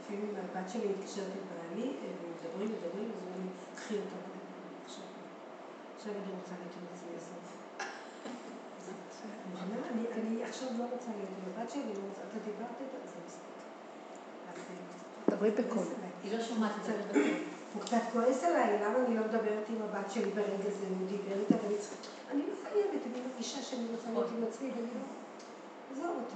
לפעמים 0.02 0.36
הבת 0.36 0.70
שלי 0.70 0.88
מתקשרת 0.88 1.26
עם 1.40 1.46
בעלי, 1.50 1.90
ומדברים, 2.02 2.70
מדברים, 2.76 3.08
אז 3.12 3.28
אומרים, 3.28 3.46
קחי 3.76 3.96
אותה 3.96 4.16
עכשיו. 4.86 5.04
עכשיו 5.98 6.12
אני 6.14 6.32
רוצה 6.40 6.52
להיות 6.60 6.74
עם 6.80 6.94
עצמי 6.94 7.10
בסוף. 7.18 7.46
אני- 10.18 10.44
עכשיו 10.44 10.68
לא 10.78 10.84
רוצה 10.92 11.10
להיות 11.18 11.30
עם 11.38 11.54
הבת 11.54 11.70
שלי, 11.72 11.82
לא 11.84 12.04
רוצה, 12.10 12.22
אתה 12.30 12.40
דיברת 12.46 12.76
איתה, 12.82 12.98
זה 13.12 13.18
מספיק. 13.28 13.58
אה, 14.48 15.36
דברי 15.36 15.52
בקול. 15.52 15.84
היא 16.24 16.38
לא 16.38 16.44
שומעת 16.44 16.72
את 16.80 16.86
זה. 16.86 16.94
הוא 17.74 17.82
קצת 17.82 18.02
כועס 18.14 18.44
עליי, 18.44 18.80
למה 18.84 18.98
אני 19.06 19.16
לא 19.16 19.24
מדברת 19.24 19.66
עם 19.70 19.82
הבת 19.82 20.12
שלי 20.12 20.32
ברגע 20.32 20.70
זה, 20.80 20.86
הוא 21.00 21.08
דיבר 21.08 21.40
איתה, 21.40 21.56
ואני 21.64 21.78
צריכה, 21.78 21.96
אני 22.32 22.42
לא 22.42 22.56
חייבת, 22.64 23.02
אני 23.06 23.22
מרגישה 23.30 23.62
שאני 23.62 23.86
רוצה 23.96 24.12
להיות 24.12 24.28
עם 24.38 24.44
עצמי, 24.50 24.70
ואני 24.70 24.82
לא, 24.96 25.02
עזוב 25.94 26.16
אותי. 26.24 26.36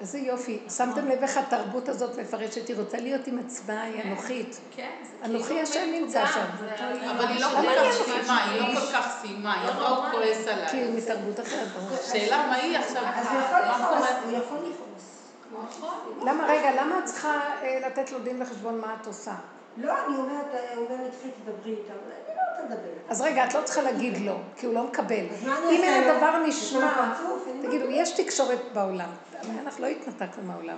איזה 0.00 0.18
יופי. 0.18 0.58
שמתם 0.76 1.08
לב 1.08 1.22
איך 1.22 1.36
התרבות 1.36 1.88
הזאת 1.88 2.18
מפרשת, 2.18 2.68
היא 2.68 2.76
רוצה 2.76 2.96
להיות 2.98 3.26
עם 3.26 3.38
עצמה, 3.46 3.82
היא 3.82 4.02
אנוכית. 4.02 4.60
כן, 4.76 4.90
זה 5.20 5.26
אנוכי 5.26 5.44
כאילו 5.48 5.60
השם 5.60 5.88
נמצא 5.92 6.26
שם. 6.26 6.44
זה- 6.60 7.10
אבל 7.10 7.26
היא 7.26 7.40
לא 7.40 7.46
כל 7.48 7.62
כך 7.74 8.04
סיימה, 8.04 8.44
היא 8.44 8.60
לא 8.74 8.80
כל 8.80 8.86
כך 8.92 9.18
סיימה, 9.22 9.60
היא 9.62 9.70
אמרה 9.70 9.88
הוא 9.88 10.10
כועס 10.10 10.44
כי 10.44 10.50
עליי. 10.50 10.84
הוא 10.88 10.96
מתרבות 10.98 11.40
אחרת, 11.40 11.68
ברור. 11.68 11.96
שאלה 12.12 12.46
מה 12.46 12.54
היא 12.54 12.78
עכשיו, 12.78 13.02
אז 13.14 13.26
הוא 13.32 13.40
יכול 13.40 13.60
לכעוס, 13.60 14.08
לכעוס. 14.28 14.78
נכון. 15.52 16.28
למה, 16.28 16.46
רגע, 16.48 16.82
למה 16.82 16.98
את 16.98 17.04
צריכה 17.04 17.32
אה, 17.62 17.80
לתת 17.86 18.12
לו 18.12 18.18
דין 18.18 18.42
וחשבון 18.42 18.80
מה 18.80 18.96
את 19.00 19.06
עושה? 19.06 19.32
לא, 19.80 19.92
אני 20.06 20.16
אומרת, 20.16 20.46
הוא 20.74 20.84
אומר 20.84 21.04
לי, 21.04 21.10
תחי 21.10 21.28
תדברי 21.30 21.74
אבל 21.74 22.12
אני 22.26 22.36
לא 22.36 22.42
רוצה 22.50 22.74
לדבר. 22.74 22.90
אז 23.08 23.20
רגע, 23.20 23.44
את 23.44 23.54
לא 23.54 23.62
צריכה 23.64 23.82
להגיד 23.82 24.18
לו, 24.18 24.34
כי 24.56 24.66
הוא 24.66 24.74
לא 24.74 24.84
מקבל. 24.84 25.24
אם 25.44 25.80
לו? 25.80 26.12
הדבר 26.12 26.38
נשמע? 26.46 27.14
אין 27.46 27.62
תגידו. 27.62 27.84
יש 27.90 28.10
תקשורת 28.10 28.58
בעולם. 28.72 29.08
אנחנו 29.62 29.84
לא 29.84 29.88
התנתקנו 29.88 30.44
מהעולם. 30.44 30.76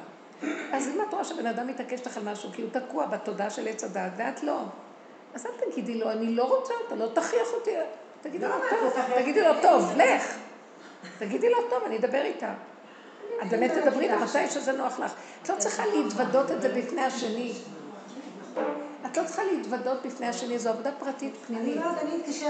אז 0.73 0.89
אם 0.89 1.01
את 1.09 1.13
רואה 1.13 1.25
שבן 1.25 1.47
אדם 1.47 1.67
מתעקש 1.67 2.07
לך 2.07 2.17
על 2.17 2.23
משהו, 2.25 2.51
כי 2.53 2.63
הוא 2.63 2.71
תקוע 2.71 3.07
בתודעה 3.07 3.51
של 3.51 3.69
עץ 3.69 3.85
הדעת, 3.85 4.13
ואת 4.17 4.43
לא, 4.43 4.61
אז 5.35 5.47
אל 5.47 5.51
תגידי 5.71 5.95
לו, 5.95 6.11
אני 6.11 6.35
לא 6.35 6.45
רוצה 6.45 6.75
אותה, 6.83 6.95
לא 6.95 7.07
תכריח 7.15 7.49
אותי. 7.55 7.71
תגידי 8.23 8.49
לו, 8.49 8.55
לא, 8.55 8.71
טוב, 8.71 8.93
אתה 8.93 9.03
תכריח 9.03 9.19
תגידי 9.19 9.41
לו. 9.41 9.63
טוב, 9.63 9.93
לך. 9.97 10.37
תגידי 11.19 11.51
לו, 11.51 11.57
טוב, 11.71 11.85
אני 11.87 11.99
אדבר 11.99 12.23
איתה. 12.23 12.55
את 13.43 13.49
באמת 13.49 13.71
תדברי 13.71 14.05
איתה 14.05 14.25
מתי 14.25 14.51
שזה 14.51 14.73
נוח 14.73 15.01
לך. 15.01 15.15
את 15.43 15.49
לא 15.49 15.55
צריכה 15.59 15.87
להתוודות 15.87 16.51
את 16.51 16.63
זה 16.63 16.69
בפני 16.69 17.03
השני. 17.03 17.53
את 19.12 19.16
לא 19.16 19.23
צריכה 19.24 19.43
להתוודות 19.45 20.07
בפני 20.07 20.27
השני, 20.27 20.59
זו 20.59 20.70
עבודה 20.70 20.91
פרטית 20.99 21.35
פנימית. 21.47 21.77
לא 21.77 21.82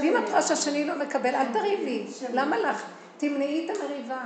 ואם 0.00 0.16
את. 0.24 0.28
רואה 0.30 0.42
שהשני 0.42 0.84
לא 0.84 0.94
מקבל, 0.98 1.34
אל 1.34 1.46
תריבי. 1.52 2.06
למה 2.32 2.58
לך? 2.58 2.82
תמנעי 3.18 3.66
את 3.70 3.76
המריבה. 3.76 4.18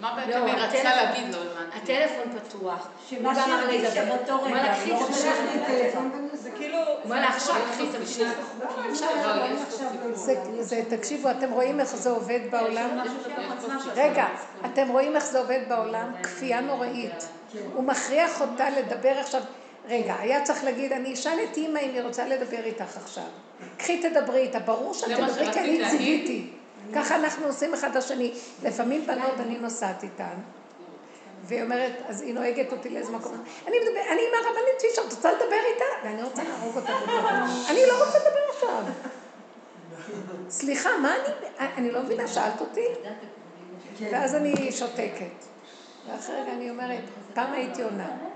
מה 0.00 0.16
בעצם 0.16 0.30
לא, 0.30 0.44
היא 0.44 0.54
רצתה 0.54 0.64
הטלפון- 0.78 1.04
להגיד 1.04 1.34
לו, 1.34 1.40
הבנתי. 1.42 1.76
הטלפון 1.92 2.38
פתוח. 2.38 2.88
שמה 3.10 3.30
הוא 3.32 3.38
גם 3.38 3.50
אמר 3.50 3.64
לדבר. 3.70 3.90
שבאותו 3.90 4.32
הוא 4.32 4.46
רגע, 4.46 4.54
אמר 4.56 4.62
לה, 4.62 4.74
קחי 4.76 4.90
לא 4.90 4.96
את 4.96 5.00
רוצה 5.02 5.14
השם. 5.14 5.44
להכניס 5.44 5.66
טלפון 5.66 6.10
ואני 6.14 6.28
זה. 6.38 6.50
כאילו... 6.50 6.78
הוא 6.78 6.86
אמר 7.06 7.20
לה, 7.20 7.28
עכשיו 7.28 7.54
קחי 7.72 7.84
את. 7.90 7.94
לא, 8.20 8.26
לא, 9.26 9.36
לא, 9.36 9.48
לא. 9.50 10.14
זה. 10.14 10.34
זה, 10.60 10.82
תקשיבו, 10.88 11.30
אתם 11.30 11.50
רואים 11.50 11.80
איך 11.80 11.96
זה 11.96 12.10
עובד 12.10 12.40
בעולם? 12.50 12.88
רגע. 13.94 14.26
אתם 14.64 14.88
רואים 14.88 15.16
איך 15.16 15.24
זה 15.24 15.38
עובד 15.38 15.60
בעולם? 15.68 16.12
כפייה 16.22 16.60
נוראית. 16.60 17.28
הוא 17.74 17.84
מכריח 17.84 18.40
אותה 18.40 18.70
לדבר 18.70 19.18
עכשיו. 19.18 19.40
רגע, 19.88 20.14
היה 20.18 20.42
צריך 20.42 20.64
להגיד, 20.64 20.92
אני 20.92 21.14
אשאל 21.14 21.38
את 21.50 21.56
אימא 21.56 21.78
אם 21.78 21.94
היא 21.94 22.02
רוצה 22.02 22.26
לדבר 22.26 22.64
איתך 22.64 22.96
עכשיו. 22.96 23.24
קחי 23.76 24.02
תדברי 24.02 24.40
איתה, 24.40 24.58
ברור 24.58 24.94
שאת 24.94 25.08
תדברי 25.08 25.52
כי 25.52 25.60
אני? 25.60 25.90
ציוויתי. 25.90 26.50
ככה 26.94 27.16
אנחנו 27.16 27.46
עושים 27.46 27.74
אחד 27.74 27.96
לשני. 27.96 28.32
לפעמים 28.62 29.06
בנות, 29.06 29.40
אני 29.40 29.58
נוסעת 29.58 30.02
איתן, 30.02 30.34
והיא 31.44 31.62
אומרת, 31.62 31.92
אז 32.08 32.22
היא 32.22 32.34
נוהגת 32.34 32.72
אותי 32.72 32.88
לאיזה 32.88 33.12
מקום, 33.12 33.44
אני 33.66 33.76
מדבר, 33.78 34.00
אני 34.12 34.20
עם 34.20 34.44
הרבנית 34.44 34.80
פישר, 34.80 35.02
את 35.08 35.12
רוצה 35.12 35.32
לדבר 35.32 35.60
איתה? 35.74 35.84
ואני 36.04 36.22
רוצה 36.22 36.42
להרוג 36.42 36.76
אותה. 36.76 36.92
אני 37.70 37.80
לא 37.88 38.04
רוצה 38.04 38.18
לדבר 38.18 38.40
עכשיו. 38.50 38.84
סליחה, 40.48 40.90
מה 41.02 41.14
אני, 41.16 41.68
אני 41.76 41.90
לא 41.90 42.02
מבינה, 42.02 42.28
שאלת 42.28 42.60
אותי? 42.60 42.86
ואז 44.10 44.34
אני 44.34 44.72
שותקת. 44.72 45.44
ואחרי 46.08 46.36
רגע 46.42 46.52
אני 46.52 46.70
אומרת, 46.70 47.00
פעם 47.34 47.52
הייתי 47.52 47.82
עונה. 47.82 48.29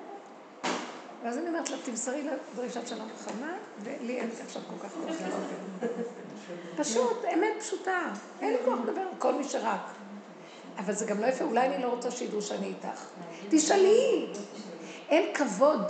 ואז 1.24 1.38
אני 1.38 1.48
אומרת 1.48 1.70
לה, 1.70 1.76
תמסרי 1.84 2.22
לה 2.22 2.32
דרישת 2.56 2.88
שלום 2.88 3.09
חמה, 3.24 3.52
ולי 3.82 4.20
אין 4.20 4.30
עכשיו 4.46 4.62
כל 4.70 4.88
כך 4.88 4.94
כוח 4.94 5.10
לדבר. 5.20 6.02
פשוט, 6.76 7.24
אמת 7.34 7.60
פשוטה. 7.60 8.01
אין 8.40 8.52
לי 8.52 8.59
כוח 8.64 8.78
לדבר 8.82 9.01
עם 9.01 9.18
כל 9.18 9.34
מי 9.34 9.44
שרק. 9.44 9.80
אבל 10.78 10.92
זה 10.92 11.06
גם 11.06 11.20
לא 11.20 11.26
יפה, 11.26 11.44
אולי 11.44 11.66
אני 11.66 11.82
לא 11.82 11.88
רוצה 11.88 12.10
שידעו 12.10 12.42
שאני 12.42 12.66
איתך. 12.66 13.06
תשאלי. 13.51 14.26
אין 15.09 15.34
כבוד. 15.34 15.82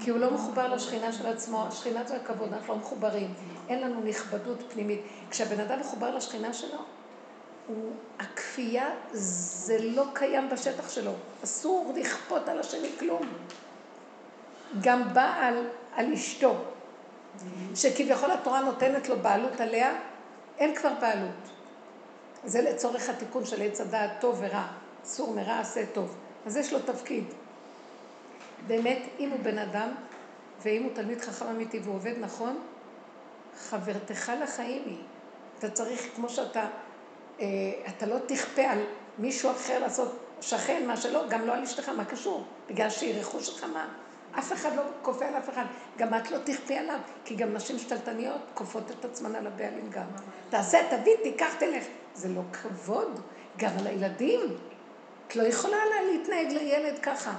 כי 0.00 0.10
הוא 0.10 0.18
לא 0.18 0.30
מחובר 0.30 0.74
לשכינה 0.74 1.12
של 1.12 1.26
עצמו, 1.26 1.66
השכינה 1.66 2.04
זה 2.04 2.16
הכבוד, 2.16 2.52
אנחנו 2.52 2.74
לא 2.74 2.80
מחוברים. 2.80 3.34
אין 3.68 3.80
לנו 3.80 4.00
נכבדות 4.00 4.58
פנימית. 4.72 5.00
כשהבן 5.30 5.60
אדם 5.60 5.80
מחובר 5.80 6.16
לשכינה 6.16 6.52
שלו, 6.52 6.78
הוא, 7.66 7.92
הכפייה 8.18 8.90
זה 9.12 9.78
לא 9.80 10.04
קיים 10.12 10.48
בשטח 10.50 10.90
שלו. 10.90 11.12
אסור 11.44 11.92
לכפות 11.96 12.48
על 12.48 12.60
השני 12.60 12.88
כלום. 12.98 13.22
גם 14.80 15.14
בעל 15.14 15.66
על 15.94 16.12
אשתו, 16.12 16.54
שכביכול 17.74 18.30
התורה 18.30 18.60
נותנת 18.60 19.08
לו 19.08 19.18
בעלות 19.18 19.60
עליה, 19.60 19.92
אין 20.58 20.74
כבר 20.74 20.92
בעלות. 21.00 21.48
זה 22.44 22.62
לצורך 22.62 23.08
התיקון 23.08 23.44
של 23.44 23.62
עץ 23.62 23.80
הדעת 23.80 24.10
טוב 24.20 24.38
ורע. 24.40 24.66
אסור 25.04 25.34
מרע 25.34 25.58
עשה 25.60 25.86
טוב. 25.92 26.16
אז 26.46 26.56
יש 26.56 26.72
לו 26.72 26.78
תפקיד. 26.78 27.24
באמת, 28.66 28.98
אם 29.18 29.30
הוא 29.30 29.38
בן 29.42 29.58
אדם, 29.58 29.88
ואם 30.62 30.82
הוא 30.82 30.94
תלמיד 30.94 31.20
חכם 31.20 31.46
אמיתי 31.46 31.78
והוא 31.78 31.94
עובד 31.94 32.14
נכון, 32.20 32.60
חברתך 33.58 34.32
לחיים 34.42 34.82
היא. 34.86 34.98
אתה 35.58 35.70
צריך, 35.70 36.00
כמו 36.16 36.28
שאתה, 36.28 36.66
אה, 37.40 37.46
אתה 37.88 38.06
לא 38.06 38.16
תכפה 38.26 38.62
על 38.62 38.78
מישהו 39.18 39.50
אחר 39.50 39.78
לעשות 39.78 40.18
שכן, 40.40 40.86
מה 40.86 40.96
שלא, 40.96 41.28
גם 41.28 41.46
לא 41.46 41.54
על 41.54 41.62
אשתך, 41.62 41.88
מה 41.88 42.04
קשור? 42.04 42.44
בגלל 42.68 42.90
שהיא 42.90 43.20
רכוש 43.20 43.46
שלך, 43.46 43.64
מה? 43.64 43.88
אף 44.38 44.52
אחד 44.52 44.76
לא 44.76 44.82
כופה 45.02 45.24
על 45.26 45.36
אף 45.38 45.48
אחד. 45.50 45.64
גם 45.98 46.14
את 46.14 46.30
לא 46.30 46.38
תכפי 46.44 46.78
עליו, 46.78 46.98
כי 47.24 47.34
גם 47.34 47.52
נשים 47.54 47.78
שתלטניות 47.78 48.40
כופות 48.54 48.90
את 48.90 49.04
עצמן 49.04 49.34
על 49.36 49.46
הבעלים 49.46 49.90
גם. 49.90 50.06
תעשה, 50.50 50.78
תביא, 50.90 51.12
תיקח, 51.22 51.54
תלך. 51.58 51.84
זה 52.14 52.28
לא 52.28 52.40
כבוד, 52.52 53.20
גם 53.56 53.70
על 53.80 53.86
הילדים. 53.86 54.40
את 55.28 55.36
לא 55.36 55.42
יכולה 55.42 55.76
לה- 55.76 56.12
להתנהג 56.12 56.52
לילד 56.52 56.98
ככה. 56.98 57.32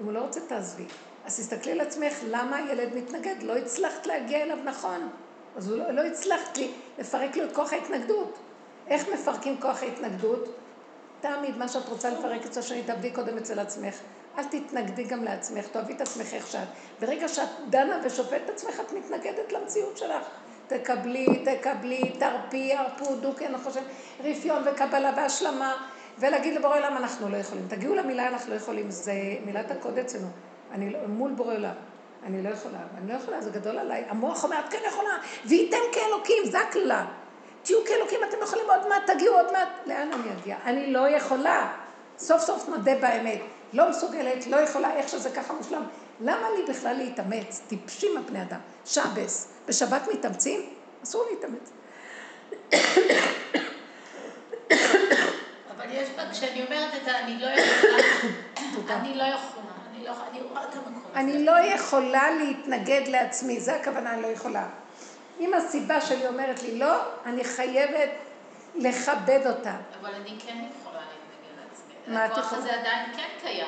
אם 0.00 0.04
הוא 0.04 0.12
לא 0.12 0.18
רוצה, 0.20 0.40
תעזבי. 0.40 0.84
אז 1.24 1.36
תסתכלי 1.38 1.72
על 1.72 1.80
עצמך, 1.80 2.14
למה 2.28 2.56
הילד 2.56 2.94
מתנגד? 2.94 3.34
לא 3.42 3.56
הצלחת 3.56 4.06
להגיע 4.06 4.42
אליו 4.42 4.56
נכון. 4.64 5.08
אז 5.56 5.68
הוא 5.68 5.78
לא, 5.78 5.90
לא 5.90 6.00
הצלחת 6.04 6.56
לי 6.56 6.70
לפרק 6.98 7.36
לו 7.36 7.44
את 7.44 7.52
כוח 7.52 7.72
ההתנגדות. 7.72 8.38
איך 8.88 9.08
מפרקים 9.14 9.60
כוח 9.60 9.82
ההתנגדות? 9.82 10.44
תעמיד 11.20 11.56
מה 11.58 11.68
שאת 11.68 11.88
רוצה 11.88 12.10
לפרק 12.10 12.44
אצל 12.46 12.60
השני, 12.60 12.82
תעבדי 12.82 13.10
קודם 13.10 13.38
אצל 13.38 13.58
עצמך. 13.58 13.94
אל 14.38 14.44
תתנגדי 14.44 15.04
גם 15.04 15.24
לעצמך, 15.24 15.68
תאהבי 15.68 15.92
את 15.92 16.00
עצמך 16.00 16.34
איך 16.34 16.46
שאת. 16.46 16.68
ברגע 17.00 17.28
שאת 17.28 17.48
דנה 17.70 17.98
ושופטת 18.04 18.40
את 18.44 18.50
עצמך, 18.50 18.80
את 18.80 18.92
מתנגדת 18.92 19.52
למציאות 19.52 19.96
שלך. 19.96 20.26
תקבלי, 20.66 21.26
תקבלי, 21.44 22.12
תרפי, 22.18 22.74
הרפו, 22.74 23.14
דוקי, 23.16 23.46
אני 23.46 23.58
חושב, 23.58 23.80
רפיון 24.24 24.62
וקבלה 24.66 25.12
והשלמה, 25.16 25.86
ולהגיד 26.18 26.54
לבורא 26.54 26.76
עולם, 26.76 26.96
אנחנו 26.96 27.28
לא 27.28 27.36
יכולים. 27.36 27.64
תגיעו 27.68 27.94
למילה, 27.94 28.28
אנחנו 28.28 28.52
לא 28.52 28.56
יכולים, 28.56 28.90
זה 28.90 29.12
מילת 29.44 29.70
הקוד 29.70 29.98
אצלנו. 29.98 30.26
אני 30.72 30.90
לא, 30.90 30.98
מול 31.06 31.32
בורא 31.32 31.54
עולם. 31.54 31.74
אני 32.26 32.42
לא 32.42 32.48
יכולה, 32.48 32.78
אני 32.98 33.12
לא 33.12 33.14
יכולה, 33.14 33.40
זה 33.40 33.50
גדול 33.50 33.78
עליי. 33.78 34.04
המוח 34.08 34.44
אומר, 34.44 34.58
את 34.58 34.68
כן 34.72 34.78
יכולה, 34.86 35.18
וייתם 35.44 35.76
כאלוקים, 35.92 36.42
זה 36.44 36.60
הקללה. 36.60 37.06
תהיו 37.62 37.78
כאלוקים, 37.86 38.20
אתם 38.28 38.36
יכולים 38.42 38.64
עוד 38.70 38.88
מעט, 38.88 39.10
תגיעו 39.10 39.34
עוד 39.34 39.52
מעט. 39.52 39.68
לאן 39.86 40.12
אני 40.12 40.32
אגיע? 40.32 40.56
אני 40.64 40.92
לא 40.92 41.08
יכולה. 41.08 41.72
סוף 42.18 42.40
סוף 42.40 42.68
נודה 42.68 42.94
באמת. 42.94 43.40
לא 43.74 43.90
מסוגלת, 43.90 44.46
לא 44.46 44.56
יכולה, 44.56 44.96
איך 44.96 45.08
שזה 45.08 45.30
ככה 45.30 45.52
מושלם. 45.52 45.82
למה 46.20 46.46
לי 46.56 46.72
בכלל 46.72 46.96
להתאמץ? 46.96 47.60
טיפשים 47.68 48.16
הפני 48.16 48.42
אדם. 48.42 48.58
שבס. 48.84 49.48
בשבת 49.66 50.02
מתאמצים? 50.12 50.60
אסור 51.04 51.24
להתאמץ. 51.30 51.70
אבל 55.76 55.86
יש 55.90 56.08
בה, 56.16 56.30
כשאני 56.32 56.64
אומרת 56.64 56.94
את 57.02 57.08
ה... 57.08 57.18
אני 57.18 57.40
לא 57.40 57.46
יכולה, 57.46 58.96
אני 59.00 59.14
לא 59.14 59.24
יכולה, 59.24 59.72
אני 59.90 60.04
לא 60.04 60.10
יכולה, 60.10 60.28
אני 60.30 60.40
רואה 60.40 60.64
את 60.64 60.74
המקום 60.74 61.02
הזה. 61.10 61.20
אני 61.20 61.44
לא 61.44 61.58
יכולה 61.64 62.30
להתנגד 62.30 63.02
לעצמי, 63.08 63.60
זה 63.60 63.76
הכוונה, 63.76 64.14
אני 64.14 64.22
לא 64.22 64.26
יכולה. 64.26 64.66
אם 65.40 65.54
הסיבה 65.54 66.00
שלי 66.00 66.26
אומרת 66.26 66.62
לי 66.62 66.78
לא, 66.78 67.02
אני 67.26 67.44
חייבת 67.44 68.10
לכבד 68.74 69.46
אותה. 69.46 69.76
אבל 70.00 70.14
אני 70.14 70.36
כן 70.46 70.56
יכולה. 70.70 70.83
מה 72.06 72.26
את 72.26 72.30
הכוח 72.30 72.44
יכולה? 72.44 72.60
הזה 72.60 72.80
עדיין 72.80 73.12
כן 73.16 73.28
קיים. 73.40 73.66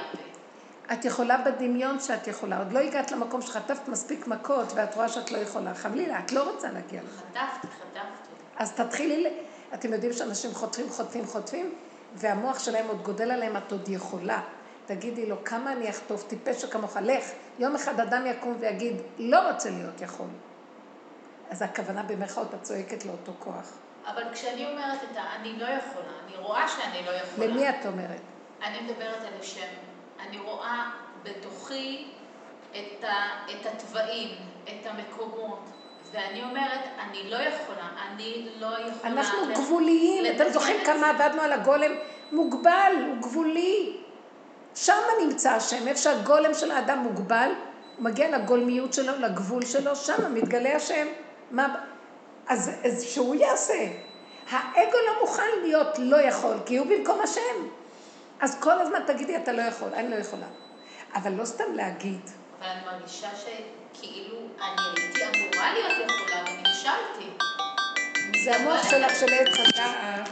את 0.93 1.05
יכולה 1.05 1.37
בדמיון 1.37 2.01
שאת 2.01 2.27
יכולה. 2.27 2.59
עוד 2.59 2.73
לא 2.73 2.79
הגעת 2.79 3.13
למקום 3.13 3.43
שחטפת 3.43 3.89
מספיק 3.89 4.27
מכות 4.27 4.73
ואת 4.75 4.95
רואה 4.95 5.09
שאת 5.09 5.33
לא 5.33 5.39
יכולה. 5.39 5.75
חלילה, 5.75 6.19
את 6.19 6.33
לא 6.33 6.51
רוצה 6.51 6.73
להגיע 6.73 7.03
לזה. 7.03 7.19
חטפתי, 7.19 7.67
חטפתי. 7.67 8.29
אז 8.57 8.73
תתחילי, 8.73 9.33
אתם 9.75 9.93
יודעים 9.93 10.13
שאנשים 10.13 10.55
חוטפים, 10.55 10.91
חוטפים, 10.91 11.27
חוטפים, 11.27 11.75
והמוח 12.15 12.59
שלהם 12.59 12.87
עוד 12.89 13.03
גודל 13.03 13.31
עליהם, 13.31 13.57
את 13.57 13.73
עוד 13.73 13.89
יכולה. 13.89 14.41
תגידי 14.87 15.27
לו, 15.27 15.45
כמה 15.45 15.73
אני 15.73 15.91
אחטוף, 15.91 16.25
טיפש 16.29 16.63
שכמוך, 16.63 16.97
לך. 16.97 17.25
יום 17.59 17.75
אחד 17.75 18.01
אדם 18.01 18.27
יקום 18.27 18.57
ויגיד, 18.61 18.97
לא 19.19 19.51
רוצה 19.51 19.71
להיות 19.71 20.01
יכול. 20.01 20.27
אז 21.51 21.63
הכוונה 21.63 22.03
במרכאות, 22.03 22.55
את 22.55 22.63
צועקת 22.63 23.05
לאותו 23.05 23.33
כוח. 23.39 23.73
אבל 24.07 24.23
כשאני 24.33 24.67
אומרת 24.73 24.99
את 25.13 25.17
ה... 25.17 25.37
אני 25.41 25.53
לא 25.59 25.65
יכולה, 25.65 26.13
אני 26.27 26.37
רואה 26.37 26.69
שאני 26.69 27.07
לא 27.07 27.11
יכולה. 27.11 27.47
למי 27.47 27.69
את 27.69 27.87
אומרת? 27.87 28.21
אני 28.63 28.81
מדברת 28.81 29.21
על 29.21 29.41
השם. 29.41 29.67
אני 30.21 30.39
רואה 30.39 30.91
בתוכי 31.23 32.07
את, 32.71 33.05
ה, 33.05 33.13
את 33.51 33.67
התוואים, 33.67 34.29
את 34.65 34.87
המקומות, 34.87 35.61
ואני 36.13 36.43
אומרת, 36.43 36.81
אני 36.99 37.31
לא 37.31 37.37
יכולה, 37.37 37.89
אני 38.09 38.49
לא 38.59 38.67
יכולה... 38.67 39.13
אנחנו 39.13 39.39
לח- 39.51 39.59
גבוליים, 39.59 40.27
אתם 40.27 40.35
לתכנן 40.35 40.51
זוכרים 40.53 40.77
כמה. 40.87 41.11
עבדנו 41.11 41.43
על 41.43 41.53
הגולם? 41.53 41.91
מוגבל, 42.33 42.93
הוא 43.07 43.17
גבולי. 43.23 43.97
שם 44.75 44.93
נמצא 45.23 45.51
השם, 45.51 45.89
איפה 45.89 46.01
שהגולם 46.01 46.55
של 46.55 46.71
האדם 46.71 46.99
מוגבל, 46.99 47.51
הוא 47.97 48.05
מגיע 48.05 48.39
לגולמיות 48.39 48.93
שלו, 48.93 49.13
לגבול 49.19 49.65
שלו, 49.65 49.97
שם 49.97 50.35
מתגלה 50.35 50.77
השם. 50.77 51.07
מה... 51.51 51.75
אז, 52.49 52.71
אז 52.85 53.03
שהוא 53.03 53.35
יעשה. 53.35 53.89
האגו 54.51 54.97
לא 55.07 55.21
מוכן 55.21 55.61
להיות 55.63 55.99
לא 55.99 56.17
יכול, 56.17 56.57
כי 56.67 56.77
הוא 56.77 56.87
במקום 56.87 57.21
השם. 57.21 57.69
אז 58.41 58.61
כל 58.61 58.81
הזמן 58.81 58.99
תגידי, 59.07 59.37
אתה 59.37 59.53
לא 59.53 59.63
יכול, 59.63 59.89
אני 59.95 60.11
לא 60.11 60.17
יכולה. 60.17 60.47
אבל 61.15 61.33
לא 61.33 61.45
סתם 61.45 61.75
להגיד. 61.75 62.21
אבל 62.61 62.69
אני 62.69 62.81
מרגישה 62.87 63.29
שכאילו 63.37 64.37
אני 64.59 65.03
הייתי 65.03 65.25
אמורה 65.25 65.73
להיות 65.73 65.93
יכולה 65.93 66.45
ונכשלתי. 66.59 67.45
זה 68.45 68.57
המוח 68.57 68.91
שלך 68.91 69.21
של 69.21 69.35
עץ 69.35 69.55
הדעת, 69.59 70.29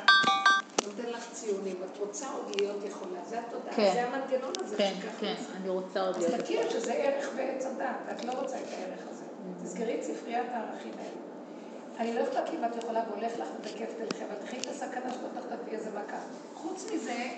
נותן 0.86 1.10
לך 1.10 1.32
ציונים, 1.32 1.76
את 1.92 1.98
רוצה 1.98 2.26
עוד 2.30 2.60
להיות 2.60 2.84
יכולה, 2.84 3.24
זה 3.24 3.38
התודעה, 3.38 3.74
כן. 3.74 3.90
זה 3.94 4.04
המנגנון 4.06 4.52
הזה 4.60 4.76
כן, 4.76 4.92
שככה 5.00 5.20
כן, 5.20 5.34
עושה. 5.38 5.52
אני 5.60 5.68
רוצה 5.68 6.00
עוד 6.00 6.16
אז 6.16 6.22
להיות. 6.22 6.40
תכיר 6.40 6.70
שזה 6.70 6.92
ערך 6.92 7.28
בעץ 7.36 7.66
הדעת, 7.66 7.96
ואת 8.06 8.24
לא 8.24 8.32
רוצה 8.32 8.56
את 8.56 8.72
הערך 8.72 9.00
הזה. 9.10 9.24
תזכרי 9.62 9.94
את 9.94 10.02
ספריית 10.02 10.46
הערכים 10.52 10.92
האלה. 10.98 11.33
אני 11.98 12.14
לא 12.14 12.22
אכפת 12.22 12.50
לי 12.50 12.58
אם 12.58 12.64
את 12.64 12.76
יכולה 12.82 13.02
והולך 13.08 13.32
לך 13.38 13.48
ובכיף 13.58 13.90
תלכי, 13.98 14.24
אבל 14.24 14.34
תחי 14.46 14.60
את 14.60 14.66
הסכנה 14.66 15.12
שלא 15.12 15.40
תחטפי 15.40 15.70
איזה 15.70 15.90
מכה. 15.90 16.18
חוץ 16.54 16.86
מזה, 16.94 17.28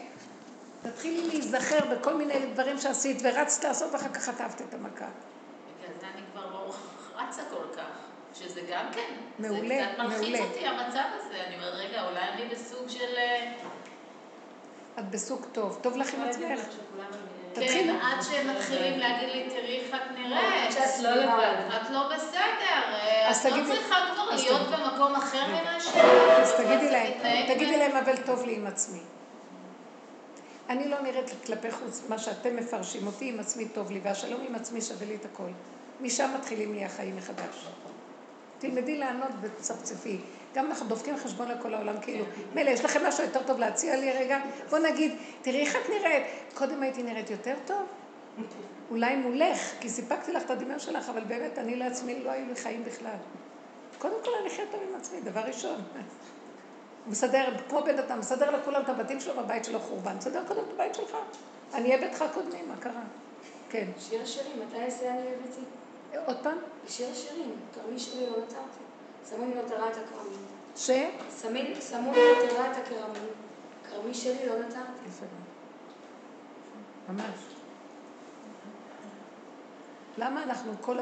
תתחילי 0.83 1.29
להיזכר 1.29 1.79
בכל 1.95 2.15
מיני 2.15 2.47
דברים 2.53 2.79
שעשית 2.79 3.19
ורצת 3.23 3.65
לעשות 3.65 3.93
ואחר 3.93 4.09
כך 4.09 4.23
חטפת 4.23 4.61
את 4.61 4.75
המכה. 4.75 5.09
בגלל 5.79 5.95
זה 6.01 6.07
אני 6.15 6.23
כבר 6.33 6.51
לא 6.51 6.75
רצה 7.17 7.43
כל 7.51 7.77
כך. 7.77 8.07
שזה 8.35 8.61
גם 8.71 8.87
כן, 8.93 9.15
מעולה, 9.39 9.69
זה 9.69 9.87
קצת 9.93 9.99
מלחיץ 9.99 10.21
מעולה. 10.21 10.45
אותי 10.45 10.67
המצב 10.67 11.05
הזה. 11.15 11.45
אני 11.47 11.55
אומרת, 11.55 11.75
רגע, 11.75 12.09
אולי 12.09 12.21
אני 12.21 12.49
בסוג 12.49 12.89
של... 12.89 13.17
אה, 13.17 13.53
את 14.99 15.11
בסוג 15.11 15.47
טוב, 15.53 15.79
טוב 15.83 15.97
לך 15.97 16.15
עם 16.15 16.23
עצמך. 16.23 16.61
כן, 17.61 17.67
תתחילי. 17.67 17.93
עד 18.03 18.23
שמתחילים 18.23 18.99
להגיד 18.99 19.29
לי, 19.29 19.51
תראי 19.51 19.81
איך 19.81 19.95
את 19.95 20.19
נראית. 20.19 20.73
שאת 20.73 21.03
לא 21.03 21.11
לבד. 21.11 21.55
את 21.83 21.91
לא 21.91 22.09
בסדר. 22.15 22.81
את 23.31 23.45
לא 23.45 23.75
צריכה 23.75 23.97
כבר 24.15 24.35
להיות. 24.37 24.61
במקום 24.61 25.15
אחר 25.15 25.47
ממה 25.47 25.81
ש... 25.81 25.87
אז 26.43 26.55
תגידי 26.55 26.91
להם, 26.91 27.13
תגידי 27.55 27.77
להם, 27.77 27.97
אבל 27.97 28.17
טוב 28.17 28.47
לי 28.47 28.57
עם 28.57 28.67
עצמי. 28.67 29.01
אני 30.69 30.89
לא 30.89 31.01
נראית 31.01 31.31
כלפי 31.47 31.71
חוץ, 31.71 32.03
מה 32.09 32.19
שאתם 32.19 32.57
מפרשים 32.57 33.07
אותי 33.07 33.29
עם 33.29 33.41
עצמי 33.41 33.69
טוב 33.69 33.91
לי, 33.91 34.01
והשלום 34.03 34.41
עם 34.49 34.55
עצמי 34.55 34.81
שווה 34.81 35.07
לי 35.07 35.15
את 35.15 35.25
הכל. 35.25 35.49
משם 36.01 36.31
מתחילים 36.39 36.75
לי 36.75 36.85
החיים 36.85 37.17
מחדש. 37.17 37.67
תלמדי 38.59 38.99
לענות 38.99 39.31
וצפצפי. 39.41 40.21
גם 40.57 40.67
אנחנו 40.67 40.87
דופקים 40.87 41.17
חשבון 41.17 41.49
לכל 41.49 41.75
העולם, 41.75 41.95
כאילו, 42.01 42.25
מילא, 42.55 42.71
יש 42.71 42.85
לכם 42.85 43.07
משהו 43.07 43.25
יותר 43.25 43.43
טוב 43.47 43.59
להציע 43.59 43.97
לי 43.97 44.13
רגע? 44.13 44.39
בוא 44.71 44.79
נגיד, 44.79 45.13
תראי 45.43 45.61
איך 45.61 45.77
את 45.77 45.91
נראית. 45.91 46.23
קודם 46.55 46.83
הייתי 46.83 47.03
נראית 47.03 47.31
יותר 47.31 47.55
טוב? 47.67 47.83
אולי 48.91 49.17
מולך, 49.17 49.59
כי 49.81 49.89
סיפקתי 49.89 50.33
לך 50.33 50.43
את 50.43 50.51
הדמיון 50.51 50.79
שלך, 50.79 51.09
אבל 51.09 51.25
באמת, 51.25 51.59
אני 51.59 51.77
לעצמי 51.77 52.23
לא 52.25 52.31
היו 52.31 52.47
לי 52.47 52.57
חיים 52.57 52.85
בכלל. 52.85 53.17
קודם 53.99 54.15
כל, 54.25 54.31
אני 54.41 54.51
חייבת 54.51 54.71
טוב 54.71 54.81
עם 54.91 54.97
עצמי, 54.97 55.21
דבר 55.21 55.41
ראשון. 55.41 55.75
הוא 57.05 57.13
מסדר, 57.13 57.49
כמו 57.69 57.83
בן 57.83 57.99
אדם, 57.99 58.19
מסדר 58.19 58.51
לכולם 58.51 58.83
את 58.83 58.89
הבתים 58.89 59.21
שלו 59.21 59.35
בבית 59.43 59.65
שלו 59.65 59.81
חורבן. 59.81 60.17
מסדר 60.17 60.43
קודם 60.49 60.61
את 60.61 60.73
הבית 60.75 60.95
שלך. 60.95 61.17
אני 61.75 61.95
אהיה 61.95 62.09
ביתך 62.09 62.25
קודמי, 62.35 62.63
מה 62.69 62.75
קרה? 62.81 63.03
כן. 63.71 63.87
שיר 63.99 64.23
השירים, 64.23 64.61
מתי 64.67 64.85
אעשה 64.85 65.11
אני 65.11 65.21
בביתי? 65.21 65.61
עוד 66.27 66.37
פעם? 66.43 66.59
שיר 66.89 67.09
השירים, 67.13 67.51
כרמי 67.75 67.99
שלי 67.99 68.27
לא 68.27 68.37
שמו 69.31 69.45
לי 69.45 69.63
מטרה 69.65 69.89
את 69.91 69.97
הכרמים. 69.97 70.39
ש? 70.77 70.91
שמים- 71.43 71.75
שמו 71.91 72.13
לי 72.13 72.21
מטרה 72.47 72.73
את 72.73 72.77
הכרמים. 72.77 73.29
כרמי 73.91 74.15
שלי 74.15 74.47
לא 74.49 74.59
נתרתי. 74.59 75.09
יפה 75.09 75.25
מאוד. 77.09 77.21
ממש. 77.21 77.41
למה 80.19 80.43
אנחנו 80.43 80.73
כל. 80.81 80.97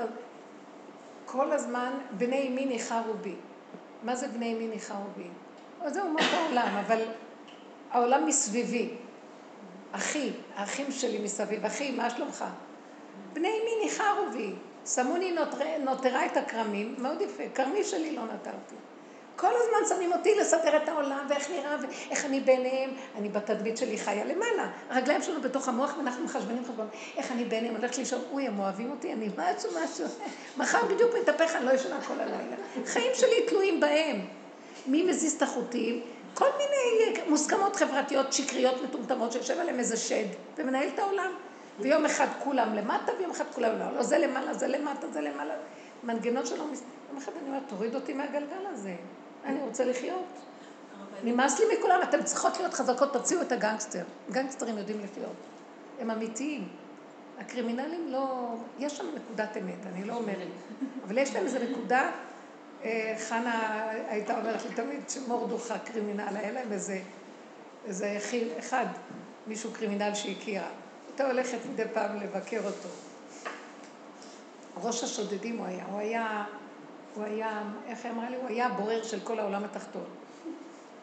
כל 1.26 1.52
הזמן, 1.52 1.92
בני 2.10 2.48
אמי 2.48 2.66
ניחרו 2.66 3.14
בי? 3.14 3.34
מה 4.02 4.16
זה 4.16 4.28
בני 4.28 4.54
אמי 4.54 4.66
ניחרו 4.68 5.04
בי? 5.16 5.28
זה 5.90 6.02
אומות 6.02 6.20
העולם, 6.32 6.76
אבל 6.86 7.02
העולם 7.90 8.26
מסביבי. 8.26 8.94
אחי, 9.92 10.32
האחים 10.54 10.92
שלי 10.92 11.18
מסביב, 11.18 11.64
אחי, 11.64 11.90
מה 11.90 12.10
שלומך? 12.10 12.44
בני 13.32 13.48
אמי 13.48 13.84
ניחרו 13.84 14.30
בי, 14.32 14.54
שמוני 14.86 15.32
נותר- 15.32 15.78
נותרה 15.84 16.26
את 16.26 16.36
הכרמים, 16.36 16.94
מאוד 16.98 17.20
יפה, 17.20 17.42
כרמי 17.54 17.84
שלי 17.84 18.16
לא 18.16 18.22
נתרתי. 18.24 18.74
כל 19.36 19.50
הזמן 19.50 19.96
שמים 19.96 20.12
אותי 20.12 20.34
לסדר 20.40 20.76
את 20.76 20.88
העולם, 20.88 21.26
ואיך 21.28 21.50
נראה, 21.50 21.76
ואיך 21.80 22.24
אני 22.24 22.40
בעיניהם. 22.40 22.90
אני 23.18 23.28
בתדמית 23.28 23.76
שלי 23.76 23.98
חיה 23.98 24.24
למעלה. 24.24 24.70
הרגליים 24.90 25.22
שלנו 25.22 25.40
בתוך 25.40 25.68
המוח, 25.68 25.94
ואנחנו 25.98 26.24
מחשבנים 26.24 26.64
חשבון. 26.64 26.86
איך 27.16 27.32
אני 27.32 27.44
בעיניהם, 27.44 27.76
הולכת 27.76 27.98
לישון, 27.98 28.20
אוי, 28.32 28.46
הם 28.46 28.58
אוהבים 28.58 28.90
אותי, 28.90 29.12
אני 29.12 29.28
משהו, 29.36 29.70
משהו. 29.84 30.04
מחר 30.56 30.84
בדיוק 30.84 31.10
מתהפך, 31.22 31.56
אני 31.56 31.66
לא 31.66 31.70
ישנה 31.70 32.00
כל 32.00 32.20
הלילה. 32.20 32.56
חיים 32.86 33.12
שלי 33.14 33.46
תלויים 33.48 33.80
בהם. 33.80 34.26
מי 34.86 35.02
מזיז 35.02 35.32
את 35.32 35.42
החוטים? 35.42 36.02
כל 36.34 36.48
מיני 36.58 37.18
מוסכמות 37.28 37.76
חברתיות 37.76 38.32
שקריות 38.32 38.82
מטומטמות 38.82 39.32
שיושב 39.32 39.60
עליהם 39.60 39.78
איזה 39.78 39.96
שד 39.96 40.26
ומנהל 40.56 40.88
את 40.94 40.98
העולם. 40.98 41.32
ויום 41.80 42.04
אחד 42.04 42.26
כולם 42.38 42.74
למטה 42.74 43.12
ויום 43.18 43.30
אחד 43.30 43.44
כולם 43.54 43.72
למעלה. 43.72 43.92
לא, 43.92 44.02
זה 44.02 44.18
למעלה, 44.18 44.54
זה 44.54 44.66
למטה, 44.66 45.08
זה 45.12 45.20
למעלה. 45.20 45.54
מנגנון 46.04 46.46
שלא 46.46 46.72
מס... 46.72 46.82
יום 47.08 47.18
אחד 47.18 47.32
אני 47.40 47.48
אומרת, 47.48 47.62
תוריד 47.68 47.94
אותי 47.94 48.12
מהגלגל 48.12 48.66
הזה. 48.66 48.94
אני 49.44 49.60
רוצה 49.60 49.84
לחיות. 49.84 50.24
נמאס 51.24 51.60
לי 51.60 51.66
מכולם, 51.78 52.00
אתן 52.02 52.22
צריכות 52.22 52.56
להיות 52.56 52.74
חזקות, 52.74 53.12
תוציאו 53.12 53.42
את 53.42 53.52
הגנגסטר. 53.52 54.02
גנגסטרים 54.30 54.78
יודעים 54.78 55.00
לחיות. 55.00 55.36
הם 56.00 56.10
אמיתיים. 56.10 56.68
הקרימינלים 57.38 58.08
לא... 58.08 58.54
יש 58.78 58.96
שם 58.96 59.06
נקודת 59.14 59.56
אמת, 59.56 59.86
אני 59.86 60.04
לא 60.04 60.14
אומרת. 60.14 60.48
אבל 61.06 61.18
יש 61.18 61.34
להם 61.34 61.44
איזו 61.44 61.58
נקודה, 61.70 62.10
אה, 62.84 63.14
חנה 63.28 63.88
הייתה 64.08 64.38
אומרת 64.38 64.64
לי 64.64 64.74
תמיד 64.74 65.10
שמורדוך 65.10 65.70
הקרימינל, 65.70 66.36
היה 66.36 66.52
להם 66.52 66.72
איזה, 66.72 67.00
איזה 67.84 68.18
אחד, 68.58 68.86
מישהו 69.46 69.70
קרימינל 69.72 70.14
שהכירה. 70.14 70.68
הייתה 71.14 71.32
הולכת 71.32 71.58
מדי 71.72 71.84
פעם 71.92 72.20
לבקר 72.20 72.60
אותו. 72.64 72.88
ראש 74.82 75.04
השודדים 75.04 75.58
הוא 75.58 75.66
היה, 75.66 75.84
הוא 75.84 75.98
היה, 75.98 76.44
הוא 77.14 77.24
היה, 77.24 77.62
איך 77.86 78.04
היא 78.04 78.12
אמרה 78.12 78.30
לי? 78.30 78.36
הוא 78.36 78.48
היה 78.48 78.66
הבורר 78.66 79.02
של 79.02 79.20
כל 79.20 79.38
העולם 79.38 79.64
התחתון. 79.64 80.04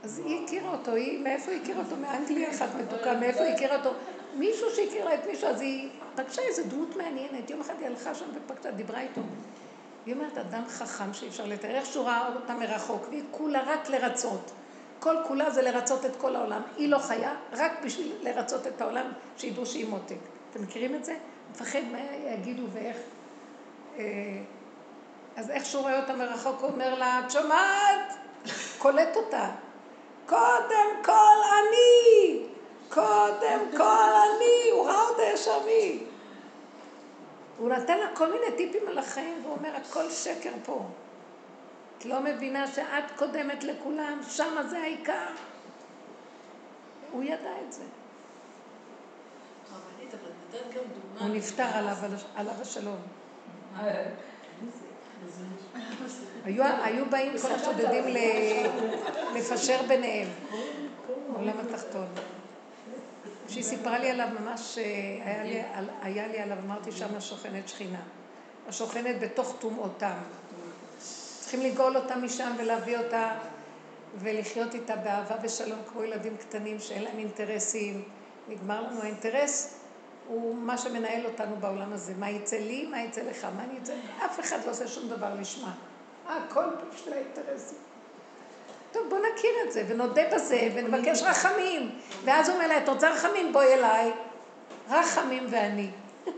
אז 0.03 0.19
היא 0.19 0.45
הכירה 0.45 0.71
אותו, 0.71 0.91
היא, 0.91 1.23
מאיפה 1.23 1.51
היא 1.51 1.61
הכירה 1.61 1.83
אותו? 1.83 1.95
מאנגליה 1.95 2.49
אחת 2.49 2.69
מתוקה, 2.75 3.13
מאיפה 3.13 3.43
היא 3.43 3.53
הכירה 3.53 3.75
אותו? 3.75 3.89
מישהו 4.35 4.67
שהכירה 4.75 5.13
את 5.13 5.19
מישהו, 5.27 5.47
אז 5.47 5.61
היא 5.61 5.89
פגשה 6.15 6.41
איזו 6.41 6.63
דמות 6.69 6.95
מעניינת. 6.95 7.49
יום 7.49 7.61
אחד 7.61 7.73
היא 7.79 7.87
הלכה 7.87 8.15
שם 8.15 8.25
ופגשה, 8.35 8.71
דיברה 8.71 9.01
איתו. 9.01 9.21
היא 10.05 10.13
אומרת, 10.13 10.37
אדם 10.37 10.63
חכם 10.67 11.13
שאי 11.13 11.27
אפשר 11.27 11.45
לתאר, 11.45 11.75
איך 11.75 11.85
שהוא 11.85 12.05
ראה 12.05 12.33
אותה 12.35 12.53
מרחוק, 12.53 13.07
והיא 13.09 13.23
כולה 13.31 13.63
רק 13.65 13.89
לרצות. 13.89 14.51
כל 15.01 15.15
כולה 15.27 15.49
זה 15.49 15.61
לרצות 15.61 16.05
את 16.05 16.15
כל 16.15 16.35
העולם. 16.35 16.61
היא 16.77 16.89
לא 16.89 16.97
חיה, 16.97 17.35
רק 17.53 17.71
בשביל 17.85 18.13
לרצות 18.21 18.67
את 18.67 18.81
העולם, 18.81 19.05
שידעו 19.37 19.65
שהיא 19.65 19.87
מותק. 19.87 20.15
אתם 20.51 20.63
מכירים 20.63 20.95
את 20.95 21.05
זה? 21.05 21.15
מפחד 21.51 21.79
מה 21.91 21.97
יגידו 22.33 22.63
ואיך... 22.73 22.97
אה, 23.97 24.03
אז 25.35 25.49
איך 25.49 25.65
שהוא 25.65 25.81
רואה 25.81 26.01
אותה 26.01 26.15
מרחוק, 26.15 26.61
הוא 26.61 26.69
אומר 26.69 26.95
לה, 26.95 27.21
את 27.25 27.31
שומעת? 27.31 28.13
קולט 28.77 29.15
אותה. 29.15 29.49
קודם 30.25 31.03
כל 31.03 31.37
אני! 31.59 32.43
קודם 32.89 33.77
כל 33.77 34.11
אני! 34.13 34.71
הוא 34.71 34.87
ראה 34.87 35.01
אותה 35.09 35.23
ישר. 35.23 35.59
הוא 37.57 37.69
נתן 37.69 37.97
לה 37.97 38.15
כל 38.15 38.31
מיני 38.31 38.57
טיפים 38.57 38.87
על 38.87 38.97
החיים, 38.97 39.39
והוא 39.43 39.55
אומר, 39.57 39.75
הכל 39.75 40.09
שקר 40.09 40.51
פה. 40.65 40.85
את 42.01 42.05
לא 42.05 42.23
מבינה 42.23 42.67
שאת 42.67 43.11
קודמת 43.15 43.63
לכולם, 43.63 44.19
שמה 44.29 44.63
זה 44.63 44.77
העיקר. 44.77 45.27
הוא 47.11 47.23
ידע 47.23 47.51
את 47.67 47.73
זה. 47.73 47.83
הוא 51.19 51.29
נפטר 51.29 51.67
עליו, 52.35 52.55
השלום. 52.61 52.97
היו, 56.43 57.05
באים 57.09 57.37
כל 57.41 57.51
השודדים 57.51 58.03
לפשר 59.35 59.81
ביניהם, 59.87 60.27
העולם 61.33 61.59
התחתון. 61.59 62.07
כשהיא 63.47 63.63
סיפרה 63.63 63.99
לי 63.99 64.09
עליו 64.09 64.27
ממש, 64.39 64.77
אה, 64.77 65.83
היה 66.01 66.27
לי, 66.27 66.39
עליו, 66.39 66.57
אמרתי 66.65 66.91
שמה 66.91 67.21
שוכנת 67.21 67.69
שכינה. 67.69 68.01
השוכנת 68.67 69.19
בתוך 69.21 69.55
טומאותם. 69.59 70.17
צריכים 71.51 71.71
לגאול 71.71 71.97
אותה 71.97 72.15
משם 72.15 72.51
ולהביא 72.57 72.97
אותה 72.97 73.31
ולחיות 74.15 74.73
איתה 74.73 74.95
באהבה 74.95 75.35
ושלום 75.43 75.79
כמו 75.91 76.03
ילדים 76.03 76.37
קטנים 76.37 76.79
שאין 76.79 77.03
להם 77.03 77.17
אינטרסים. 77.17 78.03
נגמר 78.47 78.81
לנו 78.81 79.01
האינטרס, 79.01 79.79
הוא 80.27 80.55
מה 80.55 80.77
שמנהל 80.77 81.25
אותנו 81.25 81.55
בעולם 81.55 81.93
הזה. 81.93 82.13
מה 82.19 82.29
יצא 82.29 82.57
לי, 82.57 82.85
מה 82.85 83.01
יצא 83.01 83.21
לך, 83.21 83.47
מה 83.57 83.63
אני 83.63 83.77
יצא... 83.77 83.93
אף 84.25 84.39
אחד 84.39 84.57
לא 84.65 84.71
עושה 84.71 84.87
שום 84.87 85.09
דבר 85.09 85.33
לשמה. 85.39 85.71
הכל 86.27 86.65
בשביל 86.93 87.13
האינטרסים. 87.13 87.77
טוב, 88.91 89.09
בוא 89.09 89.17
נכיר 89.17 89.51
את 89.67 89.71
זה, 89.71 89.83
ונודה 89.87 90.23
בזה, 90.33 90.69
ונבקש 90.75 91.21
רחמים. 91.21 91.91
ואז 92.23 92.49
הוא 92.49 92.55
אומר 92.55 92.67
לה, 92.67 92.77
את 92.77 92.89
רוצה 92.89 93.09
רחמים? 93.09 93.53
בואי 93.53 93.73
אליי. 93.73 94.11
רחמים 94.89 95.45
ואני. 95.49 95.89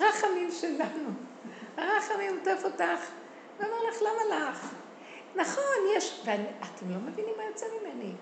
רחמים 0.00 0.50
שלנו. 0.50 1.10
הרחמים 1.76 2.38
עוטף 2.38 2.64
אותך. 2.64 3.19
ואומר 3.60 3.90
לך, 3.90 4.02
למה 4.02 4.36
לך? 4.36 4.74
נכון, 5.36 5.74
יש... 5.96 6.22
ואתם 6.24 6.90
לא 6.90 6.96
מבינים 6.96 7.34
מה 7.36 7.44
יוצא 7.44 7.66
ממני. 7.80 8.12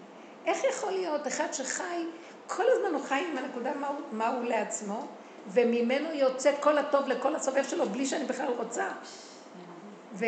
איך 0.47 0.65
יכול 0.65 0.93
להיות 0.93 1.27
אחד 1.27 1.53
שחי, 1.53 2.05
כל 2.47 2.65
הזמן 2.69 2.95
הוא 2.95 3.05
חי 3.05 3.25
עם 3.31 3.39
הנקודה 3.39 3.75
מה 3.75 3.89
הוא, 3.89 4.01
מה 4.13 4.29
הוא 4.29 4.45
לעצמו, 4.45 5.07
וממנו 5.47 6.13
יוצא 6.13 6.53
כל 6.61 6.79
הטוב 6.79 7.09
לכל 7.09 7.37
הסובב 7.37 7.65
שלו, 7.65 7.89
בלי 7.89 8.07
שאני 8.07 8.25
בכלל 8.25 8.53
רוצה. 8.59 8.89
ו... 10.15 10.25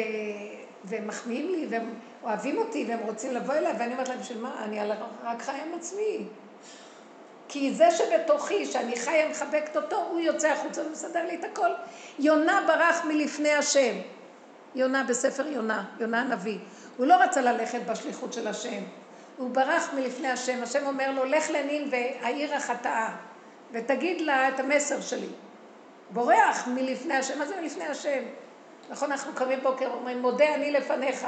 והם 0.84 1.06
מחמיאים 1.06 1.48
לי, 1.48 1.66
והם 1.70 1.94
אוהבים 2.22 2.58
אותי, 2.58 2.84
והם 2.88 2.98
רוצים 2.98 3.34
לבוא 3.34 3.54
אליי, 3.54 3.72
ואני 3.78 3.92
אומרת 3.92 4.08
להם, 4.08 4.18
בשביל 4.18 4.38
מה? 4.38 4.64
אני 4.64 4.80
רק 5.24 5.42
חיה 5.42 5.64
עם 5.64 5.74
עצמי. 5.74 6.26
כי 7.48 7.74
זה 7.74 7.90
שבתוכי, 7.90 8.66
שאני 8.66 8.96
חיה 8.96 9.28
מחבקת 9.28 9.76
אותו, 9.76 9.96
הוא 9.96 10.20
יוצא 10.20 10.48
החוצה 10.48 10.86
ומסדר 10.86 11.26
לי 11.26 11.34
את 11.34 11.44
הכל. 11.44 11.70
יונה 12.18 12.64
ברח 12.66 13.04
מלפני 13.04 13.52
השם. 13.52 13.94
יונה 14.74 15.04
בספר 15.04 15.46
יונה, 15.46 15.84
יונה 16.00 16.20
הנביא. 16.20 16.58
הוא 16.96 17.06
לא 17.06 17.14
רצה 17.14 17.40
ללכת 17.40 17.80
בשליחות 17.86 18.32
של 18.32 18.48
השם. 18.48 18.82
הוא 19.36 19.50
ברח 19.50 19.90
מלפני 19.94 20.28
השם. 20.28 20.62
השם 20.62 20.86
אומר 20.86 21.10
לו, 21.10 21.24
לך 21.24 21.50
לנין 21.50 21.88
והעיר 21.90 22.54
החטאה, 22.54 23.16
ותגיד 23.72 24.20
לה 24.20 24.48
את 24.48 24.60
המסר 24.60 25.00
שלי. 25.00 25.28
בורח 26.10 26.66
מלפני 26.66 27.16
השם. 27.16 27.38
מה 27.38 27.46
זה 27.46 27.60
מלפני 27.60 27.86
השם? 27.86 28.22
נכון, 28.90 29.12
אנחנו 29.12 29.32
קמים 29.34 29.60
בוקר 29.62 29.90
ואומרים, 29.92 30.22
מודה 30.22 30.54
אני 30.54 30.70
לפניך. 30.70 31.26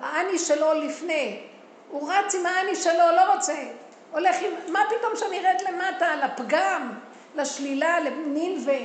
האני 0.00 0.38
שלו 0.38 0.74
לפני. 0.74 1.42
הוא 1.90 2.12
רץ 2.12 2.34
עם 2.34 2.46
האני 2.46 2.76
שלו, 2.76 3.04
לא 3.16 3.34
רוצה. 3.34 3.64
הולך 4.12 4.36
עם... 4.40 4.72
מה 4.72 4.80
פתאום 4.88 5.16
שאני 5.16 5.38
ארד 5.38 5.60
למטה, 5.68 6.16
לפגם, 6.16 6.92
לשלילה, 7.34 8.00
לנינווה, 8.00 8.78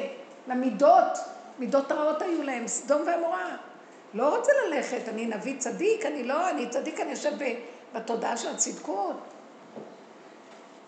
למידות. 0.47 1.32
מידות 1.59 1.91
רעות 1.91 2.21
היו 2.21 2.43
להם, 2.43 2.67
סדום 2.67 3.01
ועמורה. 3.07 3.55
לא 4.13 4.37
רוצה 4.37 4.51
ללכת, 4.67 5.09
אני 5.09 5.25
נביא 5.25 5.59
צדיק, 5.59 6.05
אני 6.05 6.23
לא, 6.23 6.49
אני 6.49 6.69
צדיק, 6.69 6.99
אני 6.99 7.11
יושב 7.11 7.31
בתודעה 7.93 8.37
של 8.37 8.49
הצדקות. 8.49 9.15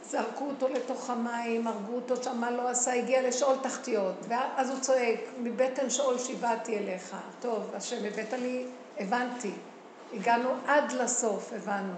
זרקו 0.09 0.45
אותו 0.45 0.67
לתוך 0.67 1.09
המים, 1.09 1.67
הרגו 1.67 1.95
אותו 1.95 2.23
שם, 2.23 2.37
מה 2.37 2.51
לא 2.51 2.69
עשה, 2.69 2.93
הגיע 2.93 3.27
לשאול 3.27 3.55
תחתיות. 3.61 4.15
ואז 4.27 4.69
הוא 4.69 4.79
צועק, 4.79 5.19
מבטן 5.39 5.89
שאול 5.89 6.19
שיבעתי 6.19 6.77
אליך. 6.77 7.15
טוב, 7.41 7.71
השם 7.73 8.05
הבאת 8.05 8.33
לי, 8.33 8.65
הבנתי. 8.99 9.51
הגענו 10.13 10.49
עד 10.67 10.91
לסוף, 10.91 11.53
הבנו. 11.53 11.93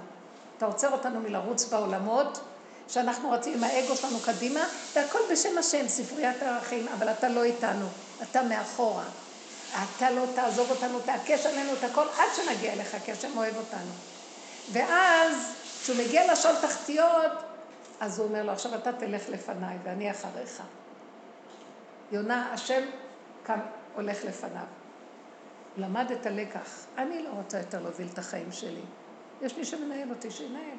אתה 0.57 0.65
עוצר 0.65 0.91
אותנו 0.91 1.19
מלרוץ 1.19 1.65
בעולמות, 1.65 2.39
שאנחנו 2.87 3.31
רצים 3.31 3.53
עם 3.53 3.63
האגו 3.63 3.95
שלנו 3.95 4.19
קדימה, 4.19 4.67
והכל 4.93 5.19
בשם 5.31 5.57
השם, 5.57 5.87
ספריית 5.87 6.41
הערכים, 6.41 6.87
אבל 6.87 7.09
אתה 7.09 7.29
לא 7.29 7.43
איתנו, 7.43 7.85
אתה 8.21 8.43
מאחורה. 8.43 9.05
אתה 9.83 10.11
לא 10.11 10.25
תעזוב 10.35 10.71
אותנו, 10.71 10.99
תעקש 10.99 11.45
עלינו 11.45 11.73
את 11.73 11.83
הכל 11.83 12.07
עד 12.17 12.29
שנגיע 12.35 12.73
אליך, 12.73 12.97
כי 13.05 13.11
השם 13.11 13.37
אוהב 13.37 13.57
אותנו. 13.57 13.91
ואז, 14.71 15.55
כשהוא 15.81 15.97
מגיע 15.97 16.33
לשאול 16.33 16.55
תחתיות, 16.61 17.31
אז 17.99 18.19
הוא 18.19 18.27
אומר 18.27 18.43
לו, 18.43 18.51
עכשיו 18.51 18.75
אתה 18.75 18.93
תלך 18.93 19.29
לפניי 19.29 19.77
ואני 19.83 20.11
אחריך. 20.11 20.63
יונה, 22.11 22.53
השם 22.53 22.83
קם, 23.43 23.59
הולך 23.95 24.25
לפניו. 24.25 24.65
למד 25.77 26.11
את 26.11 26.25
הלקח. 26.25 26.85
אני 26.97 27.23
לא 27.23 27.29
רוצה 27.29 27.57
יותר 27.57 27.81
להוביל 27.81 28.07
את 28.13 28.17
החיים 28.17 28.51
שלי. 28.51 28.81
יש 29.41 29.57
מי 29.57 29.65
שמנהל 29.65 30.09
אותי, 30.09 30.31
שינהל. 30.31 30.77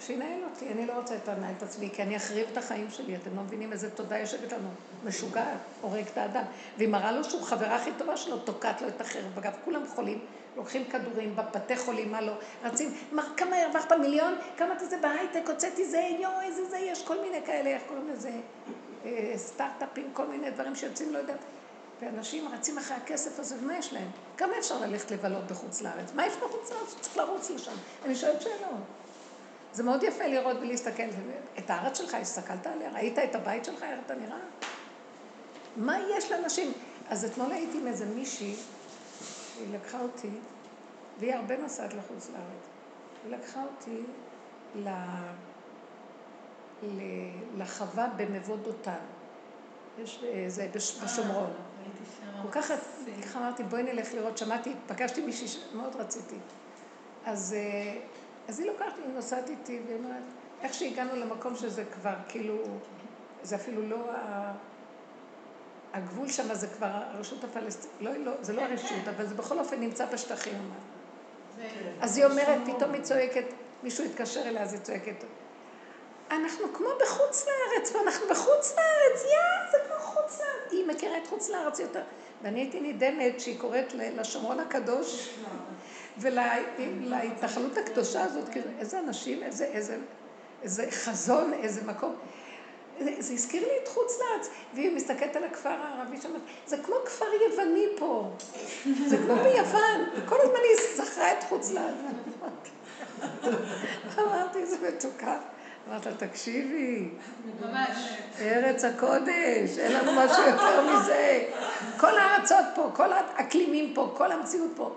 שינהל 0.00 0.44
אותי, 0.44 0.68
אני 0.68 0.86
לא 0.86 0.92
רוצה 0.92 1.14
יותר 1.14 1.32
לנהל 1.32 1.54
את 1.58 1.62
עצמי, 1.62 1.90
כי 1.92 2.02
אני 2.02 2.16
אחריב 2.16 2.46
את 2.52 2.56
החיים 2.56 2.90
שלי, 2.90 3.16
אתם 3.16 3.36
לא 3.36 3.42
מבינים 3.42 3.72
איזה 3.72 3.90
תודה 3.90 4.18
יושבת 4.18 4.52
לנו. 4.52 4.68
משוגעת, 5.04 5.58
הורג 5.80 6.04
את 6.12 6.18
האדם. 6.18 6.42
והיא 6.76 6.88
מראה 6.88 7.12
לו 7.12 7.24
שהוא 7.24 7.42
חברה 7.42 7.76
הכי 7.76 7.90
טובה 7.98 8.16
שלו, 8.16 8.38
תוקעת 8.38 8.82
לו 8.82 8.88
את 8.88 9.00
החרב. 9.00 9.38
אגב, 9.38 9.52
כולם 9.64 9.86
חולים, 9.86 10.18
לוקחים 10.56 10.84
כדורים, 10.84 11.36
בבתי 11.36 11.76
חולים, 11.76 12.12
מה 12.12 12.20
לא, 12.20 12.32
רצים, 12.64 12.94
מה, 13.12 13.22
כמה 13.36 13.56
הרווחת 13.56 13.92
מיליון? 13.92 14.34
כמה 14.56 14.74
אתה 14.74 14.84
זה 14.86 14.96
בהייטק, 14.96 15.48
הוצאתי 15.48 15.84
זה, 15.84 16.00
יואו, 16.20 16.40
איזה 16.40 16.64
זה, 16.64 16.78
יש 16.78 17.04
כל 17.04 17.20
מיני 17.20 17.46
כאלה, 17.46 17.70
איך 17.70 17.82
קוראים 17.86 18.08
לזה, 18.08 18.30
אה, 19.04 19.32
סטארט-אפים, 19.36 20.10
כל 20.12 20.26
מיני 20.26 20.50
דברים 20.50 20.74
שיוצאים, 20.74 21.12
לא 21.12 21.18
יודעת. 21.18 21.44
ואנשים 22.00 22.48
רצים 22.48 22.78
אחרי 22.78 22.96
הכסף 22.96 23.40
הזה, 23.40 23.56
ומה 23.60 23.78
יש 23.78 23.92
להם? 23.92 24.08
כמה 24.36 24.52
אפשר 24.58 24.80
ללכת 24.80 25.10
לבלות 25.10 25.46
בחוץ 25.46 25.82
לארץ? 25.82 26.12
מה 26.14 26.26
יש 26.26 26.36
בחוץ 26.36 26.72
לארץ 26.72 26.90
שצריך 26.90 27.16
לרוץ 27.16 27.50
לשם? 27.50 27.72
אני 28.04 28.14
שואלת 28.14 28.42
שאלות. 28.42 29.05
זה 29.76 29.82
מאוד 29.82 30.02
יפה 30.02 30.26
לראות 30.26 30.56
ולהסתכל. 30.56 31.02
את 31.58 31.70
הארץ 31.70 31.98
שלך, 31.98 32.14
הסתכלת 32.14 32.66
עליה? 32.66 32.90
ראית 32.90 33.18
את 33.18 33.34
הבית 33.34 33.64
שלך, 33.64 33.82
איך 33.82 34.00
אתה 34.06 34.14
נראה? 34.14 34.38
מה 35.76 35.98
יש 36.16 36.32
לאנשים? 36.32 36.72
אז 37.08 37.24
אתמול 37.24 37.52
הייתי 37.52 37.78
עם 37.78 37.86
איזה 37.86 38.06
מישהי, 38.06 38.54
היא 39.58 39.74
לקחה 39.74 40.00
אותי, 40.00 40.30
והיא 41.18 41.34
הרבה 41.34 41.56
נוסעת 41.56 41.94
לחוץ 41.94 42.30
לארץ. 42.30 42.66
היא 43.24 43.36
לקחה 43.36 43.62
אותי 43.62 44.02
ל... 44.74 44.88
ל... 46.82 47.00
לחווה 47.56 48.08
במבוא 48.16 48.56
דותן. 48.56 49.04
יש 49.98 50.24
זה 50.48 50.68
בש... 50.74 51.00
בשומרון. 51.04 51.50
כל 52.42 52.50
כך, 52.50 52.72
ככה 53.22 53.38
אמרתי, 53.38 53.62
בואי 53.62 53.82
נלך 53.82 54.14
לראות, 54.14 54.38
שמעתי, 54.38 54.72
פגשתי 54.86 55.20
מישהי 55.20 55.48
שמאוד 55.48 55.96
רציתי. 55.96 56.36
אז, 57.24 57.54
אה, 57.58 58.00
אז 58.48 58.60
היא 58.60 58.66
לוקחת, 58.66 58.98
היא 58.98 59.14
נוסעת 59.14 59.48
איתי, 59.48 59.80
והיא 59.86 59.96
אומרת, 59.96 60.22
איך 60.62 60.74
שהגענו 60.74 61.16
למקום 61.16 61.56
שזה 61.56 61.84
כבר 61.84 62.14
כאילו, 62.28 62.56
זה 63.42 63.56
אפילו 63.56 63.82
לא 63.82 64.10
ה... 64.10 64.52
הגבול 65.92 66.28
שם 66.28 66.54
זה 66.54 66.66
כבר 66.66 66.90
הרשות 66.90 67.44
הפלסטינית, 67.44 67.96
לא, 68.00 68.16
לא, 68.16 68.32
זה 68.40 68.52
לא 68.52 68.60
הרשות, 68.60 69.08
אבל 69.16 69.26
זה 69.26 69.34
בכל 69.34 69.58
אופן 69.58 69.80
נמצא 69.80 70.06
בשטחים. 70.06 70.70
אז 72.00 72.16
היא 72.16 72.26
אומרת, 72.26 72.58
פתאום 72.76 72.92
היא 72.92 73.02
צועקת, 73.02 73.44
מישהו 73.82 74.04
התקשר 74.04 74.40
אליה, 74.48 74.62
אז 74.62 74.72
היא 74.72 74.80
צועקת, 74.80 75.24
אנחנו 76.30 76.72
כמו 76.72 76.88
בחוץ 77.02 77.46
לארץ, 77.46 77.92
ואנחנו 77.94 78.26
בחוץ 78.30 78.74
לארץ, 78.76 79.24
יא, 79.24 79.70
זה 79.70 79.78
כמו 79.86 79.98
חוץ 79.98 80.40
לארץ. 80.40 80.72
היא 80.72 80.86
מכירה 80.86 81.18
את 81.18 81.26
חוץ 81.26 81.50
לארץ 81.50 81.80
יותר. 81.80 82.02
ואני 82.42 82.60
הייתי 82.60 82.80
נדהמת 82.80 83.40
שהיא 83.40 83.60
קוראת 83.60 83.92
לשומרון 83.94 84.60
הקדוש 84.60 85.38
ולהתנחלות 86.18 87.78
הקדושה 87.78 88.24
הזאת, 88.24 88.48
כאילו, 88.48 88.66
איזה 88.78 88.98
אנשים, 88.98 89.42
איזה, 89.42 89.64
איזה, 89.64 89.96
איזה 90.62 90.86
חזון, 90.90 91.52
איזה 91.52 91.84
מקום. 91.86 92.14
זה, 93.00 93.10
זה 93.18 93.32
הזכיר 93.32 93.62
לי 93.62 93.74
את 93.82 93.88
חוץ 93.88 94.12
לארץ, 94.20 94.48
והיא 94.74 94.96
מסתכלת 94.96 95.36
על 95.36 95.44
הכפר 95.44 95.68
הערבי 95.68 96.20
שם, 96.20 96.28
זה 96.66 96.76
כמו 96.78 96.94
כפר 97.04 97.24
יווני 97.50 97.86
פה, 97.96 98.30
זה 99.06 99.16
כמו 99.16 99.34
ביוון, 99.34 100.00
וכל 100.16 100.36
הזמן 100.40 100.58
היא 100.62 101.04
זכרה 101.04 101.32
את 101.32 101.44
חוץ 101.44 101.72
לארץ. 101.72 101.94
אמרתי, 104.18 104.66
זה 104.66 104.76
מתוקה. 104.88 105.38
אמרת 105.88 106.06
לה, 106.06 106.12
תקשיבי, 106.14 107.08
ממש. 107.60 107.96
ארץ 108.40 108.84
הקודש, 108.84 109.78
אין 109.78 109.92
לנו 109.92 110.12
משהו 110.12 110.42
יותר 110.42 110.90
מזה. 110.90 111.44
כל 111.96 112.18
הארצות 112.18 112.64
פה, 112.74 112.90
כל 112.94 113.12
האקלימים 113.12 113.94
פה, 113.94 114.14
כל 114.16 114.32
המציאות 114.32 114.70
פה. 114.76 114.96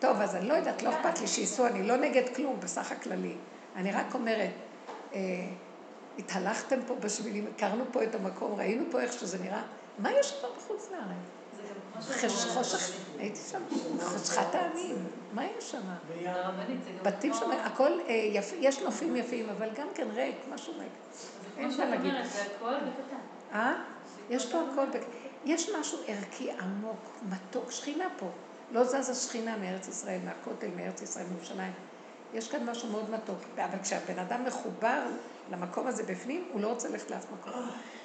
טוב, 0.00 0.20
אז 0.20 0.36
אני 0.36 0.48
לא 0.48 0.54
יודעת, 0.54 0.82
לא 0.82 0.90
אכפת 0.90 1.20
לי 1.20 1.26
שייסעו, 1.26 1.66
אני 1.66 1.82
לא 1.82 1.96
נגד 1.96 2.34
כלום 2.36 2.60
בסך 2.60 2.92
הכללי. 2.92 3.34
אני 3.76 3.92
רק 3.92 4.14
אומרת, 4.14 4.50
אה, 5.14 5.18
התהלכתם 6.18 6.78
פה 6.86 6.94
בשבילים, 6.94 7.46
הכרנו 7.56 7.84
פה 7.92 8.02
את 8.04 8.14
המקום, 8.14 8.54
ראינו 8.54 8.84
פה 8.90 9.00
איך 9.00 9.12
שזה 9.12 9.38
נראה, 9.38 9.62
מה 9.98 10.12
יש 10.12 10.34
כבר 10.40 10.48
בחוץ 10.56 10.88
לארץ? 10.92 11.28
חושך, 12.54 12.90
הייתי 13.18 13.38
שם, 13.50 13.62
חשכת 14.00 14.54
העמים, 14.54 14.96
מה 15.32 15.42
יש 15.58 15.70
שם? 15.70 15.80
בתים 17.02 17.32
שם, 17.34 17.50
הכל 17.50 17.92
אה, 18.08 18.14
יפ- 18.32 18.54
יש 18.58 18.78
נופים 18.80 19.16
יפים, 19.16 19.48
אבל 19.50 19.68
גם 19.76 19.86
כן 19.94 20.08
ריק, 20.14 20.36
משהו 20.54 20.72
ריק. 20.78 20.88
אין 21.58 21.70
מה 21.78 21.84
להגיד. 21.84 22.12
זה 22.32 22.42
הכל 22.56 22.74
בקטן. 22.74 23.16
אה? 23.52 23.74
יש 24.30 24.52
פה 24.52 24.58
הכל, 24.72 24.84
בק- 24.86 25.06
יש 25.44 25.70
משהו 25.80 25.98
ערכי 26.06 26.50
עמוק, 26.50 26.96
מתוק, 27.28 27.70
שכינה 27.70 28.04
פה. 28.18 28.26
לא 28.72 28.84
זזה 28.84 29.14
שכינה 29.14 29.56
מארץ 29.56 29.88
ישראל, 29.88 30.18
מהכותל, 30.24 30.68
מארץ 30.76 31.02
ישראל, 31.02 31.26
מירושלים. 31.30 31.72
יש 32.34 32.48
כאן 32.50 32.70
משהו 32.70 32.88
מאוד 32.88 33.10
מתוק. 33.10 33.38
אבל 33.56 33.78
כשהבן 33.82 34.18
אדם 34.18 34.44
מחובר 34.44 35.02
למקום 35.50 35.86
הזה 35.86 36.02
בפנים, 36.02 36.48
הוא 36.52 36.60
לא 36.60 36.68
רוצה 36.68 36.88
ללכת 36.88 37.10
לאף 37.10 37.26
מקום. 37.32 37.52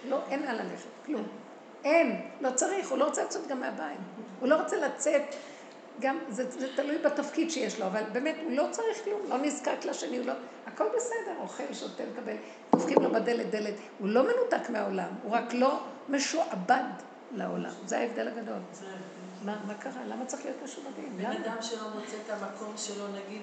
לא, 0.09 0.19
אין 0.29 0.43
לאן 0.43 0.55
ללכת, 0.55 0.87
כלום. 1.05 1.27
אין, 1.83 2.21
לא 2.41 2.51
צריך, 2.51 2.89
הוא 2.89 2.97
לא 2.97 3.05
רוצה 3.05 3.23
לצאת 3.23 3.47
גם 3.47 3.59
מהבית. 3.59 3.97
הוא 4.39 4.49
לא 4.49 4.55
רוצה 4.55 4.77
לצאת, 4.77 5.21
גם, 5.99 6.19
זה, 6.29 6.49
זה 6.49 6.75
תלוי 6.75 6.97
בתפקיד 6.97 7.51
שיש 7.51 7.79
לו, 7.79 7.85
אבל 7.85 8.03
באמת, 8.11 8.35
הוא 8.43 8.51
לא 8.51 8.67
צריך 8.71 9.03
כלום, 9.03 9.21
לא 9.27 9.37
נזקק 9.37 9.85
לשני, 9.85 10.17
הוא 10.17 10.25
לא, 10.25 10.33
הכל 10.67 10.85
בסדר, 10.95 11.35
אוכל, 11.41 11.73
שותה, 11.73 12.03
מקבל, 12.13 12.35
דופקים 12.71 13.01
לו 13.01 13.11
בדלת 13.11 13.49
דלת. 13.49 13.73
הוא 13.99 14.07
לא 14.07 14.23
מנותק 14.23 14.69
מהעולם, 14.69 15.09
הוא 15.23 15.31
רק 15.31 15.53
לא 15.53 15.79
משועבד 16.09 16.83
לעולם. 17.31 17.73
זה 17.85 17.97
ההבדל 17.97 18.27
הגדול. 18.27 18.59
מה, 19.45 19.55
מה 19.67 19.73
קרה? 19.73 20.05
למה 20.05 20.25
צריך 20.25 20.45
להיות 20.45 20.57
משועבדים? 20.63 21.17
בן? 21.17 21.25
אדם 21.25 21.61
שלא 21.61 21.89
מוצא 21.95 22.15
את 22.25 22.29
המקום 22.29 22.73
שלו, 22.77 23.07
נגיד, 23.07 23.41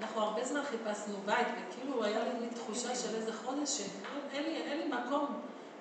אנחנו 0.00 0.20
הרבה 0.20 0.44
זמן 0.44 0.60
חיפשנו 0.62 1.14
בית, 1.26 1.46
וכאילו 1.46 2.04
היה 2.04 2.24
לי 2.24 2.30
מין 2.40 2.48
תחושה 2.54 2.94
של 2.94 3.14
איזה 3.14 3.32
חודש 3.32 3.78
שאין 3.78 4.42
לי, 4.42 4.62
אין 4.62 4.78
לי 4.78 4.88
מקום, 4.88 5.26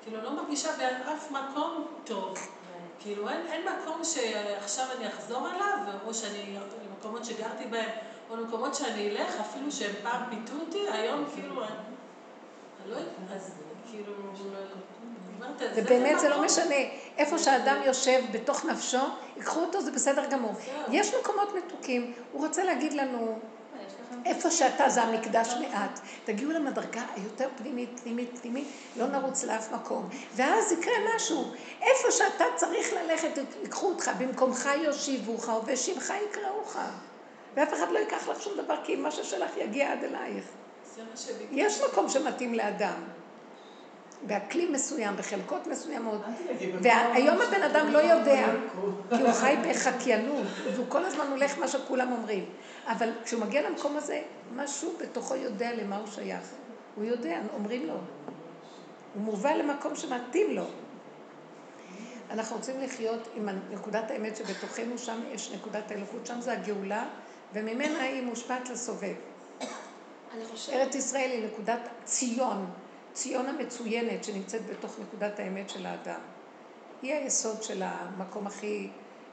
כאילו 0.04 0.22
לא 0.22 0.36
מרגישה 0.36 0.70
באף 0.78 1.32
מקום 1.32 1.88
טוב. 2.04 2.38
כאילו 3.00 3.30
אין, 3.30 3.48
אין 3.48 3.66
מקום 3.74 4.04
שעכשיו 4.04 4.86
אני 4.98 5.08
אחזור 5.08 5.48
אליו, 5.50 5.78
או 6.06 6.14
שאני, 6.14 6.58
למקומות 6.90 7.26
שגרתי 7.26 7.66
בהם, 7.66 7.90
או 8.30 8.36
למקומות 8.36 8.76
שאני 8.76 9.10
אלך, 9.10 9.40
אפילו 9.40 9.72
שהם 9.72 9.96
פעם 10.04 10.24
פיתו 10.30 10.54
אותי, 10.66 10.90
היום 10.90 11.26
כאילו, 11.34 11.64
אני, 11.64 11.72
לא 12.86 12.96
יודעת, 12.96 13.14
אז 13.36 13.52
כאילו, 13.92 14.14
אומרת, 14.46 14.68
ובאמת 15.76 16.20
זה 16.20 16.30
לא. 16.30 16.46
משנה. 16.46 16.76
איפה 17.18 17.38
שאדם 17.38 17.78
יושב 17.86 18.24
בתוך 18.32 18.66
נפשו, 18.66 18.98
ייקחו 19.38 19.60
אותו, 19.60 19.82
זה 19.82 19.92
בסדר 19.92 20.26
גמור. 20.26 20.54
יש 20.92 21.14
מקומות 21.16 21.56
מתוקים. 21.56 22.14
הוא 22.32 22.46
רוצה 22.46 22.64
להגיד 22.64 22.94
לנו, 22.94 23.40
איפה 24.26 24.52
שאתה 24.52 24.90
זה 24.90 25.02
המקדש 25.02 25.54
מעט. 25.62 26.00
תגיעו 26.26 26.52
למדרגה 26.52 27.02
היותר 27.16 27.48
פנימית, 27.58 28.00
פנימית, 28.04 28.38
פנימית, 28.42 28.68
לא 28.98 29.08
נרוץ 29.08 29.44
לאף 29.44 29.72
מקום. 29.72 30.10
ואז 30.36 30.72
יקרה 30.72 30.94
משהו. 31.16 31.52
איפה 31.82 32.12
שאתה 32.12 32.46
צריך 32.56 32.94
ללכת, 32.94 33.30
ייקחו 33.62 33.88
אותך, 33.88 34.12
במקומך 34.18 34.70
יושיבוך, 34.84 35.50
ובשמך 35.50 36.14
יקראוך. 36.30 36.78
ואף 37.56 37.74
אחד 37.74 37.92
לא 37.92 38.00
ייקח 38.00 38.30
לך 38.30 38.42
שום 38.42 38.54
דבר, 38.58 38.76
כי 38.84 38.96
מה 38.96 39.12
ששלך 39.12 39.52
יגיע 39.58 39.92
עד 39.92 40.04
אלייך. 40.04 40.46
יש 41.52 41.82
מקום 41.82 42.10
שמתאים 42.10 42.54
לאדם. 42.54 43.04
באקלים 44.22 44.74
מסוים, 44.74 45.16
בחלקות 45.18 45.68
מסוימות. 45.68 46.22
והיום 46.82 47.42
הבן 47.42 47.64
אדם 47.64 47.92
לא 47.92 47.98
יודע, 47.98 48.46
כי 49.10 49.22
הוא 49.22 49.32
חי 49.32 49.56
בחקיינות, 49.70 50.48
והוא 50.74 50.86
כל 50.90 51.06
הזמן 51.06 51.26
הולך 51.32 51.58
מה 51.58 51.68
שכולם 51.68 52.12
אומרים. 52.12 52.46
אבל 52.88 53.10
כשהוא 53.24 53.42
מגיע 53.42 53.70
למקום 53.70 53.98
הזה, 53.98 54.22
משהו 54.56 54.94
בתוכו 55.00 55.36
יודע 55.36 55.74
למה 55.74 55.98
הוא 55.98 56.08
שייך. 56.08 56.44
הוא 56.96 57.04
יודע, 57.04 57.40
אומרים 57.54 57.88
לו. 57.88 57.94
הוא 57.94 59.22
מובא 59.24 59.52
למקום 59.52 59.96
שמתאים 59.96 60.56
לו. 60.56 60.66
אנחנו 62.30 62.56
רוצים 62.56 62.82
לחיות 62.82 63.28
עם 63.36 63.50
נקודת 63.72 64.12
האמת 64.12 64.36
שבתוכנו, 64.36 64.98
שם 64.98 65.20
יש 65.32 65.52
נקודת 65.52 65.92
האלוקות, 65.92 66.26
שם 66.26 66.42
זה 66.42 66.52
הגאולה, 66.52 67.06
וממנה 67.54 68.04
היא 68.04 68.24
מושפעת 68.24 68.70
לסובב. 68.70 69.14
ארץ 70.74 70.96
ישראל 70.96 71.30
היא 71.32 71.46
נקודת 71.46 71.80
ציון, 72.04 72.66
ציון 73.16 73.46
המצוינת 73.46 74.24
שנמצאת 74.24 74.66
בתוך 74.66 75.00
נקודת 75.00 75.40
האמת 75.40 75.70
של 75.70 75.86
האדם. 75.86 76.20
היא 77.02 77.14
היסוד 77.14 77.64
של 77.64 77.84
המקום 77.84 78.48
הכי 78.48 78.90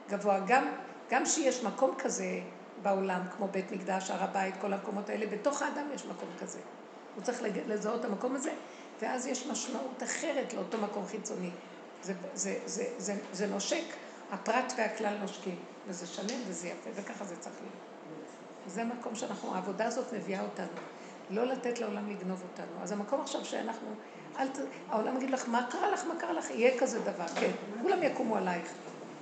גבוה. 0.09 0.39
גם, 0.47 0.67
גם 1.09 1.25
שיש 1.25 1.63
מקום 1.63 1.95
כזה 1.97 2.39
בעולם, 2.81 3.21
כמו 3.37 3.47
בית 3.47 3.71
מקדש, 3.71 4.11
הר 4.11 4.23
הבית, 4.23 4.55
כל 4.61 4.73
המקומות 4.73 5.09
האלה, 5.09 5.25
בתוך 5.25 5.61
האדם 5.61 5.87
יש 5.95 6.05
מקום 6.05 6.29
כזה. 6.39 6.59
הוא 7.15 7.23
צריך 7.23 7.41
לזהות 7.67 7.99
את 7.99 8.05
המקום 8.05 8.35
הזה, 8.35 8.51
ואז 9.01 9.27
יש 9.27 9.47
משמעות 9.47 10.03
אחרת 10.03 10.53
לאותו 10.53 10.77
מקום 10.77 11.05
חיצוני. 11.05 11.51
זה, 12.03 12.13
זה, 12.33 12.59
זה, 12.65 12.85
זה, 12.97 13.15
זה 13.31 13.47
נושק, 13.47 13.83
הפרט 14.31 14.73
והכלל 14.77 15.17
נושקים, 15.17 15.59
וזה 15.87 16.07
שלם 16.07 16.39
וזה 16.47 16.67
יפה, 16.67 16.89
וככה 16.95 17.25
זה 17.25 17.35
צריך 17.35 17.55
להיות. 17.61 17.75
זה 18.67 18.81
המקום 18.81 19.15
שאנחנו, 19.15 19.55
העבודה 19.55 19.85
הזאת 19.85 20.13
מביאה 20.13 20.41
אותנו. 20.41 20.92
לא 21.29 21.45
לתת 21.45 21.79
לעולם 21.79 22.09
לגנוב 22.09 22.43
אותנו. 22.51 22.81
אז 22.81 22.91
המקום 22.91 23.21
עכשיו 23.21 23.45
שאנחנו, 23.45 23.87
אל 24.39 24.47
ת... 24.47 24.57
העולם 24.89 25.17
יגיד 25.17 25.29
לך, 25.29 25.49
מה 25.49 25.67
קרה 25.71 25.91
לך, 25.91 26.05
מה 26.05 26.15
קרה 26.15 26.33
לך, 26.33 26.51
יהיה 26.51 26.79
כזה 26.79 26.99
דבר, 26.99 27.27
כן. 27.27 27.51
כולם 27.81 28.03
יקומו 28.03 28.37
עלייך. 28.37 28.73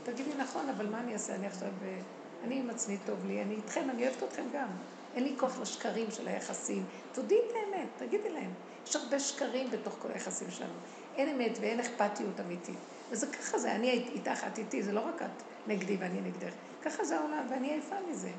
תגידי, 0.04 0.30
נכון, 0.38 0.70
אבל 0.70 0.90
מה 0.90 1.00
אני 1.00 1.14
אעשה? 1.14 1.36
אני 1.36 1.48
עכשיו, 1.48 1.70
אה, 1.84 2.00
אני 2.44 2.60
עם 2.60 2.70
עצמי 2.70 2.98
טוב 3.06 3.26
לי, 3.26 3.42
אני 3.42 3.56
איתכם, 3.56 3.90
אני 3.90 4.08
אוהבת 4.08 4.24
אתכם 4.24 4.44
גם. 4.54 4.68
אין 5.16 5.24
לי 5.24 5.36
כוח 5.38 5.60
לשקרים 5.62 6.12
של 6.12 6.28
היחסים. 6.28 6.86
תודי 7.14 7.36
את 7.36 7.56
האמת, 7.56 7.88
תגידי 7.98 8.30
להם. 8.30 8.52
יש 8.88 8.96
הרבה 8.96 9.20
שקרים 9.20 9.72
בתוך 9.72 9.96
כל 10.00 10.08
היחסים 10.14 10.52
שלנו. 10.52 10.74
אין 11.16 11.30
אמת 11.30 11.58
ואין 11.62 11.80
אכפתיות 11.80 12.40
אמיתית. 12.40 12.78
וזה 13.12 13.28
ככה 13.28 13.58
זה, 13.58 13.76
אני 13.76 13.90
איתך, 13.92 14.44
את 14.48 14.58
איתי, 14.58 14.84
זה 14.84 14.92
לא 14.92 15.00
רק 15.00 15.22
את 15.22 15.44
נגדי 15.68 15.98
ואני 16.00 16.22
נגדך. 16.22 16.54
ככה 16.82 17.04
זה 17.04 17.20
העולם, 17.20 17.46
ואני 17.50 17.72
עייפה 17.72 17.96
מזה. 18.10 18.32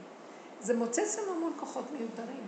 זה 0.61 0.77
מוצץ 0.77 1.19
לנו 1.19 1.33
המון 1.33 1.53
כוחות 1.57 1.85
מיותרים. 1.91 2.47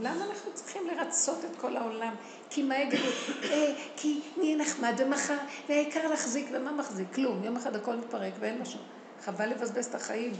למה 0.00 0.24
אנחנו 0.24 0.52
צריכים 0.54 0.82
לרצות 0.86 1.44
את 1.44 1.56
כל 1.56 1.76
העולם? 1.76 2.14
כי 2.50 2.62
מה 2.62 2.78
יגידו? 2.78 3.08
אה, 3.44 3.74
כי 3.96 4.20
נהיה 4.36 4.56
נחמד 4.56 4.94
ומחר, 4.98 5.36
והעיקר 5.68 6.08
להחזיק, 6.08 6.48
ומה 6.52 6.72
מחזיק? 6.72 7.14
כלום. 7.14 7.44
יום 7.44 7.56
אחד 7.56 7.76
הכל 7.76 7.96
מתפרק 7.96 8.32
ואין 8.38 8.62
משהו. 8.62 8.80
חבל 9.24 9.46
לבזבז 9.46 9.86
את 9.86 9.94
החיים 9.94 10.32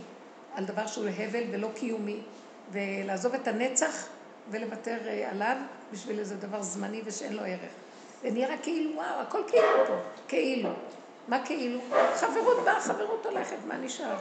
על 0.55 0.65
דבר 0.65 0.87
שהוא 0.87 1.07
הבל 1.19 1.45
ולא 1.53 1.69
קיומי, 1.75 2.21
ולעזוב 2.73 3.35
את 3.35 3.49
הנצח 3.49 4.07
ולוותר 4.51 4.99
אה, 5.07 5.31
עליו 5.31 5.57
בשביל 5.93 6.19
איזה 6.19 6.37
דבר 6.37 6.63
זמני 6.63 7.03
ושאין 7.05 7.33
לו 7.33 7.43
ערך. 7.43 7.73
רק 8.25 8.63
כאילו, 8.63 8.95
וואו, 8.95 9.21
הכל 9.21 9.43
כאילו 9.47 9.87
פה, 9.87 9.97
כאילו. 10.29 10.71
מה 11.29 11.47
כאילו? 11.47 11.81
חברות 12.15 12.65
באה, 12.65 12.81
חברות 12.81 13.27
הולכת, 13.27 13.57
מה 13.69 13.77
נשאר? 13.77 14.17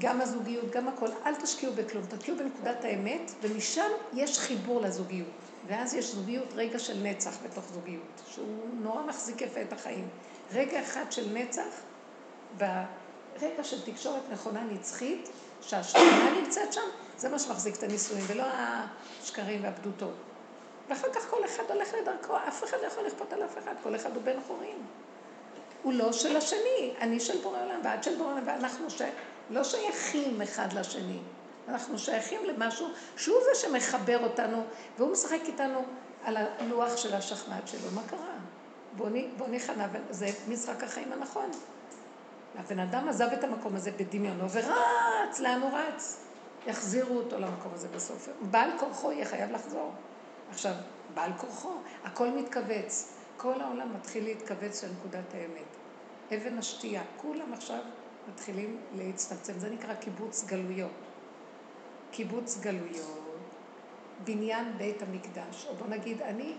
גם 0.00 0.20
הזוגיות, 0.20 0.70
גם 0.70 0.88
הכל. 0.88 1.06
אל 1.26 1.34
תשקיעו 1.34 1.72
בכלום, 1.72 2.04
תשקיעו 2.06 2.36
בנקודת 2.36 2.84
האמת, 2.84 3.32
ומשם 3.42 3.90
יש 4.14 4.38
חיבור 4.38 4.80
לזוגיות. 4.80 5.28
ואז 5.66 5.94
יש 5.94 6.14
זוגיות, 6.14 6.48
רגע 6.54 6.78
של 6.78 6.98
נצח 7.02 7.36
בתוך 7.44 7.64
זוגיות, 7.72 8.22
שהוא 8.30 8.68
נורא 8.72 9.02
מחזיק 9.02 9.40
יפה 9.40 9.62
את 9.62 9.72
החיים. 9.72 10.08
רגע 10.52 10.80
אחד 10.80 11.12
של 11.12 11.32
נצח, 11.32 11.82
ברגע 12.58 13.64
של 13.64 13.82
תקשורת 13.84 14.22
נכונה 14.32 14.64
נצחית, 14.64 15.28
שהשכינה 15.60 16.40
נמצאת 16.42 16.72
שם, 16.72 16.88
זה 17.16 17.28
מה 17.28 17.38
שמחזיק 17.38 17.76
את 17.76 17.82
הנישואים, 17.82 18.24
ולא 18.26 18.44
השקרים 19.22 19.64
והבדותות. 19.64 20.14
ואחר 20.88 21.08
כך 21.12 21.30
כל 21.30 21.44
אחד 21.44 21.62
הולך 21.68 21.88
לדרכו, 22.02 22.36
אף 22.48 22.64
אחד 22.64 22.76
לא 22.82 22.86
יכול 22.86 23.06
לכפות 23.06 23.32
על 23.32 23.44
אף 23.44 23.58
אחד, 23.58 23.74
כל 23.82 23.96
אחד 23.96 24.14
הוא 24.14 24.22
בן 24.22 24.40
חורין. 24.46 24.78
הוא 25.82 25.92
לא 25.92 26.12
של 26.12 26.36
השני, 26.36 26.94
אני 27.00 27.20
של 27.20 27.38
בורא 27.42 27.62
עולם, 27.64 27.80
ואת 27.84 28.04
של 28.04 28.16
בורא 28.18 28.32
עולם, 28.32 28.42
ואנחנו 28.46 28.90
ש... 28.90 29.02
לא 29.50 29.64
שייכים 29.64 30.42
אחד 30.42 30.72
לשני. 30.72 31.18
אנחנו 31.68 31.98
שייכים 31.98 32.44
למשהו 32.44 32.88
שהוא 33.16 33.36
זה 33.44 33.60
שמחבר 33.60 34.24
אותנו, 34.24 34.62
והוא 34.98 35.12
משחק 35.12 35.40
איתנו 35.46 35.84
על 36.24 36.36
הלוח 36.36 36.96
של 36.96 37.14
השחמט 37.14 37.68
שלו. 37.68 37.90
מה 37.94 38.02
קרה? 38.06 38.34
בוא, 38.96 39.48
נכנע, 39.50 39.86
זה 40.10 40.26
משחק 40.48 40.84
החיים 40.84 41.12
הנכון. 41.12 41.50
הבן 42.58 42.78
אדם 42.78 43.08
עזב 43.08 43.28
את 43.32 43.44
המקום 43.44 43.76
הזה 43.76 43.90
בדמיונו 43.90 44.50
ורץ, 44.50 45.40
לאן 45.40 45.60
הוא 45.62 45.70
רץ? 45.78 46.24
יחזירו 46.66 47.16
אותו 47.16 47.38
למקום 47.38 47.72
הזה 47.74 47.88
בסוף. 47.88 48.28
בעל 48.40 48.70
כורחו 48.78 49.12
יהיה 49.12 49.24
חייב 49.24 49.50
לחזור. 49.50 49.92
עכשיו, 50.50 50.72
בעל 51.14 51.32
כורחו, 51.36 51.72
הכל 52.04 52.28
מתכווץ. 52.28 53.19
כל 53.42 53.60
העולם 53.60 53.94
מתחיל 53.94 54.24
להתכווץ 54.24 54.84
לנקודת 54.84 55.34
האמת. 55.34 55.76
אבן 56.34 56.58
השתייה, 56.58 57.02
כולם 57.16 57.52
עכשיו 57.52 57.78
מתחילים 58.28 58.80
להצטמצם. 58.96 59.52
זה 59.58 59.70
נקרא 59.70 59.94
קיבוץ 59.94 60.44
גלויות. 60.44 60.90
קיבוץ 62.10 62.58
גלויות, 62.60 63.38
בניין 64.24 64.78
בית 64.78 65.02
המקדש. 65.02 65.66
או 65.68 65.74
בוא 65.74 65.86
נגיד, 65.86 66.22
אני, 66.22 66.54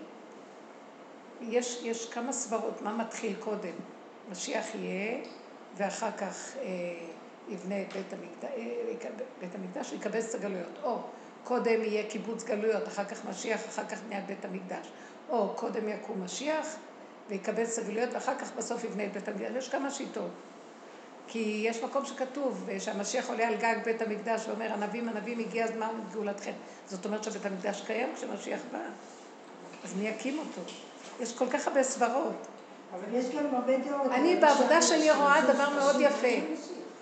יש, 1.42 1.80
יש 1.84 2.10
כמה 2.10 2.34
סברות, 2.34 2.82
מה 2.82 2.98
מתחיל 2.98 3.36
קודם? 3.40 3.74
משיח 4.32 4.76
יהיה, 4.76 5.24
ואחר 5.78 6.12
כך 6.12 6.56
אה, 6.58 6.68
יבנה 7.50 7.82
את 7.82 7.94
בית 7.94 8.14
המקדש, 8.14 8.50
אה, 8.58 9.10
בית 9.40 9.56
המקדש, 9.56 9.92
ויקבץ 9.92 10.30
את 10.30 10.36
הגלויות. 10.36 10.80
או 10.84 11.00
קודם 11.44 11.82
יהיה 11.82 12.10
קיבוץ 12.10 12.44
גלויות, 12.44 12.88
אחר 12.88 13.06
כך 13.06 13.26
משיח, 13.26 13.66
אחר 13.70 13.86
כך 13.86 14.02
בניית 14.02 14.26
בית 14.26 14.46
המקדש. 14.46 14.92
או 15.32 15.50
קודם 15.56 15.90
יקום 15.90 16.24
משיח, 16.24 16.68
ויקבל 17.30 17.66
סגלויות, 17.66 18.10
ואחר 18.14 18.36
כך 18.36 18.52
בסוף 18.58 18.84
יבנה 18.84 19.06
את 19.06 19.14
בית 19.14 19.28
המקדש. 19.28 19.52
יש 19.56 19.70
כמה 19.70 19.92
שיטות. 19.92 20.30
כי 21.28 21.64
יש 21.68 21.84
מקום 21.84 22.06
שכתוב, 22.06 22.70
שהמשיח 22.80 23.30
עולה 23.30 23.48
על 23.48 23.56
גג 23.56 23.76
בית 23.86 24.02
המקדש 24.02 24.48
ואומר, 24.48 24.74
ענבים 24.74 25.10
ענבים 25.10 25.40
הגיע 25.40 25.66
הזמן 25.66 25.88
לגאולתכם. 26.10 26.52
זאת 26.88 27.06
אומרת 27.06 27.24
שבית 27.24 27.46
המקדש 27.46 27.82
קיים 27.82 28.10
כשמשיח 28.16 28.60
בא. 28.72 28.80
אז 29.84 29.96
מי 29.96 30.08
יקים 30.08 30.40
אותו? 30.40 30.62
יש 31.20 31.38
כל 31.38 31.50
כך 31.50 31.68
הרבה 31.68 31.84
סברות. 31.84 32.48
אבל 32.94 33.16
יש 33.16 33.26
גם 33.36 33.56
הרבה 33.56 33.78
דעות. 33.78 34.12
אני 34.12 34.36
בעבודה 34.36 34.82
שלי 34.82 35.12
רואה 35.12 35.42
דבר 35.42 35.70
מאוד 35.70 35.96
יפה, 36.00 36.28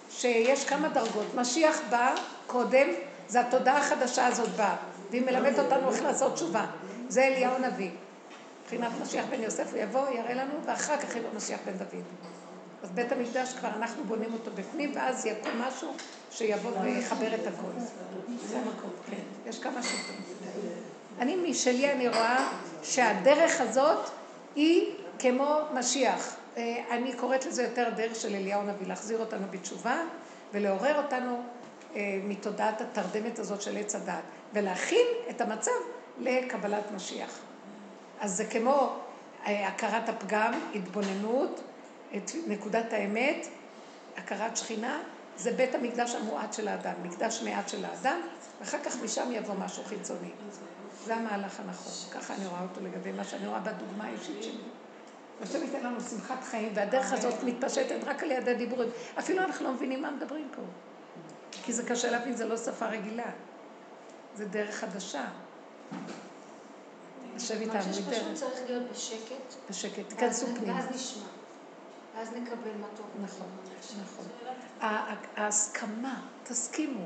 שיש 0.09 0.65
כמה 0.65 0.89
דרגות. 0.89 1.35
משיח 1.35 1.81
בא 1.89 2.15
קודם, 2.47 2.87
זה 3.27 3.39
התודעה 3.39 3.77
החדשה 3.77 4.27
הזאת 4.27 4.49
באה, 4.49 4.75
והיא 5.09 5.21
מלמדת 5.21 5.59
אותנו 5.59 5.89
איך 5.89 6.03
לעשות 6.03 6.33
תשובה. 6.33 6.65
זה 7.07 7.23
אליהו 7.23 7.55
הנביא. 7.55 7.89
מבחינת 8.71 8.91
משיח 9.01 9.25
בן 9.29 9.41
יוסף, 9.41 9.73
הוא 9.73 9.81
יבוא, 9.81 10.09
יראה 10.09 10.33
לנו, 10.33 10.53
ואחר 10.65 10.97
כך 10.97 11.15
יבוא 11.15 11.29
משיח 11.35 11.59
בן 11.65 11.73
דוד. 11.77 12.03
אז 12.83 12.89
בית 12.91 13.11
המקדש 13.11 13.53
כבר 13.53 13.69
אנחנו 13.77 14.03
בונים 14.03 14.33
אותו 14.33 14.51
בפנים, 14.55 14.91
ואז 14.95 15.25
יקום 15.25 15.51
משהו 15.61 15.93
שיבוא 16.31 16.71
ויחבר 16.83 17.35
את 17.35 17.47
הכל. 17.47 17.71
זה 18.47 18.57
המקום, 18.57 18.89
כן. 19.09 19.49
יש 19.49 19.59
כמה 19.59 19.83
שיטות. 19.83 20.15
אני 21.19 21.35
משלי 21.35 21.91
אני 21.91 22.07
רואה 22.07 22.49
שהדרך 22.83 23.61
הזאת 23.61 24.09
היא 24.55 24.95
כמו 25.19 25.59
משיח. 25.73 26.35
אה, 26.57 26.83
אני 26.91 27.13
קוראת 27.13 27.45
לזה 27.45 27.63
יותר 27.63 27.89
דרך 27.95 28.15
של 28.15 28.35
אליהו 28.35 28.61
הנביא, 28.61 28.87
להחזיר 28.87 29.19
אותנו 29.19 29.47
בתשובה 29.51 29.97
ולעורר 30.53 31.03
אותנו 31.03 31.41
אה, 31.95 32.19
מתודעת 32.23 32.81
התרדמת 32.81 33.39
הזאת 33.39 33.61
של 33.61 33.77
עץ 33.77 33.95
הדת, 33.95 34.23
ולהכין 34.53 35.05
את 35.29 35.41
המצב 35.41 35.71
לקבלת 36.19 36.91
משיח. 36.95 37.39
אז 38.19 38.37
זה 38.37 38.45
כמו 38.45 38.95
אה, 39.45 39.67
הכרת 39.67 40.09
הפגם, 40.09 40.53
התבוננות, 40.75 41.61
את 42.17 42.31
נקודת 42.47 42.93
האמת, 42.93 43.47
הכרת 44.17 44.57
שכינה, 44.57 44.99
זה 45.37 45.51
בית 45.51 45.75
המקדש 45.75 46.15
המועט 46.15 46.53
של 46.53 46.67
האדם, 46.67 46.93
מקדש 47.03 47.41
מעט 47.43 47.69
של 47.69 47.85
האדם, 47.85 48.19
ואחר 48.59 48.77
כך 48.83 49.03
משם 49.03 49.31
יבוא 49.31 49.55
משהו 49.55 49.83
חיצוני. 49.83 50.31
זה 51.05 51.15
המהלך 51.15 51.59
הנכון, 51.59 51.93
ככה 52.11 52.33
אני 52.33 52.47
רואה 52.47 52.61
אותו 52.61 52.81
לגבי 52.81 53.11
מה 53.11 53.23
שאני 53.23 53.47
רואה 53.47 53.59
בדוגמה 53.59 54.03
האישית 54.03 54.43
שלי. 54.43 54.61
השם 55.41 55.63
ייתן 55.63 55.83
לנו 55.83 56.01
שמחת 56.01 56.43
חיים, 56.43 56.71
והדרך 56.75 57.13
הזאת 57.13 57.43
מתפשטת 57.43 58.03
רק 58.05 58.23
על 58.23 58.31
יד 58.31 58.49
הדיבורים. 58.49 58.89
אפילו 59.19 59.43
אנחנו 59.43 59.65
לא 59.65 59.73
מבינים 59.73 60.01
מה 60.01 60.11
מדברים 60.11 60.47
פה. 60.55 60.61
כי 61.51 61.73
זה 61.73 61.85
קשה 61.85 62.11
להבין, 62.11 62.35
זה 62.35 62.45
לא 62.45 62.57
שפה 62.57 62.85
רגילה. 62.85 63.31
זה 64.35 64.45
דרך 64.45 64.75
חדשה. 64.75 65.25
השם 67.35 67.61
איתנו, 67.61 67.73
אני 67.73 67.81
חושבת. 67.83 68.05
שפשוט 68.15 68.33
צריך 68.33 68.59
להיות 68.67 68.91
בשקט. 68.91 69.69
בשקט, 69.69 70.09
תיכנסו 70.09 70.45
פנימה. 70.55 70.75
ואז 70.75 70.95
נשמע. 70.95 71.23
ואז 72.15 72.29
נקבל 72.31 72.77
מה 72.81 72.87
טוב. 72.97 73.05
נכון, 73.23 73.47
נכון. 74.01 74.25
ההסכמה, 75.35 76.21
תסכימו. 76.43 77.05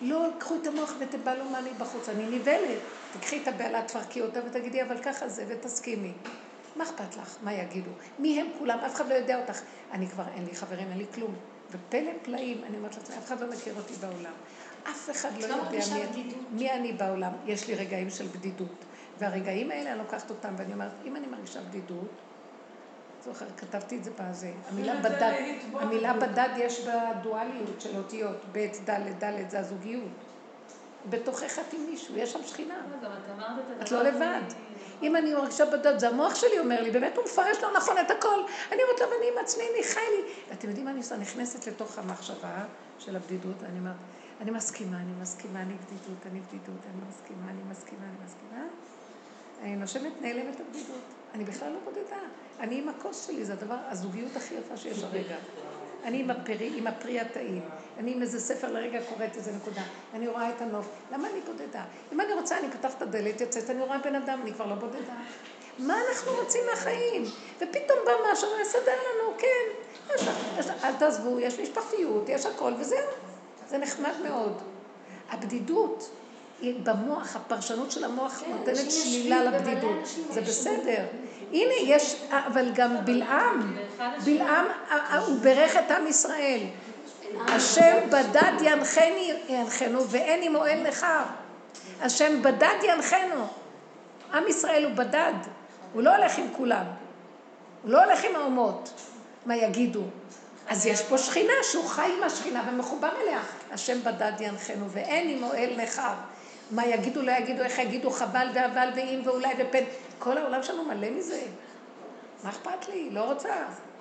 לא 0.00 0.28
קחו 0.38 0.56
את 0.62 0.66
המוח 0.66 0.92
ותבלו 1.00 1.44
מה 1.44 1.60
לי 1.60 1.70
בחוץ. 1.78 2.08
אני 2.08 2.38
נבהלת. 2.38 2.78
תקחי 3.12 3.42
את 3.42 3.48
הבהלה, 3.48 3.82
תפרקי 3.82 4.20
אותה 4.20 4.40
ותגידי, 4.46 4.82
אבל 4.82 5.02
ככה 5.02 5.28
זה, 5.28 5.44
ותסכימי. 5.48 6.12
מה 6.76 6.84
אכפת 6.84 7.16
לך? 7.16 7.36
מה 7.42 7.52
יגידו? 7.54 7.90
מי 8.18 8.40
הם 8.40 8.46
כולם? 8.58 8.78
אף 8.78 8.94
אחד 8.94 9.08
לא 9.08 9.14
יודע 9.14 9.40
אותך. 9.40 9.60
אני 9.92 10.08
כבר, 10.08 10.24
אין 10.34 10.44
לי 10.44 10.56
חברים, 10.56 10.88
אין 10.90 10.98
לי 10.98 11.06
כלום. 11.14 11.34
ופלא 11.70 12.10
פלאים, 12.22 12.64
אני 12.64 12.76
אומרת 12.76 12.96
לעצמי, 12.96 13.18
אף 13.18 13.26
אחד 13.26 13.40
לא 13.40 13.50
מכיר 13.50 13.74
אותי 13.76 13.94
בעולם. 13.94 14.32
אף 14.90 15.10
אחד 15.10 15.30
לא 15.40 15.48
לא 15.48 15.54
יודע? 15.54 15.84
מי 16.50 16.72
אני 16.72 16.92
בעולם. 16.92 17.32
יש 17.46 17.68
לי 17.68 17.74
רגעים 17.74 18.10
של 18.10 18.26
בדידות. 18.26 18.84
והרגעים 19.20 19.70
האלה, 19.70 19.90
אני 19.90 19.98
לוקחת 19.98 20.30
אותם, 20.30 20.54
ואני 20.56 20.72
אומרת, 20.72 20.92
אם 21.04 21.16
אני 21.16 21.26
מרגישה 21.26 21.60
בדידות, 21.60 22.10
זוכר, 23.24 23.46
כתבתי 23.56 23.96
את 23.96 24.04
זה. 24.04 24.10
המילה 24.68 24.98
את 24.98 25.02
זה 25.02 25.08
בדד, 25.08 25.32
להתבוננות. 25.40 25.82
המילה 25.82 26.12
בדד 26.12 26.48
יש 26.56 26.86
בה 26.86 27.12
דואליות 27.22 27.80
של 27.80 27.96
אותיות, 27.96 28.36
ב', 28.52 28.66
ד', 28.90 29.24
ד', 29.24 29.50
זה 29.50 29.58
הזוגיות. 29.58 30.10
בתוכך 31.10 31.58
את 31.58 31.72
עם 31.72 31.80
מישהו, 31.90 32.16
יש 32.16 32.32
שם 32.32 32.42
שכינה. 32.46 32.74
גם 33.02 33.10
את 33.82 33.90
לא 33.90 34.02
לבד. 34.02 34.40
אם 35.02 35.16
אני 35.16 35.34
מרגישה 35.34 35.64
בדד, 35.64 35.98
זה 35.98 36.08
המוח 36.08 36.34
שלי 36.34 36.58
אומר 36.58 36.82
לי, 36.82 36.90
באמת 36.90 37.16
הוא 37.16 37.24
מפרש 37.24 37.56
לא 37.62 37.72
נכון 37.76 37.98
את 37.98 38.10
הכל. 38.10 38.42
אני 38.72 38.82
אומרת 38.82 39.00
לו, 39.00 39.06
ואני 39.06 39.26
עם 39.32 39.38
עצמי, 39.44 39.64
אני 39.74 39.84
חי 39.84 40.00
לי. 40.00 40.32
ואתם 40.50 40.68
יודעים 40.68 40.84
מה 40.84 40.90
אני 40.90 40.98
עושה? 40.98 41.16
נכנסת 41.16 41.66
לתוך 41.66 41.98
המחשבה 41.98 42.64
של 42.98 43.16
הבדידות, 43.16 43.56
ואני 43.60 43.78
אומרת, 43.78 43.96
אני 44.40 44.50
מסכימה, 44.50 44.96
אני 44.96 45.12
מסכימה, 45.20 45.62
אני 45.62 45.74
בדידות, 45.74 46.26
אני 46.30 46.40
בדידות, 46.40 46.80
אני 46.90 47.00
מסכימה, 47.08 47.50
אני 47.50 47.62
מסכימה, 47.70 48.02
אני 48.02 48.24
מסכימה. 48.24 48.62
נושמת, 49.62 50.12
נעלמת 50.20 50.60
הבדידות. 50.60 51.00
אני 51.34 51.44
בכלל 51.44 51.72
לא 51.72 51.78
בודדה. 51.84 52.16
אני 52.60 52.78
עם 52.78 52.88
הכוס 52.88 53.26
שלי, 53.26 53.44
זה 53.44 53.52
הדבר, 53.52 53.76
הזוגיות 53.88 54.36
הכי 54.36 54.54
יפה 54.54 54.76
שיש 54.76 55.02
הרגע. 55.02 55.36
אני 56.04 56.20
עם 56.20 56.30
הפרי, 56.30 56.72
עם 56.76 56.86
הפרי 56.86 57.20
הטעים. 57.20 57.62
אני 57.98 58.12
עם 58.12 58.22
איזה 58.22 58.40
ספר 58.40 58.72
לרגע 58.72 59.00
קוראת 59.08 59.36
איזה 59.36 59.52
נקודה. 59.52 59.82
אני 60.14 60.28
רואה 60.28 60.50
את 60.50 60.62
הנוף. 60.62 60.88
למה 61.12 61.28
אני 61.30 61.40
בודדה? 61.40 61.84
אם 62.12 62.20
אני 62.20 62.32
רוצה, 62.32 62.58
אני 62.58 62.70
פותחת 62.70 62.96
את 62.96 63.02
הדלת, 63.02 63.40
יוצאת, 63.40 63.70
אני 63.70 63.80
רואה 63.80 63.98
בן 63.98 64.14
אדם, 64.14 64.40
אני 64.42 64.52
כבר 64.52 64.66
לא 64.66 64.74
בודדה. 64.74 65.14
מה 65.78 65.98
אנחנו 66.08 66.32
רוצים 66.32 66.60
מהחיים? 66.70 67.24
ופתאום 67.56 67.98
בא 68.06 68.12
משהו 68.32 68.48
ויסדר 68.58 68.92
לנו, 68.92 69.38
כן. 69.38 69.90
יש, 70.14 70.22
יש, 70.58 70.66
אל 70.84 70.92
תעזבו, 70.98 71.40
יש 71.40 71.60
משפחתיות, 71.60 72.28
יש 72.28 72.46
הכל, 72.46 72.72
וזהו. 72.78 72.98
זה 73.68 73.78
נחמד 73.78 74.12
מאוד. 74.22 74.58
הבדידות 75.30 76.10
במוח, 76.62 77.36
הפרשנות 77.36 77.90
של 77.90 78.04
המוח 78.04 78.40
כן, 78.40 78.50
נותנת 78.50 78.90
שלילה 78.90 79.44
לבדידות. 79.44 80.08
זה. 80.30 80.40
בסדר. 80.40 81.04
הנה, 81.52 81.74
יש, 81.82 82.16
אבל 82.30 82.70
גם 82.74 83.04
בלעם, 83.04 83.76
בלעם, 84.24 84.66
אה, 84.90 84.96
אה, 84.96 85.18
הוא 85.18 85.38
בירך 85.40 85.76
את 85.76 85.90
עם 85.90 86.06
ישראל. 86.06 86.60
השם 87.38 87.96
בדד 88.08 88.52
ינחני 88.62 89.32
ינחנו 89.48 90.08
ואין 90.08 90.42
עם 90.42 90.56
אוהל 90.56 90.88
נכר. 90.88 91.22
השם 92.00 92.42
בדד 92.42 92.76
ינחנו. 92.82 93.46
עם 94.32 94.48
ישראל 94.48 94.84
הוא 94.84 94.92
בדד, 94.92 95.32
הוא 95.92 96.02
לא 96.02 96.16
הולך 96.16 96.38
עם 96.38 96.46
כולם. 96.56 96.84
הוא 97.82 97.90
לא 97.90 98.04
הולך 98.04 98.24
עם 98.24 98.36
האומות, 98.36 98.90
מה 99.46 99.56
יגידו. 99.56 100.02
אז 100.68 100.86
יש 100.86 101.02
פה 101.02 101.18
שכינה 101.18 101.52
שהוא 101.62 101.88
חי 101.88 102.12
עם 102.18 102.22
השכינה 102.22 102.62
ומחובר 102.68 103.10
אליה. 103.22 103.40
השם 103.70 104.02
בדד 104.04 104.32
ינחנו 104.40 104.90
ואין 104.90 105.28
עם 105.28 105.44
אוהל 105.44 105.82
נכר. 105.82 106.12
מה 106.70 106.86
יגידו, 106.86 107.22
לא 107.22 107.32
יגידו, 107.32 107.62
איך 107.62 107.78
יגידו, 107.78 108.10
חבל 108.10 108.48
ואבל 108.54 108.88
ואם 108.96 109.20
ואולי 109.24 109.54
ופן. 109.58 109.84
כל 110.18 110.38
העולם 110.38 110.62
שלנו 110.62 110.84
מלא 110.84 111.10
מזה. 111.10 111.42
מה 112.44 112.50
אכפת 112.50 112.88
לי? 112.88 113.10
לא 113.10 113.24
רוצה. 113.32 113.54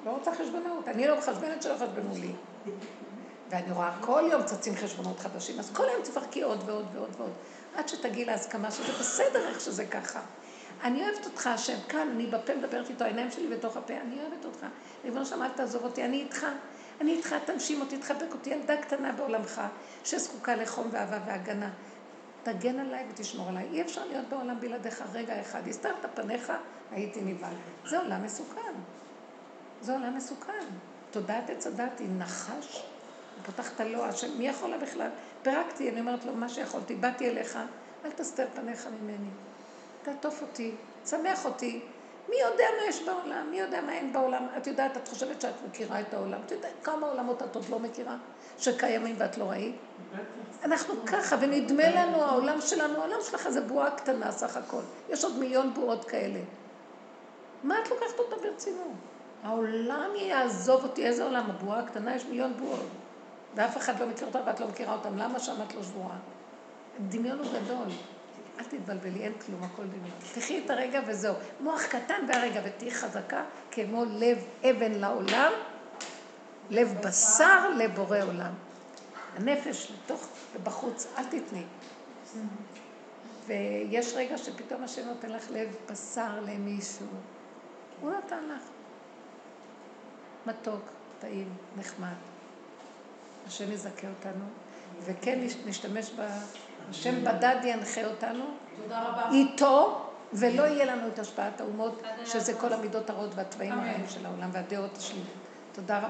לא 0.05 0.11
רוצה 0.11 0.35
חשבונות. 0.35 0.87
אני 0.87 1.07
לא 1.07 1.17
מחשבנת 1.17 1.63
שלא 1.63 1.73
יחשבנו 1.73 2.13
לי. 2.21 2.31
ואני 3.49 3.71
רואה 3.71 3.91
כל 4.01 4.23
יום 4.31 4.43
צצים 4.43 4.75
חשבונות 4.75 5.19
חדשים, 5.19 5.59
אז 5.59 5.71
כל 5.73 5.89
היום 5.89 6.01
תפרקי 6.03 6.41
עוד 6.41 6.63
ועוד 6.65 6.85
ועוד 6.93 7.09
ועוד. 7.17 7.31
עד 7.75 7.87
שתגיעי 7.87 8.25
להסכמה 8.25 8.71
שזה 8.71 8.91
בסדר 8.99 9.47
איך 9.47 9.61
שזה 9.61 9.85
ככה. 9.85 10.19
אני 10.83 11.03
אוהבת 11.03 11.25
אותך, 11.25 11.47
השם, 11.47 11.77
כאן, 11.89 12.09
אני 12.15 12.25
בפה 12.25 12.55
מדברת 12.55 12.89
איתו, 12.89 13.03
העיניים 13.03 13.31
שלי 13.31 13.47
בתוך 13.47 13.77
הפה, 13.77 13.93
אני 13.93 14.15
אוהבת 14.21 14.45
אותך. 14.45 14.65
ריבונו 15.03 15.25
שלום, 15.25 15.41
אל 15.41 15.49
תעזוב 15.49 15.83
אותי, 15.83 16.05
אני 16.05 16.21
איתך. 16.21 16.45
אני 17.01 17.11
איתך, 17.11 17.35
תנשים 17.45 17.81
אותי, 17.81 17.97
תחבק 17.97 18.33
אותי, 18.33 18.49
ילדה 18.49 18.77
קטנה 18.77 19.11
בעולמך, 19.11 19.61
שזקוקה 20.03 20.55
לחום 20.55 20.89
ואהבה 20.91 21.17
והגנה. 21.25 21.69
תגן 22.43 22.79
עליי 22.79 23.05
ותשמור 23.09 23.49
עליי. 23.49 23.67
אי 23.71 23.81
אפשר 23.81 24.05
להיות 24.05 24.25
בעולם 24.29 24.59
בלעדיך 24.59 25.03
רגע 25.13 25.41
אחד. 25.41 25.67
הסתרת 25.67 26.05
פניך, 26.15 26.53
הייתי 26.91 27.21
נבהל. 27.21 27.53
זה 27.85 27.99
עולם 27.99 28.23
מסוכן. 28.23 28.73
זה 29.81 29.93
עולם 29.93 30.17
מסוכן. 30.17 30.65
תודעת 31.11 31.49
עץ 31.49 31.67
הדת 31.67 31.99
היא 31.99 32.07
נחש, 32.17 32.75
הוא 32.75 33.43
פותח 33.45 33.73
את 33.75 33.79
הלא, 33.79 34.05
השם, 34.05 34.37
מי 34.37 34.47
יכול 34.47 34.69
לה 34.69 34.77
בכלל? 34.77 35.09
פירקתי, 35.41 35.89
אני 35.89 35.99
אומרת 35.99 36.25
לו, 36.25 36.35
מה 36.35 36.49
שיכולתי, 36.49 36.95
באתי 36.95 37.29
אליך, 37.29 37.59
אל 38.05 38.11
תסתר 38.11 38.47
פניך 38.55 38.87
ממני. 39.01 39.29
תעטוף 40.03 40.41
אותי, 40.41 40.71
שמח 41.05 41.45
אותי. 41.45 41.81
מי 42.29 42.35
יודע 42.49 42.65
מה 42.79 42.89
יש 42.89 43.03
בעולם? 43.03 43.47
מי 43.51 43.59
יודע 43.59 43.81
מה 43.81 43.93
אין 43.93 44.13
בעולם? 44.13 44.47
את 44.57 44.67
יודעת, 44.67 44.97
את 44.97 45.07
חושבת 45.07 45.41
שאת 45.41 45.53
מכירה 45.69 46.01
את 46.01 46.13
העולם. 46.13 46.39
את 46.45 46.51
יודעת 46.51 46.73
כמה 46.83 47.07
עולמות 47.07 47.43
את 47.43 47.55
עוד 47.55 47.69
לא 47.69 47.79
מכירה, 47.79 48.17
שקיימים 48.59 49.15
ואת 49.17 49.37
לא 49.37 49.43
ראית? 49.43 49.75
אנחנו 50.63 50.93
ככה, 51.05 51.35
ונדמה 51.39 51.89
לנו, 51.89 52.23
העולם 52.23 52.61
שלנו, 52.61 53.01
העולם 53.01 53.17
שלך 53.21 53.49
זה 53.49 53.61
בועה 53.61 53.91
קטנה 53.91 54.31
סך 54.31 54.57
הכל. 54.57 54.81
יש 55.09 55.23
עוד 55.23 55.39
מיליון 55.39 55.73
בועות 55.73 56.05
כאלה. 56.05 56.39
מה 57.63 57.75
את 57.79 57.89
לוקחת 57.89 58.19
אותה 58.19 58.35
ברצינות? 58.35 58.91
העולם 59.43 60.09
יעזוב 60.15 60.83
אותי, 60.83 61.05
איזה 61.05 61.23
עולם? 61.23 61.49
הבועה 61.49 61.79
הקטנה, 61.79 62.15
יש 62.15 62.25
מיליון 62.25 62.53
בועות. 62.53 62.85
ואף 63.55 63.77
אחד 63.77 63.99
לא 63.99 64.07
מכיר 64.07 64.27
אותה 64.27 64.39
ואת 64.45 64.59
לא 64.59 64.67
מכירה 64.67 64.93
אותם. 64.93 65.17
למה 65.17 65.39
שם 65.39 65.55
את 65.67 65.75
לא 65.75 65.83
שבועה? 65.83 66.17
דמיון 67.07 67.39
הוא 67.39 67.47
גדול. 67.47 67.87
אל 68.59 68.63
תתבלבלי, 68.63 69.23
אין 69.23 69.33
כלום, 69.45 69.63
הכל 69.63 69.83
דמיון. 69.83 70.11
תחי 70.35 70.61
את 70.65 70.69
הרגע 70.69 71.01
וזהו. 71.07 71.35
מוח 71.59 71.85
קטן 71.85 72.25
והרגע, 72.27 72.61
ותהיי 72.65 72.91
חזקה 72.91 73.43
כמו 73.71 74.05
לב 74.05 74.37
אבן 74.69 74.91
לעולם, 74.91 75.51
לב 76.69 76.95
בשר 77.07 77.69
לבורא 77.69 78.17
עולם. 78.27 78.51
הנפש 79.35 79.91
לתוך 79.91 80.27
ובחוץ, 80.55 81.07
אל 81.17 81.23
תתני. 81.23 81.63
ויש 83.47 84.13
רגע 84.15 84.37
שפתאום 84.37 84.83
השם 84.83 85.07
נותן 85.07 85.29
לך 85.29 85.51
לב 85.51 85.75
בשר 85.91 86.39
למישהו. 86.41 87.05
הוא 88.01 88.11
נתן 88.11 88.43
לך. 88.55 88.63
מתוק, 90.45 90.81
טעים, 91.19 91.47
נחמד. 91.77 92.13
השם 93.47 93.71
יזכה 93.71 94.07
אותנו, 94.17 94.45
וכן 95.05 95.39
נש- 95.41 95.55
נשתמש 95.65 96.11
ב... 96.11 96.21
השם 96.89 97.23
בדד 97.23 97.55
ינחה 97.63 98.05
אותנו. 98.05 98.45
איתו, 99.31 100.05
ולא 100.33 100.63
יהיה 100.63 100.85
לנו 100.85 101.07
את 101.07 101.19
השפעת 101.19 101.61
האומות, 101.61 102.01
שזה 102.25 102.53
כל 102.53 102.73
המידות 102.73 103.09
הרעות 103.09 103.29
והתוואים 103.35 103.71
הרעים 103.79 104.05
של 104.09 104.25
העולם 104.25 104.49
והדעות 104.53 104.97
השליליות. 104.97 105.27
תודה 105.73 105.97
רבה. 105.99 106.09